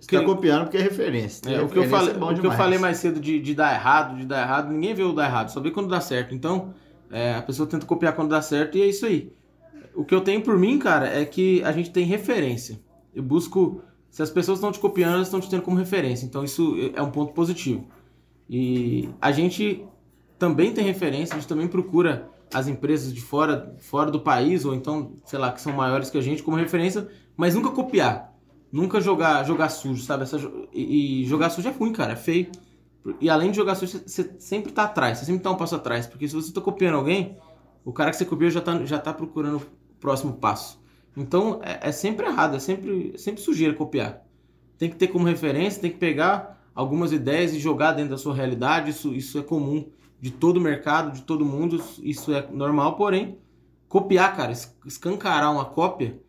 Você 0.01 0.11
tá 0.11 0.21
Que- 0.21 0.25
copiando 0.25 0.63
porque 0.65 0.79
é 0.79 0.83
referência. 0.83 1.43
É, 1.47 1.57
Tem 1.57 1.65
o 1.65 1.69
que 1.69 1.79
eu 1.79 1.85
falei, 1.85 2.15
é 2.15 2.19
bom 2.19 2.33
o 2.33 2.41
que 2.41 2.47
eu 2.47 2.53
falei 2.53 2.79
mais 2.79 2.97
cedo 2.97 3.21
de, 3.21 3.39
de 3.39 3.55
dar 3.55 3.75
errado, 3.75 4.17
de 4.17 4.25
dar 4.25 4.41
errado, 4.43 4.73
ninguém 4.73 4.95
vê 4.95 5.03
o 5.03 5.13
dar 5.13 5.27
errado, 5.27 5.51
só 5.51 5.61
vê 5.61 5.71
quando 5.71 5.89
dá 5.89 6.01
certo. 6.01 6.35
Então, 6.35 6.75
é, 7.11 7.35
a 7.35 7.43
pessoa 7.43 7.69
tenta 7.69 7.85
copiar 7.87 8.15
quando 8.15 8.31
dá 8.31 8.41
certo 8.43 8.77
e 8.79 8.83
é 8.83 8.87
isso 8.87 9.05
aí. 9.07 9.31
O 9.97 10.05
que 10.05 10.15
eu 10.15 10.21
tenho 10.21 10.43
por 10.43 10.59
mim, 10.59 10.79
cara, 10.79 11.09
é 11.09 11.25
que 11.25 11.63
a 11.65 11.73
gente 11.73 11.91
tem 11.91 12.05
referência. 12.05 12.79
Eu 13.15 13.23
busco. 13.23 13.81
Se 14.11 14.23
as 14.23 14.31
pessoas 14.31 14.59
estão 14.59 14.71
te 14.71 14.79
copiando, 14.79 15.15
elas 15.15 15.27
estão 15.27 15.41
te 15.41 15.49
tendo 15.51 15.63
como 15.63 15.77
referência. 15.77 16.25
Então, 16.27 16.45
isso 16.45 16.75
é 16.95 17.03
um 17.03 17.11
ponto 17.11 17.33
positivo. 17.33 17.85
E 18.49 19.09
a 19.21 19.33
gente 19.33 19.85
também 20.39 20.73
tem 20.73 20.85
referência, 20.85 21.35
a 21.35 21.39
gente 21.39 21.49
também 21.49 21.67
procura 21.67 22.29
as 22.55 22.69
empresas 22.69 23.13
de 23.13 23.21
fora, 23.21 23.75
fora 23.79 24.11
do 24.11 24.21
país, 24.21 24.65
ou 24.65 24.75
então, 24.75 25.15
sei 25.25 25.39
lá, 25.39 25.51
que 25.51 25.61
são 25.61 25.73
maiores 25.73 26.11
que 26.11 26.17
a 26.19 26.21
gente, 26.21 26.43
como 26.43 26.57
referência, 26.57 27.09
mas 27.37 27.55
nunca 27.55 27.71
copiar. 27.71 28.33
Nunca 28.71 29.01
jogar, 29.01 29.45
jogar 29.45 29.69
sujo, 29.69 30.03
sabe? 30.03 30.23
Essa 30.25 30.39
e, 30.73 31.23
e 31.23 31.25
jogar 31.27 31.51
sujo 31.51 31.69
é 31.69 31.73
ruim, 31.73 31.93
cara, 31.93 32.13
é 32.13 32.17
feio. 32.17 32.49
E 33.21 33.29
além 33.31 33.51
de 33.51 33.57
jogar 33.57 33.75
sujo, 33.75 34.01
você- 34.07 34.35
sempre 34.39 34.73
tá 34.73 34.85
atrás, 34.85 35.19
você 35.19 35.25
sempre 35.25 35.43
tá 35.43 35.51
um 35.51 35.57
passo 35.57 35.75
atrás. 35.75 36.07
Porque 36.07 36.29
se 36.29 36.35
você 36.35 36.53
tá 36.53 36.61
copiando 36.61 36.97
alguém, 36.97 37.37
o 37.85 37.93
cara 37.93 38.11
que 38.11 38.17
você 38.17 38.25
copiou 38.25 38.51
já 38.51 38.61
tá, 38.61 38.85
já 38.85 38.99
tá 38.99 39.13
procurando 39.13 39.61
próximo 40.01 40.35
passo. 40.35 40.81
Então 41.17 41.61
é, 41.63 41.89
é 41.89 41.93
sempre 41.93 42.27
errado, 42.27 42.57
é 42.57 42.59
sempre, 42.59 43.13
é 43.15 43.19
sempre 43.19 43.41
sujeira 43.41 43.75
copiar. 43.75 44.23
Tem 44.79 44.91
que 44.91 44.97
ter 44.97 45.09
como 45.09 45.25
referência, 45.27 45.81
tem 45.81 45.91
que 45.91 45.97
pegar 45.99 46.63
algumas 46.75 47.13
ideias 47.13 47.55
e 47.55 47.59
jogar 47.59 47.93
dentro 47.93 48.11
da 48.11 48.19
sua 48.19 48.35
realidade. 48.35 48.91
Isso, 48.91 49.15
isso 49.15 49.39
é 49.39 49.43
comum 49.43 49.89
de 50.21 50.31
todo 50.31 50.59
o 50.59 50.61
mercado, 50.61 51.13
de 51.13 51.23
todo 51.23 51.45
mundo, 51.45 51.83
isso 52.03 52.33
é 52.33 52.47
normal. 52.51 52.97
Porém, 52.97 53.39
copiar, 53.89 54.37
cara, 54.37 54.53
es- 54.53 54.77
escancarar 54.85 55.53
uma 55.53 55.65
cópia, 55.65 56.21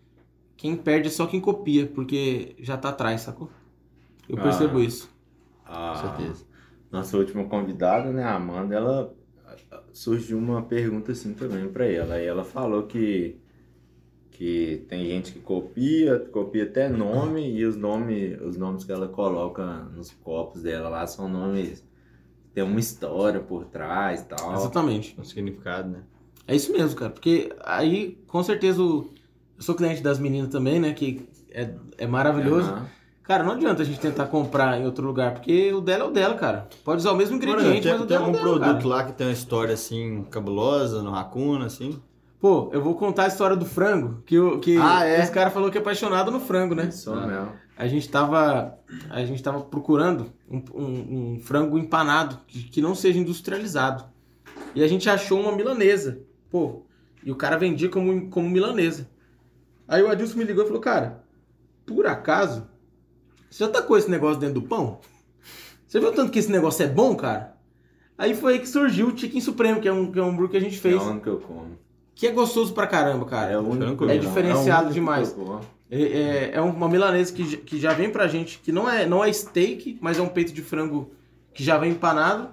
quem 0.55 0.75
perde 0.75 1.07
é 1.07 1.11
só 1.11 1.25
quem 1.27 1.39
copia, 1.41 1.85
porque 1.87 2.55
já 2.59 2.77
tá 2.77 2.89
atrás, 2.89 3.21
sacou? 3.21 3.49
Eu 4.27 4.37
Ah. 4.39 4.43
percebo 4.43 4.79
isso. 4.81 5.09
Ah, 5.65 5.93
Com 6.01 6.07
certeza. 6.17 6.45
Nossa 6.91 7.17
última 7.17 7.43
convidada, 7.45 8.11
né, 8.13 8.23
a 8.23 8.35
Amanda, 8.35 8.73
ela 8.75 9.13
surgiu 9.91 10.37
uma 10.37 10.61
pergunta 10.61 11.11
assim 11.11 11.33
também 11.33 11.67
pra 11.67 11.85
ela. 11.85 12.19
E 12.21 12.25
ela 12.25 12.43
falou 12.43 12.83
que 12.83 13.37
que 14.37 14.85
tem 14.87 15.03
gente 15.07 15.31
que 15.31 15.39
copia, 15.39 16.19
copia 16.31 16.63
até 16.65 16.87
nome 16.87 17.49
e 17.51 17.65
os 17.65 17.75
nomes, 17.75 18.39
os 18.41 18.55
nomes 18.55 18.83
que 18.85 18.91
ela 18.91 19.07
coloca 19.07 19.65
nos 19.95 20.11
copos 20.23 20.61
dela 20.61 20.89
lá 20.89 21.07
são 21.07 21.27
nomes 21.27 21.79
que 22.43 22.49
tem 22.53 22.63
uma 22.63 22.79
história 22.79 23.39
por 23.39 23.65
trás 23.65 24.21
e 24.21 24.25
tal. 24.25 24.53
Exatamente. 24.53 25.15
O 25.19 25.23
significado, 25.25 25.89
né? 25.89 26.03
É 26.47 26.55
isso 26.55 26.71
mesmo, 26.71 26.95
cara. 26.95 27.09
Porque 27.11 27.51
aí, 27.63 28.19
com 28.27 28.43
certeza, 28.43 28.79
o- 28.79 29.09
eu 29.57 29.61
sou 29.63 29.73
cliente 29.73 30.03
das 30.03 30.19
meninas 30.19 30.49
também, 30.51 30.79
né? 30.79 30.93
Que 30.93 31.27
é, 31.49 31.73
é 31.97 32.05
maravilhoso. 32.05 32.71
Cara, 33.23 33.43
não 33.43 33.53
adianta 33.53 33.81
a 33.81 33.85
gente 33.85 33.99
tentar 33.99 34.27
comprar 34.27 34.79
em 34.79 34.85
outro 34.85 35.05
lugar, 35.05 35.33
porque 35.33 35.73
o 35.73 35.81
dela 35.81 36.03
é 36.05 36.07
o 36.07 36.11
dela, 36.11 36.35
cara. 36.35 36.69
Pode 36.85 36.99
usar 36.99 37.11
o 37.11 37.17
mesmo 37.17 37.37
Por 37.39 37.43
exemplo, 37.43 37.61
ingrediente, 37.63 37.87
mas 37.87 38.01
o 38.01 38.05
tem, 38.05 38.07
tem 38.07 38.17
dela 38.17 38.21
é 38.21 38.23
o 38.23 38.35
algum 38.37 38.37
dela, 38.45 38.59
produto 38.59 38.83
cara. 38.83 38.87
lá 38.87 39.03
que 39.03 39.13
tem 39.13 39.27
uma 39.27 39.33
história 39.33 39.73
assim 39.73 40.23
cabulosa 40.29 41.01
no 41.01 41.09
Racuna, 41.09 41.65
assim? 41.65 41.99
Pô, 42.39 42.69
eu 42.71 42.81
vou 42.81 42.95
contar 42.95 43.23
a 43.23 43.27
história 43.27 43.55
do 43.55 43.65
frango, 43.65 44.21
que, 44.25 44.37
o, 44.37 44.59
que 44.59 44.77
Ah, 44.77 45.03
é? 45.05 45.21
esse 45.21 45.31
cara 45.31 45.49
falou 45.49 45.71
que 45.71 45.77
é 45.77 45.81
apaixonado 45.81 46.29
no 46.31 46.39
frango, 46.39 46.75
né? 46.75 46.87
Isso 46.87 47.13
mesmo. 47.15 47.51
A 47.75 47.87
gente 47.87 48.09
tava, 48.09 48.77
a 49.09 49.25
gente 49.25 49.41
tava 49.41 49.61
procurando 49.61 50.31
um, 50.49 50.61
um- 50.75 51.33
um 51.35 51.39
frango 51.39 51.77
empanado, 51.77 52.39
que, 52.47 52.63
que 52.63 52.81
não 52.81 52.93
seja 52.95 53.19
industrializado. 53.19 54.05
E 54.75 54.83
a 54.83 54.87
gente 54.87 55.09
achou 55.09 55.39
uma 55.39 55.51
milanesa. 55.51 56.19
Pô, 56.49 56.83
e 57.23 57.31
o 57.31 57.35
cara 57.35 57.57
vendia 57.57 57.89
como, 57.89 58.29
como 58.29 58.49
milanesa. 58.49 59.09
Aí 59.87 60.01
o 60.03 60.09
Adilson 60.09 60.37
me 60.37 60.43
ligou 60.43 60.63
e 60.63 60.67
falou, 60.67 60.81
cara, 60.81 61.23
por 61.85 62.05
acaso, 62.05 62.67
você 63.49 63.63
já 63.63 63.69
tacou 63.69 63.97
esse 63.97 64.09
negócio 64.11 64.39
dentro 64.39 64.55
do 64.61 64.67
pão? 64.67 64.99
Você 65.87 65.99
viu 65.99 66.11
tanto 66.11 66.31
que 66.31 66.39
esse 66.39 66.51
negócio 66.51 66.83
é 66.83 66.87
bom, 66.87 67.15
cara? 67.15 67.55
Aí 68.17 68.35
foi 68.35 68.53
aí 68.53 68.59
que 68.59 68.67
surgiu 68.67 69.07
o 69.07 69.17
Chicken 69.17 69.39
Supremo, 69.41 69.79
que 69.79 69.87
é 69.87 69.93
um, 69.93 70.11
que 70.11 70.19
é 70.19 70.21
um 70.21 70.29
hambúrguer 70.29 70.51
que 70.51 70.57
a 70.57 70.61
gente 70.69 70.77
É 70.77 70.81
fez. 70.81 71.01
o 71.01 71.09
único 71.09 71.23
que 71.23 71.29
eu 71.29 71.39
como. 71.39 71.77
Que 72.17 72.27
é 72.27 72.31
gostoso 72.31 72.73
pra 72.73 72.87
caramba, 72.87 73.25
cara. 73.25 73.51
É 73.51 73.57
o 73.57 73.61
único 73.61 73.97
que 73.97 74.03
eu 74.05 74.09
É 74.09 74.17
diferenciado 74.17 74.81
o 74.81 74.85
único 74.85 74.93
demais. 74.93 75.35
É, 75.89 76.01
é- 76.01 76.51
é 76.55 76.61
uma 76.61 76.89
milanesa 76.89 77.31
que, 77.31 77.57
que 77.57 77.79
já 77.79 77.93
vem 77.93 78.09
pra 78.09 78.27
gente, 78.27 78.59
que 78.59 78.71
não 78.71 78.89
é, 78.89 79.05
não 79.05 79.23
é 79.23 79.31
steak, 79.31 79.97
mas 80.01 80.17
é 80.17 80.21
um 80.21 80.27
peito 80.27 80.51
de 80.51 80.61
frango 80.61 81.11
que 81.53 81.63
já 81.63 81.77
vem 81.77 81.91
empanado. 81.91 82.49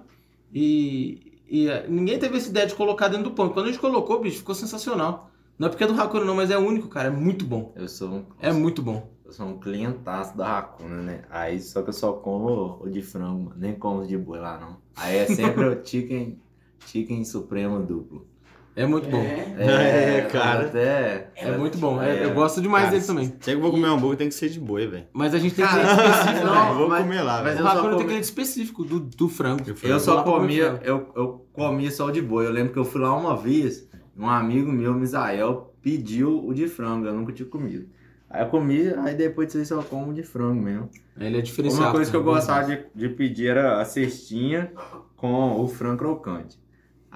E, 0.53 1.32
e, 1.49 1.69
é, 1.69 1.86
ninguém 1.89 2.19
teve 2.19 2.36
essa 2.36 2.49
ideia 2.51 2.66
de 2.66 2.74
colocar 2.74 3.09
dentro 3.09 3.24
do 3.24 3.31
pão. 3.32 3.49
Quando 3.49 3.66
a 3.66 3.69
gente 3.70 3.81
colocou, 3.81 4.20
bicho, 4.20 4.39
ficou 4.39 4.55
sensacional. 4.55 5.31
Não 5.59 5.66
é 5.66 5.70
porque 5.70 5.85
é 5.85 5.86
do 5.86 6.01
Hakuna 6.01 6.24
não, 6.24 6.35
mas 6.36 6.51
é 6.51 6.59
único, 6.59 6.89
cara. 6.89 7.09
É 7.09 7.11
muito 7.11 7.45
bom. 7.45 7.73
Eu 7.74 7.89
sou 7.89 8.09
um 8.09 8.24
É 8.41 8.53
muito 8.53 8.82
bom. 8.82 9.09
Eu 9.24 9.32
sou 9.32 9.47
um 9.47 9.59
clientaço 9.59 10.36
da 10.36 10.47
Racuna, 10.47 10.97
né? 10.97 11.23
Aí 11.31 11.59
só 11.61 11.81
que 11.82 11.89
eu 11.89 11.93
só 11.95 12.12
como 12.12 12.78
o 12.82 12.89
de 12.91 13.01
frango, 13.03 13.45
mano. 13.45 13.57
nem 13.57 13.74
como 13.74 14.01
os 14.01 14.09
de 14.09 14.19
boi 14.19 14.39
lá, 14.39 14.59
não. 14.61 14.77
Aí 14.95 15.16
é 15.16 15.27
sempre 15.27 15.65
o 15.65 15.81
chicken, 15.85 16.39
chicken 16.86 17.24
supremo 17.24 17.81
duplo. 17.81 18.27
É 18.76 18.84
muito 18.86 19.09
bom. 19.09 19.22
É, 19.22 20.22
cara. 20.32 20.66
Até... 20.66 21.30
É, 21.36 21.56
muito 21.56 21.78
bom. 21.78 22.02
É- 22.02 22.18
É. 22.18 22.24
eu 22.24 22.34
gosto 22.34 22.60
demais 22.60 22.86
Cara, 22.86 22.94
dele 22.96 23.06
também. 23.06 23.32
Se 23.40 23.52
eu 23.52 23.60
vou 23.60 23.70
comer 23.70 23.88
um 23.88 23.94
hambúrguer, 23.94 24.18
tem 24.18 24.28
que 24.28 24.34
ser 24.34 24.48
de 24.48 24.59
boi, 24.59 24.86
velho. 24.88 25.05
Mas 25.12 25.32
a 25.32 25.38
gente 25.38 25.55
tem 25.55 25.64
cliente 25.66 25.88
específico. 25.90 26.46
não, 26.46 26.55
né? 26.64 26.70
Eu 26.70 26.74
vou 26.74 26.88
mas- 26.88 27.02
comer 27.02 27.22
lá, 27.22 27.34
mas 27.42 27.55
velho. 27.55 27.64
O 27.64 27.68
eu 27.68 27.72
só 27.72 27.80
tem 27.82 27.90
comi- 27.92 28.05
cliente 28.05 28.24
específico 28.24 28.84
do, 28.84 28.98
do 29.01 29.28
frango. 29.28 29.62
Eu 29.82 30.01
só 30.01 30.14
pra 30.22 30.24
comer 30.32 30.40
comia, 30.40 30.80
eu, 30.82 31.09
eu 31.14 31.46
comia 31.52 31.90
só 31.90 32.06
o 32.06 32.10
de 32.10 32.20
boi. 32.20 32.46
Eu 32.46 32.51
lembro 32.51 32.72
que 32.72 32.78
eu 32.78 32.84
fui 32.84 33.01
lá 33.01 33.16
uma 33.16 33.36
vez, 33.36 33.88
um 34.18 34.28
amigo 34.28 34.72
meu, 34.72 34.92
Misael, 34.92 35.72
pediu 35.80 36.44
o 36.44 36.52
de 36.52 36.66
frango. 36.66 37.06
Eu 37.06 37.14
nunca 37.14 37.32
tinha 37.32 37.48
comido. 37.48 37.86
Aí 38.28 38.42
eu 38.42 38.48
comi, 38.48 38.88
aí 39.05 39.14
depois 39.14 39.52
disso 39.52 39.76
só 39.76 39.82
como 39.82 40.10
o 40.10 40.14
de 40.14 40.24
frango 40.24 40.60
mesmo. 40.60 40.90
Ele 41.16 41.38
é 41.38 41.40
diferenciado. 41.40 41.84
Uma 41.84 41.92
coisa 41.92 42.10
que 42.10 42.16
eu 42.16 42.24
cara. 42.24 42.34
gostava 42.34 42.66
de, 42.66 42.84
de 42.92 43.09
pedir 43.10 43.46
era 43.51 43.80
a 43.80 43.84
cestinha 43.84 44.72
com 45.16 45.60
o 45.60 45.68
frango 45.68 45.98
crocante. 45.98 46.59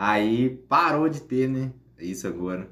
Aí 0.00 0.50
parou 0.68 1.08
de 1.08 1.20
ter, 1.20 1.48
né? 1.48 1.72
Isso 1.98 2.24
agora. 2.28 2.70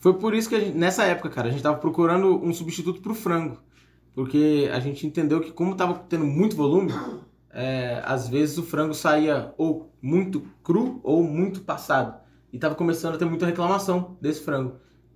Foi 0.00 0.14
por 0.14 0.34
isso 0.34 0.48
que 0.48 0.58
gente- 0.60 0.76
nessa 0.76 1.04
época, 1.04 1.30
cara, 1.30 1.46
a 1.46 1.50
gente 1.52 1.62
tava 1.62 1.78
procurando 1.78 2.44
um 2.44 2.52
substituto 2.52 3.00
pro 3.00 3.14
frango. 3.14 3.58
Porque 4.12 4.68
a 4.72 4.80
gente 4.80 5.06
entendeu 5.06 5.40
que 5.40 5.52
como 5.52 5.76
tava 5.76 5.94
tendo 6.08 6.24
muito 6.24 6.56
volume, 6.56 6.92
é, 7.50 8.02
às 8.04 8.28
vezes 8.28 8.58
o 8.58 8.64
frango 8.64 8.92
saía 8.92 9.54
ou 9.56 9.92
muito 10.02 10.42
cru 10.64 11.00
ou 11.04 11.22
muito 11.22 11.60
passado. 11.60 12.20
E 12.52 12.58
tava 12.58 12.74
começando 12.74 13.14
a 13.14 13.18
ter 13.18 13.24
muita 13.24 13.46
reclamação 13.46 14.16
desse 14.20 14.40
frango. 14.40 14.74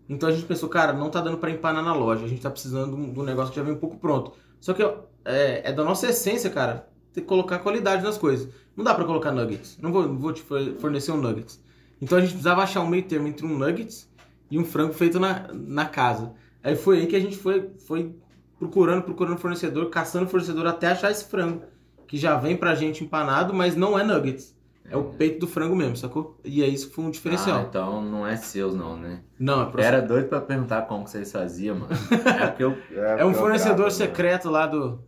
Então 0.08 0.28
a 0.28 0.32
gente 0.32 0.46
pensou, 0.46 0.68
cara, 0.68 0.92
não 0.92 1.10
tá 1.10 1.20
dando 1.20 1.38
pra 1.38 1.50
empanar 1.50 1.82
na 1.84 1.92
loja. 1.92 2.24
A 2.24 2.28
gente 2.28 2.40
tá 2.40 2.50
precisando 2.50 2.96
de 3.12 3.18
um 3.18 3.24
negócio 3.24 3.50
que 3.50 3.56
já 3.58 3.64
vem 3.64 3.74
um 3.74 3.78
pouco 3.78 3.96
pronto. 3.98 4.32
Só 4.60 4.72
que 4.72 4.82
é, 5.24 5.70
é 5.70 5.72
da 5.72 5.82
nossa 5.82 6.06
essência, 6.06 6.50
cara, 6.50 6.88
ter 7.18 7.22
que 7.22 7.26
colocar 7.28 7.58
qualidade 7.58 8.02
nas 8.02 8.16
coisas. 8.18 8.48
Não 8.76 8.84
dá 8.84 8.94
pra 8.94 9.04
colocar 9.04 9.32
nuggets. 9.32 9.78
Não 9.80 9.92
vou, 9.92 10.14
vou 10.16 10.32
te 10.32 10.42
for- 10.42 10.74
fornecer 10.78 11.12
um 11.12 11.16
nuggets. 11.16 11.62
Então 12.00 12.16
a 12.18 12.20
gente 12.20 12.30
precisava 12.30 12.62
achar 12.62 12.80
um 12.80 12.86
meio 12.88 13.02
termo 13.02 13.26
entre 13.28 13.44
um 13.44 13.56
nuggets 13.58 14.08
e 14.50 14.58
um 14.58 14.64
frango 14.64 14.92
feito 14.94 15.18
na, 15.18 15.48
na 15.52 15.84
casa. 15.84 16.32
Aí 16.62 16.76
foi 16.76 16.98
aí 17.00 17.06
que 17.06 17.16
a 17.16 17.20
gente 17.20 17.36
foi, 17.36 17.70
foi 17.86 18.14
procurando, 18.58 19.02
procurando 19.02 19.38
fornecedor, 19.38 19.90
caçando 19.90 20.28
fornecedor 20.28 20.66
até 20.66 20.88
achar 20.88 21.10
esse 21.10 21.24
frango. 21.24 21.62
Que 22.06 22.16
já 22.16 22.36
vem 22.36 22.56
pra 22.56 22.74
gente 22.74 23.04
empanado, 23.04 23.52
mas 23.52 23.76
não 23.76 23.98
é 23.98 24.02
nuggets. 24.02 24.56
É 24.90 24.96
o 24.96 25.04
peito 25.04 25.40
do 25.40 25.46
frango 25.46 25.76
mesmo, 25.76 25.96
sacou? 25.96 26.38
E 26.44 26.62
é 26.62 26.66
isso 26.66 26.88
que 26.88 26.94
foi 26.94 27.04
um 27.04 27.08
Ah, 27.08 27.10
diferencial. 27.10 27.62
então 27.68 28.02
não 28.02 28.26
é 28.26 28.36
seus 28.36 28.74
não, 28.74 28.96
né? 28.96 29.20
Não, 29.38 29.62
é 29.62 29.66
pro- 29.66 29.80
Era 29.82 30.00
doido 30.00 30.28
pra 30.28 30.40
perguntar 30.40 30.82
como 30.82 31.04
que 31.04 31.10
vocês 31.10 31.30
faziam, 31.30 31.76
mano. 31.80 31.92
É, 32.40 32.46
porque 32.46 32.64
eu, 32.64 32.76
É 32.96 33.24
um 33.24 33.34
fornecedor 33.34 33.90
secreto 33.90 34.48
lá 34.50 34.66
do. 34.66 35.00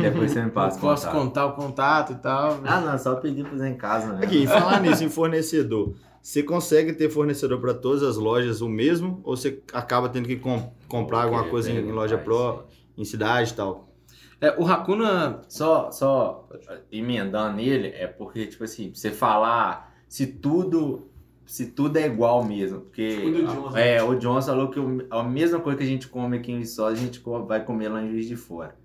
Depois 0.00 0.30
você 0.30 0.42
me 0.42 0.50
passa 0.50 0.78
o 0.78 0.80
posso 0.80 1.06
contato. 1.06 1.20
contar 1.24 1.46
o 1.46 1.52
contato 1.54 2.12
e 2.12 2.16
tal. 2.16 2.60
Ah, 2.64 2.80
não, 2.80 2.98
só 2.98 3.16
pedir 3.16 3.42
pra 3.42 3.52
fazer 3.52 3.68
em 3.68 3.76
casa, 3.76 4.12
né? 4.12 4.24
Aqui, 4.24 4.44
e 4.44 4.46
falar 4.46 4.80
nisso, 4.80 5.02
em 5.02 5.08
fornecedor. 5.08 5.94
Você 6.22 6.42
consegue 6.42 6.92
ter 6.92 7.08
fornecedor 7.10 7.60
para 7.60 7.72
todas 7.74 8.02
as 8.02 8.16
lojas 8.16 8.60
o 8.60 8.68
mesmo? 8.68 9.20
Ou 9.24 9.36
você 9.36 9.62
acaba 9.72 10.08
tendo 10.08 10.26
que 10.28 10.36
com- 10.36 10.72
comprar 10.86 11.22
alguma 11.24 11.44
coisa 11.44 11.70
em, 11.70 11.78
em 11.78 11.92
loja 11.92 12.18
pro, 12.18 12.64
em 12.96 13.04
cidade 13.04 13.52
e 13.52 13.54
tal? 13.54 13.87
É, 14.40 14.54
o 14.58 14.66
Hakuna. 14.66 15.42
Só, 15.48 15.90
só 15.90 16.48
emendando 16.90 17.56
nele, 17.56 17.88
é 17.88 18.06
porque, 18.06 18.46
tipo 18.46 18.64
assim, 18.64 18.92
você 18.94 19.10
falar 19.10 19.94
se 20.08 20.26
tudo. 20.26 21.08
Se 21.44 21.66
tudo 21.66 21.96
é 21.96 22.06
igual 22.06 22.44
mesmo. 22.44 22.80
Porque. 22.80 23.10
Segundo 23.10 23.38
o 23.38 23.46
Johnson. 23.46 23.76
É, 23.76 24.02
o 24.02 24.14
Johnson 24.16 24.50
falou 24.50 24.70
que 24.70 24.80
a 25.10 25.22
mesma 25.22 25.60
coisa 25.60 25.78
que 25.78 25.84
a 25.84 25.86
gente 25.86 26.08
come 26.08 26.36
aqui 26.36 26.52
em 26.52 26.58
Viçosa, 26.58 26.92
a 26.92 26.98
gente 26.98 27.22
vai 27.46 27.64
comer 27.64 27.88
lá 27.88 28.02
em 28.02 28.10
Juiz 28.10 28.26
de 28.26 28.36
Fora. 28.36 28.76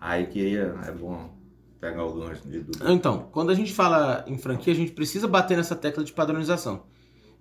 Aí 0.00 0.26
queria. 0.26 0.74
É 0.86 0.92
bom 0.92 1.36
pegar 1.80 2.04
o 2.04 2.12
gancho 2.14 2.48
de 2.48 2.60
Dudu. 2.60 2.90
Então, 2.90 3.28
quando 3.30 3.50
a 3.50 3.54
gente 3.54 3.72
fala 3.72 4.24
em 4.26 4.36
franquia, 4.36 4.72
a 4.72 4.76
gente 4.76 4.92
precisa 4.92 5.28
bater 5.28 5.56
nessa 5.56 5.76
tecla 5.76 6.02
de 6.02 6.12
padronização. 6.12 6.84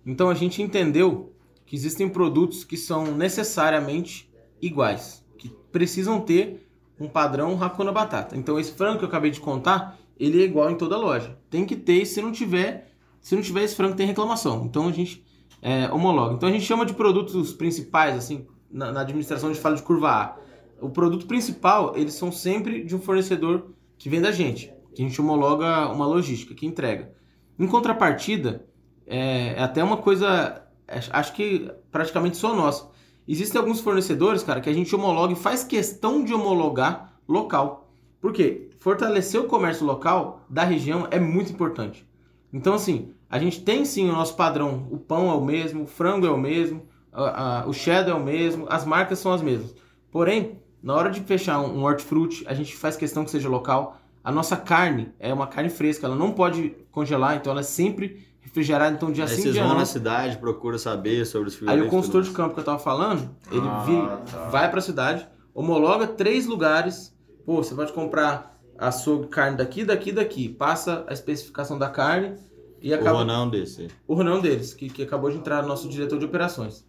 Então 0.05 0.29
a 0.29 0.33
gente 0.33 0.61
entendeu 0.61 1.33
que 1.65 1.75
existem 1.75 2.07
produtos 2.07 2.63
que 2.63 2.77
são 2.77 3.15
necessariamente 3.15 4.31
iguais, 4.61 5.25
que 5.37 5.49
precisam 5.71 6.21
ter 6.21 6.66
um 6.99 7.07
padrão 7.07 7.61
Hakuna 7.61 7.91
Batata. 7.91 8.35
Então 8.35 8.59
esse 8.59 8.71
frango 8.71 8.99
que 8.99 9.05
eu 9.05 9.09
acabei 9.09 9.31
de 9.31 9.39
contar, 9.39 9.97
ele 10.19 10.41
é 10.41 10.45
igual 10.45 10.69
em 10.69 10.75
toda 10.75 10.97
loja. 10.97 11.37
Tem 11.49 11.65
que 11.65 11.75
ter, 11.75 12.05
se 12.05 12.21
não 12.21 12.31
tiver, 12.31 12.91
se 13.21 13.35
não 13.35 13.41
tiver 13.41 13.63
esse 13.63 13.75
frango 13.75 13.95
tem 13.95 14.07
reclamação. 14.07 14.65
Então 14.65 14.87
a 14.87 14.91
gente 14.91 15.25
é, 15.61 15.89
homologa. 15.91 16.33
Então 16.33 16.49
a 16.49 16.51
gente 16.51 16.65
chama 16.65 16.85
de 16.85 16.93
produtos 16.93 17.53
principais, 17.53 18.15
assim, 18.15 18.47
na, 18.71 18.91
na 18.91 19.01
administração 19.01 19.49
a 19.49 19.53
gente 19.53 19.61
fala 19.61 19.75
de 19.75 19.83
curva 19.83 20.09
A. 20.09 20.35
O 20.79 20.89
produto 20.89 21.25
principal, 21.25 21.93
eles 21.95 22.13
são 22.13 22.31
sempre 22.31 22.83
de 22.83 22.95
um 22.95 22.99
fornecedor 22.99 23.71
que 23.97 24.09
vem 24.09 24.21
da 24.21 24.31
gente, 24.31 24.71
que 24.93 25.01
a 25.01 25.07
gente 25.07 25.19
homologa 25.19 25.87
uma 25.89 26.05
logística, 26.05 26.53
que 26.53 26.65
entrega. 26.65 27.11
Em 27.57 27.67
contrapartida, 27.67 28.67
é, 29.05 29.53
é 29.53 29.63
até 29.63 29.83
uma 29.83 29.97
coisa, 29.97 30.63
é, 30.87 30.99
acho 31.11 31.33
que 31.33 31.71
praticamente 31.91 32.37
só 32.37 32.55
nossa. 32.55 32.89
Existem 33.27 33.59
alguns 33.59 33.81
fornecedores, 33.81 34.43
cara, 34.43 34.61
que 34.61 34.69
a 34.69 34.73
gente 34.73 34.95
homologa 34.95 35.33
e 35.33 35.35
faz 35.35 35.63
questão 35.63 36.23
de 36.23 36.33
homologar 36.33 37.13
local. 37.27 37.91
Por 38.21 38.31
quê? 38.31 38.69
Fortalecer 38.79 39.39
o 39.41 39.45
comércio 39.45 39.85
local 39.85 40.45
da 40.49 40.63
região 40.63 41.07
é 41.11 41.19
muito 41.19 41.51
importante. 41.51 42.07
Então, 42.53 42.73
assim, 42.73 43.11
a 43.29 43.37
gente 43.37 43.61
tem 43.61 43.83
sim 43.83 44.09
o 44.09 44.13
nosso 44.13 44.35
padrão. 44.35 44.87
O 44.89 44.97
pão 44.97 45.29
é 45.29 45.33
o 45.33 45.43
mesmo, 45.43 45.83
o 45.83 45.87
frango 45.87 46.25
é 46.25 46.31
o 46.31 46.37
mesmo, 46.37 46.83
a- 47.11 47.63
a- 47.63 47.67
o 47.67 47.73
cheddar 47.73 48.15
é 48.15 48.17
o 48.17 48.23
mesmo, 48.23 48.65
as 48.69 48.85
marcas 48.85 49.19
são 49.19 49.33
as 49.33 49.41
mesmas. 49.41 49.75
Porém, 50.09 50.59
na 50.81 50.93
hora 50.95 51.09
de 51.09 51.19
fechar 51.21 51.59
um, 51.59 51.79
um 51.79 51.83
hortifruti, 51.83 52.45
a 52.47 52.53
gente 52.53 52.75
faz 52.75 52.95
questão 52.95 53.25
que 53.25 53.31
seja 53.31 53.49
local. 53.49 53.97
A 54.23 54.31
nossa 54.31 54.55
carne 54.55 55.11
é 55.19 55.33
uma 55.33 55.47
carne 55.47 55.69
fresca, 55.69 56.05
ela 56.05 56.15
não 56.15 56.31
pode 56.31 56.75
congelar, 56.91 57.35
então 57.35 57.51
ela 57.51 57.59
é 57.61 57.63
sempre 57.63 58.25
refrigerada. 58.47 58.95
Então, 58.95 59.11
dia 59.11 59.25
Aí 59.25 59.29
sim, 59.29 59.41
vocês 59.43 59.53
dia 59.53 59.63
vão 59.63 59.73
não. 59.73 59.79
na 59.79 59.85
cidade, 59.85 60.37
procura 60.37 60.77
saber 60.77 61.25
sobre 61.25 61.49
os 61.49 61.61
Aí 61.67 61.81
o 61.81 61.89
consultor 61.89 62.23
de 62.23 62.31
campo 62.31 62.53
que 62.53 62.59
eu 62.59 62.63
tava 62.63 62.79
falando, 62.79 63.29
ele 63.51 63.67
Ah, 63.67 63.83
vi- 63.85 64.31
tá. 64.31 64.49
vai 64.49 64.69
pra 64.71 64.81
cidade, 64.81 65.27
homologa 65.53 66.07
três 66.07 66.45
lugares. 66.45 67.15
Pô, 67.45 67.57
você 67.63 67.73
pode 67.75 67.93
comprar 67.93 68.57
açougue, 68.77 69.27
carne 69.27 69.57
daqui, 69.57 69.83
daqui, 69.83 70.11
daqui. 70.11 70.49
Passa 70.49 71.03
a 71.07 71.13
especificação 71.13 71.77
da 71.77 71.89
carne 71.89 72.35
e 72.81 72.89
mais. 72.89 72.99
O 72.99 73.01
acaba 73.01 73.19
Ronão 73.19 73.49
desse. 73.49 73.87
o 74.07 74.13
reunião 74.15 74.39
deles, 74.41 74.73
que, 74.73 74.89
que 74.89 75.01
acabou 75.03 75.29
de 75.31 75.37
entrar 75.37 75.63
nosso 75.63 75.87
diretor 75.89 76.19
de 76.19 76.25
operações. 76.25 76.85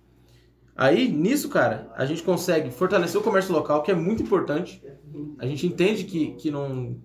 Aí, 0.76 1.08
nisso, 1.08 1.48
cara, 1.48 1.90
a 1.96 2.04
gente 2.06 2.22
consegue 2.22 2.70
fortalecer 2.70 3.20
o 3.20 3.24
comércio 3.24 3.52
local, 3.52 3.82
que 3.82 3.90
é 3.90 3.94
muito 3.94 4.22
importante. 4.22 4.80
A 5.38 5.46
gente 5.46 5.66
entende 5.66 6.04
que, 6.04 6.32
que 6.34 6.50
não 6.52 6.96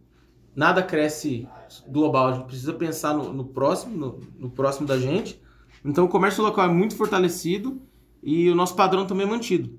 nada 0.56 0.84
cresce 0.84 1.48
global, 1.88 2.28
a 2.28 2.34
gente 2.34 2.46
precisa 2.46 2.74
pensar 2.74 3.14
no, 3.14 3.32
no 3.34 3.46
próximo, 3.46 3.96
no, 3.98 4.20
no 4.40 4.50
próximo 4.50 4.86
da 4.88 4.98
gente. 4.98 5.42
Então, 5.84 6.06
o 6.06 6.08
comércio 6.10 6.44
local 6.44 6.66
é 6.66 6.74
muito 6.74 6.96
fortalecido 6.96 7.82
e 8.22 8.50
o 8.50 8.56
nosso 8.56 8.76
padrão 8.76 9.06
também 9.06 9.26
é 9.28 9.30
mantido. 9.30 9.78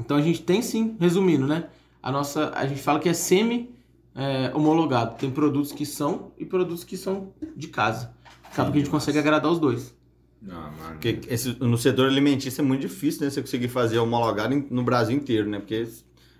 Então, 0.00 0.16
a 0.16 0.22
gente 0.22 0.42
tem 0.42 0.60
sim, 0.62 0.96
resumindo, 1.00 1.46
né? 1.46 1.68
A 2.02 2.10
nossa, 2.12 2.50
a 2.54 2.66
gente 2.66 2.80
fala 2.82 2.98
que 3.00 3.08
é 3.08 3.14
semi 3.14 3.70
é, 4.14 4.50
homologado. 4.54 5.16
Tem 5.16 5.30
produtos 5.30 5.72
que 5.72 5.84
são 5.86 6.32
e 6.38 6.44
produtos 6.44 6.84
que 6.84 6.96
são 6.96 7.32
de 7.56 7.68
casa. 7.68 8.12
Acaba 8.44 8.70
que 8.70 8.76
a 8.78 8.80
gente 8.80 8.90
consegue 8.90 9.18
agradar 9.18 9.50
os 9.50 9.58
dois. 9.58 9.94
Não, 10.40 10.54
mano. 10.56 10.72
Porque 10.92 11.20
esse- 11.28 11.56
no 11.58 11.76
setor 11.78 12.06
alimentício 12.08 12.60
é 12.60 12.64
muito 12.64 12.82
difícil, 12.82 13.22
né? 13.22 13.30
Você 13.30 13.40
conseguir 13.40 13.68
fazer 13.68 13.98
homologado 13.98 14.54
no 14.70 14.84
Brasil 14.84 15.16
inteiro, 15.16 15.48
né? 15.48 15.58
Porque 15.58 15.88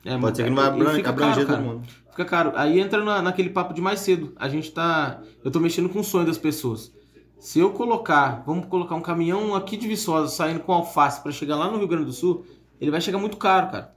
É, 0.04 0.18
pode 0.18 0.36
ser 0.36 0.44
que 0.44 0.50
não 0.50 0.56
vai 0.56 0.66
abran- 0.66 1.08
abranger 1.08 1.46
caro, 1.46 1.62
todo 1.64 1.80
cara. 1.80 1.80
Fica 2.14 2.24
caro. 2.24 2.52
Aí 2.54 2.78
entra 2.78 3.02
na- 3.02 3.20
naquele 3.20 3.50
papo 3.50 3.74
de 3.74 3.80
mais 3.80 3.98
cedo. 3.98 4.32
A 4.36 4.48
gente 4.48 4.70
tá. 4.72 5.20
Eu 5.44 5.50
tô 5.50 5.58
mexendo 5.58 5.88
com 5.88 5.98
o 5.98 6.04
sonho 6.04 6.24
das 6.24 6.38
pessoas. 6.38 6.92
Se 7.40 7.58
eu 7.58 7.70
colocar, 7.70 8.44
vamos 8.46 8.66
colocar 8.66 8.94
um 8.94 9.00
caminhão 9.00 9.54
aqui 9.54 9.76
de 9.76 9.88
Viçosa 9.88 10.28
saindo 10.28 10.60
com 10.60 10.72
alface 10.72 11.20
para 11.20 11.32
chegar 11.32 11.56
lá 11.56 11.68
no 11.70 11.76
Rio 11.78 11.88
Grande 11.88 12.06
do 12.06 12.12
Sul, 12.12 12.46
ele 12.80 12.90
vai 12.90 13.00
chegar 13.00 13.18
muito 13.18 13.36
caro, 13.36 13.66
cara. 13.70 13.94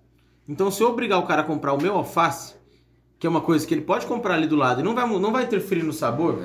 Então, 0.49 0.71
se 0.71 0.81
eu 0.81 0.89
obrigar 0.89 1.19
o 1.19 1.27
cara 1.27 1.41
a 1.41 1.45
comprar 1.45 1.73
o 1.73 1.81
meu 1.81 1.93
alface, 1.95 2.55
que 3.19 3.27
é 3.27 3.29
uma 3.29 3.39
coisa 3.41 3.65
que 3.67 3.73
ele 3.73 3.81
pode 3.81 4.05
comprar 4.05 4.33
ali 4.33 4.47
do 4.47 4.55
lado 4.55 4.81
e 4.81 4.83
não 4.83 4.95
vai, 4.95 5.07
não 5.07 5.31
vai 5.31 5.43
interferir 5.43 5.83
no 5.83 5.93
sabor, 5.93 6.39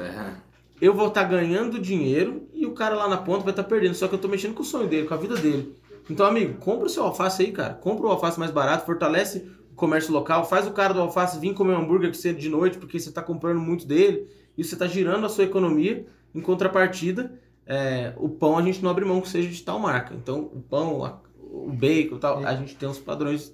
eu 0.80 0.92
vou 0.94 1.08
estar 1.08 1.24
ganhando 1.24 1.78
dinheiro 1.80 2.46
e 2.52 2.66
o 2.66 2.72
cara 2.72 2.94
lá 2.94 3.08
na 3.08 3.16
ponta 3.16 3.40
vai 3.44 3.52
estar 3.52 3.64
perdendo. 3.64 3.94
Só 3.94 4.06
que 4.06 4.14
eu 4.14 4.18
tô 4.18 4.28
mexendo 4.28 4.54
com 4.54 4.62
o 4.62 4.66
sonho 4.66 4.86
dele, 4.88 5.06
com 5.08 5.14
a 5.14 5.16
vida 5.16 5.36
dele. 5.36 5.74
Então, 6.10 6.26
amigo, 6.26 6.58
compra 6.58 6.86
o 6.86 6.90
seu 6.90 7.04
alface 7.04 7.42
aí, 7.42 7.50
cara. 7.52 7.74
Compra 7.74 8.06
o 8.06 8.10
alface 8.10 8.38
mais 8.38 8.50
barato, 8.50 8.84
fortalece 8.84 9.48
comércio 9.82 10.12
local, 10.12 10.44
faz 10.44 10.64
o 10.64 10.70
cara 10.70 10.94
do 10.94 11.00
alface 11.00 11.40
vir 11.40 11.54
comer 11.54 11.72
um 11.74 11.80
hambúrguer 11.82 12.08
com 12.10 12.14
você 12.14 12.32
de 12.32 12.48
noite, 12.48 12.78
porque 12.78 13.00
você 13.00 13.10
tá 13.10 13.20
comprando 13.20 13.58
muito 13.60 13.84
dele, 13.84 14.28
e 14.56 14.62
você 14.62 14.76
tá 14.76 14.86
girando 14.86 15.26
a 15.26 15.28
sua 15.28 15.42
economia. 15.42 16.06
Em 16.32 16.40
contrapartida, 16.40 17.32
é, 17.66 18.12
o 18.16 18.28
pão 18.28 18.56
a 18.56 18.62
gente 18.62 18.80
não 18.82 18.90
abre 18.90 19.04
mão 19.04 19.20
que 19.20 19.28
seja 19.28 19.48
de 19.48 19.60
tal 19.62 19.80
marca. 19.80 20.14
Então, 20.14 20.38
o 20.40 20.60
pão, 20.62 21.04
a- 21.04 21.18
o 21.36 21.70
bacon 21.72 22.16
tal, 22.18 22.44
a 22.46 22.54
gente 22.54 22.76
tem 22.76 22.88
uns 22.88 22.98
padrões 23.00 23.52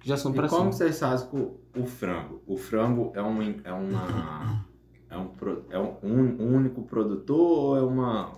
que 0.00 0.08
já 0.08 0.16
são 0.16 0.32
para 0.32 0.48
como 0.48 0.62
cima. 0.62 0.72
vocês 0.72 0.98
fazem 0.98 1.28
com 1.28 1.54
o 1.76 1.84
frango? 1.86 2.40
O 2.46 2.56
frango 2.56 3.12
é 3.14 3.22
um, 3.22 3.42
é 3.62 3.72
uma, 3.72 4.64
é 5.10 5.18
um, 5.18 5.28
é 5.70 5.78
um, 5.78 5.96
um 6.40 6.56
único 6.56 6.82
produtor 6.82 7.38
ou 7.38 7.76
é 7.76 7.82
uma, 7.82 8.32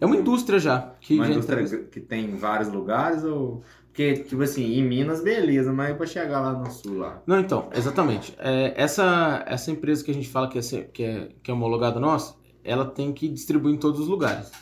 É 0.00 0.04
uma 0.04 0.16
indústria 0.16 0.58
já. 0.58 0.92
Que 1.00 1.14
uma 1.14 1.24
já 1.26 1.32
indústria 1.32 1.62
entrega- 1.62 1.84
que 1.84 2.00
tem 2.00 2.24
em 2.30 2.36
vários 2.36 2.68
lugares? 2.68 3.24
Ou... 3.24 3.62
Porque, 3.96 4.12
tipo 4.24 4.42
assim, 4.42 4.74
em 4.74 4.84
Minas, 4.86 5.22
beleza, 5.22 5.72
mas 5.72 5.96
pra 5.96 6.04
chegar 6.04 6.38
lá 6.42 6.52
no 6.52 6.70
sul 6.70 6.98
lá. 6.98 7.22
Não, 7.26 7.40
então, 7.40 7.70
exatamente. 7.74 8.34
É, 8.38 8.74
essa, 8.76 9.42
essa 9.46 9.70
empresa 9.70 10.04
que 10.04 10.10
a 10.10 10.14
gente 10.14 10.28
fala 10.28 10.50
que 10.50 10.58
é, 10.58 10.60
que 10.92 11.02
é, 11.02 11.28
que 11.42 11.50
é 11.50 11.54
homologada 11.54 11.98
nossa, 11.98 12.36
ela 12.62 12.84
tem 12.84 13.10
que 13.10 13.26
distribuir 13.26 13.74
em 13.74 13.78
todos 13.78 13.98
os 13.98 14.06
lugares. 14.06 14.52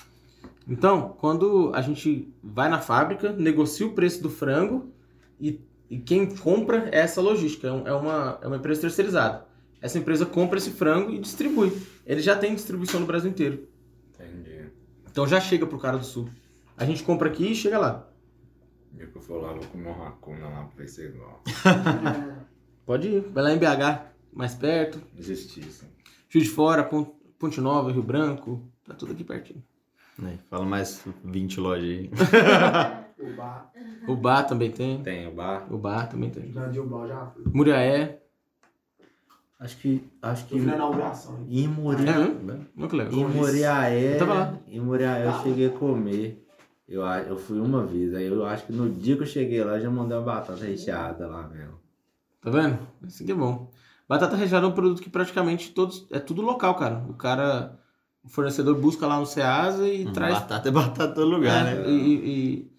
Então, 0.69 1.17
quando 1.19 1.73
a 1.75 1.83
gente 1.83 2.33
vai 2.45 2.69
na 2.69 2.79
fábrica, 2.79 3.33
negocia 3.33 3.85
o 3.85 3.93
preço 3.93 4.23
do 4.23 4.31
frango 4.31 4.93
e, 5.41 5.61
e 5.91 5.99
quem 5.99 6.27
compra 6.37 6.89
é 6.93 7.01
essa 7.01 7.21
logística, 7.21 7.67
é, 7.67 7.73
um- 7.73 7.89
é 7.89 7.93
uma, 7.93 8.39
é 8.41 8.47
uma 8.47 8.57
empresa 8.59 8.83
terceirizada. 8.83 9.49
Essa 9.83 9.99
empresa 9.99 10.25
compra 10.25 10.59
esse 10.59 10.71
frango 10.71 11.11
e 11.11 11.19
distribui. 11.19 11.73
Ele 12.07 12.21
já 12.21 12.37
tem 12.37 12.55
distribuição 12.55 13.01
no 13.01 13.07
Brasil 13.07 13.29
inteiro. 13.33 13.67
Entendi. 14.15 14.69
Então 15.11 15.27
já 15.27 15.41
chega 15.41 15.67
pro 15.67 15.77
cara 15.77 15.99
do 15.99 16.05
sul. 16.05 16.29
A 16.77 16.85
gente 16.85 17.03
compra 17.03 17.29
aqui 17.29 17.51
e 17.51 17.55
chega 17.57 17.79
lá. 17.81 18.09
E 18.99 19.07
que 19.07 19.17
eu 19.17 19.23
for 19.23 19.43
lá, 19.43 19.53
vou 19.53 19.65
comer 19.67 19.89
um 19.89 19.93
racuna 19.93 20.49
lá 20.49 20.65
pra 20.65 20.77
ver 20.85 20.89
se 20.89 21.03
é 21.03 21.07
igual. 21.07 21.43
Pode 22.87 23.09
ir. 23.09 23.21
Vai 23.33 23.43
lá 23.45 23.53
em 23.53 23.59
BH, 23.59 24.03
mais 24.33 24.55
perto. 24.55 25.01
Justiça. 25.19 25.87
Juiz 26.29 26.45
de 26.45 26.51
Fora, 26.51 26.85
Pon- 26.85 27.15
Ponte 27.39 27.61
Nova, 27.61 27.91
Rio 27.91 28.03
Branco. 28.03 28.63
Tá 28.87 28.95
tudo 28.95 29.13
aqui 29.13 29.25
pertinho. 29.25 29.63
Né? 30.19 30.39
Fala 30.49 30.65
mais 30.65 31.05
20 31.25 31.59
lojas 31.61 31.85
aí. 31.85 32.11
O 33.19 33.37
bar. 33.37 33.73
O 34.07 34.17
bar 34.17 34.43
também 34.45 34.71
tem. 34.71 35.03
Tem 35.03 35.27
o 35.27 35.33
bar. 35.33 35.67
O 35.73 35.79
bar 35.79 36.09
também 36.09 36.31
tem. 36.31 36.53
Já 36.53 36.67
de. 36.69 36.79
Muriaé. 37.53 38.21
Acho 39.59 39.77
que. 39.79 40.05
Acho 40.23 40.47
que. 40.47 40.59
Eu 40.59 40.65
na 40.65 40.75
inauguração. 40.75 41.45
Em 41.49 41.65
É, 41.65 41.69
Muriaé. 41.69 42.29
né? 42.29 42.61
Muito 42.77 42.95
legal. 42.97 43.13
Em 43.15 43.25
Muriaé. 43.25 44.15
Eu 44.15 44.19
tava 44.19 44.35
lá. 44.35 44.59
Em 44.69 44.81
Muriaé 44.81 45.27
eu 45.27 45.33
Tá. 45.33 45.43
cheguei 45.43 45.67
a 45.67 45.71
comer. 45.71 46.44
Eu, 46.89 47.03
eu 47.03 47.37
fui 47.39 47.59
uma 47.61 47.85
vez. 47.85 48.15
Aí 48.15 48.27
eu 48.27 48.45
acho 48.45 48.67
que 48.67 48.73
no 48.73 48.91
dia 48.91 49.17
que 49.17 49.23
eu 49.23 49.27
cheguei 49.27 49.63
lá, 49.65 49.77
eu 49.77 49.83
já 49.83 49.91
mandei 49.91 50.17
uma 50.17 50.25
batata 50.25 50.65
recheada 50.65 51.27
lá 51.27 51.49
mesmo. 51.49 51.79
Tá 52.41 52.51
vendo? 52.51 52.79
Isso 53.07 53.23
aqui 53.23 53.33
é 53.33 53.35
bom. 53.35 53.71
Batata 54.09 54.37
recheada 54.37 54.67
é 54.67 54.69
um 54.69 54.73
produto 54.73 55.01
que 55.03 55.09
praticamente 55.09 55.71
todos. 55.73 56.07
É 56.11 56.19
tudo 56.19 56.43
local, 56.43 56.75
cara. 56.75 57.03
O 57.09 57.15
cara 57.15 57.79
o 58.23 58.29
fornecedor 58.29 58.75
busca 58.79 59.07
lá 59.07 59.19
no 59.19 59.27
Ceasa 59.27 59.89
e 59.89 60.11
traz. 60.13 60.35
Batata 60.35 60.69
é 60.69 60.73
batata 60.73 61.13
em 61.13 61.15
todo 61.15 61.31
lugar, 61.31 61.67
É, 61.67 61.75
né? 61.75 61.91
e, 61.91 62.15
e- 62.15 62.73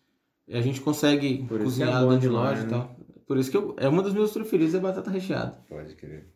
e 0.47 0.55
a 0.55 0.61
gente 0.61 0.81
consegue 0.81 1.43
Por 1.47 1.55
isso 1.55 1.63
cozinhar 1.63 1.91
que 1.91 1.97
é 1.97 2.01
dentro 2.01 2.19
de 2.19 2.27
loja 2.29 2.61
e 2.61 2.63
né? 2.65 2.69
tal. 2.69 2.95
Por 3.27 3.37
isso 3.37 3.49
que 3.49 3.57
eu, 3.57 3.73
é 3.79 3.89
uma 3.89 4.03
das 4.03 4.13
meus 4.13 4.31
preferidos, 4.31 4.75
é 4.75 4.79
batata 4.79 5.09
recheada. 5.09 5.57
Pode 5.67 5.95
crer. 5.95 6.27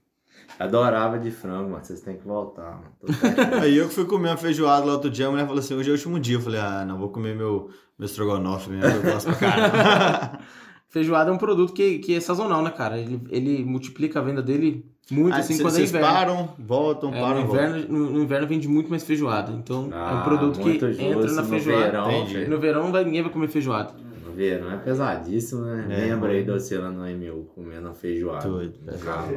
Adorava 0.60 1.18
de 1.18 1.32
frango, 1.32 1.70
mano. 1.72 1.84
Vocês 1.86 2.02
têm 2.02 2.18
que 2.18 2.28
voltar, 2.28 2.82
mano. 2.82 3.62
Aí 3.62 3.78
eu 3.78 3.88
que 3.88 3.94
fui 3.94 4.06
comer 4.06 4.30
uma 4.30 4.38
feijoada 4.38 4.86
lá 4.86 4.94
outro 4.94 5.10
dia, 5.10 5.28
a 5.28 5.32
mulher 5.32 5.46
falou 5.46 5.60
assim, 5.60 5.74
hoje 5.74 5.90
é 5.90 5.92
o 5.92 5.96
último 5.96 6.20
dia. 6.20 6.36
Eu 6.36 6.42
falei, 6.42 6.60
ah, 6.60 6.84
não, 6.86 6.98
vou 6.98 7.10
comer 7.10 7.36
meu, 7.36 7.70
meu 7.98 8.06
estrogonofe 8.06 8.70
mesmo, 8.70 8.98
eu 8.98 9.12
gosto 9.14 9.28
pra 9.28 9.36
caramba. 9.36 10.40
Feijoada 10.92 11.30
é 11.30 11.34
um 11.34 11.38
produto 11.38 11.72
que, 11.72 12.00
que 12.00 12.16
é 12.16 12.20
sazonal, 12.20 12.64
né, 12.64 12.72
cara? 12.72 12.98
Ele, 12.98 13.22
ele 13.30 13.64
multiplica 13.64 14.18
a 14.20 14.24
venda 14.24 14.42
dele 14.42 14.84
muito, 15.12 15.36
Aí 15.36 15.42
assim, 15.42 15.62
quando 15.62 15.78
é 15.78 15.82
inverno. 15.84 16.08
param, 16.08 16.50
voltam, 16.58 17.14
É, 17.14 17.22
param, 17.22 17.42
no, 17.42 17.48
voltam. 17.48 17.68
inverno, 17.70 17.94
no, 18.00 18.10
no 18.12 18.24
inverno 18.24 18.48
vende 18.48 18.68
muito 18.68 18.90
mais 18.90 19.04
feijoada. 19.04 19.52
Então 19.52 19.84
é 19.92 19.96
um 19.96 20.18
Ah, 20.18 20.22
produto 20.26 20.60
que 20.60 20.72
entra 21.04 21.32
na 21.32 21.42
no 21.44 21.48
feijoada. 21.48 21.84
verão, 21.86 22.12
Entendi. 22.12 22.46
No 22.50 22.58
verão 22.60 22.84
não 22.86 22.92
vai, 22.92 23.06
ninguém 23.06 23.22
vai 23.22 23.32
comer 23.32 23.50
feijoada. 23.50 23.94
No 24.40 24.46
verão 24.46 24.72
é 24.72 24.78
pesadíssimo, 24.78 25.62
né? 25.64 25.86
É, 25.90 26.06
Lembra 26.06 26.32
aí 26.32 26.46
mano. 26.46 26.58
de 26.58 26.64
você 26.64 26.78
lá 26.78 26.90
no 26.90 27.06
MU 27.06 27.44
comendo 27.54 27.94
feijoada. 27.94 28.48
Doido, 28.48 28.80
pesado. 28.86 29.34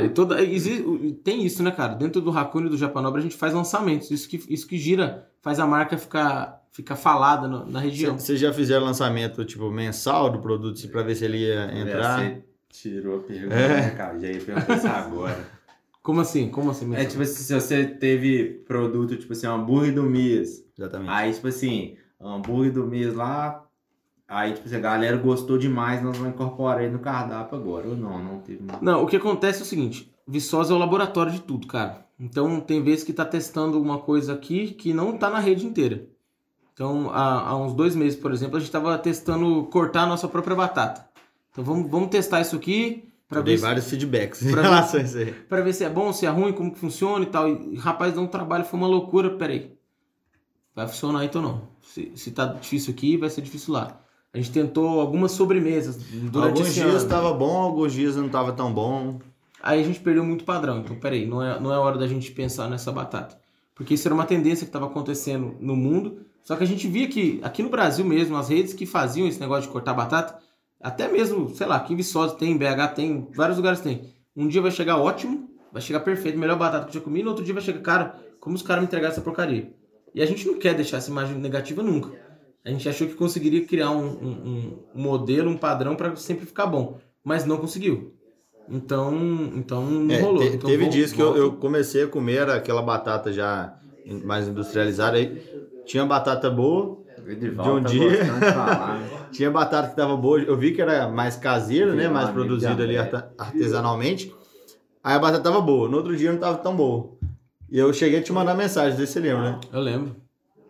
É, 0.00 0.04
e 0.04 0.08
toda, 0.10 0.40
exi- 0.42 0.82
o- 0.82 1.12
tem 1.14 1.44
isso, 1.44 1.62
né, 1.62 1.70
cara? 1.72 1.94
Dentro 1.94 2.20
do 2.20 2.30
Hakuna 2.30 2.66
e 2.68 2.70
do 2.70 2.76
Japanobre 2.76 3.20
a 3.20 3.22
gente 3.22 3.36
faz 3.36 3.52
lançamentos. 3.52 4.10
Isso 4.10 4.28
que, 4.28 4.40
isso 4.48 4.66
que 4.68 4.78
gira, 4.78 5.28
faz 5.42 5.58
a 5.58 5.66
marca 5.66 5.98
ficar, 5.98 6.62
ficar 6.70 6.94
falada 6.96 7.48
no- 7.48 7.66
na 7.66 7.80
região. 7.80 8.16
Vocês 8.18 8.38
já 8.38 8.52
fizeram 8.52 8.84
lançamento, 8.86 9.44
tipo, 9.44 9.68
mensal 9.70 10.30
do 10.30 10.38
produto, 10.38 10.80
pra 10.90 11.02
ver 11.02 11.16
se 11.16 11.24
ele 11.24 11.38
ia 11.38 11.76
entrar? 11.76 12.20
Você 12.20 12.42
tirou 12.70 13.16
a 13.16 13.22
pergunta, 13.24 13.54
É. 13.54 13.68
né, 13.68 13.90
cara? 13.90 14.18
Já 14.18 14.28
ia 14.28 14.40
perguntar 14.40 14.76
isso 14.76 14.86
agora. 14.86 15.56
Como 16.04 16.20
assim? 16.20 16.48
Como 16.50 16.70
assim? 16.70 16.94
É 16.94 17.04
tipo 17.04 17.22
assim, 17.22 17.42
se 17.42 17.52
você 17.52 17.84
teve 17.84 18.62
produto, 18.64 19.16
tipo 19.16 19.32
assim, 19.32 19.48
um 19.48 19.54
hambúrguer 19.56 19.92
do 19.92 20.04
mês. 20.04 20.64
Exatamente. 20.78 21.10
Aí, 21.10 21.32
tipo 21.32 21.48
assim, 21.48 21.96
hambúrguer 22.20 22.72
do 22.72 22.86
mês 22.86 23.12
lá. 23.12 23.65
Aí, 24.28 24.52
tipo 24.54 24.66
assim, 24.66 24.76
a 24.76 24.80
galera 24.80 25.16
gostou 25.16 25.56
demais, 25.56 26.02
nós 26.02 26.16
vamos 26.16 26.34
incorporar 26.34 26.82
ele 26.82 26.92
no 26.92 26.98
cardápio 26.98 27.56
agora. 27.56 27.88
Ou 27.88 27.96
não, 27.96 28.22
não 28.22 28.38
teve 28.40 28.62
nada. 28.64 28.78
Não, 28.82 29.02
o 29.04 29.06
que 29.06 29.16
acontece 29.16 29.60
é 29.60 29.62
o 29.62 29.66
seguinte: 29.66 30.12
Viçosa 30.26 30.72
é 30.72 30.76
o 30.76 30.78
laboratório 30.78 31.32
de 31.32 31.40
tudo, 31.40 31.66
cara. 31.66 32.04
Então 32.18 32.60
tem 32.60 32.82
vezes 32.82 33.04
que 33.04 33.12
tá 33.12 33.24
testando 33.24 33.76
alguma 33.76 33.98
coisa 33.98 34.32
aqui 34.32 34.68
que 34.72 34.92
não 34.92 35.16
tá 35.16 35.30
na 35.30 35.38
rede 35.38 35.64
inteira. 35.66 36.06
Então, 36.72 37.08
há, 37.10 37.48
há 37.48 37.56
uns 37.56 37.72
dois 37.72 37.94
meses, 37.94 38.18
por 38.18 38.32
exemplo, 38.32 38.56
a 38.56 38.60
gente 38.60 38.70
tava 38.72 38.98
testando 38.98 39.64
cortar 39.70 40.02
a 40.02 40.06
nossa 40.06 40.26
própria 40.28 40.56
batata. 40.56 41.08
Então 41.52 41.62
vamos, 41.64 41.90
vamos 41.90 42.08
testar 42.10 42.40
isso 42.40 42.56
aqui 42.56 43.08
para 43.28 43.38
Eu 43.38 43.44
dei 43.44 43.54
ver, 43.54 43.58
se- 43.60 43.64
vários 43.66 43.88
feedbacks 43.88 44.42
em 44.42 44.50
pra 44.52 44.62
relação 44.62 45.00
a 45.00 45.02
isso 45.04 45.16
aí. 45.18 45.32
pra 45.32 45.60
ver 45.62 45.72
se 45.72 45.84
é 45.84 45.88
bom, 45.88 46.12
se 46.12 46.26
é 46.26 46.28
ruim, 46.28 46.52
como 46.52 46.72
que 46.72 46.78
funciona 46.78 47.24
e 47.24 47.28
tal. 47.28 47.48
E 47.48 47.76
rapaz, 47.76 48.12
dá 48.14 48.20
um 48.20 48.26
trabalho, 48.26 48.64
foi 48.64 48.78
uma 48.78 48.88
loucura. 48.88 49.30
Peraí. 49.36 49.74
Vai 50.74 50.86
funcionar 50.88 51.24
então 51.24 51.40
não. 51.40 51.62
Se, 51.80 52.12
se 52.14 52.30
tá 52.32 52.44
difícil 52.46 52.92
aqui, 52.92 53.16
vai 53.16 53.30
ser 53.30 53.40
difícil 53.40 53.72
lá. 53.72 54.00
A 54.36 54.38
gente 54.38 54.50
tentou 54.50 55.00
algumas 55.00 55.32
sobremesas 55.32 55.96
durante 55.96 56.58
Alguns 56.58 56.74
dias 56.74 57.02
estava 57.02 57.32
bom, 57.32 57.56
alguns 57.56 57.94
dias 57.94 58.16
não 58.16 58.26
estava 58.26 58.52
tão 58.52 58.70
bom. 58.70 59.18
Aí 59.62 59.80
a 59.80 59.82
gente 59.82 59.98
perdeu 59.98 60.22
muito 60.22 60.44
padrão. 60.44 60.80
Então, 60.80 60.94
peraí, 60.94 61.26
não 61.26 61.42
é, 61.42 61.58
não 61.58 61.72
é 61.72 61.78
hora 61.78 61.96
da 61.96 62.06
gente 62.06 62.30
pensar 62.32 62.68
nessa 62.68 62.92
batata. 62.92 63.38
Porque 63.74 63.94
isso 63.94 64.06
era 64.06 64.14
uma 64.14 64.26
tendência 64.26 64.66
que 64.66 64.68
estava 64.68 64.84
acontecendo 64.84 65.56
no 65.58 65.74
mundo. 65.74 66.18
Só 66.42 66.54
que 66.54 66.62
a 66.62 66.66
gente 66.66 66.86
via 66.86 67.08
que 67.08 67.40
aqui 67.42 67.62
no 67.62 67.70
Brasil 67.70 68.04
mesmo, 68.04 68.36
as 68.36 68.50
redes 68.50 68.74
que 68.74 68.84
faziam 68.84 69.26
esse 69.26 69.40
negócio 69.40 69.62
de 69.62 69.68
cortar 69.68 69.94
batata, 69.94 70.38
até 70.82 71.08
mesmo, 71.08 71.48
sei 71.54 71.66
lá, 71.66 71.76
aqui 71.76 71.94
em 71.94 71.96
Viçosa 71.96 72.34
tem, 72.34 72.52
em 72.52 72.58
BH 72.58 72.94
tem, 72.94 73.28
vários 73.34 73.56
lugares 73.56 73.80
tem. 73.80 74.02
Um 74.36 74.46
dia 74.46 74.60
vai 74.60 74.70
chegar 74.70 74.98
ótimo, 74.98 75.48
vai 75.72 75.80
chegar 75.80 76.00
perfeito, 76.00 76.38
melhor 76.38 76.58
batata 76.58 76.84
que 76.84 76.90
eu 76.90 77.00
já 77.00 77.04
comi, 77.04 77.22
no 77.22 77.30
outro 77.30 77.42
dia 77.42 77.54
vai 77.54 77.62
chegar, 77.62 77.80
cara, 77.80 78.20
como 78.38 78.54
os 78.54 78.60
caras 78.60 78.82
me 78.82 78.86
entregaram 78.86 79.12
essa 79.12 79.22
porcaria? 79.22 79.72
E 80.14 80.20
a 80.20 80.26
gente 80.26 80.46
não 80.46 80.58
quer 80.58 80.74
deixar 80.74 80.98
essa 80.98 81.10
imagem 81.10 81.38
negativa 81.38 81.82
nunca. 81.82 82.25
A 82.66 82.70
gente 82.70 82.88
achou 82.88 83.06
que 83.06 83.14
conseguiria 83.14 83.64
criar 83.64 83.92
um, 83.92 84.06
um- 84.06 84.78
um 84.92 85.00
modelo, 85.02 85.48
um 85.48 85.56
padrão 85.56 85.94
para 85.94 86.16
sempre 86.16 86.44
ficar 86.44 86.66
bom, 86.66 86.98
mas 87.22 87.44
não 87.46 87.58
conseguiu. 87.58 88.12
Então, 88.68 89.14
então 89.54 89.88
não 89.88 90.12
É, 90.16 90.20
rolou. 90.20 90.42
te- 90.42 90.56
Então, 90.56 90.68
teve 90.68 90.88
dias 90.88 91.12
que 91.12 91.22
eu, 91.22 91.36
eu 91.36 91.52
comecei 91.52 92.02
a 92.02 92.08
comer 92.08 92.50
aquela 92.50 92.82
batata 92.82 93.32
já 93.32 93.78
mais 94.04 94.48
industrializada. 94.48 95.16
Aí 95.16 95.40
tinha 95.84 96.04
batata 96.04 96.50
boa, 96.50 96.98
De 97.16 97.46
um 97.70 97.80
tá 97.80 97.88
dia. 97.88 98.08
gostando 98.24 98.40
de 98.40 98.50
falar, 98.52 98.98
né? 98.98 99.08
tinha 99.30 99.50
batata 99.50 99.88
que 99.90 99.94
tava 99.96 100.16
boa. 100.16 100.40
Eu 100.40 100.56
vi 100.56 100.72
que 100.72 100.82
era 100.82 101.08
mais 101.08 101.36
caseira, 101.36 101.94
né? 101.94 102.08
Um 102.08 102.14
Mais 102.14 102.30
amigo 102.30 102.46
produzida 102.46 102.82
ali 102.82 102.96
artesanalmente. 103.38 104.34
Aí 105.04 105.14
a 105.14 105.18
batata 105.20 105.44
tava 105.44 105.60
boa. 105.60 105.88
No 105.88 105.98
outro 105.98 106.16
dia 106.16 106.32
não 106.32 106.40
tava 106.40 106.58
tão 106.58 106.74
boa. 106.74 107.16
E 107.70 107.78
eu 107.78 107.92
cheguei 107.92 108.18
a 108.18 108.22
te 108.24 108.32
mandar 108.32 108.56
mensagem, 108.56 108.98
desse 108.98 109.12
você 109.12 109.20
lembra, 109.20 109.52
né? 109.52 109.60
Eu 109.72 109.80
lembro. 109.80 110.16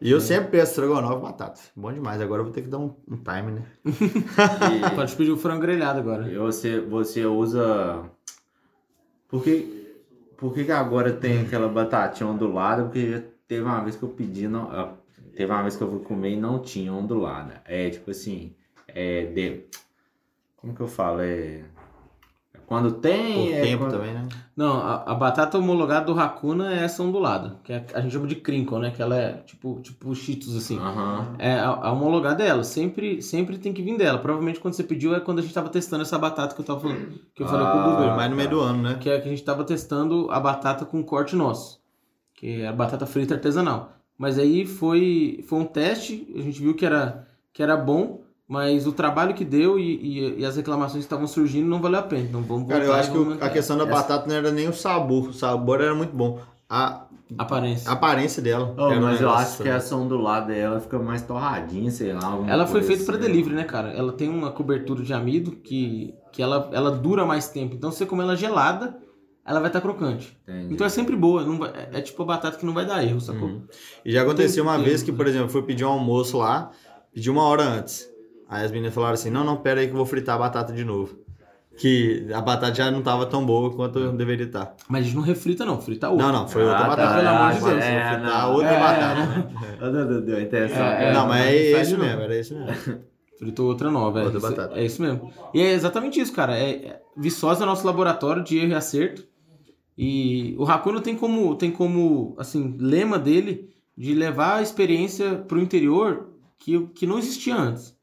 E 0.01 0.11
eu 0.11 0.21
sempre 0.21 0.51
peço 0.51 0.73
estrogonofe 0.73 1.23
batata. 1.23 1.61
Bom 1.75 1.93
demais. 1.93 2.21
Agora 2.21 2.41
eu 2.41 2.45
vou 2.45 2.53
ter 2.53 2.63
que 2.63 2.69
dar 2.69 2.79
um, 2.79 2.95
um 3.09 3.17
time, 3.17 3.53
né? 3.53 3.63
E- 3.85 4.95
Pode 4.95 5.17
pedir 5.17 5.31
o 5.31 5.37
frango 5.37 5.61
grelhado 5.63 5.99
agora. 5.99 6.31
E 6.31 6.37
você, 6.37 6.81
você 6.81 7.25
usa. 7.25 8.05
Por 9.29 9.43
que, 9.43 9.95
por 10.37 10.53
que, 10.55 10.65
que 10.65 10.73
agora 10.73 11.13
tem 11.13 11.41
aquela 11.43 11.69
batatinha 11.69 12.29
ondulada? 12.29 12.85
Porque 12.85 13.11
já 13.11 13.23
teve 13.49 13.63
uma 13.65 13.83
vez 13.83 13.97
que 13.97 14.03
eu 14.03 14.09
pedi, 14.11 14.47
não, 14.47 14.71
teve 15.35 15.51
uma 15.51 15.63
vez 15.63 15.77
que 15.77 15.83
eu 15.83 15.91
fui 15.91 16.01
comer 16.01 16.33
e 16.33 16.37
não 16.37 16.61
tinha 16.61 16.93
ondulada. 16.93 17.63
É 17.65 17.91
tipo 17.91 18.11
assim, 18.11 18.55
é 18.89 19.25
de, 19.27 19.65
como 20.57 20.75
que 20.75 20.81
eu 20.81 20.89
falo? 20.89 21.21
É 21.23 21.63
quando 22.67 22.93
Por 22.95 23.01
tem, 23.01 23.53
é 23.55 23.63
tempo 23.63 23.85
quando- 23.85 23.93
também, 23.93 24.13
né? 24.13 24.29
Não, 24.57 24.79
a, 24.81 25.03
a 25.13 25.15
batata 25.15 25.59
homologada 25.59 26.07
do 26.07 26.19
Hakuna 26.19 26.73
é 26.75 26.85
essa 26.85 27.03
ondulada, 27.03 27.57
que 27.63 27.73
é- 27.73 27.85
a 27.95 28.01
gente 28.01 28.13
chama 28.13 28.27
de 28.27 28.37
crinkle, 28.37 28.79
né? 28.79 28.91
Que 28.91 29.01
ela 29.03 29.15
é 29.17 29.33
tipo, 29.47 29.79
tipo 29.83 30.15
Cheetos, 30.15 30.57
assim. 30.57 30.79
Aham. 30.79 31.35
É, 31.39 31.55
a, 31.55 31.69
a 31.69 31.93
homologada 31.93 32.43
é 32.43 32.49
ela, 32.49 32.65
sempre, 32.65 33.21
sempre 33.23 33.59
tem 33.59 33.73
que 33.73 33.83
vir 33.83 33.97
dela. 33.99 34.19
Provavelmente 34.19 34.59
quando 34.59 34.75
você 34.75 34.83
pediu 34.83 35.15
é 35.15 35.21
quando 35.21 35.39
a 35.39 35.43
gente 35.43 35.53
tava 35.55 35.69
testando 35.69 36.03
essa 36.03 36.19
batata 36.19 36.55
que 36.55 36.61
eu 36.61 36.65
tava 36.65 36.81
falando, 36.81 37.21
que 37.35 37.43
eu 37.43 37.47
falei 37.47 37.67
com 37.67 37.77
o 37.77 37.81
Ah. 37.81 37.97
Dudu. 38.03 38.17
Mais 38.17 38.31
no 38.31 38.37
meio 38.37 38.49
do 38.51 38.61
ano, 38.61 38.83
né? 38.83 38.97
que 39.01 39.09
é 39.11 39.21
que 39.21 39.27
a 39.29 39.31
gente 39.31 39.45
tava 39.45 39.63
testando 39.63 40.29
a 40.31 40.41
batata 40.41 40.85
com 40.85 41.03
corte 41.05 41.37
nosso, 41.37 41.79
que 42.35 42.63
é 42.63 42.67
a 42.69 42.73
batata 42.73 43.05
frita 43.07 43.35
artesanal. 43.35 43.93
Mas 44.19 44.39
aí 44.39 44.65
foi, 44.65 45.45
foi 45.47 45.59
um 45.59 45.65
teste, 45.67 46.27
a 46.35 46.41
gente 46.41 46.61
viu 46.63 46.75
que 46.75 46.87
era, 46.87 47.27
que 47.53 47.63
era 47.63 47.77
bom, 47.77 48.23
mas 48.49 48.87
o 48.87 48.93
trabalho 48.93 49.35
que 49.35 49.45
deu 49.45 49.79
e, 49.79 49.83
e, 50.37 50.41
e 50.41 50.45
as 50.45 50.57
reclamações 50.57 51.05
que 51.05 51.07
estavam 51.07 51.27
surgindo 51.27 51.67
não 51.69 51.81
valeu 51.81 52.01
a 52.01 52.03
pena. 52.03 52.23
Então 52.23 52.43
vamos 52.43 52.69
Cara, 52.69 52.85
eu 52.85 52.93
acho 52.93 53.11
que 53.11 53.19
o- 53.19 53.39
a 53.41 53.49
questão 53.51 53.77
da 53.77 53.85
Essa- 53.85 53.93
batata 53.93 54.29
não 54.29 54.35
era 54.37 54.51
nem 54.53 54.69
o 54.69 54.73
sabor. 54.73 55.29
O 55.29 55.33
sabor 55.33 55.81
era 55.81 55.95
muito 55.95 56.15
bom. 56.15 56.39
A 56.69 57.07
aparência. 57.39 57.91
a 57.91 57.95
aparência 57.95 58.41
dela. 58.41 58.73
Oh, 58.79 58.89
mas 59.01 59.21
eu 59.21 59.31
acho 59.31 59.63
que 59.63 59.69
essa 59.69 59.97
ondulada 59.97 60.55
ela 60.55 60.79
fica 60.81 60.99
mais 60.99 61.23
torradinha, 61.23 61.91
sei 61.91 62.13
lá. 62.13 62.39
Ela 62.47 62.67
foi 62.67 62.83
feita 62.83 63.05
para 63.05 63.17
assim. 63.17 63.27
delivery, 63.27 63.55
né, 63.57 63.65
cara? 63.65 63.91
Ela 63.93 64.13
tem 64.13 64.29
uma 64.29 64.51
cobertura 64.53 65.03
de 65.03 65.13
amido 65.13 65.51
que, 65.53 66.15
que 66.33 66.41
ela, 66.41 66.69
ela 66.73 66.91
dura 66.93 67.25
mais 67.27 67.49
tempo. 67.49 67.75
Então, 67.75 67.91
se 67.91 67.99
você 67.99 68.07
comer 68.07 68.23
ela 68.23 68.37
gelada, 68.37 68.97
ela 69.45 69.59
vai 69.61 69.69
estar 69.69 69.81
crocante. 69.81 70.37
Entendi. 70.47 70.75
Então 70.75 70.87
é 70.87 70.91
sempre 70.91 71.17
boa. 71.17 71.45
não 71.45 71.59
vai- 71.59 71.71
é, 71.71 71.99
é 71.99 72.01
tipo 72.01 72.23
a 72.23 72.27
batata 72.27 72.59
que 72.59 72.67
não 72.67 72.73
vai 72.75 72.87
dar 72.87 73.03
erro, 73.05 73.21
sacou? 73.21 73.49
Uhum. 73.49 73.63
E 74.05 74.13
já 74.13 74.23
aconteceu 74.23 74.63
uma 74.65 74.79
vez 74.79 75.03
que, 75.03 75.11
por 75.13 75.27
exemplo, 75.27 75.47
eu 75.47 75.51
fui 75.51 75.63
pedir 75.63 75.85
um 75.85 75.89
almoço 75.91 76.39
lá, 76.39 76.71
pedi 77.13 77.29
uma 77.31 77.43
hora 77.43 77.63
antes. 77.65 78.09
Aí 78.49 78.65
as 78.65 78.71
meninas 78.71 78.95
falaram 78.95 79.15
assim: 79.15 79.31
não, 79.31 79.45
não, 79.45 79.57
pera 79.57 79.81
aí 79.81 79.87
que 79.87 79.93
eu 79.93 79.97
vou 79.97 80.07
fritar 80.07 80.37
a 80.37 80.39
batata 80.39 80.73
de 80.73 80.85
novo. 80.85 81.19
Que 81.79 82.27
a 82.33 82.41
batata 82.41 82.75
já 82.75 82.91
não 82.91 83.03
tava 83.03 83.27
tão 83.27 83.45
boa 83.45 83.71
quanto 83.75 83.99
eu 83.99 84.13
deveria 84.13 84.47
estar. 84.47 84.75
Mas 84.89 85.03
a 85.03 85.05
gente 85.05 85.17
não 85.17 85.23
refrita, 85.23 85.63
não. 85.67 85.79
Frita 85.79 86.09
outra. 86.09 86.27
Não, 86.27 86.33
não, 86.33 86.49
foi 86.49 86.63
outra 86.63 86.79
Ah, 86.79 86.83
tá, 86.83 86.89
batata. 86.89 87.17
pelo 87.17 87.29
amor 87.29 87.51
de 87.53 87.59
Eu 87.59 87.65
Deus. 87.67 87.75
vou 87.75 87.83
É, 87.83 88.15
fritar 88.15 88.43
não. 88.43 88.55
outra 88.55 88.69
É, 88.71 88.81
batata. 88.81 90.21
Deu, 90.23 90.37
a 90.37 90.41
intenção. 90.41 90.83
É, 90.87 91.05
é. 91.11 91.13
não, 91.13 91.27
mas 91.29 91.41
é 91.55 91.93
não. 91.93 91.99
mesmo, 92.05 92.21
era 92.23 92.37
esse 92.37 92.55
mesmo. 92.55 92.99
Fritou 93.39 93.67
outra 93.67 93.91
nova. 93.91 94.23
Outra 94.23 94.33
é, 94.33 94.39
isso, 94.39 94.49
batata. 94.51 94.81
é 94.81 94.85
isso 94.87 95.03
mesmo. 95.03 95.31
E 95.53 95.61
é 95.61 95.73
exatamente 95.73 96.19
isso, 96.19 96.33
cara. 96.33 96.57
É, 96.57 96.71
é, 96.71 97.01
Viçosa 97.15 97.65
é 97.65 97.67
nosso 97.67 97.87
laboratório 97.87 98.43
de 98.43 98.57
erro 98.57 98.71
e 98.71 98.75
acerto. 98.75 99.27
E 99.99 100.55
o 100.59 100.65
Hakuna 100.65 101.01
tem 101.03 101.15
como, 101.17 101.55
tem 101.57 101.71
como 101.71 102.35
assim, 102.39 102.75
lema 102.79 103.19
dele 103.19 103.69
de 103.97 104.15
levar 104.15 104.57
a 104.57 104.63
experiência 104.63 105.35
pro 105.37 105.61
interior 105.61 106.29
que, 106.59 106.87
que 106.95 107.07
não 107.07 107.19
existia 107.19 107.55
antes. 107.57 107.96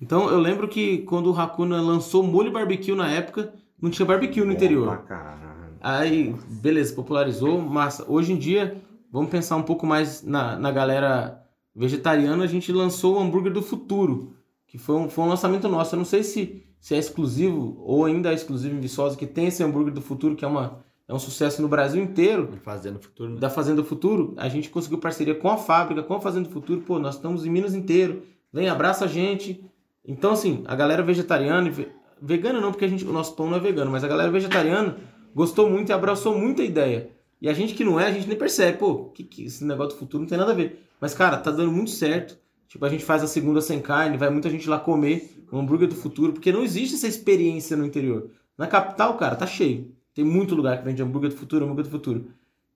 Então 0.00 0.28
eu 0.30 0.38
lembro 0.38 0.66
que 0.66 0.98
quando 0.98 1.30
o 1.30 1.38
Hakuna 1.38 1.80
lançou 1.80 2.22
molho 2.22 2.50
barbecue 2.50 2.94
na 2.94 3.10
época, 3.10 3.52
não 3.80 3.90
tinha 3.90 4.06
barbecue 4.06 4.44
no 4.44 4.52
interior. 4.52 4.86
Pra 4.86 4.96
caralho. 4.98 5.40
Aí, 5.80 6.34
beleza, 6.48 6.94
popularizou, 6.94 7.60
mas 7.60 8.02
hoje 8.06 8.32
em 8.32 8.36
dia, 8.36 8.76
vamos 9.10 9.30
pensar 9.30 9.56
um 9.56 9.62
pouco 9.62 9.86
mais 9.86 10.22
na, 10.22 10.58
na 10.58 10.70
galera 10.70 11.42
vegetariana, 11.74 12.44
a 12.44 12.46
gente 12.46 12.70
lançou 12.72 13.16
o 13.16 13.20
hambúrguer 13.20 13.52
do 13.52 13.62
futuro, 13.62 14.34
que 14.66 14.76
foi 14.76 14.96
um, 14.96 15.08
foi 15.08 15.24
um 15.24 15.28
lançamento 15.28 15.68
nosso. 15.68 15.94
Eu 15.94 15.98
não 15.98 16.04
sei 16.04 16.22
se, 16.22 16.62
se 16.78 16.94
é 16.94 16.98
exclusivo 16.98 17.76
ou 17.80 18.04
ainda 18.04 18.30
é 18.30 18.34
exclusivo 18.34 18.76
em 18.76 18.80
Viçosa, 18.80 19.16
que 19.16 19.26
tem 19.26 19.46
esse 19.46 19.62
hambúrguer 19.62 19.92
do 19.92 20.02
futuro, 20.02 20.36
que 20.36 20.44
é, 20.44 20.48
uma, 20.48 20.80
é 21.08 21.14
um 21.14 21.18
sucesso 21.18 21.62
no 21.62 21.68
Brasil 21.68 22.02
inteiro, 22.02 22.50
Fazendo 22.62 22.98
futuro. 22.98 23.30
né? 23.30 23.40
da 23.40 23.48
Fazenda 23.48 23.82
Futuro. 23.82 24.34
A 24.36 24.48
gente 24.48 24.68
conseguiu 24.68 24.98
parceria 24.98 25.34
com 25.34 25.48
a 25.48 25.56
fábrica, 25.56 26.02
com 26.02 26.14
a 26.14 26.20
Fazenda 26.20 26.48
Futuro. 26.50 26.82
Pô, 26.82 26.98
nós 26.98 27.14
estamos 27.14 27.46
em 27.46 27.50
Minas 27.50 27.74
inteiro, 27.74 28.22
vem, 28.52 28.68
abraça 28.68 29.06
a 29.06 29.08
gente. 29.08 29.64
Então, 30.06 30.32
assim, 30.32 30.62
a 30.66 30.74
galera 30.74 31.02
vegetariana, 31.02 31.70
ve- 31.70 31.88
vegana 32.20 32.60
não, 32.60 32.70
porque 32.72 32.84
a 32.84 32.88
gente, 32.88 33.04
o 33.04 33.12
nosso 33.12 33.34
pão 33.34 33.48
não 33.48 33.56
é 33.56 33.60
vegano, 33.60 33.90
mas 33.90 34.02
a 34.04 34.08
galera 34.08 34.30
vegetariana 34.30 34.96
gostou 35.34 35.68
muito 35.68 35.90
e 35.90 35.92
abraçou 35.92 36.36
muito 36.38 36.62
a 36.62 36.64
ideia. 36.64 37.10
E 37.40 37.48
a 37.48 37.52
gente 37.52 37.74
que 37.74 37.84
não 37.84 37.98
é, 37.98 38.06
a 38.06 38.12
gente 38.12 38.28
nem 38.28 38.36
percebe, 38.36 38.78
pô, 38.78 39.06
que, 39.06 39.24
que 39.24 39.44
esse 39.44 39.64
negócio 39.64 39.94
do 39.94 39.98
futuro 39.98 40.22
não 40.22 40.28
tem 40.28 40.36
nada 40.38 40.52
a 40.52 40.54
ver. 40.54 40.86
Mas, 41.00 41.14
cara, 41.14 41.38
tá 41.38 41.50
dando 41.50 41.72
muito 41.72 41.90
certo. 41.90 42.38
Tipo, 42.68 42.84
a 42.84 42.88
gente 42.88 43.04
faz 43.04 43.22
a 43.22 43.26
segunda 43.26 43.60
sem 43.60 43.80
carne, 43.80 44.16
vai 44.16 44.30
muita 44.30 44.50
gente 44.50 44.68
lá 44.68 44.78
comer 44.78 45.44
um 45.52 45.58
hambúrguer 45.60 45.88
do 45.88 45.94
futuro, 45.94 46.32
porque 46.32 46.52
não 46.52 46.62
existe 46.62 46.94
essa 46.94 47.08
experiência 47.08 47.76
no 47.76 47.84
interior. 47.84 48.30
Na 48.56 48.66
capital, 48.66 49.16
cara, 49.16 49.34
tá 49.34 49.46
cheio. 49.46 49.90
Tem 50.14 50.24
muito 50.24 50.54
lugar 50.54 50.78
que 50.78 50.84
vende 50.84 51.02
hambúrguer 51.02 51.30
do 51.30 51.36
futuro, 51.36 51.64
hambúrguer 51.64 51.84
do 51.84 51.90
futuro. 51.90 52.26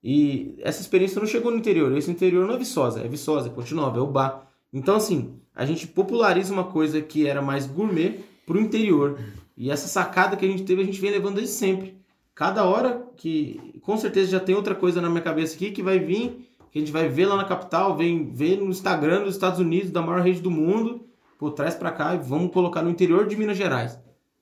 E 0.03 0.55
essa 0.59 0.81
experiência 0.81 1.21
não 1.21 1.27
chegou 1.27 1.51
no 1.53 1.59
interior. 1.59 1.97
Esse 1.97 2.11
interior 2.11 2.47
não 2.47 2.55
é 2.55 2.59
Viçosa, 2.59 3.01
é 3.01 3.09
Viçosa, 3.09 3.49
é 3.49 3.53
Ponte 3.53 3.75
Nova, 3.75 3.99
é 3.99 4.01
o 4.03 4.07
bar. 4.07 4.49
Então, 4.73 4.97
assim, 4.97 5.35
a 5.55 5.65
gente 5.65 5.87
populariza 5.87 6.53
uma 6.53 6.65
coisa 6.65 7.01
que 7.01 7.27
era 7.27 7.41
mais 7.41 7.67
gourmet 7.67 8.21
pro 8.45 8.61
interior. 8.61 9.19
E 9.57 9.71
essa 9.71 9.87
sacada 9.87 10.37
que 10.37 10.45
a 10.45 10.49
gente 10.49 10.65
teve, 10.65 10.83
a 10.83 10.85
gente 10.85 11.01
vem 11.01 11.11
levando 11.11 11.37
desde 11.37 11.55
sempre. 11.55 11.97
Cada 12.35 12.65
hora 12.65 13.07
que, 13.17 13.81
com 13.83 13.97
certeza, 13.97 14.33
já 14.33 14.41
tem 14.41 14.55
outra 14.55 14.75
coisa 14.75 15.01
na 15.01 15.09
minha 15.09 15.23
cabeça 15.23 15.55
aqui 15.55 15.71
que 15.71 15.83
vai 15.83 16.01
vir, 16.01 16.49
que 16.73 16.79
a 16.79 16.81
gente 16.81 16.91
vai 16.91 17.09
ver 17.09 17.27
lá 17.27 17.37
na 17.37 17.45
capital, 17.45 17.97
vem 17.97 18.33
ver 18.33 18.59
no 18.59 18.69
Instagram 18.69 19.23
dos 19.23 19.35
Estados 19.35 19.61
Unidos, 19.61 19.93
da 19.93 20.03
maior 20.03 20.21
rede 20.21 20.41
do 20.41 20.51
mundo, 20.51 21.07
pô, 21.39 21.53
traz 21.53 21.77
pra 21.77 21.93
cá 21.93 22.17
e 22.17 22.19
vamos 22.19 22.53
colocar 22.53 22.83
no 22.83 22.91
interior 22.91 23.27
de 23.29 23.37
Minas 23.37 23.57
Gerais. 23.57 23.97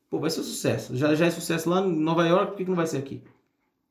Pô, 0.09 0.19
vai 0.19 0.31
ser 0.31 0.43
sucesso. 0.43 0.97
Já, 0.97 1.15
já 1.15 1.27
é 1.27 1.31
sucesso 1.31 1.69
lá 1.69 1.83
em 1.83 1.93
Nova 1.93 2.27
York, 2.27 2.53
por 2.53 2.57
que, 2.57 2.65
que 2.65 2.71
não 2.71 2.77
vai 2.77 2.87
ser 2.87 2.97
aqui? 2.97 3.23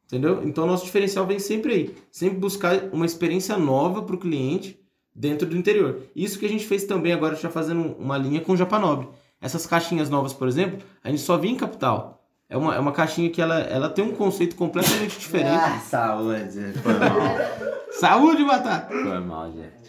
Entendeu? 0.07 0.41
Então, 0.43 0.65
nosso 0.65 0.85
diferencial 0.85 1.25
vem 1.27 1.37
sempre 1.37 1.73
aí. 1.73 1.95
Sempre 2.11 2.39
buscar 2.39 2.89
uma 2.91 3.05
experiência 3.05 3.57
nova 3.57 4.01
para 4.01 4.15
o 4.15 4.19
cliente 4.19 4.80
dentro 5.13 5.47
do 5.47 5.57
interior. 5.57 6.01
Isso 6.15 6.39
que 6.39 6.45
a 6.45 6.49
gente 6.49 6.65
fez 6.65 6.83
também 6.85 7.13
agora, 7.13 7.35
já 7.35 7.49
fazendo 7.49 7.95
uma 7.99 8.17
linha 8.17 8.41
com 8.41 8.53
o 8.53 8.57
Japanob. 8.57 9.07
Essas 9.41 9.65
caixinhas 9.65 10.09
novas, 10.09 10.33
por 10.33 10.47
exemplo, 10.47 10.79
a 11.03 11.09
gente 11.09 11.21
só 11.21 11.37
via 11.37 11.51
em 11.51 11.55
capital. 11.55 12.23
É 12.47 12.57
uma, 12.57 12.75
é 12.75 12.79
uma 12.79 12.91
caixinha 12.91 13.29
que 13.29 13.41
ela, 13.41 13.59
ela 13.59 13.89
tem 13.89 14.03
um 14.03 14.11
conceito 14.13 14.55
completamente 14.55 15.17
diferente. 15.17 15.49
Ah, 15.55 15.79
saúde. 15.79 16.73
Foi 16.83 16.93
mal. 16.93 17.71
Saúde, 17.91 18.43
Batata! 18.45 18.87
Foi 18.89 19.19
mal, 19.19 19.51
gente. 19.51 19.81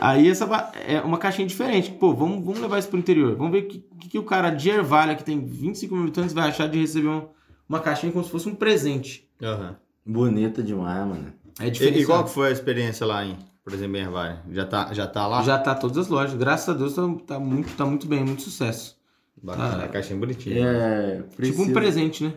Aí 0.00 0.28
essa 0.28 0.44
é 0.86 1.00
uma 1.00 1.18
caixinha 1.18 1.46
diferente. 1.46 1.90
Pô, 1.92 2.14
vamos, 2.14 2.44
vamos 2.44 2.60
levar 2.60 2.78
isso 2.78 2.88
pro 2.88 2.98
interior. 2.98 3.36
Vamos 3.36 3.52
ver 3.52 3.58
o 3.64 3.68
que, 3.68 3.78
que, 4.00 4.08
que 4.10 4.18
o 4.18 4.22
cara 4.24 4.50
de 4.50 4.70
Ervalha, 4.70 5.14
que 5.14 5.22
tem 5.24 5.44
25 5.44 5.94
mil 5.94 6.04
habitantes, 6.04 6.32
vai 6.32 6.48
achar 6.48 6.68
de 6.68 6.78
receber 6.80 7.08
uma, 7.08 7.28
uma 7.68 7.80
caixinha 7.80 8.10
como 8.12 8.24
se 8.24 8.30
fosse 8.30 8.48
um 8.48 8.54
presente. 8.54 9.28
Aham. 9.42 9.76
Bonita 10.04 10.62
demais, 10.62 11.06
mano. 11.06 11.32
É 11.60 11.66
E, 11.66 11.70
diferente. 11.70 12.00
e 12.02 12.06
qual 12.06 12.24
que 12.24 12.30
foi 12.30 12.48
a 12.48 12.50
experiência 12.50 13.06
lá 13.06 13.24
em, 13.24 13.36
por 13.64 13.72
exemplo, 13.72 13.96
em 13.96 14.00
Ervalha? 14.00 14.42
Já 14.50 14.66
tá, 14.66 14.92
já 14.92 15.06
tá 15.06 15.26
lá? 15.26 15.42
Já 15.42 15.58
tá 15.58 15.74
todas 15.74 15.96
as 15.98 16.08
lojas. 16.08 16.34
Graças 16.36 16.68
a 16.68 16.76
Deus 16.78 16.94
tá, 16.94 17.02
tá 17.26 17.38
muito, 17.38 17.76
tá 17.76 17.86
muito 17.86 18.06
bem, 18.06 18.24
muito 18.24 18.42
sucesso. 18.42 18.96
Bacana, 19.42 19.82
Ah. 19.82 19.84
a 19.84 19.88
caixinha 19.88 20.18
bonitinha. 20.18 20.66
É, 20.66 21.22
Tipo 21.40 21.62
um 21.62 21.72
presente, 21.72 22.24
né? 22.24 22.34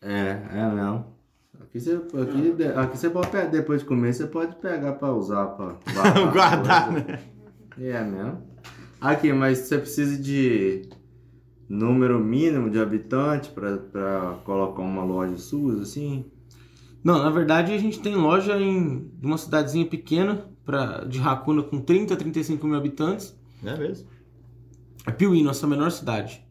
É, 0.00 0.38
é 0.52 0.72
não. 0.74 1.06
Aqui 1.60 1.80
você, 1.80 1.94
aqui, 1.94 2.64
aqui 2.76 2.98
você 2.98 3.10
pode 3.10 3.28
pegar, 3.28 3.46
depois 3.46 3.80
de 3.80 3.86
comer, 3.86 4.12
você 4.14 4.26
pode 4.26 4.54
pegar 4.56 4.92
pra 4.92 5.12
usar, 5.12 5.46
pra 5.48 5.76
guardar. 6.32 6.90
Né? 6.92 7.18
É 7.80 8.02
mesmo. 8.02 8.42
Aqui, 9.00 9.32
mas 9.32 9.58
você 9.58 9.78
precisa 9.78 10.20
de 10.20 10.88
número 11.68 12.18
mínimo 12.18 12.68
de 12.70 12.80
habitantes 12.80 13.48
pra, 13.50 13.76
pra 13.76 14.38
colocar 14.44 14.82
uma 14.82 15.04
loja 15.04 15.36
sua, 15.36 15.82
assim? 15.82 16.24
Não, 17.02 17.22
na 17.22 17.30
verdade 17.30 17.72
a 17.72 17.78
gente 17.78 18.00
tem 18.00 18.14
loja 18.14 18.58
em 18.58 19.10
uma 19.22 19.38
cidadezinha 19.38 19.86
pequena 19.86 20.44
pra, 20.64 21.04
de 21.04 21.18
Racuna 21.18 21.62
com 21.62 21.80
30, 21.80 22.16
35 22.16 22.66
mil 22.66 22.76
habitantes. 22.76 23.36
É 23.64 23.76
mesmo. 23.76 24.08
É 25.06 25.10
Piuí, 25.10 25.42
nossa 25.42 25.66
menor 25.66 25.90
cidade, 25.90 26.44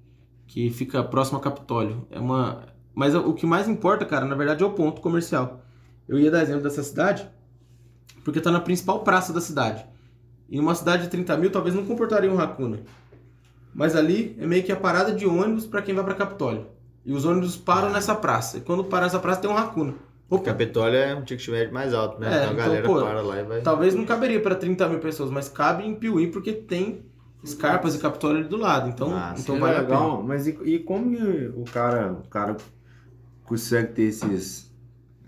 que 0.47 0.69
fica 0.69 1.03
próximo 1.03 1.37
a 1.37 1.41
Capitólio. 1.41 2.07
É 2.09 2.19
uma, 2.19 2.63
mas 2.95 3.13
o 3.13 3.33
que 3.33 3.45
mais 3.45 3.67
importa, 3.67 4.05
cara, 4.05 4.25
na 4.25 4.35
verdade 4.35 4.63
é 4.63 4.65
o 4.65 4.71
ponto 4.71 5.01
comercial. 5.01 5.61
Eu 6.07 6.17
ia 6.17 6.31
dar 6.31 6.41
exemplo 6.41 6.63
dessa 6.63 6.81
cidade 6.81 7.29
porque 8.23 8.41
tá 8.41 8.51
na 8.51 8.59
principal 8.59 9.03
praça 9.03 9.31
da 9.31 9.39
cidade. 9.39 9.85
Em 10.49 10.59
uma 10.59 10.73
cidade 10.73 11.03
de 11.03 11.09
30 11.09 11.37
mil, 11.37 11.51
talvez 11.51 11.75
não 11.75 11.85
comportaria 11.85 12.31
um 12.31 12.35
Racuna. 12.35 12.79
Mas 13.73 13.95
ali 13.95 14.35
é 14.39 14.47
meio 14.47 14.63
que 14.63 14.71
a 14.71 14.75
parada 14.75 15.13
de 15.13 15.27
ônibus 15.27 15.67
para 15.67 15.81
quem 15.81 15.93
vai 15.93 16.03
para 16.03 16.15
Capitólio. 16.15 16.65
E 17.05 17.13
os 17.13 17.23
ônibus 17.23 17.55
param 17.55 17.91
nessa 17.91 18.15
praça. 18.15 18.57
E 18.57 18.61
quando 18.61 18.83
parar 18.83 19.03
nessa 19.03 19.19
praça 19.19 19.41
tem 19.41 19.49
um 19.49 19.53
Racuna. 19.53 19.93
O 20.29 20.35
Opa, 20.35 20.45
Capitólio 20.45 20.97
é 20.97 21.15
um 21.15 21.23
ticket 21.23 21.47
médio 21.49 21.73
mais 21.73 21.93
alto, 21.93 22.19
né? 22.19 22.27
É, 22.27 22.29
então 22.29 22.49
a 22.49 22.53
então, 22.53 22.55
galera 22.65 22.85
pô, 22.85 22.99
para 22.99 23.21
lá 23.21 23.39
e 23.39 23.43
vai. 23.43 23.61
Talvez 23.61 23.95
não 23.95 24.05
caberia 24.05 24.41
para 24.41 24.55
30 24.55 24.87
mil 24.89 24.99
pessoas, 24.99 25.29
mas 25.29 25.47
cabe 25.47 25.85
em 25.85 25.95
Piuí 25.95 26.27
porque 26.27 26.51
tem 26.53 27.05
Escarpas 27.43 27.95
e 27.95 27.99
Capitólio 27.99 28.39
ali 28.39 28.49
do 28.49 28.57
lado. 28.57 28.89
Então, 28.89 29.11
Ah, 29.15 29.33
então 29.37 29.55
É 29.55 29.59
vale 29.59 29.77
a 29.77 29.83
pena. 29.83 29.99
legal, 29.99 30.23
mas 30.23 30.47
e, 30.47 30.57
e 30.65 30.79
como 30.79 31.15
que 31.15 31.51
o 31.55 31.63
cara, 31.63 32.11
o 32.13 32.27
cara 32.27 32.57
consegue 33.45 33.93
ter 33.93 34.03
esses, 34.03 34.69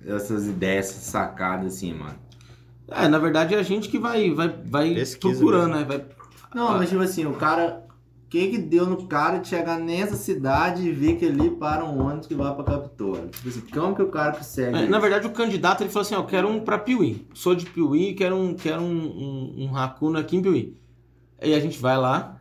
essas 0.06 0.48
ideias, 0.48 0.90
essas 0.90 1.04
sacadas 1.04 1.76
assim, 1.76 1.94
mano? 1.94 2.16
É, 2.90 3.08
na 3.08 3.20
verdade 3.20 3.54
é 3.56 3.60
a 3.60 3.64
gente 3.64 3.88
que 3.88 4.00
vai, 4.00 4.32
vai, 4.34 4.50
vai 4.66 4.94
Pesquisa 4.96 5.38
procurando, 5.40 5.76
né? 5.76 5.86
Vai... 5.88 6.04
Não, 6.54 6.78
mas 6.78 6.90
tipo 6.90 7.02
assim, 7.02 7.26
o 7.26 7.34
cara. 7.34 7.86
O 8.30 8.32
que 8.32 8.48
que 8.50 8.58
deu 8.60 8.86
no 8.86 9.08
cara 9.08 9.40
de 9.40 9.48
chegar 9.48 9.80
nessa 9.80 10.16
cidade 10.16 10.88
e 10.88 10.92
ver 10.92 11.16
que 11.16 11.26
ali 11.26 11.50
para 11.50 11.84
um 11.84 12.00
ônibus 12.06 12.28
que 12.28 12.36
vai 12.36 12.54
pra 12.54 12.64
Capitólio? 12.64 13.28
Tipo 13.30 13.50
assim, 13.50 13.62
como 13.74 13.96
que 13.96 14.04
o 14.04 14.10
cara 14.10 14.34
consegue? 14.34 14.78
É, 14.78 14.86
na 14.88 15.00
verdade, 15.00 15.26
o 15.26 15.32
candidato 15.32 15.82
ele 15.82 15.90
falou 15.90 16.04
assim: 16.06 16.14
ó, 16.14 16.20
eu 16.20 16.26
quero 16.26 16.48
um 16.48 16.60
pra 16.60 16.78
Piuí. 16.78 17.26
Sou 17.34 17.56
de 17.56 17.66
Piuí, 17.66 18.14
quero 18.14 18.36
um, 18.36 18.54
quero 18.54 18.84
um, 18.84 18.86
um, 19.58 19.64
um 19.64 19.72
Racuna 19.72 20.20
aqui 20.20 20.38
em 20.38 20.44
Piuí. 20.44 20.78
Aí 21.42 21.56
a 21.56 21.60
gente 21.60 21.80
vai 21.80 21.98
lá, 21.98 22.40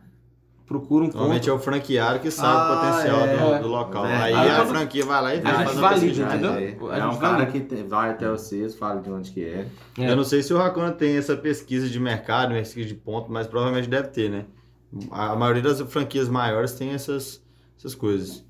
procura 0.67 1.05
um 1.05 1.07
Normalmente 1.07 1.39
ponto. 1.49 1.49
é 1.49 1.53
o 1.53 1.59
franqueado 1.59 2.19
que 2.19 2.29
sabe 2.29 2.55
Ah, 2.55 2.71
o 2.71 2.75
potencial 2.75 3.21
é. 3.25 3.57
do, 3.57 3.63
do 3.63 3.67
local. 3.69 4.05
É. 4.05 4.15
Aí 4.15 4.33
Aí 4.35 4.49
a 4.51 4.65
franquia 4.67 5.03
vai 5.05 5.21
lá 5.23 5.33
e 5.33 5.39
a 5.39 5.41
vai 5.41 5.55
gente 5.55 5.65
fazer 5.65 5.79
uma 5.79 5.89
valida, 5.89 6.05
pesquisa. 6.05 6.27
entendeu? 6.27 6.51
É, 6.51 6.55
A 6.93 6.97
é 6.97 7.01
gente 7.01 7.15
um 7.15 7.17
cara 7.19 7.45
que 7.47 7.59
tem- 7.61 7.87
vai 7.87 8.11
até 8.11 8.29
vocês, 8.29 8.75
fala 8.75 9.01
de 9.01 9.09
onde 9.09 9.31
que 9.31 9.43
é. 9.43 9.65
É. 9.97 10.11
Eu 10.11 10.15
não 10.15 10.23
sei 10.23 10.43
se 10.43 10.53
o 10.53 10.57
Racona 10.59 10.91
tem 10.91 11.17
essa 11.17 11.35
pesquisa 11.35 11.89
de 11.89 11.99
mercado, 11.99 12.53
pesquisa 12.53 12.87
de 12.87 12.93
ponto, 12.93 13.31
mas 13.31 13.47
provavelmente 13.47 13.89
deve 13.89 14.09
ter, 14.09 14.29
né? 14.29 14.45
A 15.11 15.35
maioria 15.35 15.61
das 15.63 15.81
franquias 15.91 16.29
maiores 16.29 16.73
tem 16.73 16.91
essas, 16.91 17.43
essas 17.77 17.95
coisas. 17.95 18.45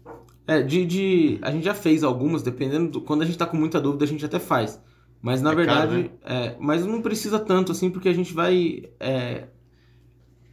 É, 0.47 0.61
de, 0.63 0.85
de. 0.85 1.39
A 1.43 1.51
gente 1.51 1.63
já 1.63 1.73
fez 1.75 2.03
algumas, 2.03 2.41
dependendo. 2.41 2.89
Do, 2.91 3.01
quando 3.01 3.21
a 3.21 3.25
gente 3.25 3.37
tá 3.37 3.45
com 3.45 3.57
muita 3.57 3.79
dúvida, 3.79 4.03
a 4.05 4.07
gente 4.07 4.25
até 4.25 4.39
faz. 4.39 4.81
Mas 5.21 5.41
na 5.41 5.51
É 5.51 5.55
caro, 5.55 5.89
verdade. 5.89 6.11
é, 6.21 6.55
mas 6.59 6.85
não 6.85 7.01
precisa 7.01 7.39
tanto 7.39 7.71
assim, 7.71 7.89
porque 7.91 8.09
a 8.09 8.13
gente 8.13 8.33
vai. 8.33 8.89
é, 8.99 9.49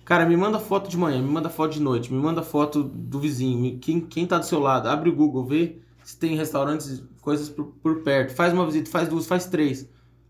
Cara, 0.04 0.24
me 0.24 0.36
manda 0.36 0.58
foto 0.60 0.88
de 0.88 0.96
manhã, 0.96 1.20
me 1.20 1.28
manda 1.28 1.48
foto 1.50 1.72
de 1.72 1.80
noite, 1.80 2.12
me 2.12 2.18
manda 2.20 2.40
foto 2.42 2.84
do 2.84 3.18
vizinho, 3.18 3.78
quem, 3.80 4.00
quem 4.00 4.26
tá 4.26 4.38
do 4.38 4.46
seu 4.46 4.60
lado, 4.60 4.88
abre 4.88 5.10
o 5.10 5.14
Google, 5.14 5.44
vê 5.44 5.80
se 6.04 6.16
tem 6.16 6.36
restaurantes, 6.36 7.02
coisas 7.20 7.48
por, 7.48 7.66
por 7.82 8.02
perto, 8.04 8.32
faz 8.34 8.52
uma 8.52 8.64
visita, 8.64 8.88
faz 8.88 9.08
duas, 9.08 9.26
faz 9.26 9.46
três. 9.46 9.88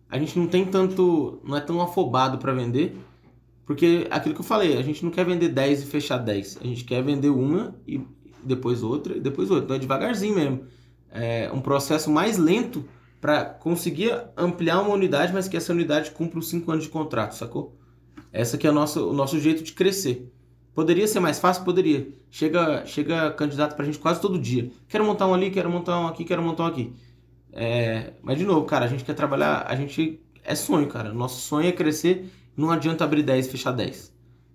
A 0.09 0.19
gente 0.19 0.39
não 0.39 0.47
tem 0.47 0.65
tanto, 0.65 1.41
não 1.45 1.57
é 1.57 1.61
tão 1.61 1.81
afobado 1.83 2.39
pra 2.39 2.53
vender, 2.55 2.97
porque 3.67 4.07
aquilo 4.11 4.35
que 4.35 4.41
eu 4.41 4.45
falei, 4.45 4.79
a 4.79 4.83
gente 4.83 5.05
não 5.05 5.11
quer 5.11 5.27
vender 5.27 5.49
10 5.49 5.83
e 5.83 5.87
fechar 5.87 6.19
10, 6.19 6.59
a 6.63 6.65
gente 6.65 6.85
quer 6.85 7.03
vender 7.03 7.29
uma 7.29 7.75
e 7.87 8.01
depois 8.43 8.83
outra 8.83 9.17
e 9.17 9.21
depois 9.21 9.51
outra, 9.51 9.65
então 9.65 9.77
é 9.77 9.79
devagarzinho 9.79 10.35
mesmo. 10.35 10.65
É 11.11 11.51
um 11.53 11.61
processo 11.61 12.11
mais 12.11 12.39
lento 12.39 12.85
pra 13.21 13.45
conseguir 13.45 14.17
ampliar 14.37 14.81
uma 14.81 14.95
unidade, 14.95 15.33
mas 15.33 15.49
que 15.49 15.57
essa 15.57 15.73
unidade 15.73 16.13
cumpra 16.13 16.39
os 16.39 16.49
5 16.49 16.71
anos 16.71 16.85
de 16.85 16.91
contrato, 16.91 17.33
sacou? 17.33 17.77
Essa 18.33 18.57
que 18.57 18.67
é 18.67 18.71
o 18.71 18.73
nosso, 18.73 19.09
o 19.09 19.13
nosso 19.13 19.41
jeito 19.41 19.63
de 19.63 19.73
crescer. 19.73 20.31
Poderia 20.75 21.09
ser 21.09 21.21
mais 21.21 21.39
fácil? 21.39 21.65
Poderia. 21.65 22.07
Chega, 22.31 22.85
chega 22.85 23.31
candidato 23.33 23.75
pra 23.75 23.85
gente 23.85 23.99
quase 23.99 24.21
todo 24.21 24.39
dia. 24.39 24.71
Quero 24.87 25.05
montar 25.05 25.27
um 25.27 25.33
ali, 25.33 25.51
quero 25.51 25.71
montar 25.71 25.99
um 25.99 26.07
aqui, 26.07 26.23
quero 26.23 26.43
montar 26.43 26.65
um 26.65 26.67
aqui. 26.67 26.93
É, 27.51 28.13
mas 28.23 28.39
de 28.39 28.45
novo, 28.45 28.67
cara, 28.67 28.85
a 28.85 28.89
gente 28.89 29.03
quer 29.03 29.15
trabalhar, 29.15 29.65
a 29.67 29.75
gente 29.75 30.21
é 30.45 30.55
sonho, 30.55 30.87
cara. 30.87 31.15
Nosso 31.15 31.41
sonho 31.41 31.67
é 31.67 31.73
crescer, 31.73 32.31
não 32.57 32.71
adianta 32.71 33.05
abrir 33.05 33.23
10 33.23 33.47
e 33.47 33.51
fechar 33.51 33.73
10. 33.73 34.15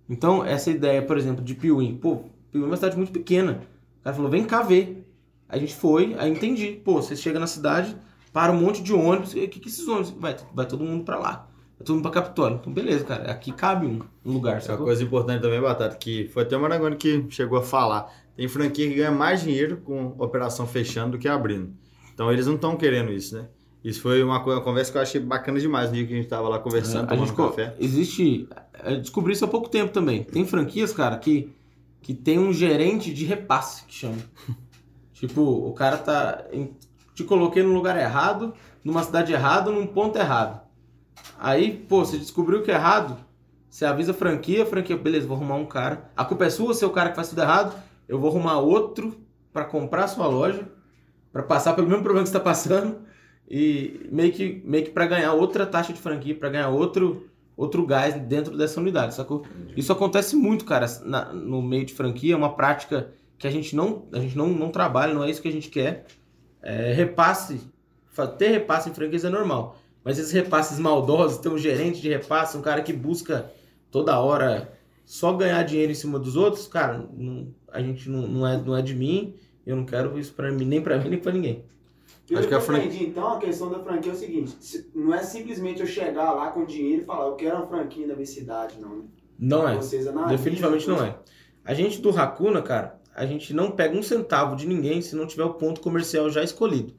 Então, 0.10 0.44
essa 0.44 0.70
ideia, 0.70 1.02
por 1.02 1.18
exemplo, 1.18 1.44
de 1.44 1.54
Piuí. 1.54 1.94
Pô, 1.94 2.24
Piuí 2.52 2.64
é 2.64 2.68
uma 2.68 2.76
cidade 2.76 2.98
muito 2.98 3.12
pequena. 3.12 3.62
O 4.00 4.04
cara 4.04 4.16
falou, 4.16 4.32
vem 4.32 4.44
cá 4.44 4.62
ver. 4.62 5.08
A 5.48 5.58
gente 5.58 5.76
foi, 5.76 6.16
aí 6.18 6.32
entendi. 6.32 6.82
Pô, 6.84 7.02
você 7.02 7.16
chega 7.16 7.40
na 7.40 7.48
cidade, 7.48 7.96
para 8.34 8.52
um 8.52 8.60
monte 8.60 8.82
de 8.82 8.94
ônibus. 8.94 9.32
O 9.32 9.36
que, 9.36 9.48
que 9.48 9.68
esses 9.68 9.88
ônibus? 9.88 10.12
Vai, 10.12 10.36
vai 10.54 10.66
todo 10.66 10.84
mundo 10.84 11.04
pra 11.04 11.20
lá. 11.20 11.48
Vai 11.78 11.86
todo 11.86 11.96
mundo 11.96 12.04
pra 12.04 12.12
Capitólio. 12.12 12.58
Então, 12.60 12.74
beleza, 12.74 13.06
cara. 13.06 13.32
Aqui 13.32 13.52
cabe 13.52 13.86
um, 13.86 14.00
um 14.26 14.34
lugar, 14.34 14.62
É 14.62 14.72
uma 14.72 14.78
coisa 14.78 15.04
importante 15.04 15.42
também, 15.42 15.62
Batata, 15.62 15.96
que 15.96 16.28
foi 16.30 16.44
até 16.44 16.58
o 16.58 16.62
Marangoni 16.62 16.96
que 16.96 17.26
chegou 17.30 17.58
a 17.58 17.64
falar. 17.64 18.12
Tem 18.36 18.48
franquia 18.48 18.88
que 18.90 18.96
ganha 18.96 19.12
mais 19.12 19.42
dinheiro 19.42 19.78
com 19.78 20.16
operação 20.18 20.66
fechando 20.66 21.12
do 21.12 21.20
que 21.20 21.28
abrindo. 21.28 21.74
Então 22.14 22.32
eles 22.32 22.48
não 22.48 22.56
estão 22.56 22.76
querendo 22.76 23.12
isso, 23.12 23.36
né? 23.36 23.48
Isso 23.84 24.02
foi 24.02 24.22
uma, 24.24 24.44
co- 24.44 24.52
uma 24.52 24.62
conversa 24.62 24.92
que 24.92 24.98
eu 24.98 25.02
achei 25.02 25.20
bacana 25.20 25.60
demais 25.60 25.90
no 25.90 25.96
dia 25.96 26.06
que 26.06 26.14
a 26.14 26.16
gente 26.18 26.28
tava 26.28 26.48
lá 26.48 26.60
conversando, 26.60 27.06
a 27.06 27.08
tomando 27.08 27.28
gente 27.28 27.36
café. 27.38 27.76
existe. 27.80 28.48
eu 28.84 28.98
Descobri 29.00 29.34
isso 29.34 29.44
há 29.44 29.48
pouco 29.48 29.70
tempo 29.70 29.92
também. 29.92 30.24
Tem 30.24 30.46
franquias, 30.46 30.94
cara, 30.94 31.18
que, 31.18 31.52
que 32.02 32.14
tem 32.14 32.38
um 32.38 32.54
gerente 32.54 33.12
de 33.14 33.26
repasse 33.26 33.84
que 33.86 33.94
chama. 33.94 34.18
tipo, 35.14 35.42
o 35.42 35.74
cara 35.74 35.98
tá. 35.98 36.46
em- 36.52 36.76
te 37.16 37.24
coloquei 37.24 37.62
no 37.64 37.74
lugar 37.74 37.98
errado, 37.98 38.54
numa 38.84 39.04
cidade 39.04 39.34
errada, 39.34 39.70
num 39.72 39.86
ponto 39.88 40.18
errado. 40.18 40.62
Aí, 41.40 41.72
pô, 41.90 42.06
você 42.06 42.18
descobriu 42.18 42.62
que 42.64 42.72
é 42.72 42.76
errado, 42.76 43.18
você 43.70 43.84
avisa 43.86 44.12
a 44.12 44.14
franquia, 44.16 44.64
a 44.64 44.66
franquia, 44.66 44.96
beleza, 44.96 45.28
vou 45.28 45.36
arrumar 45.38 45.56
um 45.56 45.66
cara. 45.66 46.10
A 46.16 46.24
culpa 46.24 46.46
é 46.46 46.50
sua, 46.50 46.74
é 46.80 46.86
o 46.86 46.90
cara 46.92 47.10
que 47.10 47.16
faz 47.16 47.30
tudo 47.30 47.42
errado. 47.42 47.76
Eu 48.08 48.20
vou 48.20 48.30
arrumar 48.30 48.60
outro 48.60 49.16
pra 49.52 49.66
comprar 49.66 50.06
a 50.06 50.08
sua 50.08 50.28
loja, 50.28 50.68
pra 51.34 51.44
passar 51.44 51.74
pelo 51.74 51.88
mesmo 51.88 52.04
problema 52.04 52.24
que 52.24 52.30
você 52.30 52.38
tá 52.38 52.44
passando. 52.44 52.98
E 53.54 54.08
meio 54.10 54.32
que, 54.32 54.62
meio 54.64 54.86
que 54.86 54.92
para 54.92 55.06
ganhar 55.06 55.34
outra 55.34 55.66
taxa 55.66 55.92
de 55.92 56.00
franquia, 56.00 56.34
para 56.34 56.48
ganhar 56.50 56.70
outro, 56.70 57.28
outro 57.58 57.86
gás 57.86 58.16
dentro 58.16 58.56
dessa 58.58 58.80
unidade, 58.80 59.14
sacou? 59.14 59.44
Isso 59.76 59.92
acontece 59.92 60.38
muito, 60.38 60.64
cara, 60.64 60.86
na- 61.04 61.34
no 61.34 61.62
meio 61.62 61.86
de 61.86 61.94
franquia, 61.94 62.34
é 62.34 62.38
uma 62.38 62.54
prática 62.56 63.12
que 63.38 63.46
a 63.46 63.52
gente 63.52 63.76
não, 63.76 64.06
a 64.14 64.20
gente 64.20 64.38
não, 64.38 64.48
não 64.48 64.70
trabalha, 64.70 65.14
não 65.14 65.22
é 65.24 65.30
isso 65.30 65.42
que 65.42 65.50
a 65.50 65.52
gente 65.52 65.68
quer. 65.70 66.06
É, 66.64 66.94
repasse, 66.94 67.60
ter 68.38 68.50
repasse 68.52 68.90
em 68.90 68.94
franquias 68.94 69.26
é 69.26 69.30
normal, 69.30 69.78
mas 70.04 70.18
esses 70.18 70.32
repasses 70.32 70.80
maldosos, 70.80 71.40
ter 71.40 71.50
um 71.50 71.58
gerente 71.58 72.00
de 72.02 72.08
repasse, 72.08 72.56
um 72.58 72.62
cara 72.62 72.82
que 72.82 72.94
busca 72.94 73.52
toda 73.90 74.18
hora 74.20 74.72
só 75.04 75.34
ganhar 75.34 75.62
dinheiro 75.64 75.92
em 75.92 75.96
cima 75.96 76.18
dos 76.20 76.38
outros, 76.38 76.68
cara, 76.68 77.06
não- 77.18 77.48
a 77.70 77.82
gente 77.82 78.10
não, 78.10 78.22
não, 78.28 78.48
é, 78.48 78.56
não 78.62 78.78
é 78.78 78.82
de 78.82 78.96
mim, 78.96 79.34
eu 79.66 79.76
não 79.76 79.84
quero 79.86 80.18
isso 80.18 80.34
pra 80.34 80.50
mim, 80.52 80.64
nem 80.66 80.82
pra 80.82 80.98
mim, 80.98 81.10
nem 81.10 81.20
pra 81.20 81.32
ninguém. 81.34 81.66
Acho 82.40 82.48
que 82.48 82.54
a 82.54 82.58
eu 82.58 82.62
fran- 82.62 82.78
aprendi, 82.78 83.04
então, 83.06 83.28
a 83.34 83.38
questão 83.40 83.70
da 83.70 83.80
franquia 83.80 84.12
é 84.12 84.16
o 84.16 84.18
seguinte: 84.18 84.56
se- 84.60 84.90
não 84.96 85.14
é 85.14 85.22
simplesmente 85.24 85.82
eu 85.82 85.88
chegar 85.88 86.32
lá 86.32 86.52
com 86.52 86.66
dinheiro 86.66 87.04
e 87.04 87.06
falar, 87.06 87.28
eu 87.28 87.36
quero 87.36 87.58
uma 87.58 87.68
franquia 87.68 88.08
da 88.08 88.14
minha 88.14 88.26
cidade, 88.26 88.80
não. 88.80 88.98
né? 88.98 89.04
Não 89.40 89.68
é. 89.68 89.72
Analisam, 89.74 90.28
Definitivamente 90.28 90.88
não 90.88 91.04
é. 91.04 91.18
A 91.66 91.74
gente 91.74 92.00
do 92.02 92.10
Hakuna, 92.10 92.62
cara, 92.62 93.00
a 93.16 93.26
gente 93.26 93.54
não 93.54 93.72
pega 93.72 93.98
um 93.98 94.04
centavo 94.04 94.56
de 94.56 94.68
ninguém 94.68 95.02
se 95.02 95.16
não 95.16 95.26
tiver 95.28 95.44
o 95.44 95.54
ponto 95.56 95.82
comercial 95.82 96.30
já 96.30 96.44
escolhido. 96.44 96.94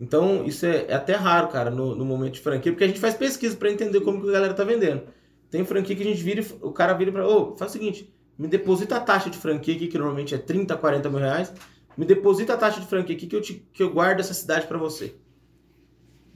Então, 0.00 0.44
isso 0.44 0.66
é, 0.66 0.86
é 0.88 0.94
até 0.94 1.14
raro, 1.14 1.48
cara, 1.48 1.70
no, 1.70 1.94
no 1.94 2.04
momento 2.04 2.34
de 2.34 2.40
franquia, 2.40 2.72
porque 2.72 2.84
a 2.84 2.88
gente 2.88 2.98
faz 3.00 3.14
pesquisa 3.14 3.56
pra 3.56 3.70
entender 3.70 4.00
como 4.00 4.20
que 4.20 4.28
a 4.28 4.32
galera 4.32 4.54
tá 4.54 4.64
vendendo. 4.64 5.02
Tem 5.50 5.64
franquia 5.64 5.94
que 5.94 6.02
a 6.02 6.06
gente 6.06 6.22
vira, 6.22 6.40
e 6.40 6.46
o 6.62 6.72
cara 6.72 6.92
vira 6.94 7.12
pra, 7.12 7.26
ô, 7.28 7.56
faz 7.56 7.70
o 7.70 7.74
seguinte, 7.74 8.12
me 8.38 8.48
deposita 8.48 8.96
a 8.96 9.00
taxa 9.00 9.30
de 9.30 9.38
franquia 9.38 9.74
aqui, 9.76 9.86
que 9.86 9.98
normalmente 9.98 10.34
é 10.34 10.38
30, 10.38 10.76
40 10.76 11.08
mil 11.08 11.18
reais, 11.20 11.52
me 11.96 12.04
deposita 12.04 12.54
a 12.54 12.56
taxa 12.56 12.80
de 12.80 12.86
franquia 12.86 13.16
aqui 13.16 13.26
que 13.26 13.36
eu, 13.36 13.40
te, 13.40 13.66
que 13.72 13.82
eu 13.82 13.92
guardo 13.92 14.20
essa 14.20 14.34
cidade 14.34 14.66
pra 14.66 14.78
você. 14.78 15.14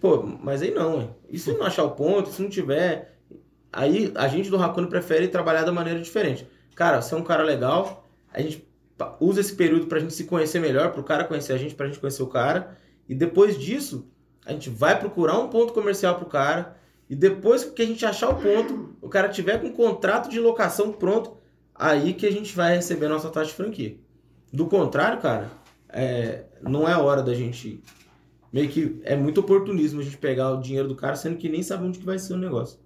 Pô, 0.00 0.22
mas 0.22 0.62
aí 0.62 0.72
não, 0.72 0.98
ué. 0.98 1.08
E 1.30 1.38
se 1.38 1.52
não 1.52 1.64
achar 1.64 1.84
o 1.84 1.92
ponto, 1.92 2.30
se 2.30 2.42
não 2.42 2.48
tiver, 2.48 3.16
Aí 3.76 4.10
a 4.14 4.26
gente 4.26 4.48
do 4.48 4.56
Hakuna 4.56 4.86
prefere 4.86 5.28
trabalhar 5.28 5.62
da 5.62 5.70
maneira 5.70 6.00
diferente. 6.00 6.48
Cara, 6.74 7.02
você 7.02 7.14
é 7.14 7.18
um 7.18 7.22
cara 7.22 7.42
legal, 7.42 8.08
a 8.32 8.40
gente 8.40 8.66
usa 9.20 9.42
esse 9.42 9.54
período 9.54 9.86
pra 9.86 9.98
gente 9.98 10.14
se 10.14 10.24
conhecer 10.24 10.60
melhor, 10.60 10.92
pro 10.92 11.04
cara 11.04 11.24
conhecer 11.24 11.52
a 11.52 11.58
gente, 11.58 11.74
pra 11.74 11.86
gente 11.86 12.00
conhecer 12.00 12.22
o 12.22 12.26
cara. 12.26 12.78
E 13.06 13.14
depois 13.14 13.58
disso, 13.58 14.10
a 14.46 14.52
gente 14.52 14.70
vai 14.70 14.98
procurar 14.98 15.38
um 15.38 15.48
ponto 15.48 15.74
comercial 15.74 16.14
pro 16.14 16.24
cara. 16.24 16.74
E 17.08 17.14
depois 17.14 17.64
que 17.64 17.82
a 17.82 17.86
gente 17.86 18.04
achar 18.06 18.30
o 18.30 18.36
ponto, 18.36 18.96
o 19.02 19.10
cara 19.10 19.28
tiver 19.28 19.60
com 19.60 19.66
um 19.66 19.72
contrato 19.72 20.30
de 20.30 20.40
locação 20.40 20.90
pronto, 20.90 21.36
aí 21.74 22.14
que 22.14 22.26
a 22.26 22.32
gente 22.32 22.56
vai 22.56 22.76
receber 22.76 23.06
a 23.06 23.10
nossa 23.10 23.28
taxa 23.28 23.50
de 23.50 23.56
franquia. 23.56 23.98
Do 24.56 24.64
contrário, 24.68 25.20
cara, 25.20 25.50
é, 25.90 26.44
não 26.62 26.88
é 26.88 26.96
hora 26.96 27.22
da 27.22 27.34
gente. 27.34 27.82
Meio 28.50 28.70
que 28.70 28.98
é 29.04 29.14
muito 29.14 29.40
oportunismo 29.40 30.00
a 30.00 30.02
gente 30.02 30.16
pegar 30.16 30.50
o 30.50 30.62
dinheiro 30.62 30.88
do 30.88 30.96
cara, 30.96 31.14
sendo 31.14 31.36
que 31.36 31.46
nem 31.46 31.62
sabe 31.62 31.84
onde 31.84 31.98
que 31.98 32.06
vai 32.06 32.18
ser 32.18 32.32
o 32.32 32.38
negócio. 32.38 32.78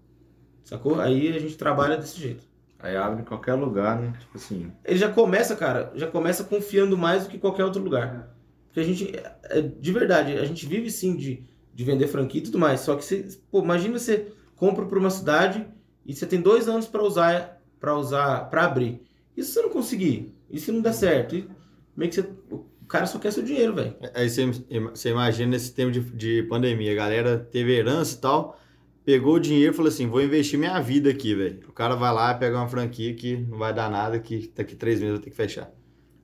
Sacou? 0.64 1.00
Aí 1.00 1.28
a 1.28 1.38
gente 1.38 1.56
trabalha 1.56 1.96
desse 1.96 2.18
jeito. 2.18 2.42
Aí 2.76 2.96
abre 2.96 3.22
em 3.22 3.24
qualquer 3.24 3.54
lugar, 3.54 4.00
né? 4.00 4.12
Tipo 4.18 4.36
assim. 4.36 4.72
Ele 4.84 4.98
já 4.98 5.12
começa, 5.12 5.54
cara, 5.54 5.92
já 5.94 6.08
começa 6.08 6.42
confiando 6.42 6.98
mais 6.98 7.22
do 7.22 7.30
que 7.30 7.38
qualquer 7.38 7.64
outro 7.64 7.80
lugar. 7.80 8.34
Porque 8.66 8.80
a 8.80 8.84
gente, 8.84 9.12
é, 9.44 9.62
de 9.62 9.92
verdade, 9.92 10.38
a 10.38 10.44
gente 10.44 10.66
vive 10.66 10.90
sim 10.90 11.14
de, 11.14 11.44
de 11.72 11.84
vender 11.84 12.08
franquia 12.08 12.40
e 12.40 12.44
tudo 12.44 12.58
mais. 12.58 12.80
Só 12.80 12.96
que 12.96 13.04
você, 13.04 13.28
pô, 13.48 13.62
imagina 13.62 13.96
você 13.96 14.32
compra 14.56 14.84
para 14.86 14.98
uma 14.98 15.10
cidade 15.10 15.64
e 16.04 16.16
você 16.16 16.26
tem 16.26 16.40
dois 16.40 16.68
anos 16.68 16.88
para 16.88 17.04
usar, 17.04 17.62
para 17.78 17.96
usar, 17.96 18.50
para 18.50 18.64
abrir. 18.64 19.00
E 19.36 19.42
se 19.44 19.52
você 19.52 19.62
não 19.62 19.70
conseguir? 19.70 20.34
E 20.50 20.58
se 20.58 20.72
não 20.72 20.80
der 20.80 20.94
certo? 20.94 21.36
E 21.36 21.59
meio 22.00 22.10
que 22.10 22.16
você, 22.22 22.28
o 22.50 22.86
cara 22.88 23.06
só 23.06 23.18
quer 23.18 23.30
seu 23.32 23.42
dinheiro, 23.42 23.74
velho. 23.74 23.94
Aí 24.14 24.28
você, 24.28 24.46
você 24.46 25.10
imagina 25.10 25.50
nesse 25.52 25.72
tempo 25.74 25.92
de, 25.92 26.00
de 26.00 26.42
pandemia, 26.44 26.92
a 26.92 26.94
galera 26.96 27.38
teve 27.38 27.72
herança 27.76 28.16
e 28.16 28.20
tal, 28.20 28.58
pegou 29.04 29.34
o 29.34 29.40
dinheiro 29.40 29.72
e 29.72 29.76
falou 29.76 29.88
assim, 29.90 30.06
vou 30.08 30.22
investir 30.22 30.58
minha 30.58 30.80
vida 30.80 31.10
aqui, 31.10 31.34
velho. 31.34 31.68
O 31.68 31.72
cara 31.72 31.94
vai 31.94 32.12
lá, 32.12 32.32
pega 32.34 32.56
uma 32.56 32.68
franquia 32.68 33.14
que 33.14 33.36
não 33.36 33.58
vai 33.58 33.72
dar 33.74 33.90
nada, 33.90 34.18
que 34.18 34.50
daqui 34.56 34.74
três 34.74 34.98
meses 34.98 35.16
vai 35.16 35.22
ter 35.24 35.30
que 35.30 35.36
fechar. 35.36 35.70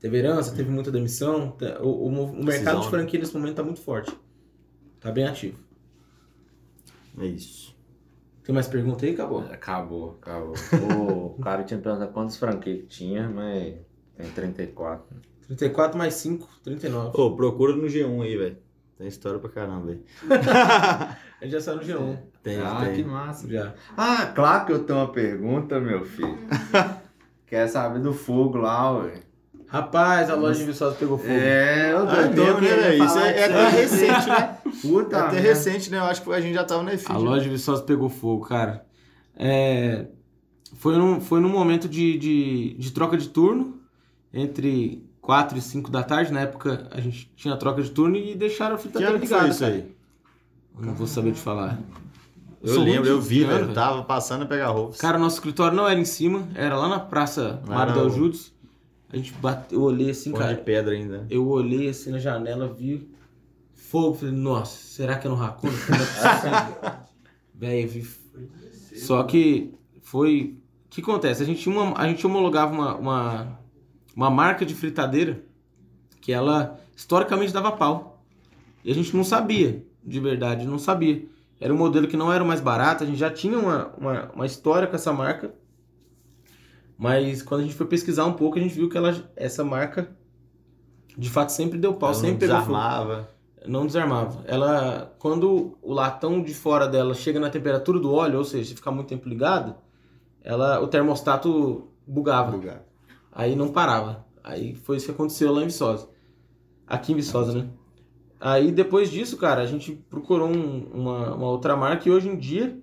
Teve 0.01 0.19
herança, 0.19 0.55
teve 0.55 0.71
muita 0.71 0.91
demissão. 0.91 1.53
tá- 1.53 1.79
O, 1.83 1.89
o, 2.09 2.09
o 2.09 2.45
mercado 2.45 2.81
de 2.81 2.85
né? 2.87 2.91
franquia 2.91 3.21
nesse 3.21 3.35
momento 3.37 3.57
tá 3.57 3.63
muito 3.63 3.81
forte. 3.83 4.17
Tá 5.01 5.11
bem 5.13 5.27
ativo. 5.27 5.59
É 7.19 7.27
isso. 7.27 7.77
Tem 8.45 8.55
mais 8.55 8.69
pergunta 8.69 9.05
aí, 9.05 9.13
acabou? 9.13 9.41
Acabou, 9.51 10.19
acabou. 10.23 11.35
o 11.37 11.39
cara 11.41 11.65
tinha 11.65 11.81
perguntado 11.81 12.13
quantas 12.13 12.37
franquias 12.37 12.81
que 12.83 12.87
tinha, 12.87 13.29
mas 13.29 13.75
tem 14.17 14.31
34. 14.31 15.17
34 15.49 15.97
mais 15.99 16.15
5, 16.15 16.49
39. 16.65 17.11
Ô, 17.21 17.37
procura 17.37 17.75
no 17.77 17.87
G1 17.87 18.23
aí, 18.23 18.37
velho. 18.37 18.57
Tem 18.99 19.07
história 19.07 19.39
pra 19.39 19.51
caramba, 19.51 19.87
velho. 19.87 20.03
A 21.39 21.45
gente 21.45 21.53
já 21.53 21.61
saiu 21.61 21.77
no 21.77 21.83
G1. 21.83 22.19
Tem, 22.43 22.61
ah, 22.61 22.81
tem. 22.85 22.95
que 22.95 23.05
massa. 23.05 23.47
Já. 23.49 23.75
Ah, 23.97 24.33
claro 24.35 24.65
que 24.67 24.73
eu 24.73 24.79
tenho 24.85 24.99
uma 25.01 25.13
pergunta, 25.13 25.79
meu 25.79 26.05
filho. 26.05 26.39
Quer 27.47 27.69
saber 27.69 28.01
do 28.01 28.13
fogo 28.13 28.57
lá, 28.59 28.99
ué? 28.99 29.21
Rapaz, 29.69 30.31
a 30.31 30.35
loja 30.35 30.61
de 30.61 30.65
Viçosa 30.67 30.95
pegou 30.97 31.19
fogo. 31.19 31.31
É, 31.31 31.93
eu 31.93 32.09
Ah, 32.09 32.29
tô 32.29 32.41
mesmo, 32.45 32.61
né, 32.61 32.69
velho? 32.77 33.05
Isso 33.05 33.19
é, 33.19 33.39
é 33.41 33.45
até 33.45 33.69
recente, 33.69 34.29
né? 34.29 34.59
Puta 34.81 35.17
É 35.17 35.21
até 35.21 35.33
merda. 35.35 35.49
recente, 35.49 35.91
né? 35.91 35.99
Eu 35.99 36.05
acho 36.05 36.23
que 36.23 36.33
a 36.33 36.41
gente 36.41 36.55
já 36.55 36.65
tava 36.65 36.83
na 36.85 36.95
EFID. 36.95 37.13
A 37.13 37.19
loja 37.19 37.43
de 37.43 37.51
Viçosa 37.51 37.83
pegou 37.83 38.09
fogo, 38.09 38.47
cara. 38.47 38.87
É, 39.37 40.07
foi, 40.77 40.97
num, 40.97 41.21
foi 41.21 41.41
num 41.41 41.49
momento 41.49 41.89
de, 41.89 42.17
de, 42.17 42.75
de 42.79 42.91
troca 42.93 43.17
de 43.17 43.29
turno, 43.29 43.81
entre 44.33 45.06
4 45.27 45.59
e 45.59 45.61
5 45.61 45.91
da 45.91 46.03
tarde. 46.03 46.33
Na 46.33 46.41
época 46.41 46.89
a 46.93 47.01
gente 47.01 47.31
tinha 47.37 47.57
troca 47.57 47.83
de 47.83 47.91
turno 47.91 48.17
e 48.17 48.35
deixaram 48.35 48.75
a 48.75 48.79
Que 48.79 48.85
fritadeira 48.85 49.13
ano 49.15 49.21
que 49.21 49.27
foi 49.27 49.37
ligada. 49.37 49.51
isso 49.53 49.61
cara. 49.61 49.73
aí? 49.75 49.97
Eu 50.79 50.87
Não 50.87 50.95
vou 50.95 51.07
saber 51.07 51.33
te 51.33 51.41
falar. 51.41 51.79
Eu 52.63 52.75
sou 52.75 52.85
lembro, 52.85 53.09
eu 53.09 53.21
vi, 53.21 53.41
de 53.41 53.45
velho. 53.45 53.73
Tava 53.75 54.03
passando 54.05 54.43
a 54.43 54.47
pegar 54.47 54.69
roupas. 54.69 54.99
Cara, 55.01 55.19
nosso 55.19 55.37
escritório 55.37 55.77
não 55.77 55.87
era 55.89 55.99
em 56.01 56.05
cima, 56.05 56.49
era 56.55 56.77
lá 56.77 56.89
na 56.89 57.01
Praça 57.01 57.61
Mário 57.67 57.95
Del 57.95 58.07
o- 58.07 58.11
Judos. 58.11 58.53
A 59.13 59.17
gente 59.17 59.33
bateu, 59.35 59.79
eu 59.79 59.85
olhei 59.85 60.11
assim, 60.11 60.33
Pão 60.33 60.41
de 60.41 60.47
cara. 60.49 60.59
pedra 60.59 60.95
ainda. 60.95 61.27
Eu 61.31 61.47
olhei 61.49 61.89
assim 61.89 62.11
na 62.11 62.19
janela, 62.19 62.67
vi 62.69 63.09
fogo. 63.75 64.15
Falei, 64.17 64.35
nossa, 64.35 64.77
será 64.79 65.17
que 65.17 65.27
é 65.27 65.31
no. 65.31 65.37
Véi, 67.55 67.85
eu 67.85 67.89
vi. 67.89 68.07
Só 68.97 69.23
que 69.23 69.73
foi. 70.03 70.59
O 70.87 70.89
que 70.91 71.01
acontece? 71.01 71.43
A 71.43 71.47
gente, 71.47 71.61
tinha 71.61 71.75
uma, 71.75 71.97
a 71.99 72.07
gente 72.09 72.27
homologava 72.27 72.73
uma, 72.73 72.95
uma, 72.97 73.59
uma 74.17 74.31
marca 74.31 74.65
de 74.65 74.75
fritadeira 74.75 75.43
que 76.23 76.33
ela 76.33 76.81
historicamente 76.97 77.53
dava 77.53 77.71
pau. 77.71 78.23
E 78.83 78.91
a 78.91 78.95
gente 78.95 79.15
não 79.15 79.23
sabia, 79.23 79.85
de 80.03 80.19
verdade, 80.19 80.67
não 80.67 80.79
sabia. 80.79 81.27
Era 81.61 81.73
um 81.73 81.77
modelo 81.77 82.09
que 82.09 82.17
não 82.17 82.33
era 82.33 82.43
o 82.43 82.47
mais 82.47 82.61
barato, 82.61 83.05
a 83.05 83.07
gente 83.07 83.19
já 83.19 83.31
tinha 83.31 83.59
uma, 83.59 83.89
uma, 83.99 84.31
uma 84.35 84.47
história 84.47 84.89
com 84.89 84.97
essa 84.97 85.13
marca. 85.13 85.55
Mas 86.97 87.43
quando 87.43 87.61
a 87.61 87.65
gente 87.65 87.75
foi 87.75 87.87
pesquisar 87.87 88.25
um 88.25 88.33
pouco, 88.33 88.59
a 88.59 88.63
gente 88.63 88.75
viu 88.75 88.89
que 88.89 88.97
ela, 88.97 89.15
essa 89.37 89.63
marca 89.63 90.11
de 91.17 91.29
fato 91.31 91.51
sempre 91.51 91.79
deu 91.79 91.95
pau, 91.95 92.11
Ela 92.11 92.19
sempre 92.19 92.47
não 92.47 92.55
desarmava. 92.55 93.29
não 93.67 93.87
desarmava. 93.87 94.45
Ela, 94.47 95.15
quando 95.19 95.77
o 95.83 95.93
latão 95.93 96.43
de 96.43 96.55
fora 96.55 96.87
dela 96.87 97.15
chega 97.15 97.41
na 97.41 97.51
temperatura 97.51 97.99
do 97.99 98.13
óleo, 98.13 98.39
ou 98.39 98.45
seja, 98.45 98.71
se 98.71 98.75
ficar 98.75 98.91
muito 98.91 99.09
tempo 99.09 99.29
ligado, 99.29 99.75
ela, 100.43 100.81
o 100.81 100.89
termostato 100.89 101.89
bugava. 102.07 102.53
Bugado. 102.53 102.86
Aí 103.37 103.55
não 103.55 103.69
parava. 103.69 104.25
Aí 104.43 104.75
foi 104.75 104.97
isso 104.97 105.07
que 105.07 105.13
aconteceu 105.13 105.53
lá 105.53 105.61
em 105.63 105.67
Viçosa. 105.67 106.09
Aqui 106.87 107.13
em 107.13 107.17
Viçosa, 107.17 107.53
né? 107.53 107.69
Aí 108.41 108.73
depois 108.73 109.11
disso, 109.11 109.37
cara, 109.37 109.61
a 109.61 109.67
gente 109.67 109.93
procurou 110.09 110.49
um- 110.49 110.87
uma, 110.95 111.35
uma 111.35 111.47
outra 111.49 111.77
marca 111.77 112.09
e 112.09 112.13
hoje 112.13 112.29
em 112.29 112.37
dia 112.37 112.79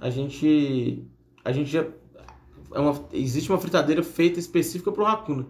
a 0.00 0.08
gente 0.08 1.04
a 1.44 1.52
gente 1.52 1.70
já 1.70 1.84
é 2.72 2.78
uma, 2.78 2.94
existe 3.12 3.50
uma 3.50 3.58
fritadeira 3.58 4.02
feita 4.02 4.38
específica 4.38 4.90
pro 4.92 5.04
Hakuna. 5.06 5.46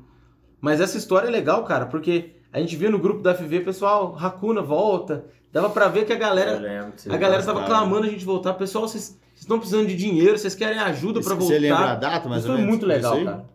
Mas 0.61 0.81
essa 0.81 0.97
história 0.99 1.29
é 1.29 1.31
legal, 1.31 1.65
cara, 1.65 1.87
porque 1.87 2.33
a 2.53 2.59
gente 2.61 2.75
via 2.77 2.91
no 2.91 2.99
grupo 2.99 3.23
da 3.23 3.35
FV, 3.35 3.61
pessoal, 3.61 4.17
Hakuna 4.19 4.63
volta. 4.63 5.27
Dava 5.53 5.69
pra 5.71 5.89
ver 5.89 6.07
que 6.07 6.13
a 6.13 6.17
galera 6.17 6.59
lembro 6.59 6.93
a 7.15 7.17
galera 7.17 7.43
tava 7.43 7.61
clamando 7.67 8.07
a 8.07 8.11
gente 8.11 8.25
voltar. 8.25 8.55
Pessoal, 8.55 8.89
vocês 8.89 9.19
vocês 9.35 9.41
estão 9.43 9.59
precisando 9.59 9.87
de 9.87 9.97
dinheiro, 9.97 10.39
vocês 10.39 10.55
querem 10.55 10.79
ajuda 10.79 11.21
pra 11.21 11.35
voltar. 11.35 11.55
Você 11.55 11.59
lembra 11.59 11.79
a 11.93 11.95
data, 11.97 12.29
mais 12.29 12.45
Isso 12.45 12.53
foi 12.53 12.63
muito 12.69 12.87
legal, 12.87 13.13
cara. 13.25 13.50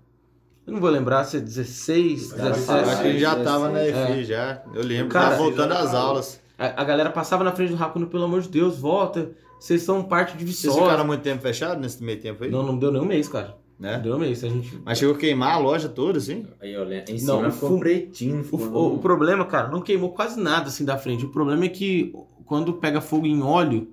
Eu 0.66 0.74
não 0.74 0.80
vou 0.82 0.90
lembrar 0.90 1.24
se 1.26 1.38
é 1.38 1.40
16, 1.40 2.34
Cara, 2.34 2.50
Eu 2.50 2.54
17. 2.54 2.90
acho 2.90 3.02
que 3.04 3.12
gente 3.12 3.20
já 3.22 3.36
tava 3.44 3.70
na 3.70 3.80
É. 3.82 3.90
EFI, 3.90 4.26
já. 4.26 4.64
Eu 4.74 4.84
lembro. 4.84 5.10
Cara, 5.10 5.32
tava 5.32 5.44
voltando 5.44 5.72
às 5.74 5.94
aulas. 5.94 6.42
A, 6.58 6.82
a 6.82 6.84
galera 6.84 7.10
passava 7.12 7.44
na 7.44 7.52
frente 7.52 7.74
do 7.74 7.84
Hakuna, 7.84 8.08
pelo 8.08 8.24
amor 8.24 8.42
de 8.42 8.50
Deus, 8.50 8.78
volta. 8.80 9.32
Vocês 9.60 9.82
são 9.84 10.04
parte 10.04 10.36
de 10.38 10.44
Vocês 10.46 10.62
Viçosa. 10.74 10.82
ficaram 10.82 11.06
muito 11.06 11.22
tempo 11.22 11.42
fechados 11.42 11.82
nesse 11.82 12.04
meio 12.04 12.20
tempo 12.20 12.44
aí? 12.44 12.50
Não, 12.52 12.64
não 12.64 12.78
deu 12.78 12.92
nem 12.92 13.02
um 13.02 13.06
mês, 13.06 13.28
cara. 13.28 13.58
Não 13.80 13.90
Né? 13.90 14.00
deu 14.00 14.16
um 14.16 14.20
mês. 14.20 14.44
A 14.44 14.48
gente... 14.50 14.80
Mas 14.86 14.98
chegou 14.98 15.16
a 15.16 15.18
queimar 15.18 15.56
a 15.56 15.58
loja 15.60 15.88
toda, 15.90 16.18
assim? 16.18 16.46
Aí 16.62 16.74
eu 16.74 16.84
lembro. 16.84 17.12
Em 17.12 17.22
Não, 17.24 17.36
cima 17.38 17.48
o 17.48 17.52
ficou 17.52 17.70
fu- 17.70 17.80
pretinho. 17.80 18.40
O, 18.40 18.44
Ficou 18.58 18.92
o- 18.92 18.96
o 18.96 19.00
problema, 19.00 19.46
cara, 19.46 19.68
não 19.68 19.82
queimou 19.82 20.12
quase 20.12 20.40
nada 20.40 20.68
assim 20.70 20.84
da 20.86 20.98
frente. 20.98 21.26
O 21.26 21.30
problema 21.30 21.66
é 21.66 21.70
que 21.70 22.14
quando 22.46 22.74
pega 22.74 23.02
fogo 23.02 23.26
em 23.28 23.42
óleo, 23.44 23.90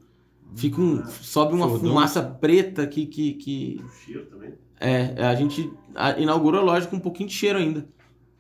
fica 0.54 0.80
um, 0.80 1.04
sobe 1.06 1.54
uma 1.54 1.66
Furdunço. 1.68 1.88
fumaça 1.92 2.22
preta 2.22 2.86
que, 2.86 3.06
que, 3.06 3.32
que 3.34 3.80
O 3.84 3.90
cheiro 4.04 4.26
também. 4.26 4.54
É, 4.84 5.24
a 5.26 5.34
gente 5.36 5.72
inaugurou 6.18 6.60
a 6.60 6.64
loja 6.64 6.86
com 6.88 6.96
um 6.96 7.00
pouquinho 7.00 7.28
de 7.28 7.34
cheiro 7.36 7.58
ainda. 7.58 7.86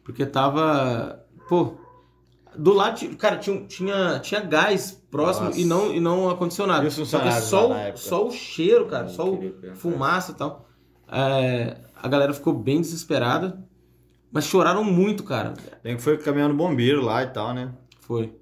Porque 0.02 0.26
tava. 0.26 1.24
Pô, 1.48 1.74
Do 2.56 2.72
lado, 2.72 3.16
cara, 3.16 3.36
tinha, 3.38 3.64
tinha, 3.66 4.18
tinha 4.18 4.40
gás 4.40 5.00
próximo 5.10 5.46
Nossa. 5.46 5.60
e 5.60 5.64
não, 5.64 5.94
e 5.94 6.00
não 6.00 6.28
ar-condicionado. 6.28 6.90
Só 6.90 7.18
que 7.20 7.32
só, 7.40 7.70
o- 7.70 7.96
só 7.96 8.26
o 8.26 8.30
cheiro, 8.32 8.86
cara, 8.86 9.08
só 9.08 9.30
o 9.30 9.52
fumaça 9.74 10.32
e 10.32 10.34
tal. 10.34 10.68
É, 11.10 11.76
a 12.02 12.08
galera 12.08 12.32
ficou 12.34 12.52
bem 12.52 12.80
desesperada, 12.80 13.62
mas 14.32 14.44
choraram 14.44 14.82
muito, 14.82 15.22
cara. 15.22 15.54
Tem 15.82 15.94
que 15.96 16.02
foi 16.02 16.16
caminhando 16.18 16.54
bombeiro 16.54 17.02
lá 17.02 17.22
e 17.22 17.28
tal, 17.28 17.54
né? 17.54 17.72
Foi. 18.00 18.34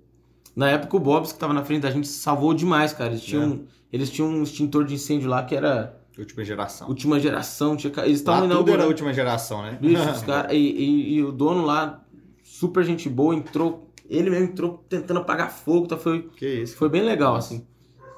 Na 0.56 0.70
época 0.70 0.96
o 0.96 1.00
Bobs, 1.00 1.32
que 1.32 1.38
tava 1.38 1.52
na 1.52 1.64
frente 1.64 1.82
da 1.82 1.90
gente, 1.90 2.08
salvou 2.08 2.54
demais, 2.54 2.92
cara. 2.92 3.10
Eles 3.10 3.22
tinham, 3.22 3.64
eles 3.92 4.10
tinham 4.10 4.28
um 4.30 4.42
extintor 4.42 4.84
de 4.84 4.94
incêndio 4.94 5.28
lá 5.28 5.42
que 5.44 5.54
era 5.54 5.99
Última 6.20 6.44
geração. 6.44 6.88
última 6.88 7.18
geração. 7.18 7.76
Tinha, 7.76 7.92
eles 8.04 8.18
estavam 8.20 8.42
tudo 8.42 8.50
era 8.52 8.58
a 8.58 8.62
inaugurando. 8.62 8.88
última 8.88 9.12
geração, 9.12 9.62
né? 9.62 9.78
Bicho, 9.80 10.02
os 10.10 10.22
cara, 10.22 10.52
e, 10.54 10.58
e- 10.58 11.14
e 11.14 11.22
o 11.24 11.32
dono 11.32 11.64
lá, 11.64 12.04
super 12.42 12.84
gente 12.84 13.08
boa, 13.08 13.34
entrou. 13.34 13.90
Ele 14.08 14.28
mesmo 14.30 14.46
entrou 14.46 14.84
tentando 14.88 15.20
apagar 15.20 15.50
fogo, 15.50 15.86
tá? 15.86 15.96
Foi, 15.96 16.22
Que 16.36 16.62
isso. 16.62 16.76
foi 16.76 16.88
bem 16.88 17.02
legal, 17.02 17.36
assim. 17.36 17.64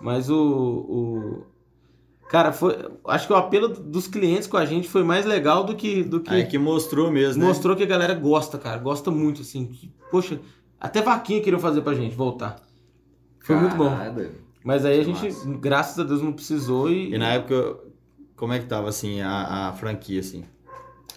Mas 0.00 0.28
o. 0.30 0.36
o... 0.36 1.46
Cara, 2.28 2.50
foi. 2.50 2.74
Acho 3.06 3.26
que 3.26 3.32
o 3.32 3.36
apelo 3.36 3.68
dos 3.68 4.06
clientes 4.08 4.48
com 4.48 4.56
a 4.56 4.64
gente 4.64 4.88
foi 4.88 5.04
mais 5.04 5.26
legal 5.26 5.64
do 5.64 5.76
que. 5.76 6.02
Do 6.02 6.20
que 6.20 6.32
Aí 6.32 6.46
que 6.46 6.56
mostrou 6.58 7.10
mesmo, 7.10 7.42
né? 7.42 7.46
mostrou 7.48 7.76
que 7.76 7.82
a 7.82 7.86
galera 7.86 8.14
gosta, 8.14 8.56
cara. 8.58 8.78
Gosta 8.78 9.10
muito, 9.10 9.42
assim. 9.42 9.66
que, 9.66 9.92
poxa, 10.10 10.40
até 10.80 11.02
vaquinha 11.02 11.42
queriam 11.42 11.60
fazer 11.60 11.82
pra 11.82 11.92
gente 11.94 12.16
voltar. 12.16 12.56
Foi 13.40 13.54
muito 13.56 13.76
bom. 13.76 13.90
Mas 14.64 14.84
aí 14.86 14.98
a 15.00 15.04
gente, 15.04 15.28
graças 15.60 15.98
a 15.98 16.04
Deus, 16.04 16.22
não 16.22 16.32
precisou 16.32 16.90
e. 16.90 17.12
E 17.14 17.18
na 17.18 17.34
época, 17.34 17.76
como 18.36 18.52
é 18.52 18.59
que 18.59 18.66
tava, 18.66 18.88
assim, 18.88 19.20
a, 19.20 19.68
a 19.68 19.72
franquia, 19.72 20.20
assim? 20.20 20.44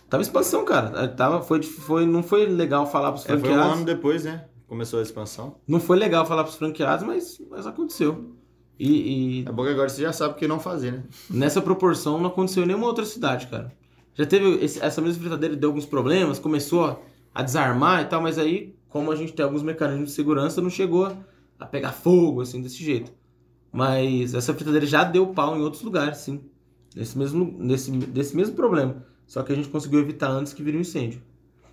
Tava 0.09 0.21
em 0.21 0.25
expansão, 0.25 0.63
cara. 0.65 1.07
Tava, 1.07 1.41
foi, 1.41 1.61
foi, 1.63 2.05
não 2.05 2.21
foi 2.23 2.45
legal 2.45 2.85
falar 2.85 3.11
pros 3.11 3.23
É, 3.25 3.29
foi 3.29 3.37
um 3.37 3.41
franqueados. 3.41 3.73
ano 3.77 3.85
depois, 3.85 4.23
né? 4.23 4.45
Começou 4.67 4.99
a 4.99 5.03
expansão. 5.03 5.55
Não 5.67 5.79
foi 5.79 5.97
legal 5.97 6.25
falar 6.25 6.43
pros 6.43 6.55
franqueados, 6.55 7.05
mas, 7.05 7.39
mas 7.49 7.65
aconteceu. 7.67 8.35
E, 8.79 9.41
e 9.41 9.45
É 9.47 9.51
bom 9.51 9.63
que 9.63 9.69
agora 9.69 9.87
você 9.89 10.01
já 10.01 10.11
sabe 10.11 10.33
o 10.33 10.37
que 10.37 10.47
não 10.47 10.59
fazer, 10.59 10.91
né? 10.91 11.03
nessa 11.29 11.61
proporção 11.61 12.19
não 12.19 12.27
aconteceu 12.27 12.63
em 12.63 12.67
nenhuma 12.67 12.87
outra 12.87 13.05
cidade, 13.05 13.47
cara. 13.47 13.71
Já 14.13 14.25
teve 14.25 14.63
esse- 14.63 14.81
essa 14.83 15.01
mesma 15.01 15.21
fritadeira 15.21 15.55
deu 15.55 15.69
alguns 15.69 15.85
problemas, 15.85 16.39
começou 16.39 16.99
a, 17.33 17.41
desarmar 17.43 18.01
e 18.01 18.05
tal, 18.05 18.21
mas 18.21 18.37
aí, 18.37 18.75
como 18.89 19.11
a 19.11 19.15
gente 19.15 19.33
tem 19.33 19.43
alguns 19.45 19.63
mecanismos 19.63 20.09
de 20.09 20.15
segurança, 20.15 20.61
não 20.61 20.69
chegou 20.69 21.05
a, 21.05 21.15
a 21.59 21.65
pegar 21.65 21.91
fogo, 21.93 22.41
assim, 22.41 22.61
desse 22.61 22.83
jeito. 22.83 23.11
Mas 23.71 24.33
essa 24.33 24.53
fritadeira 24.53 24.85
já 24.85 25.03
deu 25.03 25.27
pau 25.27 25.55
em 25.57 25.61
outros 25.61 25.81
lugares, 25.83 26.19
sim. 26.19 26.41
Nesse 26.95 27.17
mesmo, 27.17 27.55
nesse, 27.59 27.91
desse 27.91 28.35
mesmo 28.35 28.55
problema. 28.55 29.03
Só 29.27 29.43
que 29.43 29.51
a 29.51 29.55
gente 29.55 29.67
conseguiu 29.69 29.99
evitar 29.99 30.29
antes 30.29 30.53
que 30.53 30.63
vire 30.63 30.77
um 30.77 30.81
incêndio. 30.81 31.19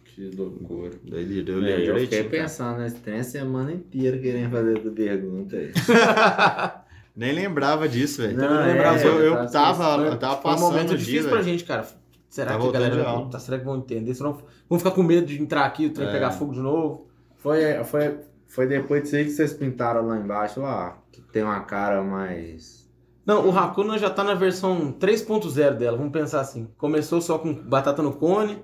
Que 0.05 0.31
loucura. 0.37 0.91
Daí 1.09 1.39
eu 1.47 1.57
É, 1.59 1.61
lembro 1.61 1.97
eu 1.97 2.01
fiquei 2.01 2.25
cara. 2.25 2.43
pensando 2.43 2.79
nesse 2.81 2.97
trem 2.97 3.21
a 3.21 3.25
semana 3.25 3.73
inteira 3.73 4.19
querendo 4.19 4.51
fazer 4.51 4.79
essa 4.79 4.91
pergunta 4.91 5.57
aí. 5.57 5.73
Nem 7.15 7.33
lembrava 7.35 7.89
disso, 7.89 8.23
velho. 8.23 8.37
Não, 8.39 8.49
não 8.55 8.67
lembrava, 8.67 8.99
eu, 9.03 9.19
eu 9.21 9.37
tá- 9.37 9.47
tava, 9.47 9.97
Foi- 9.99 10.09
eu 10.09 10.19
tava 10.19 10.41
Foi 10.43 10.51
um 10.51 10.55
passando 10.55 10.71
momento 10.73 10.91
o 10.93 10.97
difícil 10.99 11.21
dia, 11.23 11.31
pra 11.31 11.43
gente, 11.43 11.65
cara. 11.65 11.87
Será 12.29 12.53
Tá 12.53 12.59
que 12.59 12.67
a 12.69 12.71
galera 12.73 13.05
aula. 13.07 13.31
tá, 13.31 13.39
será 13.39 13.59
que 13.59 13.65
vão 13.67 13.77
entender? 13.77 14.15
Senão 14.15 14.39
vão 14.69 14.79
ficar 14.79 14.93
com 14.93 15.03
medo 15.03 15.27
de 15.27 15.41
entrar 15.41 15.67
aqui, 15.67 15.87
o 15.87 15.91
trem 15.91 16.09
É. 16.09 16.13
pegar 16.13 16.31
fogo 16.31 16.55
de 16.55 16.61
novo. 16.61 17.07
Foi, 17.37 17.61
foi, 17.85 18.19
foi 18.47 18.67
depois 18.67 19.03
disso 19.03 19.17
aí 19.17 19.25
que 19.25 19.31
vocês 19.31 19.53
pintaram 19.53 20.07
lá 20.07 20.17
embaixo, 20.19 20.61
lá, 20.61 20.99
que 21.13 21.21
tem 21.21 21.43
uma 21.43 21.61
cara 21.61 22.03
mais... 22.03 22.82
Não, 23.25 23.49
o 23.49 23.57
Hakuna 23.57 23.99
já 23.99 24.11
tá 24.11 24.25
na 24.25 24.35
versão 24.35 24.93
3.0 24.93 25.77
dela, 25.77 25.97
vamos 25.97 26.13
pensar 26.13 26.41
assim. 26.41 26.67
Começou 26.77 27.21
só 27.21 27.39
com 27.39 27.55
batata 27.55 28.03
no 28.03 28.13
cone, 28.13 28.59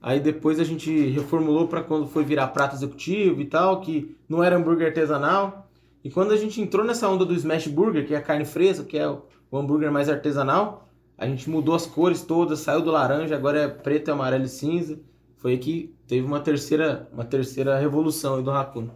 aí 0.00 0.18
depois 0.18 0.58
a 0.58 0.64
gente 0.64 1.08
reformulou 1.08 1.68
pra 1.68 1.82
quando 1.82 2.06
foi 2.06 2.24
virar 2.24 2.48
prato 2.48 2.74
executivo 2.74 3.42
e 3.42 3.44
tal, 3.44 3.80
que 3.82 4.16
não 4.26 4.42
era 4.42 4.56
hambúrguer 4.56 4.88
artesanal. 4.88 5.68
E 6.02 6.10
quando 6.10 6.32
a 6.32 6.36
gente 6.36 6.62
entrou 6.62 6.82
nessa 6.84 7.08
onda 7.08 7.26
do 7.26 7.34
Smash 7.34 7.66
Burger, 7.66 8.06
que 8.06 8.14
é 8.14 8.16
a 8.16 8.22
carne 8.22 8.46
fresca, 8.46 8.84
que 8.84 8.96
é 8.96 9.06
o 9.06 9.22
hambúrguer 9.52 9.92
mais 9.92 10.08
artesanal, 10.08 10.88
a 11.18 11.26
gente 11.26 11.50
mudou 11.50 11.74
as 11.74 11.84
cores 11.84 12.22
todas, 12.22 12.60
saiu 12.60 12.80
do 12.80 12.90
laranja, 12.90 13.36
agora 13.36 13.58
é 13.58 13.68
preto, 13.68 14.10
amarelo 14.10 14.44
e 14.44 14.48
cinza. 14.48 14.98
Foi 15.36 15.58
que 15.58 15.94
teve 16.06 16.26
uma 16.26 16.40
terceira, 16.40 17.06
uma 17.12 17.24
terceira 17.24 17.78
revolução 17.78 18.42
do 18.42 18.50
Hakuna. 18.50 18.94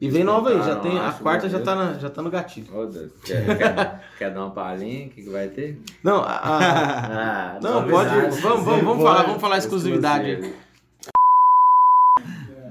E 0.00 0.08
vem 0.08 0.24
nova 0.24 0.48
aí, 0.48 0.56
já 0.62 0.76
tem, 0.76 0.98
a 0.98 1.12
quarta 1.12 1.46
já 1.48 1.60
tá, 1.60 1.74
na- 1.74 1.92
já 1.94 2.08
tá 2.08 2.22
no 2.22 2.30
gatilho. 2.30 2.74
Ô, 2.74 2.86
Deus, 2.86 3.12
quer, 3.22 3.44
quer, 3.58 4.00
quer 4.18 4.30
dar 4.32 4.40
uma 4.46 4.50
palhinha? 4.50 5.06
O 5.06 5.10
que, 5.10 5.22
que 5.22 5.28
vai 5.30 5.48
ter? 5.48 5.78
Não, 6.02 6.22
a- 6.22 6.36
a, 6.36 7.54
Ah, 7.56 7.58
Não, 7.62 7.86
pode. 7.86 8.08
Vamos, 8.10 8.40
vamos, 8.40 8.64
vamos 8.84 9.02
falar, 9.02 9.22
vamos 9.24 9.40
falar 9.42 9.58
exclusividade. 9.58 10.54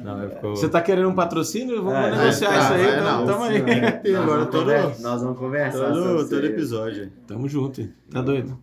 Não, 0.03 0.23
é 0.23 0.29
ficou... 0.29 0.55
Você 0.55 0.67
tá 0.69 0.81
querendo 0.81 1.09
um 1.09 1.13
patrocínio? 1.13 1.83
Vamos 1.83 1.99
É, 1.99 2.11
negociar 2.17 2.53
é, 2.55 2.59
isso 2.59 2.73
aí, 2.73 2.81
é, 2.85 2.99
então 2.99 3.17
não, 3.19 3.25
tamo 3.27 3.43
aí. 3.43 3.61
Nós 3.61 4.15
agora 4.23 4.45
todo, 4.47 4.71
Nós 5.01 5.21
vamos 5.21 5.37
conversar 5.37 5.91
todo, 5.91 6.29
todo 6.29 6.39
aí. 6.41 6.45
episódio. 6.47 7.11
Tamo 7.27 7.47
junto, 7.49 7.81
hein? 7.81 7.93
tá 8.09 8.21
doido? 8.21 8.57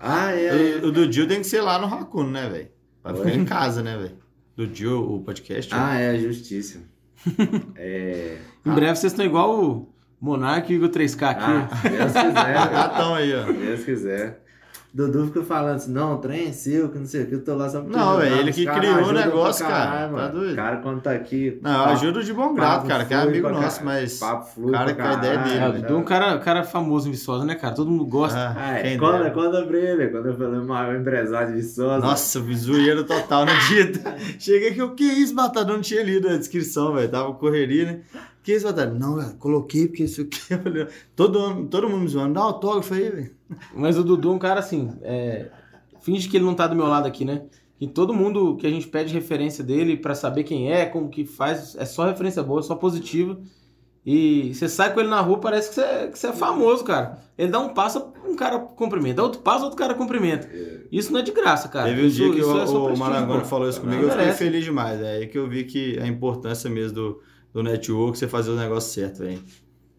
Ah, 0.00 0.32
é. 0.32 0.80
O, 0.82 0.88
o 0.88 0.92
do 0.92 1.06
Dio 1.06 1.26
tem 1.26 1.38
que 1.38 1.46
ser 1.46 1.62
lá 1.62 1.78
no 1.78 1.86
Raccoon, 1.86 2.26
né, 2.26 2.48
velho? 2.48 2.68
Vai 3.02 3.14
ficar 3.14 3.30
em 3.30 3.44
casa, 3.44 3.82
né, 3.82 3.96
velho? 3.96 4.18
Do 4.56 4.66
Dio, 4.66 5.14
o 5.14 5.22
podcast. 5.22 5.72
Ah, 5.74 5.98
é, 5.98 6.18
justíssimo. 6.18 6.84
É. 7.76 8.38
Em 8.64 8.70
breve 8.72 8.96
vocês 8.96 9.12
estão 9.12 9.24
igual 9.24 9.62
o 9.62 9.94
Monark 10.20 10.72
e 10.72 10.76
o 10.76 10.78
Igor 10.78 10.88
3K 10.88 11.22
aqui. 11.22 11.44
Ah, 11.44 11.76
se 11.76 11.88
Deus 11.88 12.12
quiser. 12.12 12.54
Gatão 12.72 13.14
aí, 13.14 13.34
ó. 13.34 13.46
Se 13.46 13.52
Deus 13.52 13.84
quiser. 13.84 14.43
Dudu 14.94 15.26
fica 15.26 15.42
falando 15.42 15.74
assim, 15.74 15.90
não, 15.92 16.14
o 16.14 16.18
trem 16.18 16.46
é 16.48 16.52
seu, 16.52 16.88
que 16.88 16.96
não 17.00 17.04
sei 17.06 17.24
o 17.24 17.26
que, 17.26 17.34
eu 17.34 17.42
tô 17.42 17.56
lá 17.56 17.68
só 17.68 17.80
pra 17.80 17.90
te 17.90 17.96
Não, 17.96 18.16
velho, 18.16 18.36
ele 18.36 18.52
que 18.52 18.64
criou 18.64 19.08
o 19.08 19.12
negócio, 19.12 19.66
cara, 19.66 19.90
caralho, 19.90 20.14
tá 20.16 20.28
doido? 20.28 20.52
O 20.52 20.54
cara 20.56 20.76
quando 20.76 21.00
tá 21.00 21.10
aqui... 21.10 21.58
Não, 21.60 21.70
eu 21.72 21.78
papo- 21.78 21.90
ajudo 21.90 22.22
de 22.22 22.32
bom 22.32 22.54
grado, 22.54 22.86
cara, 22.86 23.04
que 23.04 23.12
é 23.12 23.16
amigo 23.16 23.48
nosso, 23.48 23.80
caralho, 23.80 24.00
mas. 24.02 24.18
Papo 24.20 24.46
flui 24.54 24.70
cara, 24.70 24.94
que 24.94 25.02
a 25.02 25.12
ideia 25.14 25.34
caralho, 25.34 25.42
dele, 25.50 25.58
É, 25.64 25.68
o 25.68 25.72
velho. 25.72 25.82
Dudu 25.82 25.94
é 25.94 25.96
um 25.98 26.04
cara, 26.04 26.38
cara 26.38 26.62
famoso 26.62 27.08
em 27.08 27.10
Viçosa, 27.10 27.44
né, 27.44 27.56
cara? 27.56 27.74
Todo 27.74 27.90
mundo 27.90 28.06
gosta. 28.06 28.38
Ah, 28.38 28.54
Ah, 28.56 28.78
é, 28.78 28.82
quem 28.82 28.96
conta, 28.98 29.30
conta 29.32 29.62
pra 29.66 29.76
ele, 29.78 30.06
quando 30.08 30.26
eu 30.26 30.36
falei 30.38 30.60
maior 30.60 30.94
empresário 30.94 31.48
de 31.48 31.54
Viçosa. 31.60 31.98
Nossa, 31.98 32.40
zoeiro 32.54 33.02
total 33.02 33.46
no 33.46 33.52
dia. 33.66 33.92
Cheguei 34.38 34.68
aqui, 34.70 34.80
o 34.82 34.94
que 34.94 35.10
é 35.10 35.14
isso? 35.14 35.34
Eu 35.56 35.64
não 35.66 35.80
tinha 35.80 36.04
lido 36.04 36.28
a 36.28 36.36
descrição, 36.36 36.94
velho. 36.94 37.08
Tava 37.08 37.32
correria, 37.34 37.84
né? 37.84 38.00
Que 38.44 38.52
isso, 38.54 38.66
Batata? 38.66 38.92
Não, 38.92 39.16
velho, 39.16 39.34
coloquei 39.38 39.86
porque 39.88 40.04
isso 40.04 40.20
aqui. 40.20 40.38
Todo, 41.16 41.64
todo 41.66 41.88
mundo 41.88 42.02
me 42.02 42.08
zoando, 42.08 42.34
dá 42.34 42.40
autógrafo 42.42 42.92
aí, 42.94 43.10
velho. 43.10 43.30
Mas 43.74 43.96
o 43.98 44.04
Dudu 44.04 44.30
é 44.30 44.32
um 44.34 44.38
cara 44.38 44.60
assim, 44.60 44.92
é, 45.02 45.46
finge 46.02 46.28
que 46.28 46.36
ele 46.36 46.44
não 46.44 46.54
tá 46.54 46.66
do 46.66 46.76
meu 46.76 46.86
lado 46.86 47.06
aqui, 47.06 47.24
né? 47.24 47.44
E 47.80 47.88
todo 47.88 48.12
mundo 48.14 48.56
que 48.56 48.66
a 48.66 48.70
gente 48.70 48.86
pede 48.86 49.12
referência 49.12 49.64
dele 49.64 49.96
pra 49.96 50.14
saber 50.14 50.44
quem 50.44 50.70
é, 50.70 50.84
como 50.86 51.08
que 51.08 51.24
faz, 51.24 51.74
é 51.76 51.84
só 51.84 52.04
referência 52.06 52.42
boa, 52.42 52.62
só 52.62 52.74
positiva. 52.74 53.36
E 54.06 54.52
você 54.54 54.68
sai 54.68 54.92
com 54.92 55.00
ele 55.00 55.08
na 55.08 55.20
rua, 55.22 55.38
parece 55.38 55.70
que 55.70 55.74
você, 55.76 56.08
que 56.08 56.18
você 56.18 56.26
é 56.26 56.32
famoso, 56.34 56.84
cara. 56.84 57.18
Ele 57.38 57.50
dá 57.50 57.58
um 57.58 57.70
passo, 57.70 58.12
um 58.26 58.36
cara 58.36 58.58
cumprimenta. 58.58 59.16
Dá 59.16 59.22
outro 59.22 59.40
passo, 59.40 59.64
outro 59.64 59.78
cara 59.78 59.94
cumprimenta. 59.94 60.46
Isso 60.92 61.10
não 61.10 61.20
é 61.20 61.22
de 61.22 61.32
graça, 61.32 61.68
cara. 61.68 61.88
Teve 61.88 62.02
um 62.02 62.06
Isso- 62.06 62.16
dia 62.16 62.30
que 62.30 62.38
isso 62.40 62.52
o, 62.52 62.88
é 62.90 62.92
o 62.92 62.98
Marangoni 62.98 63.44
falou 63.46 63.66
isso 63.68 63.80
comigo, 63.80 64.02
Não 64.02 64.08
eu 64.08 64.10
fiquei 64.10 64.24
merece. 64.26 64.44
feliz 64.44 64.62
demais. 64.64 65.00
É 65.00 65.16
aí 65.16 65.26
que 65.26 65.38
eu 65.38 65.48
vi 65.48 65.64
que 65.64 65.98
a 65.98 66.06
importância 66.06 66.68
mesmo 66.68 66.94
do, 66.94 67.22
do 67.54 67.62
network, 67.62 68.18
você 68.18 68.28
fazer 68.28 68.50
o 68.50 68.56
negócio 68.56 68.92
certo, 68.92 69.20
velho. 69.20 69.40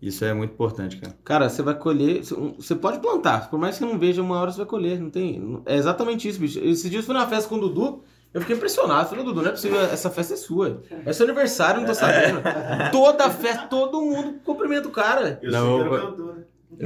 Isso 0.01 0.23
é 0.25 0.33
muito 0.33 0.51
importante, 0.51 0.97
cara. 0.97 1.17
Cara, 1.23 1.49
você 1.49 1.63
vai 1.63 1.73
colher. 1.73 2.21
Você 2.57 2.75
pode 2.75 2.99
plantar, 2.99 3.49
por 3.49 3.57
mais 3.57 3.75
que 3.75 3.83
você 3.83 3.91
não 3.91 3.97
veja, 3.97 4.21
uma 4.21 4.37
hora 4.37 4.51
você 4.51 4.57
vai 4.57 4.65
colher. 4.67 4.99
Não 4.99 5.09
tem. 5.09 5.61
É 5.65 5.75
exatamente 5.75 6.27
isso, 6.27 6.39
bicho. 6.39 6.59
Esses 6.59 6.91
dias 6.91 7.01
eu 7.03 7.05
fui 7.07 7.15
na 7.15 7.25
festa 7.27 7.49
com 7.49 7.55
o 7.55 7.59
Dudu. 7.61 8.03
Eu 8.33 8.41
fiquei 8.41 8.55
impressionado. 8.57 9.07
Falei, 9.09 9.23
Dudu, 9.23 9.41
não 9.41 9.47
é 9.47 9.51
possível, 9.51 9.79
essa 9.79 10.11
festa 10.11 10.33
é 10.33 10.37
sua. 10.37 10.83
É 11.05 11.13
seu 11.13 11.25
aniversário, 11.25 11.79
não 11.79 11.87
tô 11.87 11.95
sabendo. 11.95 12.41
Toda 12.91 13.29
festa, 13.31 13.67
todo 13.67 14.01
mundo 14.01 14.35
cumprimenta 14.43 14.89
o 14.89 14.91
cara. 14.91 15.39
Eu 15.41 15.51
Não, 15.51 15.77
sei 15.79 15.83
que 15.83 15.89
eu- 15.89 15.95
era 15.97 16.05
cantor, 16.07 16.35
né? 16.35 16.43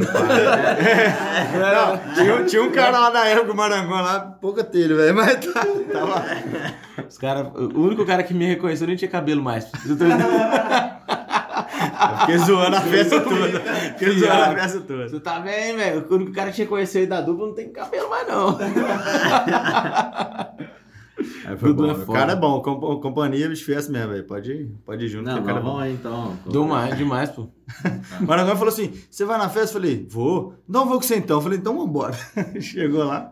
Não, 1.60 2.14
tinha, 2.14 2.46
tinha 2.46 2.64
um 2.64 2.72
cara 2.72 3.00
lá 3.00 3.12
na 3.12 3.26
época, 3.26 3.52
o 3.52 3.56
lá, 3.56 4.20
pouca 4.40 4.64
telha, 4.64 4.96
velho, 4.96 5.16
mas 5.16 5.46
tá, 5.46 5.66
tava... 5.92 6.26
Os 7.08 7.18
cara, 7.18 7.48
o 7.48 7.82
único 7.82 8.06
cara 8.06 8.24
que 8.24 8.34
me 8.34 8.46
reconheceu 8.46 8.88
nem 8.88 8.96
tinha 8.96 9.10
cabelo 9.10 9.42
mais. 9.42 9.66
Eu 9.86 9.98
Eu 12.10 12.18
fiquei 12.20 12.38
zoando 12.38 12.76
a 12.76 12.82
festa 12.82 13.22
toda. 13.22 13.60
Fiquei 13.98 14.20
zoando 14.20 14.44
a 14.44 14.56
festa 14.56 14.80
toda. 14.82 15.08
Você 15.08 15.20
tá 15.20 15.40
bem, 15.40 15.76
velho? 15.76 16.06
O 16.10 16.16
único 16.16 16.32
cara 16.34 16.50
que 16.50 16.56
te 16.58 16.62
reconheceu 16.64 17.02
aí 17.02 17.08
da 17.08 17.22
dupla 17.22 17.48
não 17.48 17.56
tem 17.56 17.70
cabelo 17.72 18.10
mais, 18.10 18.28
não. 18.28 18.58
Aí 21.46 21.58
foi 21.58 21.74
Dudu 21.74 21.84
bom. 21.84 21.90
é 21.90 22.04
o 22.04 22.06
cara 22.14 22.32
é 22.32 22.36
bom, 22.36 22.62
comp- 22.62 23.02
companhia, 23.02 23.50
bicho, 23.50 23.66
festa 23.66 23.92
mesmo, 23.92 24.10
velho. 24.12 24.24
Pode 24.24 24.52
ir, 24.52 24.72
pode 24.86 25.06
ir 25.06 25.08
junto, 25.10 25.26
Não, 25.26 25.40
o 25.40 25.44
cara 25.44 25.60
é 25.60 25.62
mas 25.64 25.72
bom. 25.72 25.80
aí 25.80 25.94
então. 25.94 26.38
Deu 26.50 26.66
mais, 26.66 26.98
demais, 26.98 27.30
pô. 27.30 27.48
O 28.22 28.26
Marangoni 28.26 28.56
falou 28.58 28.70
assim: 28.74 28.94
você 29.10 29.26
vai 29.26 29.38
na 29.38 29.50
festa? 29.50 29.78
Eu 29.78 29.82
falei, 29.82 30.08
vou. 30.10 30.56
Não 30.68 30.86
vou 30.88 30.98
com 30.98 31.04
você 31.04 31.16
então. 31.18 31.38
Eu 31.38 31.42
falei, 31.42 31.58
então 31.60 31.78
vambora. 31.78 32.14
Chegou 32.62 33.04
lá. 33.04 33.30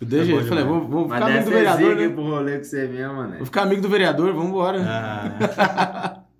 É 0.00 0.04
jeito. 0.24 0.46
falei, 0.48 0.64
demais. 0.64 0.66
vou, 0.66 0.88
vou 0.88 1.08
Mas 1.08 1.18
ficar 1.20 1.30
amigo 1.30 1.44
do 1.44 1.50
vereador, 1.52 1.96
né? 1.96 2.08
pro 2.08 2.22
rolê 2.24 2.58
com 2.58 2.64
você 2.64 2.88
mesmo, 2.88 3.22
né? 3.22 3.36
Vou 3.36 3.46
ficar 3.46 3.62
amigo 3.62 3.82
do 3.82 3.88
vereador, 3.88 4.32
vambora. 4.32 4.78
Ah, 4.84 6.18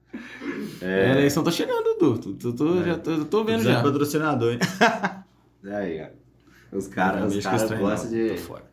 É, 0.82 1.10
a 1.12 1.12
eleição 1.12 1.44
tá 1.44 1.50
chegando, 1.52 1.84
Dudu. 1.96 2.18
Tu, 2.18 2.34
tu, 2.34 2.52
tu- 2.52 2.84
já 2.84 2.98
tô, 2.98 3.10
eu 3.12 3.24
tô 3.24 3.44
vendo 3.44 3.62
já. 3.62 3.76
de 3.76 3.82
patrocinador, 3.84 4.52
hein? 4.54 4.59
Aí, 5.72 6.02
ó. 6.02 6.76
Os 6.76 6.88
caras 6.88 7.20
Não 7.20 7.26
os 7.28 7.32
deixa 7.34 7.50
que 7.50 7.56
caras 7.56 7.78
gostam 7.78 8.10
não. 8.10 8.16
de. 8.18 8.28
Tô 8.30 8.36
fora. 8.38 8.64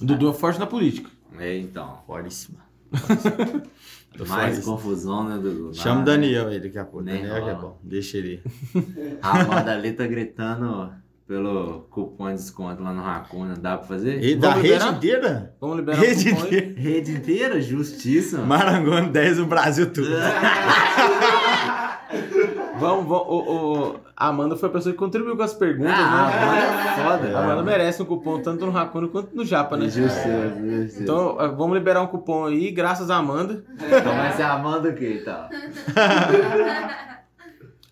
Dudu 0.00 0.28
é 0.28 0.32
forte 0.34 0.58
na 0.60 0.66
política. 0.66 1.08
É, 1.38 1.56
então. 1.58 2.02
Foríssima. 2.06 2.60
Mais 4.28 4.64
confusão, 4.64 5.28
né, 5.28 5.36
Dudu? 5.38 5.74
Chama 5.74 6.02
o. 6.02 6.04
Daniel 6.04 6.48
aí 6.48 6.60
daqui 6.60 6.78
a 6.78 6.84
pouco. 6.84 7.04
Nem 7.04 7.22
Daniel 7.22 7.44
que 7.44 7.50
é 7.50 7.54
bom. 7.54 7.78
Deixa 7.82 8.18
ele. 8.18 8.42
A 9.20 9.72
ali 9.72 9.92
tá 9.92 10.06
gritando 10.06 10.92
pelo 11.26 11.86
cupom 11.90 12.28
de 12.28 12.34
desconto 12.34 12.82
lá 12.82 12.92
no 12.92 13.02
Racuna. 13.02 13.54
Dá 13.56 13.78
pra 13.78 13.86
fazer? 13.88 14.22
E 14.22 14.36
da 14.36 14.52
rede 14.52 14.68
liberar? 14.68 14.92
inteira? 14.92 15.56
Vamos 15.60 15.76
liberar 15.78 15.98
Rede 15.98 16.28
o 16.28 16.34
cupom 16.34 16.46
inteira. 16.46 16.74
Rede 16.80 17.12
inteira? 17.12 17.60
Justiça. 17.60 18.38
Marangoni 18.42 19.08
10, 19.08 19.40
o 19.40 19.46
Brasil 19.46 19.92
tudo. 19.92 20.08
Vamos, 22.78 23.06
vamos. 23.06 23.26
O, 23.28 23.92
o- 23.92 23.96
a 24.16 24.28
Amanda 24.28 24.56
foi 24.56 24.68
a 24.68 24.72
pessoa 24.72 24.92
que 24.92 24.98
contribuiu 24.98 25.36
com 25.36 25.42
as 25.42 25.54
perguntas, 25.54 25.94
Ah, 25.96 26.28
né? 26.30 26.42
Amanda 26.42 26.88
é 26.88 27.04
foda. 27.26 27.38
A 27.38 27.44
Amanda 27.44 27.62
merece 27.62 28.02
um 28.02 28.04
cupom 28.06 28.40
tanto 28.40 28.64
no 28.66 28.72
Raccoon 28.72 29.08
quanto 29.08 29.34
no 29.34 29.44
Japa, 29.44 29.76
né? 29.76 29.88
Justiça, 29.88 30.54
justiça. 30.60 31.02
Então, 31.02 31.36
eh, 31.40 31.48
vamos 31.48 31.76
liberar 31.76 32.02
um 32.02 32.06
cupom 32.06 32.46
aí, 32.46 32.70
graças 32.70 33.10
a 33.10 33.16
Amanda. 33.16 33.64
Então 33.74 34.14
vai 34.16 34.32
ser 34.32 34.42
a 34.42 34.52
Amanda 34.54 34.88
o 34.88 34.94
quê, 34.94 35.18
então? 35.22 35.48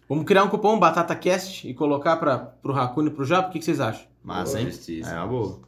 Vamos 0.09 0.25
criar 0.27 0.45
um 0.45 0.49
cupom 0.49 0.79
BatataCast 0.79 1.67
e 1.67 1.73
colocar 1.73 2.17
para 2.17 2.37
pro 2.39 2.73
Raccoon 2.73 3.07
e 3.07 3.11
pro 3.11 3.25
Japa. 3.25 3.49
O 3.49 3.53
que, 3.53 3.59
que 3.61 3.65
vocês 3.65 3.81
acham? 3.81 4.05
Massa, 4.23 4.61
hein? 4.61 4.67
Justiça. 4.67 5.11
É 5.11 5.17
uma 5.17 5.27
boa. 5.27 5.61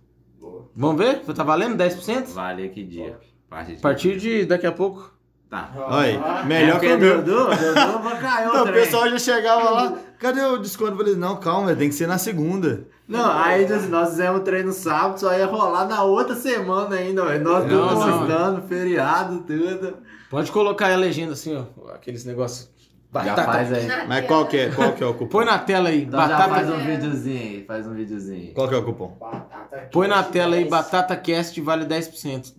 Vamos 0.77 0.99
ver? 1.03 1.21
Tá 1.21 1.43
valendo 1.43 1.77
10%? 1.83 2.35
Vale 2.35 2.69
que 2.69 2.85
dia? 2.85 3.19
A 3.51 3.81
partir 3.81 4.19
de 4.19 4.45
daqui 4.45 4.67
a 4.67 4.73
pouco. 4.73 5.14
Tá. 5.55 5.71
Olha 5.77 5.99
aí, 6.41 6.47
melhor 6.47 6.81
que 6.81 6.87
é 6.87 6.95
o 6.97 6.99
meu. 6.99 7.23
Dudu, 7.23 7.45
Dudu 7.47 7.99
bacalhou 8.03 8.51
Então, 8.51 8.63
o 8.63 8.67
também. 8.67 8.83
pessoal 8.83 9.09
já 9.09 9.19
chegava 9.21 9.71
lá, 9.71 9.93
cadê 10.19 10.41
o 10.41 10.59
desconto? 10.59 10.93
Eu 10.93 10.97
falei, 10.97 11.15
não, 11.15 11.37
calma, 11.37 11.75
tem 11.77 11.89
que 11.89 11.95
ser 11.95 12.09
na 12.09 12.19
segunda. 12.19 12.89
Não, 13.07 13.31
aí 13.31 13.69
nós- 13.69 13.89
nós 13.89 14.09
fizemos 14.11 14.41
o 14.41 14.45
treino 14.45 14.73
sábado, 14.73 15.21
só 15.21 15.33
ia 15.33 15.47
rolar 15.47 15.87
na 15.87 16.03
outra 16.03 16.35
semana 16.35 16.97
ainda. 16.97 17.39
Nós 17.39 17.71
não. 17.71 17.89
postando, 17.89 18.63
feriado, 18.63 19.39
tudo. 19.47 19.99
Pode 20.29 20.51
colocar 20.51 20.87
aí 20.87 20.95
a 20.95 20.97
legenda 20.97 21.35
assim, 21.35 21.55
ó. 21.57 21.93
Aqueles 21.95 22.25
negócios. 22.25 22.73
Já 23.15 23.21
Batata. 23.21 23.45
faz 23.53 23.73
aí. 23.73 23.87
Mas 24.09 24.27
qual 24.27 24.47
que 24.47 24.57
é, 24.57 24.71
qual 24.71 24.93
que 24.93 25.05
é 25.05 25.07
o 25.07 25.13
cupom? 25.15 25.29
Põe 25.29 25.45
na 25.45 25.57
tela 25.57 25.89
aí. 25.91 26.03
Então 26.03 26.19
já 26.21 26.27
batata. 26.27 26.51
faz 26.55 26.69
um 26.69 26.79
videozinho 26.79 27.41
aí, 27.41 27.65
faz 27.65 27.87
um 27.87 27.95
videozinho. 27.95 28.53
Qual 28.55 28.69
que 28.69 28.75
é 28.75 28.79
o 28.79 28.83
cupom? 28.83 29.17
Batata 29.21 29.89
Põe 29.93 30.09
na 30.09 30.21
tela 30.25 30.57
aí, 30.57 30.63
10. 30.65 30.71
BatataCast 30.71 31.61
vale 31.61 31.85
10%. 31.85 32.53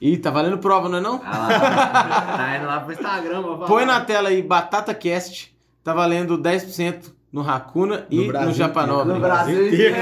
Ih, 0.00 0.16
tá 0.16 0.30
valendo 0.30 0.58
prova, 0.58 0.88
não 0.88 0.98
é 0.98 1.00
não? 1.00 1.20
Ah 1.24 1.38
lá, 1.48 2.36
tá 2.36 2.56
indo 2.56 2.66
lá 2.66 2.80
pro 2.80 2.92
Instagram, 2.92 3.42
pra 3.42 3.52
falar. 3.54 3.66
Põe 3.66 3.84
na 3.84 4.00
tela 4.00 4.28
aí, 4.28 4.42
BatataCast. 4.42 5.56
Tá 5.82 5.92
valendo 5.92 6.38
10% 6.38 7.12
no 7.32 7.42
Racuna 7.42 8.06
e 8.10 8.18
no, 8.20 8.28
Brasil 8.28 8.52
Japanobre. 8.54 9.12
No 9.14 9.20
Brasil 9.20 9.68
inteiro. 9.68 9.96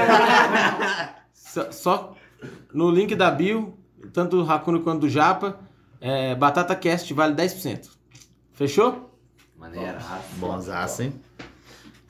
Só, 1.33 1.71
só 1.71 2.13
no 2.73 2.91
link 2.91 3.15
da 3.15 3.31
bio, 3.31 3.77
tanto 4.13 4.37
do 4.37 4.43
Racuna 4.43 4.79
quanto 4.79 5.01
do 5.01 5.09
Japa, 5.09 5.57
é, 5.99 6.35
BatataCast 6.35 7.11
vale 7.13 7.33
10%. 7.35 7.89
Fechou? 8.53 9.11
Maneiraço. 9.57 10.07
Bonzaço, 10.35 11.03
hein? 11.03 11.13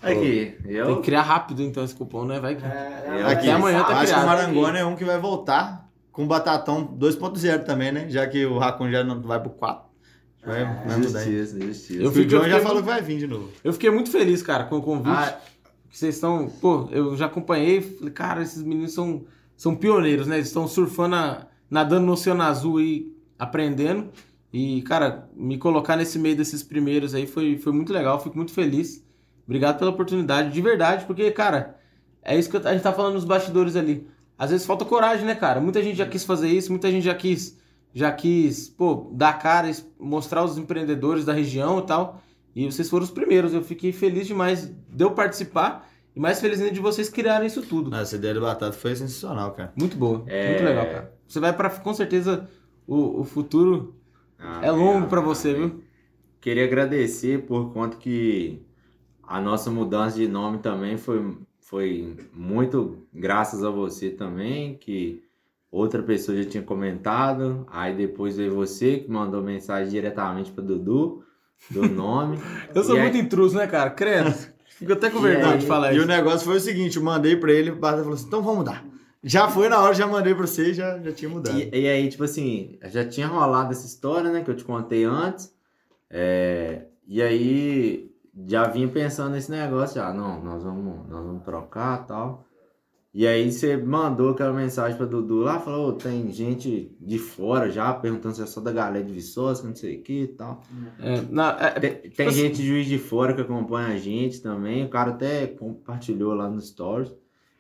Aqui, 0.01 0.57
Tem 0.64 0.76
eu... 0.76 0.97
que 0.97 1.03
criar 1.03 1.22
rápido 1.23 1.61
então 1.64 1.84
esse 1.84 1.95
cupom, 1.95 2.23
né? 2.26 2.39
Vai 2.39 2.55
que... 2.55 2.64
É, 2.64 3.22
Eu- 3.22 3.27
Aqui, 3.27 3.49
amanhã 3.49 3.84
tá 3.84 3.93
acho 3.97 3.99
que 4.01 4.05
criado. 4.07 4.23
o 4.23 4.27
Marangoni 4.27 4.77
é 4.77 4.85
um 4.85 4.95
que 4.95 5.03
vai 5.03 5.18
voltar 5.18 5.86
com 6.18 6.23
o 6.23 6.27
Batatão 6.27 6.84
2.0 6.98 7.64
também, 7.64 7.91
né? 7.91 8.10
Já 8.10 8.26
que 8.26 8.44
o 8.44 8.57
Raccoon 8.57 8.89
já 8.89 9.03
não 9.03 9.22
vai 9.22 9.39
pro 9.39 9.52
4. 9.52 9.88
Vai, 10.44 10.65
vai? 10.65 11.03
Justiça, 11.03 11.61
justiça. 11.61 12.02
Eu 12.02 12.10
O 12.10 12.11
fico- 12.11 12.27
John 12.27 12.38
já 12.38 12.44
fiquei 12.45 12.60
falou 12.61 12.73
muito- 12.77 12.85
que 12.85 12.91
vai 12.91 13.02
vir 13.03 13.19
de 13.19 13.27
novo. 13.27 13.52
Eu 13.64 13.72
fiquei 13.72 13.91
muito 13.91 14.10
feliz, 14.10 14.41
cara, 14.41 14.64
com 14.64 14.77
o 14.77 14.81
convite. 14.81 15.15
Ah, 15.15 15.38
que 15.88 15.95
vocês 15.95 16.15
estão. 16.15 16.49
Pô, 16.49 16.89
eu 16.91 17.15
já 17.15 17.27
acompanhei. 17.27 17.81
Falei, 17.81 18.11
cara, 18.11 18.41
esses 18.41 18.64
meninos 18.64 18.94
são, 18.95 19.26
são 19.56 19.76
pioneiros, 19.76 20.26
né? 20.26 20.38
Eles 20.38 20.48
estão 20.48 20.68
surfando, 20.68 21.14
a- 21.14 21.45
nadando 21.69 22.07
no 22.07 22.14
Oceano 22.14 22.41
Azul 22.41 22.77
aí, 22.80 23.14
aprendendo. 23.38 24.10
E, 24.52 24.81
cara, 24.81 25.30
me 25.35 25.60
colocar 25.60 25.95
nesse 25.95 26.18
meio 26.18 26.35
desses 26.35 26.64
primeiros 26.64 27.14
aí 27.14 27.27
foi, 27.27 27.60
foi 27.60 27.72
muito 27.73 27.94
legal. 27.94 28.19
Fico 28.23 28.35
muito 28.35 28.53
feliz. 28.53 29.06
Obrigado 29.45 29.77
pela 29.77 29.91
oportunidade, 29.91 30.52
de 30.52 30.61
verdade, 30.64 31.06
porque, 31.06 31.30
cara, 31.30 31.77
é 32.23 32.35
isso 32.39 32.49
que 32.49 32.57
a 32.57 32.73
gente 32.73 32.81
tá 32.81 32.91
falando 32.91 33.14
nos 33.14 33.23
bastidores 33.26 33.76
ali. 33.76 34.07
Às 34.38 34.51
vezes 34.51 34.65
falta 34.65 34.85
coragem, 34.85 35.26
né, 35.26 35.35
cara? 35.35 35.59
Muita 35.59 35.81
gente 35.81 35.97
já 35.97 36.05
quis 36.05 36.23
fazer 36.23 36.49
isso, 36.49 36.72
muita 36.72 36.91
gente 36.91 37.03
já 37.03 37.15
quis, 37.15 37.57
já 37.93 38.11
quis, 38.11 38.69
pô, 38.69 39.09
dar 39.14 39.34
cara, 39.39 39.72
mostrar 39.99 40.43
os 40.43 40.57
empreendedores 40.57 41.26
da 41.26 41.34
região 41.34 41.80
e 41.80 41.84
tal. 41.84 42.22
E 42.55 42.65
vocês 42.65 42.89
foram 42.89 43.03
os 43.03 43.11
primeiros. 43.11 43.53
Eu 43.53 43.64
fiquei 43.64 43.91
feliz 43.91 44.27
demais 44.27 44.65
de 44.65 45.03
eu 45.03 45.11
participar 45.11 45.89
e 46.15 46.19
mais 46.19 46.39
feliz 46.39 46.59
ainda 46.59 46.73
de 46.73 46.80
vocês 46.80 47.09
criarem 47.09 47.45
isso 47.45 47.61
tudo. 47.61 47.95
Essa 47.95 48.15
ideia 48.15 48.34
do 48.34 48.41
Batata 48.41 48.72
foi 48.72 48.95
sensacional, 48.95 49.51
cara. 49.51 49.72
Muito 49.76 49.95
boa, 49.95 50.23
É. 50.27 50.49
muito 50.49 50.64
legal, 50.64 50.85
cara. 50.85 51.14
Você 51.27 51.39
vai 51.39 51.53
para 51.53 51.69
com 51.69 51.93
certeza 51.93 52.49
o, 52.88 53.22
o 53.22 53.23
futuro 53.23 53.95
ah, 54.39 54.59
é 54.64 54.72
longo 54.72 55.05
ah, 55.05 55.09
pra 55.09 55.19
ah, 55.19 55.23
você, 55.23 55.51
ah, 55.51 55.53
viu? 55.53 55.84
Queria 56.41 56.64
agradecer 56.64 57.45
por 57.45 57.72
conta 57.73 57.97
que 57.97 58.65
a 59.22 59.41
nossa 59.41 59.69
mudança 59.69 60.18
de 60.18 60.27
nome 60.27 60.59
também 60.59 60.97
foi, 60.97 61.38
foi 61.69 62.15
muito 62.34 63.06
graças 63.14 63.64
a 63.64 63.69
você 63.69 64.10
também, 64.10 64.76
que 64.77 65.22
outra 65.69 66.02
pessoa 66.02 66.41
já 66.41 66.49
tinha 66.49 66.64
comentado, 66.64 67.68
aí 67.69 67.94
depois 67.95 68.38
veio 68.38 68.56
você 68.56 68.99
que 68.99 69.11
mandou 69.11 69.41
mensagem 69.44 69.89
diretamente 69.91 70.49
para 70.52 70.64
Dudu 70.64 71.23
do 71.69 71.81
nome. 71.89 72.38
Eu 72.73 72.84
sou 72.84 72.95
E 72.95 72.99
aí- 72.99 73.03
muito 73.03 73.18
intruso, 73.18 73.57
né, 73.57 73.68
cara? 73.68 73.89
Credo. 73.89 74.34
Fico 74.69 74.94
até 74.94 75.10
com 75.10 75.19
vergonha 75.19 75.53
aí- 75.56 75.57
de 75.60 75.65
falar 75.65 75.91
E 75.91 75.98
o 75.98 75.99
isso. 75.99 76.07
negócio 76.07 76.45
foi 76.45 76.56
o 76.56 76.60
seguinte, 76.61 76.95
eu 76.98 77.03
mandei 77.03 77.35
pra 77.35 77.52
ele, 77.52 77.72
o 77.72 77.76
Batata 77.76 78.03
falou 78.03 78.15
assim, 78.15 78.27
então 78.27 78.41
vamos 78.41 78.60
mudar. 78.60 78.85
Já 79.23 79.49
foi 79.49 79.68
na 79.68 79.81
hora, 79.81 79.94
já 79.94 80.07
mandei 80.07 80.34
pra 80.34 80.48
você 80.48 80.69
e 80.69 80.73
já, 80.73 80.99
já 80.99 81.11
tinha 81.11 81.27
mudado. 81.30 81.60
E, 81.60 81.69
e 81.73 81.88
aí, 81.89 82.07
tipo 82.07 82.23
assim, 82.23 82.77
já 82.85 83.03
tinha 83.03 83.27
rolado 83.27 83.72
essa 83.73 83.85
história, 83.85 84.31
né, 84.31 84.41
que 84.41 84.49
eu 84.49 84.56
te 84.56 84.64
contei 84.64 85.03
antes. 85.03 85.53
É, 86.10 86.84
e 87.06 87.22
aí, 87.22 88.06
já 88.45 88.68
vinha 88.68 88.88
pensando 88.88 89.31
nesse 89.31 89.49
negócio, 89.49 89.95
já, 89.95 90.14
não, 90.14 90.43
nós 90.43 90.64
vamos, 90.64 91.07
nós 91.09 91.26
vamos 91.26 91.43
trocar 91.43 92.03
e 92.03 92.07
tal. 92.07 92.43
E 93.14 93.26
aí 93.26 93.51
você 93.51 93.76
mandou 93.76 94.30
aquela 94.31 94.53
mensagem 94.53 94.95
pra 94.95 95.07
Dudu 95.07 95.39
lá, 95.39 95.59
falou, 95.59 95.89
"Ô, 95.89 95.93
tem 95.93 96.31
gente 96.31 96.95
de 97.01 97.18
fora 97.18 97.72
já 97.72 97.91
perguntando 97.93 98.35
se 98.35 98.43
é 98.43 98.45
só 98.45 98.61
da 98.61 98.72
galera 98.72 99.03
de 99.03 99.11
Viçosa, 99.11 99.68
não 99.68 99.73
sei 99.76 99.97
o 99.97 100.03
que 100.03 100.22
e 100.23 100.27
tal. 100.27 100.61
É, 100.99 101.22
na- 101.31 101.57
é, 101.59 101.72
Tem, 101.80 102.11
tem 102.11 102.27
assim- 102.27 102.38
gente 102.41 102.57
de 102.57 102.68
Juiz 102.68 102.85
de 102.85 102.99
Fora 102.99 103.34
que 103.34 103.41
acompanha 103.41 103.88
a 103.95 103.97
gente 103.97 104.39
também. 104.41 104.85
O 104.85 104.89
cara 104.89 105.11
até 105.11 105.47
compartilhou 105.47 106.35
lá 106.35 106.47
no 106.47 106.61
Stories. 106.61 107.11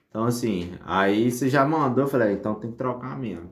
Então, 0.09 0.25
assim, 0.25 0.71
aí 0.85 1.31
você 1.31 1.49
já 1.49 1.65
mandou. 1.65 2.03
Eu 2.03 2.07
falei, 2.09 2.27
"Ah, 2.29 2.33
então 2.33 2.53
tem 2.55 2.69
que 2.69 2.77
trocar 2.77 3.17
mesmo. 3.17 3.49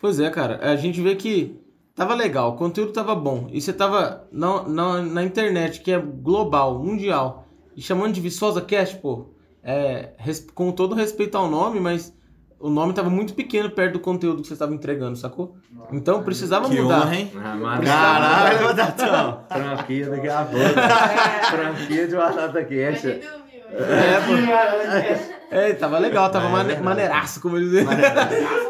Pois 0.00 0.20
é, 0.20 0.30
cara. 0.30 0.60
A 0.70 0.76
gente 0.76 1.00
vê 1.00 1.16
que 1.16 1.58
tava 1.94 2.14
legal, 2.14 2.50
o 2.50 2.56
conteúdo 2.56 2.92
tava 2.92 3.14
bom. 3.14 3.48
E 3.52 3.60
você 3.60 3.72
tava 3.72 4.26
na, 4.32 4.62
na, 4.68 5.02
na 5.02 5.22
internet, 5.22 5.80
que 5.80 5.92
é 5.92 5.98
global, 5.98 6.78
mundial, 6.78 7.46
e 7.76 7.82
chamando 7.82 8.12
de 8.12 8.20
Viçosa 8.20 8.60
Cast, 8.60 8.96
pô, 8.96 9.26
é, 9.62 10.10
res- 10.18 10.46
com 10.54 10.72
todo 10.72 10.94
respeito 10.94 11.36
ao 11.36 11.48
nome, 11.48 11.78
mas 11.80 12.12
o 12.58 12.68
nome 12.68 12.92
tava 12.92 13.08
muito 13.08 13.32
pequeno 13.34 13.70
perto 13.70 13.94
do 13.94 14.00
conteúdo 14.00 14.42
que 14.42 14.48
você 14.48 14.52
estava 14.54 14.74
entregando, 14.74 15.16
sacou? 15.16 15.56
Então 15.92 16.22
precisava 16.22 16.68
Que 16.68 16.80
mudar. 16.80 17.02
honra, 17.06 17.14
hein? 17.16 17.32
Ah, 17.42 17.56
mas- 17.58 17.84
Caralho, 17.84 18.66
Batatão. 18.68 19.40
Franquia 19.48 20.10
daqui 20.10 20.28
a 20.28 20.44
pouco. 20.44 21.50
Franquia 21.50 22.06
de 22.08 22.16
batata. 22.16 22.60
Ele 22.60 22.92
dormiu. 23.00 23.30
É, 23.72 24.20
pô. 24.26 25.30
É, 25.56 25.72
tava 25.74 25.98
legal, 25.98 26.30
tava 26.30 26.46
É 26.48 26.64
verdade. 26.64 26.82
maneiraço, 26.82 27.40
como 27.40 27.56
eles 27.56 27.70
dizem. 27.70 27.86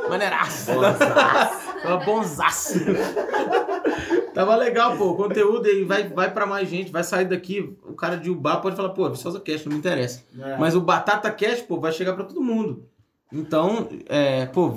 Maneiraço. 0.08 0.70
Tava 1.82 2.04
bonzaço. 2.04 2.78
tava 4.34 4.56
legal, 4.56 4.96
pô. 4.96 5.10
O 5.10 5.16
conteúdo 5.16 5.66
aí 5.66 5.84
vai, 5.84 6.08
vai 6.08 6.32
pra 6.32 6.46
mais 6.46 6.68
gente, 6.68 6.92
vai 6.92 7.04
sair 7.04 7.26
daqui. 7.26 7.76
O 7.84 7.94
cara 7.94 8.16
de 8.16 8.30
Ubá 8.30 8.56
pode 8.56 8.76
falar, 8.76 8.90
pô, 8.90 9.08
Viçosa 9.10 9.40
Cash, 9.40 9.64
não 9.64 9.72
me 9.72 9.78
interessa. 9.78 10.24
É. 10.38 10.56
Mas 10.58 10.74
o 10.74 10.80
Batata 10.80 11.30
Cash, 11.30 11.62
pô, 11.62 11.80
vai 11.80 11.92
chegar 11.92 12.14
pra 12.14 12.24
todo 12.24 12.42
mundo. 12.42 12.86
Então, 13.32 13.88
é, 14.08 14.46
pô, 14.46 14.74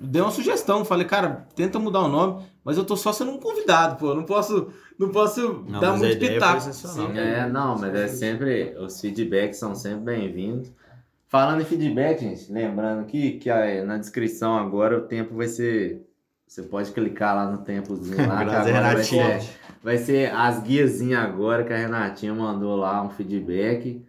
dei 0.00 0.22
uma 0.22 0.30
sugestão. 0.30 0.84
Falei, 0.84 1.06
cara, 1.06 1.46
tenta 1.54 1.78
mudar 1.78 2.00
o 2.00 2.08
nome, 2.08 2.44
mas 2.64 2.76
eu 2.76 2.84
tô 2.84 2.96
só 2.96 3.12
sendo 3.12 3.30
um 3.32 3.38
convidado, 3.38 3.96
pô. 3.96 4.14
Não 4.14 4.24
posso, 4.24 4.68
não 4.98 5.10
posso 5.10 5.64
Não, 5.68 5.80
dar 5.80 5.96
muito 5.96 6.12
ideia 6.12 6.34
pitaco. 6.34 6.70
É, 7.16 7.48
não, 7.48 7.78
mas 7.78 7.94
é 7.94 8.08
sempre. 8.08 8.76
Os 8.78 9.00
feedbacks 9.00 9.58
são 9.58 9.74
sempre 9.74 10.04
bem-vindos. 10.04 10.72
Falando 11.30 11.62
em 11.62 11.64
feedback, 11.64 12.20
gente, 12.20 12.52
lembrando 12.52 13.02
aqui 13.02 13.38
que 13.38 13.48
na 13.84 13.96
descrição 13.98 14.58
agora 14.58 14.98
o 14.98 15.02
tempo 15.02 15.36
vai 15.36 15.46
ser. 15.46 16.04
Você 16.50 16.62
pode 16.62 16.90
clicar 16.90 17.32
lá 17.36 17.48
no 17.48 17.58
tempozinho 17.58 18.26
lá. 18.26 18.38
que 18.38 18.44
Graças 18.46 18.66
a 18.66 18.70
agora 18.70 18.72
vai 18.82 18.90
Renatinha. 18.90 19.40
ser, 19.40 19.50
vai 19.84 19.98
ser 19.98 20.34
as 20.34 20.60
guiazinhas 20.60 21.24
agora 21.24 21.62
que 21.62 21.72
a 21.72 21.76
Renatinha 21.76 22.34
mandou 22.34 22.74
lá 22.76 23.00
um 23.04 23.08
feedback. 23.10 24.04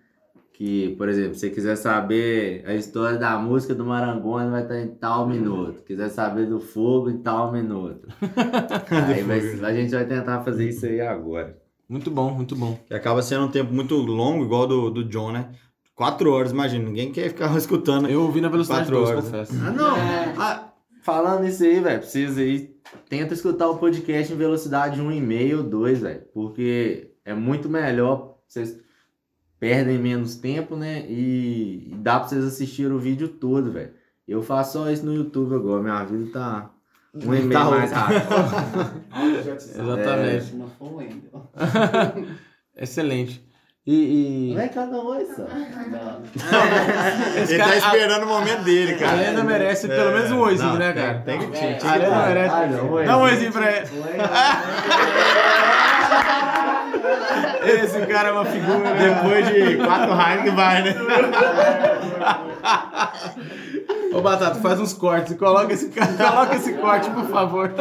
Que, 0.51 0.95
por 0.97 1.07
exemplo, 1.07 1.35
se 1.35 1.41
você 1.41 1.49
quiser 1.51 1.75
saber 1.75 2.63
a 2.67 2.73
história 2.73 3.17
da 3.19 3.37
música 3.37 3.75
do 3.75 3.85
Marangoni, 3.85 4.49
vai 4.49 4.63
estar 4.63 4.79
em 4.79 4.87
tal 4.87 5.27
minuto. 5.27 5.83
Quiser 5.83 6.09
saber 6.09 6.47
do 6.47 6.59
fogo, 6.59 7.11
em 7.11 7.19
tal 7.19 7.51
minuto. 7.51 8.07
Aí 8.89 9.21
vai- 9.21 9.71
a 9.71 9.73
gente 9.75 9.91
vai 9.91 10.05
tentar 10.05 10.41
fazer 10.41 10.67
isso 10.67 10.85
aí 10.87 10.99
agora. 10.99 11.57
Muito 11.87 12.09
bom, 12.09 12.31
muito 12.31 12.55
bom. 12.55 12.79
Que 12.87 12.93
acaba 12.95 13.21
sendo 13.21 13.45
um 13.45 13.49
tempo 13.51 13.71
muito 13.71 13.95
longo, 13.97 14.43
igual 14.43 14.65
do, 14.65 14.89
do 14.89 15.03
John, 15.03 15.31
né? 15.31 15.49
Quatro 15.95 16.31
horas, 16.31 16.51
imagina. 16.51 16.85
Ninguém 16.85 17.11
quer 17.11 17.29
ficar 17.29 17.53
escutando. 17.57 18.07
Eu 18.09 18.23
ouvi 18.23 18.41
na 18.41 18.49
velocidade 18.49 18.85
Quatro 18.89 18.97
2, 18.97 19.09
horas, 19.09 19.25
confesso. 19.25 19.53
Ah, 19.63 19.71
não. 19.71 19.95
É. 19.97 20.33
Ah, 20.37 20.70
Falando 21.01 21.47
isso 21.47 21.63
aí, 21.63 21.79
velho, 21.79 21.99
precisa 21.99 22.41
aí. 22.41 22.75
Tenta 23.09 23.33
escutar 23.33 23.67
o 23.69 23.77
podcast 23.77 24.31
em 24.31 24.37
velocidade 24.37 25.01
1,5 25.01 25.57
ou 25.57 25.63
2, 25.63 25.99
velho. 25.99 26.21
Porque 26.33 27.11
é 27.25 27.33
muito 27.33 27.67
melhor. 27.67 28.37
Vocês 28.47 28.79
perdem 29.59 29.97
menos 29.97 30.35
tempo, 30.35 30.75
né? 30.75 31.05
E, 31.07 31.91
e 31.91 31.95
dá 31.95 32.19
pra 32.19 32.29
vocês 32.29 32.43
assistirem 32.43 32.91
o 32.91 32.99
vídeo 32.99 33.27
todo, 33.27 33.71
velho. 33.71 33.93
Eu 34.27 34.41
faço 34.41 34.73
só 34.73 34.89
isso 34.91 35.05
no 35.05 35.13
YouTube 35.13 35.55
agora. 35.55 35.81
Minha 35.81 36.03
vida 36.03 36.31
tá 36.31 36.71
um 37.13 37.33
e-mail 37.33 37.51
Tá 37.51 37.69
mais 37.69 37.91
rápido. 37.91 38.21
Exatamente. 39.51 40.55
Não 40.55 40.69
for 40.69 41.01
ainda. 41.01 41.29
Excelente. 42.77 43.50
E. 43.85 44.51
e... 44.51 44.53
Não 44.53 44.61
é 44.61 44.67
cada 44.67 44.95
um 44.95 45.05
só. 45.35 45.41
Ele 47.49 47.57
tá 47.57 47.77
esperando 47.77 48.23
o 48.23 48.27
momento 48.27 48.63
dele, 48.63 48.93
cara. 48.93 49.13
A 49.13 49.15
Lena 49.15 49.43
merece 49.43 49.87
pelo 49.87 50.11
menos 50.11 50.31
um 50.31 50.39
oizinho, 50.39 50.69
Não, 50.69 50.77
né, 50.77 50.93
cara? 50.93 51.19
Tem 51.25 51.39
que 51.39 51.57
é. 51.57 51.79
A 51.83 51.95
Lena 51.95 52.27
merece. 52.27 52.55
Ah, 52.55 52.67
não, 52.67 53.03
Dá 53.03 53.17
um 53.17 53.21
oizinho 53.21 53.51
pra 53.51 53.71
ele. 53.71 53.87
Esse 57.63 58.05
cara 58.05 58.29
é 58.29 58.31
uma 58.31 58.45
figura. 58.45 58.93
Depois 58.93 59.47
de 59.47 59.77
quatro 59.77 60.11
Heineken 60.13 60.55
vai, 60.55 60.83
né? 60.83 60.95
Ô, 64.13 64.21
Batata, 64.21 64.55
faz 64.55 64.79
uns 64.79 64.93
cortes 64.93 65.31
e 65.33 65.35
coloca 65.37 65.71
esse, 65.73 65.89
ca- 65.89 66.07
coloca 66.07 66.55
esse 66.55 66.73
corte, 66.73 67.09
por 67.11 67.25
favor. 67.27 67.71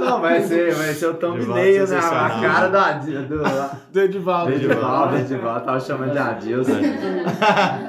Não, 0.00 0.20
vai 0.20 0.42
ser, 0.42 0.74
vai 0.74 0.92
ser 0.94 1.06
o 1.06 1.14
thumbnail, 1.14 1.86
né? 1.86 1.98
A 1.98 2.40
cara 2.40 2.94
do 2.98 3.22
do, 3.22 3.42
Do 3.92 4.00
Edivaldo. 4.00 4.50
do 4.50 4.56
Edivaldo, 4.56 5.16
Edivaldo, 5.16 5.64
tava 5.64 5.80
chamando 5.80 6.12
de 6.12 6.18
Adilson. 6.18 6.72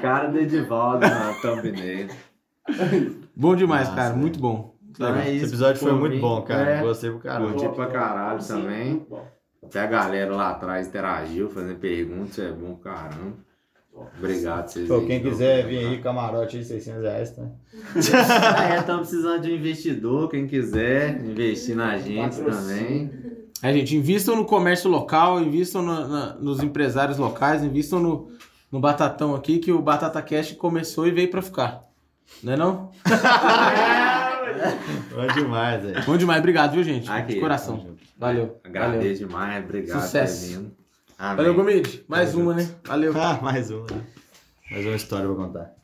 cara 0.02 0.28
do 0.28 0.38
Edivaldo 0.38 1.00
na 1.08 1.34
thumbnail. 1.42 2.08
Bom 3.36 3.56
demais, 3.56 3.88
Nossa, 3.90 3.96
cara. 4.02 4.14
Muito 4.14 4.40
bom. 4.40 4.76
Então 4.92 5.16
é 5.16 5.22
Esse 5.22 5.36
isso, 5.38 5.46
episódio 5.48 5.80
foi 5.82 5.92
por 5.92 6.00
muito 6.00 6.16
mim. 6.16 6.22
bom, 6.22 6.42
cara. 6.44 6.70
É, 6.70 6.82
Gostei 6.82 7.10
pro 7.10 7.20
caramba. 7.20 7.54
Curti 7.54 7.70
pra 7.76 7.88
caralho 7.88 8.46
também. 8.46 9.06
bom. 9.10 9.26
Até 9.64 9.80
a 9.80 9.86
galera 9.86 10.36
lá 10.36 10.50
atrás 10.52 10.88
interagiu, 10.88 11.50
fazendo 11.50 11.78
perguntas, 11.78 12.40
é 12.40 12.52
bom 12.52 12.76
pra 12.76 12.94
caramba. 12.94 13.38
Obrigado, 14.18 14.68
vocês 14.70 14.88
Pô, 14.88 15.02
quem 15.02 15.22
quiser 15.22 15.68
vir 15.68 15.86
aí, 15.86 16.02
camarote 16.02 16.58
de 16.58 16.66
600 16.66 17.02
reais, 17.04 17.32
tá? 17.36 17.44
É, 18.74 18.80
estamos 18.80 19.10
precisando 19.10 19.42
de 19.44 19.52
um 19.52 19.56
investidor, 19.56 20.30
quem 20.30 20.48
quiser 20.48 21.24
investir 21.24 21.76
na 21.76 21.98
gente 21.98 22.38
também. 22.42 23.12
É, 23.62 23.72
gente, 23.74 23.96
invistam 23.96 24.36
no 24.36 24.46
comércio 24.46 24.90
local, 24.90 25.40
invistam 25.40 25.84
no- 25.84 26.08
na- 26.08 26.34
nos 26.36 26.64
empresários 26.64 27.18
locais, 27.20 27.64
invistam 27.64 28.00
no, 28.00 28.32
no 28.72 28.80
Batatão 28.80 29.36
aqui, 29.36 29.60
que 29.60 29.72
o 29.72 29.82
Batata 29.82 30.22
Cash 30.22 30.54
começou 30.54 31.06
e 31.06 31.12
veio 31.12 31.30
pra 31.30 31.42
ficar. 31.44 31.82
Não 32.42 32.54
é 32.54 32.58
não? 32.58 32.90
Bom 35.14 35.28
demais, 35.34 35.84
velho. 35.84 36.06
Bom 36.06 36.18
demais. 36.18 36.40
Obrigado, 36.40 36.72
viu, 36.74 36.84
gente? 36.84 37.10
Aqui, 37.12 37.36
De 37.36 37.40
coração. 37.40 37.86
Valeu. 38.22 38.62
Agradeço 38.64 39.22
Valeu. 39.24 39.28
demais, 39.28 39.64
obrigado 39.66 40.02
Sucesso. 40.02 40.46
por 40.46 40.60
vindo. 40.62 40.78
Amém. 41.18 41.36
Valeu, 41.38 41.54
Gomide. 41.56 42.06
Mais 42.08 42.32
Tamo 42.32 42.44
uma, 42.44 42.54
né? 42.54 42.70
Valeu. 42.86 43.14
Ah, 43.20 43.40
mais 43.42 43.72
um, 43.72 43.82
né? 43.82 44.06
Mais 44.70 44.86
uma 44.86 44.96
história 44.96 45.26
pra 45.26 45.36
contar. 45.36 45.76